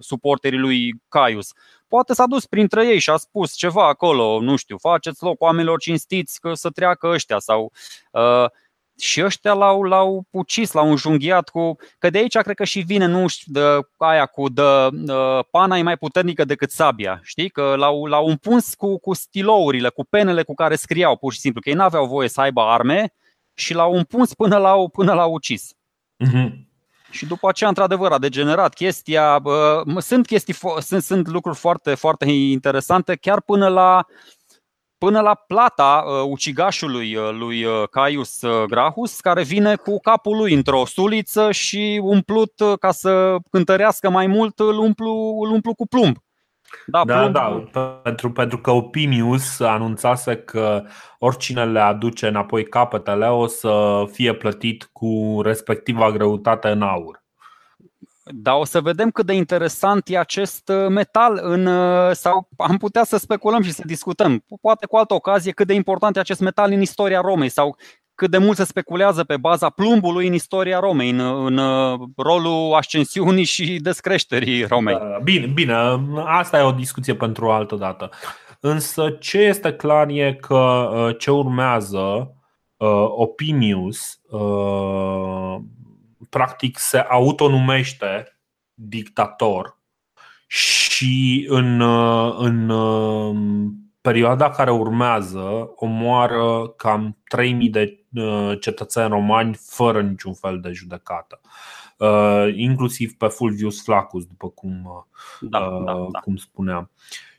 suporterii 0.00 0.58
lui 0.58 1.02
Caius 1.08 1.52
poate 1.88 2.14
s-a 2.14 2.26
dus 2.26 2.46
printre 2.46 2.86
ei 2.86 2.98
și 2.98 3.10
a 3.10 3.16
spus 3.16 3.54
ceva 3.54 3.88
acolo, 3.88 4.40
nu 4.40 4.56
știu, 4.56 4.78
faceți 4.78 5.22
loc 5.22 5.40
oamenilor 5.40 5.78
cinstiți 5.78 6.40
că 6.40 6.54
să 6.54 6.70
treacă 6.70 7.06
ăștia 7.06 7.38
sau 7.38 7.72
uh, 8.10 8.44
și 8.98 9.24
ăștia 9.24 9.52
l-au, 9.52 9.82
l-au 9.82 10.26
ucis, 10.30 10.72
l-au 10.72 10.90
înjunghiat 10.90 11.48
cu. 11.48 11.76
Că 11.98 12.10
de 12.10 12.18
aici 12.18 12.36
cred 12.38 12.56
că 12.56 12.64
și 12.64 12.80
vine, 12.80 13.06
nu 13.06 13.26
știu, 13.26 13.52
de, 13.52 13.88
aia 13.96 14.26
cu 14.26 14.48
de, 14.48 14.62
uh, 14.62 15.44
pana 15.50 15.78
e 15.78 15.82
mai 15.82 15.96
puternică 15.96 16.44
decât 16.44 16.70
sabia. 16.70 17.20
Știi? 17.22 17.48
Că 17.48 17.74
l-au, 17.76 18.04
l-au 18.04 18.26
împuns 18.26 18.74
cu, 18.74 18.98
cu 18.98 19.14
stilourile, 19.14 19.88
cu 19.88 20.04
penele 20.04 20.42
cu 20.42 20.54
care 20.54 20.76
scriau, 20.76 21.16
pur 21.16 21.32
și 21.32 21.40
simplu. 21.40 21.60
Că 21.60 21.68
ei 21.68 21.74
n-aveau 21.74 22.06
voie 22.06 22.28
să 22.28 22.40
aibă 22.40 22.60
arme 22.60 23.12
și 23.54 23.74
l-au 23.74 23.92
împuns 23.92 24.34
până 24.34 24.56
l-au, 24.56 24.88
până 24.88 25.12
l-au 25.12 25.32
ucis. 25.32 25.74
Mm-hmm. 26.24 26.65
Și 27.16 27.26
după 27.26 27.48
aceea, 27.48 27.68
într-adevăr, 27.68 28.12
a 28.12 28.18
degenerat 28.18 28.74
chestia. 28.74 29.42
Sunt, 29.98 30.26
chestii, 30.26 30.54
sunt, 30.78 31.02
sunt 31.02 31.28
lucruri 31.28 31.56
foarte, 31.56 31.94
foarte 31.94 32.24
interesante, 32.30 33.14
chiar 33.14 33.40
până 33.40 33.68
la, 33.68 34.06
până 34.98 35.20
la 35.20 35.34
plata 35.34 36.04
uh, 36.06 36.28
ucigașului 36.30 37.16
uh, 37.16 37.30
lui 37.30 37.64
uh, 37.64 37.88
Caius 37.90 38.40
Grahus, 38.66 39.20
care 39.20 39.42
vine 39.42 39.76
cu 39.76 39.98
capul 39.98 40.36
lui 40.36 40.54
într-o 40.54 40.84
suliță 40.86 41.52
și 41.52 42.00
umplut 42.02 42.52
ca 42.80 42.90
să 42.90 43.36
cântărească 43.50 44.10
mai 44.10 44.26
mult, 44.26 44.58
îl 44.58 44.78
umplu, 44.78 45.40
îl 45.44 45.50
umplu 45.50 45.74
cu 45.74 45.86
plumb. 45.86 46.16
Da, 46.86 47.04
da, 47.04 47.18
plumb. 47.18 47.34
da 47.72 47.80
pentru, 48.02 48.32
pentru 48.32 48.58
că 48.58 48.70
Opimius 48.70 49.60
anunțase 49.60 50.36
că 50.36 50.84
oricine 51.18 51.64
le 51.64 51.80
aduce 51.80 52.26
înapoi 52.26 52.64
capetele 52.64 53.26
o 53.26 53.46
să 53.46 54.04
fie 54.12 54.34
plătit 54.34 54.88
cu 54.92 55.40
respectiva 55.42 56.10
greutate 56.10 56.68
în 56.68 56.82
aur. 56.82 57.24
Dar 58.28 58.54
o 58.58 58.64
să 58.64 58.80
vedem 58.80 59.10
cât 59.10 59.26
de 59.26 59.32
interesant 59.32 60.08
e 60.08 60.18
acest 60.18 60.68
uh, 60.68 60.88
metal 60.88 61.38
în, 61.42 61.66
uh, 61.66 62.12
sau 62.12 62.48
am 62.56 62.76
putea 62.76 63.04
să 63.04 63.16
speculăm 63.16 63.62
și 63.62 63.72
să 63.72 63.82
discutăm, 63.84 64.44
poate 64.60 64.86
cu 64.86 64.96
altă 64.96 65.14
ocazie, 65.14 65.52
cât 65.52 65.66
de 65.66 65.74
important 65.74 66.16
e 66.16 66.20
acest 66.20 66.40
metal 66.40 66.72
în 66.72 66.80
istoria 66.80 67.20
Romei 67.20 67.48
sau 67.48 67.76
cât 68.16 68.30
de 68.30 68.38
mult 68.38 68.56
se 68.56 68.64
speculează 68.64 69.24
pe 69.24 69.36
baza 69.36 69.70
plumbului 69.70 70.26
în 70.26 70.32
istoria 70.32 70.78
Romei, 70.78 71.10
în, 71.10 71.20
în 71.20 71.56
uh, 71.56 72.00
rolul 72.16 72.74
ascensiunii 72.74 73.44
și 73.44 73.78
descreșterii 73.80 74.64
Romei. 74.64 74.98
Bine, 75.22 75.46
bine, 75.46 75.74
asta 76.24 76.58
e 76.58 76.62
o 76.62 76.70
discuție 76.70 77.14
pentru 77.14 77.46
o 77.46 77.50
altă 77.50 77.74
dată. 77.74 78.10
însă 78.60 79.10
ce 79.10 79.38
este 79.38 79.72
clar 79.72 80.08
e 80.08 80.38
că 80.40 80.90
ce 81.18 81.30
urmează 81.30 82.30
Opinius 83.16 84.20
practic 86.30 86.78
se 86.78 86.98
autonumește 86.98 88.38
dictator 88.74 89.78
și 90.46 91.46
în, 91.48 91.80
în 92.38 92.70
perioada 94.00 94.50
care 94.50 94.70
urmează 94.70 95.72
omoară 95.76 96.72
cam 96.76 97.18
3000 97.28 97.68
de 97.68 98.05
cetățeni 98.60 99.08
romani 99.08 99.54
fără 99.54 100.02
niciun 100.02 100.34
fel 100.34 100.60
de 100.60 100.72
judecată. 100.72 101.40
Uh, 101.96 102.52
inclusiv 102.54 103.12
pe 103.12 103.26
Fulvius 103.26 103.82
Flacus, 103.82 104.24
după 104.24 104.48
cum, 104.48 104.84
uh, 104.84 105.20
da, 105.40 105.58
da, 105.84 106.06
da. 106.10 106.18
cum 106.18 106.36
spuneam. 106.36 106.90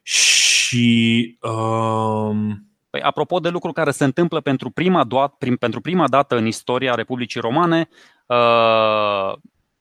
Și 0.01 1.37
um, 1.41 2.61
Păi, 2.89 3.01
apropo 3.01 3.39
de 3.39 3.49
lucruri 3.49 3.73
care 3.73 3.91
se 3.91 4.03
întâmplă 4.03 4.41
pentru 4.41 4.69
prima, 4.69 5.03
doat, 5.03 5.33
prim, 5.33 5.55
pentru 5.55 5.81
prima 5.81 6.07
dată 6.07 6.37
în 6.37 6.45
istoria 6.45 6.95
Republicii 6.95 7.41
Romane, 7.41 7.89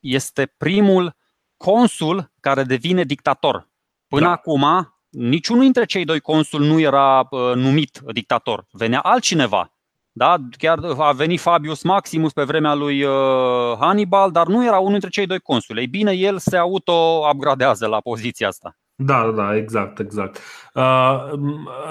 este 0.00 0.54
primul 0.56 1.16
consul 1.56 2.32
care 2.40 2.62
devine 2.62 3.04
dictator. 3.04 3.68
Până 4.08 4.24
da. 4.24 4.30
acum, 4.30 4.64
niciunul 5.08 5.62
dintre 5.62 5.84
cei 5.84 6.04
doi 6.04 6.20
consuli 6.20 6.66
nu 6.66 6.80
era 6.80 7.28
numit 7.54 8.00
dictator. 8.12 8.66
Venea 8.70 9.00
altcineva 9.00 9.75
da? 10.16 10.36
Chiar 10.58 10.78
a 10.98 11.12
venit 11.12 11.40
Fabius 11.40 11.82
Maximus 11.82 12.32
pe 12.32 12.42
vremea 12.42 12.74
lui 12.74 13.02
uh, 13.02 13.12
Hannibal, 13.78 14.30
dar 14.30 14.46
nu 14.46 14.64
era 14.64 14.78
unul 14.78 14.90
dintre 14.90 15.08
cei 15.08 15.26
doi 15.26 15.40
consuli. 15.40 15.80
Ei 15.80 15.86
bine, 15.86 16.12
el 16.12 16.38
se 16.38 16.56
auto-upgradează 16.56 17.86
la 17.86 18.00
poziția 18.00 18.48
asta. 18.48 18.76
Da, 18.98 19.24
da, 19.24 19.30
da, 19.30 19.56
exact, 19.56 19.98
exact. 19.98 20.38
Uh, 20.74 21.32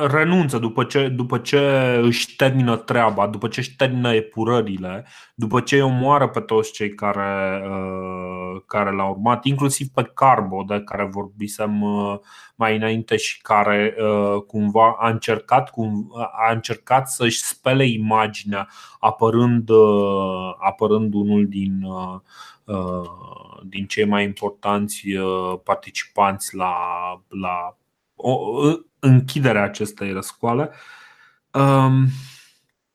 renunță 0.08 0.58
după 0.58 0.84
ce, 0.84 1.08
după 1.08 1.38
ce 1.38 1.60
își 2.04 2.36
termină 2.36 2.76
treaba, 2.78 3.28
după 3.28 3.48
ce 3.48 3.60
își 3.60 3.76
termină 3.76 4.14
epurările, 4.14 5.06
după 5.36 5.60
ce 5.62 5.76
îi 5.76 5.82
omoară 5.82 6.28
pe 6.28 6.40
toți 6.40 6.72
cei 6.72 6.94
care, 6.96 7.64
uh, 7.70 8.62
care 8.68 8.92
l-au 8.92 9.10
urmat, 9.12 9.46
inclusiv 9.46 9.88
pe 9.88 10.04
Carbo, 10.14 10.64
de 10.68 10.82
care 10.86 11.08
vorbisem 11.12 11.82
uh, 11.82 12.20
mai 12.56 12.76
înainte 12.76 13.18
și 13.18 13.42
care 13.42 13.96
uh, 14.00 14.42
cumva 14.48 14.96
a 15.00 15.10
încercat, 15.10 15.70
cum, 15.70 16.12
a 16.48 16.52
încercat 16.54 17.10
să-și 17.10 17.44
spele 17.44 17.88
imaginea 17.88 18.68
apărând, 19.00 19.70
uh, 19.70 20.54
apărând 20.60 21.14
unul 21.14 21.48
din. 21.48 21.86
Uh, 22.66 23.26
Uh, 23.56 23.62
din 23.64 23.86
cei 23.86 24.06
mai 24.06 24.24
importanți 24.24 25.14
uh, 25.14 25.60
participanți 25.64 26.56
la, 26.56 26.76
la 27.28 27.78
o, 28.16 28.38
închiderea 29.00 29.64
acestei 29.64 30.12
răscoale. 30.12 30.70
Um, 31.52 32.08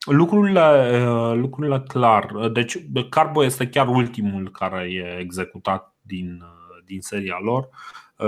lucrurile, 0.05 1.01
uh, 1.07 1.35
lucrurile 1.37 1.81
clar. 1.81 2.49
Deci, 2.53 2.77
Carbo 3.09 3.45
este 3.45 3.69
chiar 3.69 3.89
ultimul 3.89 4.51
care 4.51 4.89
e 4.91 5.19
executat 5.19 5.95
din, 6.01 6.43
din 6.85 7.01
seria 7.01 7.39
lor. 7.43 7.69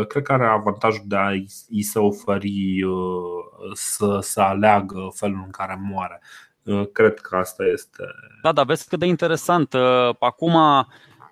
Cred 0.08 0.22
că 0.22 0.32
are 0.32 0.46
avantajul 0.46 1.04
de 1.06 1.16
a 1.16 1.30
i 1.68 1.82
se 1.82 1.98
oferi 1.98 2.80
să, 3.72 4.18
să 4.20 4.40
aleagă 4.40 5.12
felul 5.14 5.42
în 5.44 5.50
care 5.50 5.80
moare. 5.82 6.20
Cred 6.92 7.20
că 7.20 7.36
asta 7.36 7.64
este. 7.64 8.04
Da, 8.42 8.52
dar 8.52 8.64
vezi 8.64 8.88
cât 8.88 8.98
de 8.98 9.06
interesant. 9.06 9.74
Acum 10.18 10.56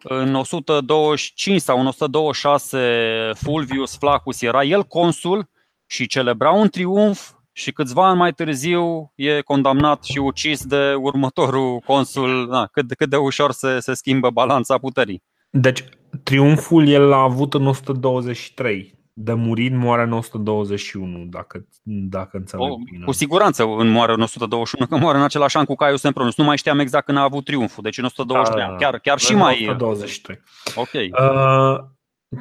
în 0.02 0.35
125 0.35 1.60
sau 1.60 1.81
în 1.81 1.86
126 1.86 3.31
Fulvius 3.35 3.97
Flaccus 3.97 4.43
era 4.43 4.64
el 4.64 4.82
consul 4.82 5.48
și 5.86 6.06
celebra 6.06 6.51
un 6.51 6.68
triumf 6.68 7.31
și 7.52 7.72
câțiva 7.72 8.09
ani 8.09 8.18
mai 8.18 8.32
târziu 8.32 9.12
e 9.14 9.40
condamnat 9.40 10.05
și 10.05 10.18
ucis 10.18 10.64
de 10.64 10.94
următorul 10.94 11.82
consul. 11.86 12.48
Da, 12.51 12.66
cât, 12.72 12.94
cât 12.94 13.10
de 13.10 13.16
ușor 13.16 13.52
se, 13.52 13.81
se 13.81 13.94
schimbă 13.94 14.31
balanța 14.31 14.78
puterii. 14.78 15.22
Deci 15.51 15.85
triumful 16.22 16.89
el 16.89 17.02
l-a 17.02 17.16
avut 17.16 17.55
în 17.55 17.66
123 17.66 18.99
de 19.12 19.32
murit 19.32 19.74
moare 19.74 20.03
în 20.03 20.12
121, 20.12 21.24
dacă, 21.24 21.66
dacă 21.82 22.37
înțeleg 22.37 22.70
o, 22.70 22.77
bine. 22.77 23.05
Cu 23.05 23.12
siguranță 23.12 23.65
în 23.65 23.89
moare 23.89 24.12
în 24.12 24.20
121, 24.20 24.87
că 24.87 24.97
moare 24.97 25.19
în 25.19 25.24
același 25.24 25.57
an 25.57 25.65
cu 25.65 25.74
Caius 25.74 26.01
Sempronius. 26.01 26.37
Nu 26.37 26.45
mai 26.45 26.57
știam 26.57 26.78
exact 26.78 27.05
când 27.05 27.19
a 27.19 27.23
avut 27.23 27.45
triumful, 27.45 27.82
deci 27.82 27.99
în 27.99 28.05
123, 28.05 28.66
da, 28.66 28.77
chiar, 28.77 28.99
chiar 28.99 29.19
și 29.19 29.35
mai... 29.35 29.55
123. 29.61 30.41
Ok. 30.74 30.91
Uh, 30.93 31.78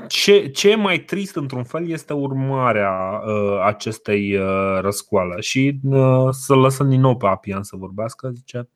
ce, 0.08 0.48
ce 0.48 0.70
e 0.70 0.76
mai 0.76 1.00
trist 1.00 1.36
într-un 1.36 1.64
fel 1.64 1.90
este 1.90 2.14
urmarea 2.14 3.22
uh, 3.26 3.62
acestei 3.66 4.36
uh, 4.36 4.80
răscoale 4.82 5.42
și 5.42 5.80
uh, 5.84 6.28
să 6.32 6.54
lăsăm 6.54 6.90
din 6.90 7.00
nou 7.00 7.18
pe 7.18 7.28
Apian 7.28 7.64
să 7.64 7.76
vorbească, 7.76 8.30
zice 8.34 8.70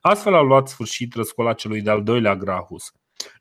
Astfel 0.00 0.34
a 0.34 0.40
luat 0.40 0.68
sfârșit 0.68 1.14
răscoala 1.14 1.52
celui 1.52 1.80
de-al 1.80 2.02
doilea 2.02 2.36
Grahus 2.36 2.92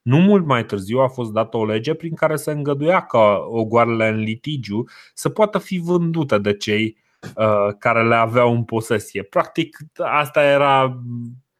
nu 0.01 0.17
mult 0.17 0.45
mai 0.45 0.65
târziu 0.65 0.99
a 0.99 1.07
fost 1.07 1.31
dată 1.31 1.57
o 1.57 1.65
lege 1.65 1.93
prin 1.93 2.13
care 2.13 2.35
se 2.35 2.51
îngăduia 2.51 3.01
ca 3.01 3.45
ogoarele 3.47 4.07
în 4.07 4.19
litigiu 4.19 4.83
să 5.13 5.29
poată 5.29 5.57
fi 5.57 5.77
vândute 5.77 6.37
de 6.37 6.57
cei 6.57 6.97
uh, 7.35 7.75
care 7.79 8.07
le 8.07 8.15
aveau 8.15 8.53
în 8.53 8.63
posesie. 8.63 9.23
Practic, 9.23 9.77
asta 9.95 10.43
era 10.43 10.99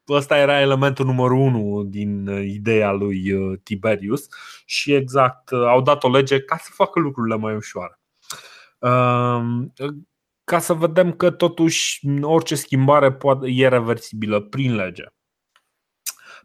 Ăsta 0.08 0.38
era 0.38 0.60
elementul 0.60 1.04
numărul 1.04 1.38
unu 1.38 1.84
din 1.84 2.28
uh, 2.28 2.44
ideea 2.46 2.92
lui 2.92 3.32
uh, 3.32 3.58
Tiberius 3.62 4.28
și 4.64 4.92
exact 4.92 5.50
uh, 5.50 5.64
au 5.66 5.82
dat 5.82 6.04
o 6.04 6.10
lege 6.10 6.40
ca 6.40 6.56
să 6.56 6.70
facă 6.72 7.00
lucrurile 7.00 7.36
mai 7.36 7.54
ușoare. 7.54 8.00
Um, 8.78 9.72
ca 10.44 10.58
să 10.58 10.72
vedem 10.72 11.12
că 11.12 11.30
totuși 11.30 12.00
orice 12.20 12.54
schimbare 12.54 13.18
e 13.42 13.68
reversibilă 13.68 14.40
prin 14.40 14.74
lege. 14.74 15.04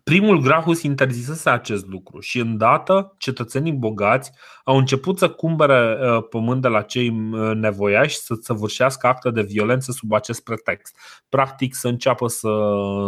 Primul 0.03 0.41
Grahus 0.41 0.81
interzisese 0.81 1.49
acest 1.49 1.87
lucru 1.87 2.19
și 2.19 2.39
îndată 2.39 3.15
cetățenii 3.17 3.73
bogați 3.73 4.31
au 4.63 4.77
început 4.77 5.17
să 5.17 5.29
cumpere 5.29 5.97
uh, 6.01 6.23
pământ 6.29 6.61
de 6.61 6.67
la 6.67 6.81
cei 6.81 7.09
uh, 7.09 7.51
nevoiași 7.55 8.17
să 8.17 8.37
săvârșească 8.41 9.07
acte 9.07 9.31
de 9.31 9.41
violență 9.41 9.91
sub 9.91 10.13
acest 10.13 10.43
pretext. 10.43 10.97
Practic 11.29 11.75
să 11.75 11.87
înceapă 11.87 12.27
să, 12.27 12.49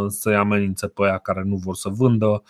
să-i 0.07 0.35
amenințe 0.35 0.87
pe 0.87 1.03
aia 1.03 1.17
care 1.17 1.41
nu 1.45 1.55
vor 1.55 1.75
să 1.75 1.89
vândă, 1.89 2.43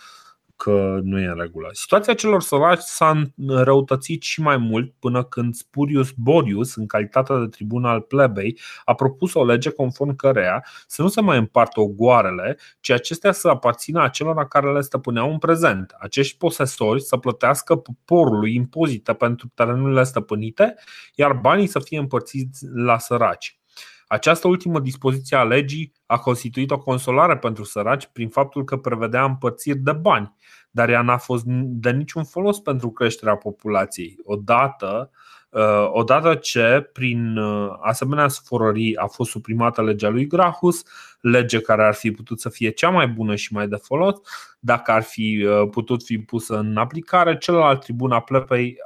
că 0.56 1.00
nu 1.02 1.20
e 1.20 1.26
în 1.26 1.38
regulă. 1.38 1.68
Situația 1.72 2.14
celor 2.14 2.42
săraci 2.42 2.80
s-a 2.80 3.22
răutățit 3.46 4.22
și 4.22 4.40
mai 4.40 4.56
mult 4.56 4.94
până 4.98 5.24
când 5.24 5.54
Spurius 5.54 6.10
Borius, 6.10 6.74
în 6.74 6.86
calitate 6.86 7.34
de 7.38 7.46
tribun 7.46 7.84
al 7.84 8.00
plebei, 8.00 8.58
a 8.84 8.94
propus 8.94 9.34
o 9.34 9.44
lege 9.44 9.70
conform 9.70 10.16
căreia 10.16 10.66
să 10.86 11.02
nu 11.02 11.08
se 11.08 11.20
mai 11.20 11.38
împartă 11.38 11.80
ogoarele, 11.80 12.58
ci 12.80 12.90
acestea 12.90 13.32
să 13.32 13.48
aparțină 13.48 14.02
acelora 14.02 14.46
care 14.46 14.72
le 14.72 14.80
stăpâneau 14.80 15.30
în 15.30 15.38
prezent. 15.38 15.94
Acești 15.98 16.36
posesori 16.36 17.02
să 17.02 17.16
plătească 17.16 17.76
poporului 17.76 18.54
impozite 18.54 19.12
pentru 19.12 19.50
terenurile 19.54 20.04
stăpânite, 20.04 20.74
iar 21.14 21.32
banii 21.32 21.66
să 21.66 21.78
fie 21.78 21.98
împărțiți 21.98 22.66
la 22.74 22.98
săraci. 22.98 23.58
Această 24.06 24.48
ultimă 24.48 24.80
dispoziție 24.80 25.36
a 25.36 25.44
legii 25.44 25.92
a 26.14 26.18
constituit 26.18 26.70
o 26.70 26.78
consolare 26.78 27.36
pentru 27.36 27.64
săraci 27.64 28.08
prin 28.12 28.28
faptul 28.28 28.64
că 28.64 28.76
prevedea 28.76 29.24
împărțiri 29.24 29.78
de 29.78 29.92
bani, 29.92 30.34
dar 30.70 30.88
ea 30.88 31.02
n-a 31.02 31.16
fost 31.16 31.44
de 31.46 31.90
niciun 31.90 32.24
folos 32.24 32.60
pentru 32.60 32.90
creșterea 32.90 33.36
populației. 33.36 34.16
Odată, 34.24 35.10
uh, 35.50 35.88
odată 35.92 36.34
ce, 36.34 36.90
prin 36.92 37.36
uh, 37.36 37.76
asemenea 37.80 38.28
sforării, 38.28 38.96
a 38.96 39.06
fost 39.06 39.30
suprimată 39.30 39.82
legea 39.82 40.08
lui 40.08 40.26
Grahus, 40.26 40.82
lege 41.20 41.60
care 41.60 41.84
ar 41.84 41.94
fi 41.94 42.10
putut 42.10 42.40
să 42.40 42.48
fie 42.48 42.70
cea 42.70 42.90
mai 42.90 43.08
bună 43.08 43.34
și 43.34 43.52
mai 43.52 43.68
de 43.68 43.76
folos, 43.76 44.14
dacă 44.60 44.90
ar 44.90 45.02
fi 45.02 45.46
uh, 45.46 45.68
putut 45.70 46.02
fi 46.02 46.18
pusă 46.18 46.58
în 46.58 46.76
aplicare, 46.76 47.38
celălalt 47.38 47.80
tribun 47.80 48.12
a 48.12 48.20
plepei 48.20 48.76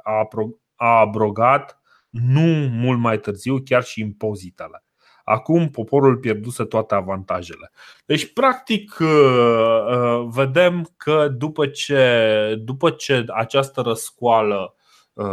a 0.75 0.99
abrogat 0.99 1.79
nu 2.09 2.69
mult 2.71 2.99
mai 2.99 3.19
târziu 3.19 3.61
chiar 3.65 3.83
și 3.83 4.01
impozitele. 4.01 4.83
Acum 5.29 5.69
poporul 5.69 6.17
pierduse 6.17 6.63
toate 6.63 6.95
avantajele. 6.95 7.71
Deci, 8.05 8.33
practic, 8.33 8.97
uh, 8.99 9.07
uh, 9.07 10.27
vedem 10.29 10.89
că 10.97 11.27
după 11.27 11.67
ce, 11.67 12.55
după 12.63 12.89
ce 12.89 13.25
această 13.27 13.81
răscoală 13.81 14.75
uh, 15.13 15.25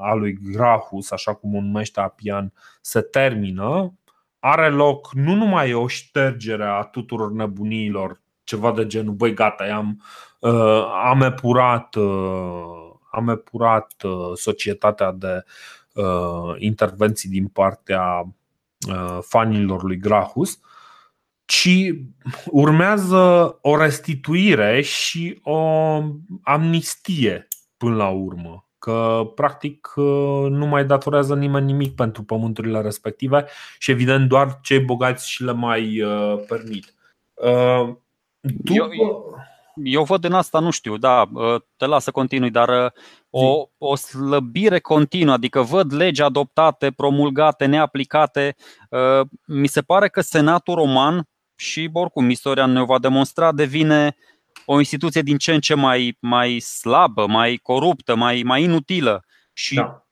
a 0.00 0.14
lui 0.14 0.38
Grahus, 0.52 1.10
așa 1.10 1.34
cum 1.34 1.54
o 1.54 1.60
numește 1.60 2.00
Apian, 2.00 2.52
se 2.80 3.00
termină, 3.00 3.94
are 4.38 4.70
loc 4.70 5.12
nu 5.12 5.34
numai 5.34 5.72
o 5.72 5.86
ștergere 5.86 6.64
a 6.64 6.82
tuturor 6.82 7.32
nebuniilor, 7.32 8.20
ceva 8.44 8.72
de 8.72 8.86
genul, 8.86 9.14
băi, 9.14 9.34
gata, 9.34 9.64
am, 9.64 10.02
am 11.04 11.20
epurat, 11.22 11.94
am 13.10 13.28
epurat 13.28 13.92
societatea 14.34 15.12
de 15.12 15.44
intervenții 16.58 17.28
din 17.28 17.46
partea 17.46 18.24
Uh, 18.24 18.39
fanilor 19.20 19.82
lui 19.82 19.98
Grahus, 19.98 20.60
ci 21.44 21.94
urmează 22.46 23.58
o 23.62 23.76
restituire 23.76 24.80
și 24.80 25.40
o 25.42 25.58
amnistie 26.42 27.48
până 27.76 27.96
la 27.96 28.08
urmă. 28.08 28.64
că 28.80 29.22
practic 29.34 29.92
nu 30.48 30.66
mai 30.66 30.84
datorează 30.84 31.34
nimeni 31.34 31.66
nimic 31.66 31.94
pentru 31.94 32.22
pământurile 32.22 32.80
respective 32.80 33.44
și 33.78 33.90
evident 33.90 34.28
doar 34.28 34.58
cei 34.62 34.78
bogați 34.78 35.30
și 35.30 35.44
le 35.44 35.52
mai 35.52 36.02
permit. 36.48 36.94
Tu... 38.64 38.72
Eu, 38.72 38.88
eu 39.00 39.34
văd 40.04 40.24
în 40.24 40.32
asta, 40.32 40.58
nu 40.58 40.70
știu, 40.70 40.96
da, 40.96 41.28
te 41.76 41.86
las 41.86 42.02
să 42.02 42.10
continui, 42.10 42.50
dar 42.50 42.92
o, 43.30 43.64
o 43.78 43.94
slăbire 43.96 44.78
continuă, 44.78 45.32
adică 45.32 45.62
văd 45.62 45.92
legi 45.92 46.22
adoptate, 46.22 46.90
promulgate, 46.90 47.64
neaplicate. 47.64 48.56
Mi 49.46 49.66
se 49.66 49.82
pare 49.82 50.08
că 50.08 50.20
Senatul 50.20 50.74
Roman 50.74 51.28
și 51.56 51.90
oricum 51.92 52.30
istoria 52.30 52.66
ne 52.66 52.84
va 52.84 52.98
demonstra, 52.98 53.52
devine 53.52 54.16
o 54.64 54.78
instituție 54.78 55.22
din 55.22 55.38
ce 55.38 55.52
în 55.52 55.60
ce 55.60 55.74
mai, 55.74 56.16
mai 56.20 56.58
slabă, 56.58 57.26
mai 57.26 57.56
coruptă, 57.62 58.14
mai, 58.14 58.42
mai 58.44 58.62
inutilă. 58.62 59.24
Și 59.52 59.74
da. 59.74 60.06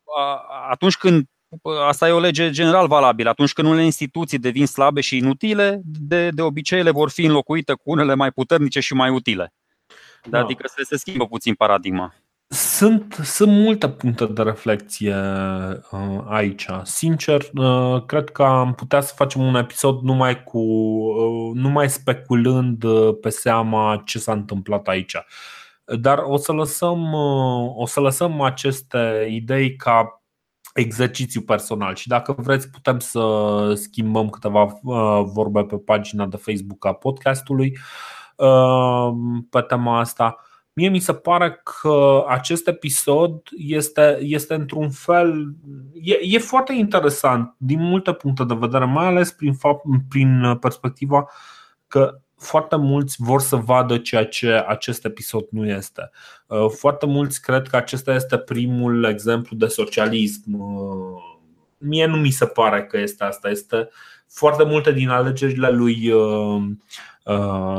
atunci 0.68 0.96
când 0.96 1.28
Asta 1.86 2.08
e 2.08 2.10
o 2.10 2.20
lege 2.20 2.50
general 2.50 2.86
valabilă. 2.86 3.28
Atunci 3.28 3.52
când 3.52 3.68
unele 3.68 3.84
instituții 3.84 4.38
devin 4.38 4.66
slabe 4.66 5.00
și 5.00 5.16
inutile, 5.16 5.80
de, 5.84 6.28
de 6.30 6.42
obicei 6.42 6.78
ele 6.78 6.90
vor 6.90 7.10
fi 7.10 7.24
înlocuite 7.24 7.72
cu 7.72 7.82
unele 7.84 8.14
mai 8.14 8.30
puternice 8.30 8.80
și 8.80 8.94
mai 8.94 9.10
utile. 9.10 9.52
Da. 10.24 10.38
Adică 10.38 10.66
se, 10.76 10.82
se 10.84 10.96
schimbă 10.96 11.26
puțin 11.26 11.54
paradigma. 11.54 12.14
Sunt, 12.50 13.14
sunt 13.22 13.52
multe 13.52 13.88
puncte 13.88 14.26
de 14.26 14.42
reflexie 14.42 15.14
uh, 15.90 16.24
aici. 16.26 16.66
Sincer, 16.82 17.42
uh, 17.54 18.04
cred 18.06 18.30
că 18.30 18.42
am 18.42 18.74
putea 18.74 19.00
să 19.00 19.12
facem 19.16 19.42
un 19.42 19.54
episod 19.54 20.00
numai 20.02 20.42
cu 20.42 20.58
uh, 20.58 21.50
numai 21.54 21.90
speculând 21.90 22.84
pe 23.20 23.28
seama 23.28 24.02
ce 24.04 24.18
s-a 24.18 24.32
întâmplat 24.32 24.86
aici. 24.86 25.16
Dar 25.84 26.18
o 26.18 26.36
să 26.36 26.52
lăsăm, 26.52 27.12
o 27.76 27.86
să 27.86 28.00
lăsăm 28.00 28.40
aceste 28.40 29.26
idei 29.30 29.76
ca 29.76 30.22
exercițiu 30.74 31.40
personal 31.40 31.94
și 31.94 32.08
dacă 32.08 32.34
vreți 32.38 32.70
putem 32.70 32.98
să 32.98 33.20
schimbăm 33.74 34.28
câteva 34.28 34.78
vorbe 35.22 35.64
pe 35.64 35.76
pagina 35.76 36.26
de 36.26 36.36
Facebook 36.36 36.86
a 36.86 36.92
podcastului 36.92 37.78
pe 39.50 39.60
tema 39.60 39.98
asta. 39.98 40.36
Mie 40.72 40.88
mi 40.88 40.98
se 40.98 41.12
pare 41.12 41.60
că 41.64 42.24
acest 42.28 42.68
episod 42.68 43.42
este, 43.56 44.18
este 44.20 44.54
într-un 44.54 44.90
fel. 44.90 45.54
E, 46.02 46.18
e 46.22 46.38
foarte 46.38 46.72
interesant 46.72 47.54
din 47.56 47.80
multe 47.80 48.12
puncte 48.12 48.44
de 48.44 48.54
vedere, 48.58 48.84
mai 48.84 49.06
ales 49.06 49.32
prin, 49.32 49.52
fapt, 49.52 49.84
prin 50.08 50.56
perspectiva 50.60 51.28
că 51.86 52.20
foarte 52.38 52.76
mulți 52.76 53.16
vor 53.18 53.40
să 53.40 53.56
vadă 53.56 53.98
ceea 53.98 54.24
ce 54.24 54.64
acest 54.68 55.04
episod 55.04 55.46
nu 55.50 55.66
este. 55.66 56.10
Uh, 56.46 56.66
foarte 56.68 57.06
mulți 57.06 57.42
cred 57.42 57.68
că 57.68 57.76
acesta 57.76 58.14
este 58.14 58.38
primul 58.38 59.04
exemplu 59.04 59.56
de 59.56 59.66
socialism. 59.66 60.60
Uh, 60.60 61.38
mie 61.78 62.06
nu 62.06 62.16
mi 62.16 62.30
se 62.30 62.46
pare 62.46 62.84
că 62.84 62.98
este 62.98 63.24
asta. 63.24 63.48
Este 63.48 63.88
foarte 64.28 64.64
multe 64.64 64.92
din 64.92 65.08
alegerile 65.08 65.70
lui, 65.70 66.10
uh, 66.10 66.62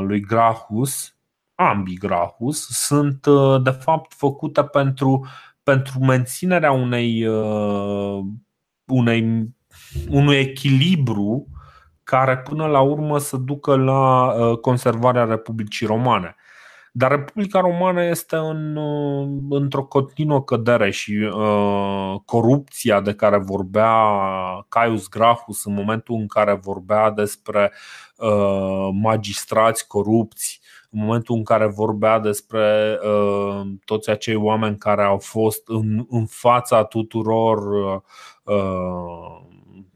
lui 0.00 0.20
Grahus 0.20 1.14
ambigrahus 1.60 2.66
sunt 2.68 3.26
uh, 3.26 3.62
de 3.62 3.70
fapt 3.70 4.12
făcute 4.14 4.64
pentru, 4.64 5.26
pentru 5.62 5.98
menținerea 5.98 6.72
unei, 6.72 7.26
uh, 7.26 8.24
unei, 8.86 9.48
unui 10.08 10.36
echilibru 10.36 11.46
care 12.04 12.38
până 12.38 12.66
la 12.66 12.80
urmă 12.80 13.18
să 13.18 13.36
ducă 13.36 13.76
la 13.76 14.32
uh, 14.32 14.58
conservarea 14.58 15.24
Republicii 15.24 15.86
Romane. 15.86 16.34
Dar 16.92 17.10
Republica 17.10 17.60
Romană 17.60 18.04
este 18.04 18.36
în, 18.36 18.78
într-o 19.50 19.84
continuă 19.84 20.42
cădere 20.42 20.90
și 20.90 21.12
uh, 21.12 22.14
corupția 22.24 23.00
de 23.00 23.14
care 23.14 23.38
vorbea 23.38 23.94
Caius 24.68 25.08
Grahus 25.08 25.64
în 25.64 25.74
momentul 25.74 26.14
în 26.14 26.26
care 26.26 26.54
vorbea 26.54 27.10
despre 27.10 27.72
uh, 28.16 28.88
magistrați 28.92 29.86
corupți 29.86 30.60
în 30.90 31.00
momentul 31.00 31.36
în 31.36 31.44
care 31.44 31.66
vorbea 31.66 32.18
despre 32.18 32.98
uh, 33.02 33.60
toți 33.84 34.10
acei 34.10 34.34
oameni 34.34 34.78
care 34.78 35.02
au 35.02 35.18
fost 35.18 35.62
în, 35.68 36.06
în 36.08 36.26
fața 36.26 36.84
tuturor 36.84 37.58
uh, 38.44 39.48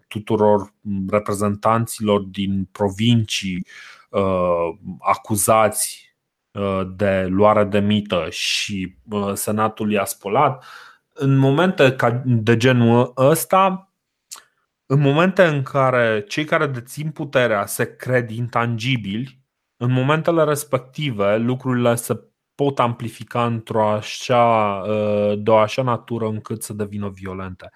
tuturor 0.09 0.75
reprezentanților 1.09 2.21
din 2.21 2.69
provincii 2.73 3.67
uh, 4.11 4.69
acuzați 5.01 6.03
uh, 6.09 6.14
de 6.97 7.27
luare 7.29 7.65
de 7.65 7.79
mită 7.79 8.27
și 8.31 8.97
uh, 9.11 9.33
Senatul 9.33 9.93
i-a 9.93 10.05
spălat, 10.05 10.65
în 11.13 11.37
momente 11.37 11.97
de 12.25 12.57
genul 12.57 13.13
ăsta, 13.17 13.93
în 14.87 15.01
momente 15.01 15.45
în 15.45 15.63
care 15.63 16.25
cei 16.29 16.45
care 16.45 16.67
dețin 16.67 17.11
puterea 17.11 17.67
se 17.67 17.97
cred 17.97 18.31
intangibili, 18.31 19.41
în 19.77 19.93
momentele 19.93 20.45
respective 20.45 21.37
lucrurile 21.37 21.95
se 21.95 22.21
pot 22.55 22.79
amplifica 22.79 23.47
într-o 23.47 23.89
așa, 23.89 24.75
uh, 24.87 25.33
de 25.39 25.51
o 25.51 25.57
așa 25.57 25.83
natură 25.83 26.27
încât 26.27 26.63
să 26.63 26.73
devină 26.73 27.09
violente. 27.09 27.71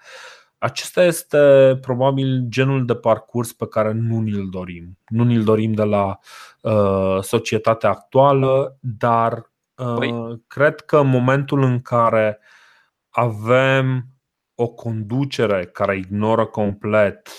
Acesta 0.59 1.03
este 1.03 1.77
probabil 1.81 2.45
genul 2.49 2.85
de 2.85 2.95
parcurs 2.95 3.53
pe 3.53 3.67
care 3.67 3.91
nu 3.91 4.19
ni-l 4.19 4.47
dorim. 4.49 4.97
Nu 5.07 5.23
ni-l 5.23 5.43
dorim 5.43 5.73
de 5.73 5.83
la 5.83 6.19
uh, 6.61 7.21
societatea 7.21 7.89
actuală, 7.89 8.77
dar 8.79 9.51
uh, 9.75 9.95
păi. 9.95 10.41
cred 10.47 10.79
că 10.79 10.97
în 10.97 11.07
momentul 11.07 11.63
în 11.63 11.79
care 11.79 12.39
avem 13.09 14.05
o 14.55 14.67
conducere 14.67 15.65
care 15.65 15.97
ignoră 15.97 16.45
complet 16.45 17.29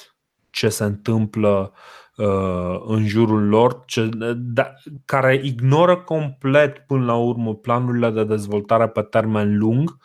ce 0.51 0.69
se 0.69 0.85
întâmplă 0.85 1.73
Uh, 2.21 2.81
în 2.87 3.07
jurul 3.07 3.49
lor, 3.49 3.83
ce, 3.87 4.09
da, 4.37 4.73
care 5.05 5.41
ignoră 5.43 5.97
complet 5.97 6.79
până 6.79 7.05
la 7.05 7.17
urmă 7.17 7.55
planurile 7.55 8.11
de 8.11 8.25
dezvoltare 8.25 8.89
pe 8.89 9.03
termen 9.03 9.59
lung, 9.59 9.97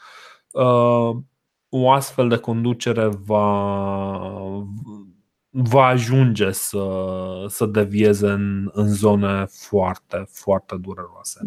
uh, 0.52 1.16
o 1.70 1.92
astfel 1.92 2.28
de 2.28 2.38
conducere 2.38 3.10
va, 3.26 4.28
va 5.50 5.86
ajunge 5.86 6.52
să, 6.52 6.86
să 7.48 7.66
devieze 7.66 8.28
în, 8.28 8.70
în 8.74 8.88
zone 8.88 9.46
foarte, 9.50 10.26
foarte 10.32 10.76
dureroase. 10.82 11.40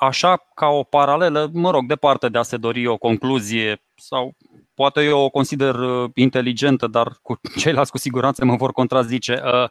Așa, 0.00 0.46
ca 0.54 0.66
o 0.66 0.82
paralelă, 0.82 1.50
mă 1.52 1.70
rog, 1.70 1.86
departe 1.86 2.28
de 2.28 2.38
a 2.38 2.42
se 2.42 2.56
dori 2.56 2.86
o 2.86 2.96
concluzie 2.96 3.82
sau 3.94 4.36
poate 4.74 5.02
eu 5.02 5.18
o 5.18 5.28
consider 5.28 5.74
uh, 5.74 6.10
inteligentă, 6.14 6.86
dar 6.86 7.18
cu 7.22 7.40
ceilalți 7.60 7.90
cu 7.90 7.98
siguranță 7.98 8.44
mă 8.44 8.56
vor 8.56 8.72
contrazice. 8.72 9.42
Uh, 9.44 9.68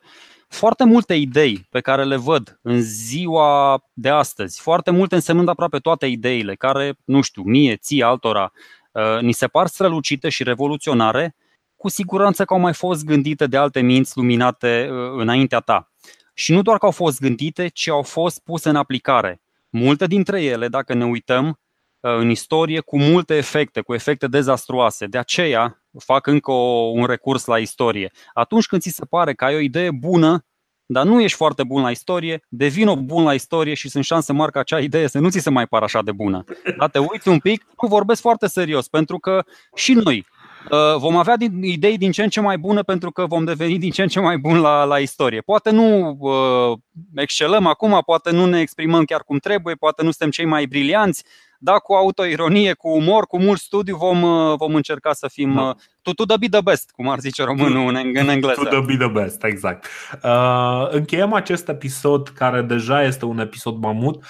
foarte 0.47 0.83
multe 0.83 1.13
idei 1.13 1.67
pe 1.69 1.79
care 1.79 2.03
le 2.03 2.15
văd 2.15 2.59
în 2.61 2.81
ziua 2.81 3.83
de 3.93 4.09
astăzi, 4.09 4.61
foarte 4.61 4.91
multe 4.91 5.15
însemnând 5.15 5.47
aproape 5.47 5.77
toate 5.77 6.05
ideile 6.05 6.55
care, 6.55 6.97
nu 7.05 7.21
știu, 7.21 7.41
mie, 7.41 7.75
ție, 7.75 8.03
altora, 8.03 8.51
uh, 8.53 8.80
ni 9.21 9.31
se 9.31 9.47
par 9.47 9.67
strălucite 9.67 10.29
și 10.29 10.43
revoluționare, 10.43 11.35
cu 11.75 11.89
siguranță 11.89 12.45
că 12.45 12.53
au 12.53 12.59
mai 12.59 12.73
fost 12.73 13.05
gândite 13.05 13.47
de 13.47 13.57
alte 13.57 13.79
minți 13.79 14.17
luminate 14.17 14.87
înaintea 15.15 15.59
ta. 15.59 15.91
Și 16.33 16.53
nu 16.53 16.61
doar 16.61 16.77
că 16.77 16.85
au 16.85 16.91
fost 16.91 17.19
gândite, 17.19 17.67
ci 17.67 17.87
au 17.87 18.01
fost 18.01 18.43
puse 18.43 18.69
în 18.69 18.75
aplicare. 18.75 19.41
Multe 19.69 20.05
dintre 20.05 20.43
ele, 20.43 20.67
dacă 20.67 20.93
ne 20.93 21.05
uităm, 21.05 21.59
Uh, 22.01 22.15
în 22.15 22.29
istorie 22.29 22.79
cu 22.79 22.97
multe 22.97 23.35
efecte, 23.35 23.81
cu 23.81 23.93
efecte 23.93 24.27
dezastruoase. 24.27 25.05
De 25.05 25.17
aceea 25.17 25.83
fac 25.97 26.27
încă 26.27 26.51
o, 26.51 26.89
un 26.93 27.05
recurs 27.05 27.45
la 27.45 27.57
istorie. 27.57 28.11
Atunci 28.33 28.65
când 28.65 28.81
ți 28.81 28.89
se 28.89 29.05
pare 29.05 29.33
că 29.33 29.45
ai 29.45 29.55
o 29.55 29.59
idee 29.59 29.91
bună, 29.91 30.45
dar 30.91 31.05
nu 31.05 31.21
ești 31.21 31.37
foarte 31.37 31.63
bun 31.63 31.81
la 31.81 31.91
istorie, 31.91 32.43
o 32.85 32.95
bun 32.95 33.23
la 33.23 33.33
istorie 33.33 33.73
și 33.73 33.89
sunt 33.89 34.03
șanse 34.03 34.33
mari 34.33 34.51
ca 34.51 34.59
acea 34.59 34.79
idee 34.79 35.07
să 35.07 35.19
nu 35.19 35.29
ți 35.29 35.39
se 35.39 35.49
mai 35.49 35.67
pară 35.67 35.83
așa 35.83 36.01
de 36.01 36.11
bună. 36.11 36.43
Dar 36.77 36.89
te 36.89 36.99
uiți 36.99 37.27
un 37.27 37.39
pic, 37.39 37.65
nu 37.81 37.87
vorbesc 37.87 38.21
foarte 38.21 38.47
serios, 38.47 38.87
pentru 38.87 39.17
că 39.19 39.43
și 39.75 39.93
noi 39.93 40.25
uh, 40.71 40.97
vom 40.97 41.15
avea 41.15 41.35
idei 41.61 41.97
din 41.97 42.11
ce 42.11 42.23
în 42.23 42.29
ce 42.29 42.41
mai 42.41 42.57
bune 42.57 42.81
pentru 42.81 43.11
că 43.11 43.25
vom 43.25 43.43
deveni 43.43 43.77
din 43.77 43.91
ce 43.91 44.01
în 44.01 44.07
ce 44.07 44.19
mai 44.19 44.37
buni 44.37 44.59
la, 44.59 44.83
la 44.83 44.99
istorie. 44.99 45.41
Poate 45.41 45.69
nu 45.69 46.17
uh, 46.19 46.77
excelăm 47.15 47.65
acum, 47.65 48.01
poate 48.05 48.31
nu 48.31 48.45
ne 48.45 48.59
exprimăm 48.59 49.03
chiar 49.03 49.23
cum 49.23 49.37
trebuie, 49.37 49.75
poate 49.75 50.03
nu 50.03 50.11
suntem 50.11 50.29
cei 50.29 50.45
mai 50.45 50.65
brilianți, 50.65 51.23
da, 51.63 51.77
cu 51.77 51.93
autoironie, 51.93 52.73
cu 52.73 52.89
umor, 52.89 53.25
cu 53.25 53.39
mult 53.39 53.59
studiu 53.59 53.95
vom, 53.95 54.21
uh, 54.21 54.55
vom 54.57 54.75
încerca 54.75 55.13
să 55.13 55.27
fim 55.27 55.53
da. 55.53 55.61
Uh, 55.61 55.75
to, 56.01 56.13
to 56.13 56.25
the 56.25 56.37
be 56.37 56.47
the 56.47 56.61
best, 56.61 56.91
cum 56.91 57.09
ar 57.09 57.19
zice 57.19 57.43
românul 57.43 57.95
în, 57.95 58.11
în 58.13 58.27
engleză. 58.27 58.61
To 58.63 58.69
the 58.69 58.79
be 58.79 58.97
the 58.97 59.07
best, 59.07 59.43
exact. 59.43 59.85
Uh, 60.23 60.87
încheiem 60.89 61.33
acest 61.33 61.69
episod 61.69 62.27
care 62.27 62.61
deja 62.61 63.03
este 63.03 63.25
un 63.25 63.39
episod 63.39 63.77
mamut 63.77 64.23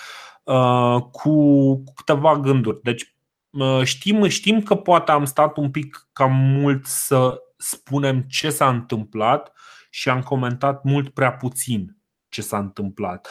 uh, 0.43 1.01
cu, 1.11 1.75
cu 1.83 1.93
câteva 1.95 2.39
gânduri. 2.39 2.79
Deci 2.83 3.15
uh, 3.49 3.81
știm, 3.83 4.27
știm 4.27 4.61
că 4.61 4.75
poate 4.75 5.11
am 5.11 5.25
stat 5.25 5.57
un 5.57 5.71
pic 5.71 6.07
cam 6.13 6.33
mult 6.33 6.85
să 6.85 7.41
spunem 7.57 8.21
ce 8.21 8.49
s-a 8.49 8.69
întâmplat 8.69 9.51
și 9.89 10.09
am 10.09 10.21
comentat 10.21 10.83
mult 10.83 11.09
prea 11.09 11.31
puțin 11.31 12.00
ce 12.31 12.41
s-a 12.41 12.57
întâmplat. 12.57 13.27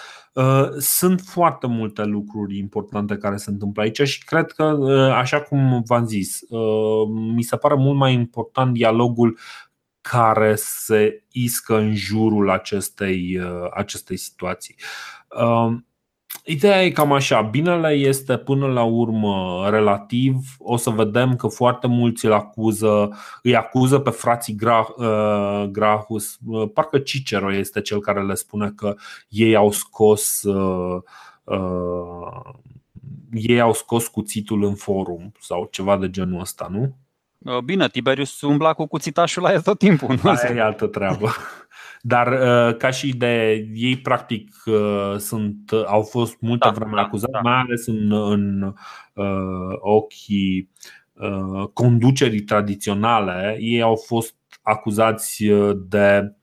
Sunt 0.79 1.21
foarte 1.21 1.67
multe 1.67 2.05
lucruri 2.05 2.59
importante 2.59 3.17
care 3.17 3.37
se 3.37 3.51
întâmplă 3.51 3.83
aici 3.83 4.03
și 4.03 4.25
cred 4.25 4.53
că, 4.53 4.65
așa 5.15 5.41
cum 5.41 5.83
v-am 5.87 6.07
zis, 6.07 6.39
mi 7.35 7.43
se 7.43 7.57
pare 7.57 7.75
mult 7.75 7.97
mai 7.97 8.13
important 8.13 8.73
dialogul 8.73 9.39
care 10.01 10.55
se 10.57 11.25
iscă 11.33 11.77
în 11.77 11.95
jurul 11.95 12.51
acestei, 12.51 13.41
acestei 13.75 14.17
situații. 14.17 14.77
Ideea 16.45 16.85
e 16.85 16.91
cam 16.91 17.13
așa, 17.13 17.41
binele 17.41 17.89
este 17.89 18.37
până 18.37 18.67
la 18.67 18.83
urmă 18.83 19.67
relativ, 19.71 20.35
o 20.59 20.77
să 20.77 20.91
vedem 20.91 21.37
că 21.37 21.47
foarte 21.47 21.87
mulți 21.87 22.25
îl 22.25 22.33
acuză, 22.33 23.19
îi 23.43 23.57
acuză 23.57 23.99
pe 23.99 24.11
frații 24.11 24.59
uh, 24.61 25.65
Grahus, 25.71 26.39
uh, 26.47 26.71
parcă 26.75 26.99
Cicero 26.99 27.53
este 27.53 27.81
cel 27.81 28.01
care 28.01 28.23
le 28.23 28.35
spune 28.35 28.73
că 28.77 28.95
ei 29.29 29.57
au 29.57 29.71
scos 29.71 30.43
uh, 30.43 31.03
uh, 31.45 32.53
ei 33.33 33.61
au 33.61 33.73
scos 33.73 34.09
cuțitul 34.09 34.65
în 34.65 34.75
forum 34.75 35.33
sau 35.41 35.69
ceva 35.71 35.97
de 35.97 36.11
genul 36.11 36.41
ăsta, 36.41 36.69
nu? 36.71 36.97
Bine, 37.65 37.89
Tiberius 37.89 38.41
umbla 38.41 38.73
cu 38.73 38.87
cuțitașul 38.87 39.43
la 39.43 39.53
el 39.53 39.61
tot 39.61 39.79
timpul. 39.79 40.19
Nu? 40.23 40.31
Aia 40.31 40.55
e 40.57 40.61
altă 40.61 40.87
treabă. 40.87 41.31
Dar 42.03 42.27
uh, 42.33 42.77
ca 42.77 42.91
și 42.91 43.09
idee, 43.09 43.71
ei 43.75 43.99
practic 43.99 44.55
uh, 44.65 45.17
sunt, 45.17 45.73
au 45.87 46.03
fost 46.03 46.37
multă 46.41 46.69
da, 46.69 46.75
vreme 46.75 46.95
da, 46.95 47.01
acuzați, 47.01 47.33
da. 47.33 47.41
mai 47.41 47.61
ales 47.61 47.87
în, 47.87 48.13
în 48.13 48.75
uh, 49.15 49.77
ochii 49.79 50.71
uh, 51.13 51.69
conducerii 51.73 52.41
tradiționale. 52.43 53.57
Ei 53.61 53.83
au 53.83 53.97
fost 54.07 54.35
acuzați 54.63 55.45
de, 55.89 56.35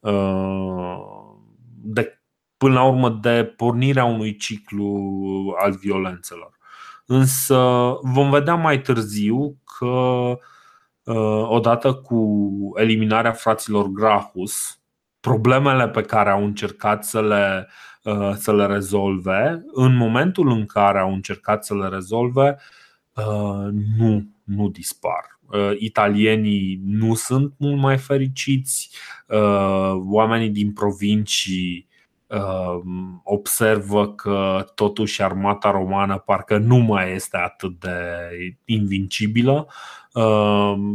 uh, 0.00 0.96
de 1.82 2.20
până 2.56 2.74
la 2.74 2.84
urmă 2.84 3.10
de 3.10 3.54
pornirea 3.56 4.04
unui 4.04 4.36
ciclu 4.36 5.54
al 5.58 5.72
violențelor. 5.72 6.56
Însă 7.06 7.58
vom 8.02 8.30
vedea 8.30 8.54
mai 8.54 8.80
târziu 8.80 9.56
că 9.78 9.86
uh, 11.02 11.46
odată 11.48 11.94
cu 11.94 12.48
eliminarea 12.74 13.32
fraților 13.32 13.86
Grahus, 13.86 14.80
problemele 15.26 15.88
pe 15.88 16.02
care 16.02 16.30
au 16.30 16.44
încercat 16.44 17.04
să 17.04 17.22
le, 17.22 17.68
uh, 18.02 18.32
să 18.34 18.54
le 18.54 18.66
rezolve, 18.66 19.64
în 19.72 19.96
momentul 19.96 20.50
în 20.50 20.66
care 20.66 20.98
au 20.98 21.12
încercat 21.12 21.64
să 21.64 21.74
le 21.74 21.88
rezolve, 21.88 22.56
uh, 23.14 23.68
nu, 23.98 24.26
nu 24.44 24.68
dispar. 24.68 25.38
Uh, 25.46 25.70
italienii 25.78 26.80
nu 26.84 27.14
sunt 27.14 27.54
mult 27.58 27.80
mai 27.80 27.98
fericiți, 27.98 28.90
oamenii 30.08 30.50
din 30.50 30.72
provincii 30.72 31.88
observă 33.22 34.14
că 34.14 34.66
totuși 34.74 35.22
armata 35.22 35.70
romană 35.70 36.18
parcă 36.18 36.58
nu 36.58 36.76
mai 36.76 37.14
este 37.14 37.36
atât 37.36 37.80
de 37.80 37.98
invincibilă 38.64 39.68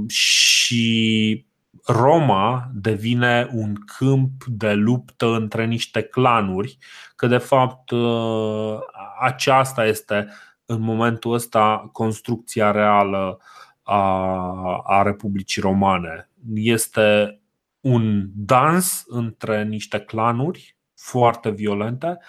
și 0.08 1.46
Roma 1.86 2.70
devine 2.74 3.50
un 3.54 3.76
câmp 3.98 4.44
de 4.46 4.74
luptă 4.74 5.26
între 5.26 5.66
niște 5.66 6.02
clanuri, 6.02 6.78
că 7.16 7.28
de 7.28 7.38
fapt 7.38 7.90
uh, 7.90 8.80
aceasta 9.20 9.86
este 9.86 10.28
în 10.66 10.82
momentul 10.82 11.34
ăsta 11.34 11.90
construcția 11.92 12.72
reală 12.72 13.40
a, 13.84 14.82
a 14.86 15.02
Republicii 15.02 15.62
Romane. 15.62 16.30
Este 16.54 17.42
un 17.80 18.28
dans 18.36 19.04
între 19.08 19.64
niște 19.64 20.00
clanuri 20.00 20.78
foarte 20.96 21.50
violente 21.50 22.20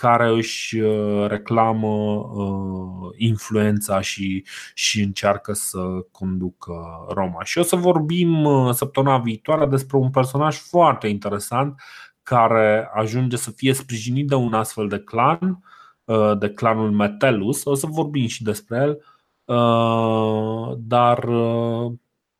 care 0.00 0.28
își 0.28 0.78
uh, 0.80 1.28
reclamă 1.28 1.88
uh, 1.88 3.10
influența 3.16 4.00
și, 4.00 4.44
și 4.74 5.02
încearcă 5.02 5.52
să 5.52 5.78
conducă 6.10 7.06
Roma. 7.08 7.44
Și 7.44 7.58
o 7.58 7.62
să 7.62 7.76
vorbim 7.76 8.44
uh, 8.44 8.74
săptămâna 8.74 9.18
viitoare 9.18 9.66
despre 9.66 9.96
un 9.96 10.10
personaj 10.10 10.56
foarte 10.56 11.08
interesant 11.08 11.80
care 12.22 12.90
ajunge 12.94 13.36
să 13.36 13.50
fie 13.50 13.72
sprijinit 13.72 14.28
de 14.28 14.34
un 14.34 14.54
astfel 14.54 14.88
de 14.88 14.98
clan, 14.98 15.62
de 16.38 16.50
clanul 16.50 16.90
Metellus. 16.90 17.64
O 17.64 17.74
să 17.74 17.86
vorbim 17.86 18.26
și 18.26 18.42
despre 18.42 18.78
el, 18.78 19.02
dar 20.78 21.28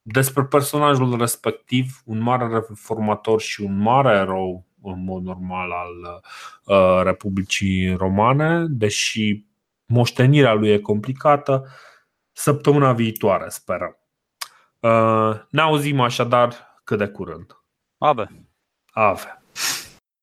despre 0.03 0.45
personajul 0.45 1.19
respectiv, 1.19 2.03
un 2.05 2.21
mare 2.21 2.49
reformator 2.49 3.41
și 3.41 3.63
un 3.63 3.79
mare 3.79 4.17
erou 4.17 4.68
în 4.83 5.05
mod 5.05 5.23
normal 5.23 5.71
al 5.71 6.23
uh, 6.65 7.03
Republicii 7.03 7.95
Romane, 7.95 8.67
deși 8.69 9.47
moștenirea 9.87 10.53
lui 10.53 10.69
e 10.69 10.79
complicată. 10.79 11.67
Săptămâna 12.33 12.93
viitoare, 12.93 13.49
sperăm. 13.49 13.99
Uh, 14.81 15.41
ne 15.51 15.61
auzim 15.61 16.01
așadar 16.01 16.55
cât 16.85 16.99
de 16.99 17.07
curând. 17.07 17.63
Ave. 17.99 18.47
Ave. 18.91 19.38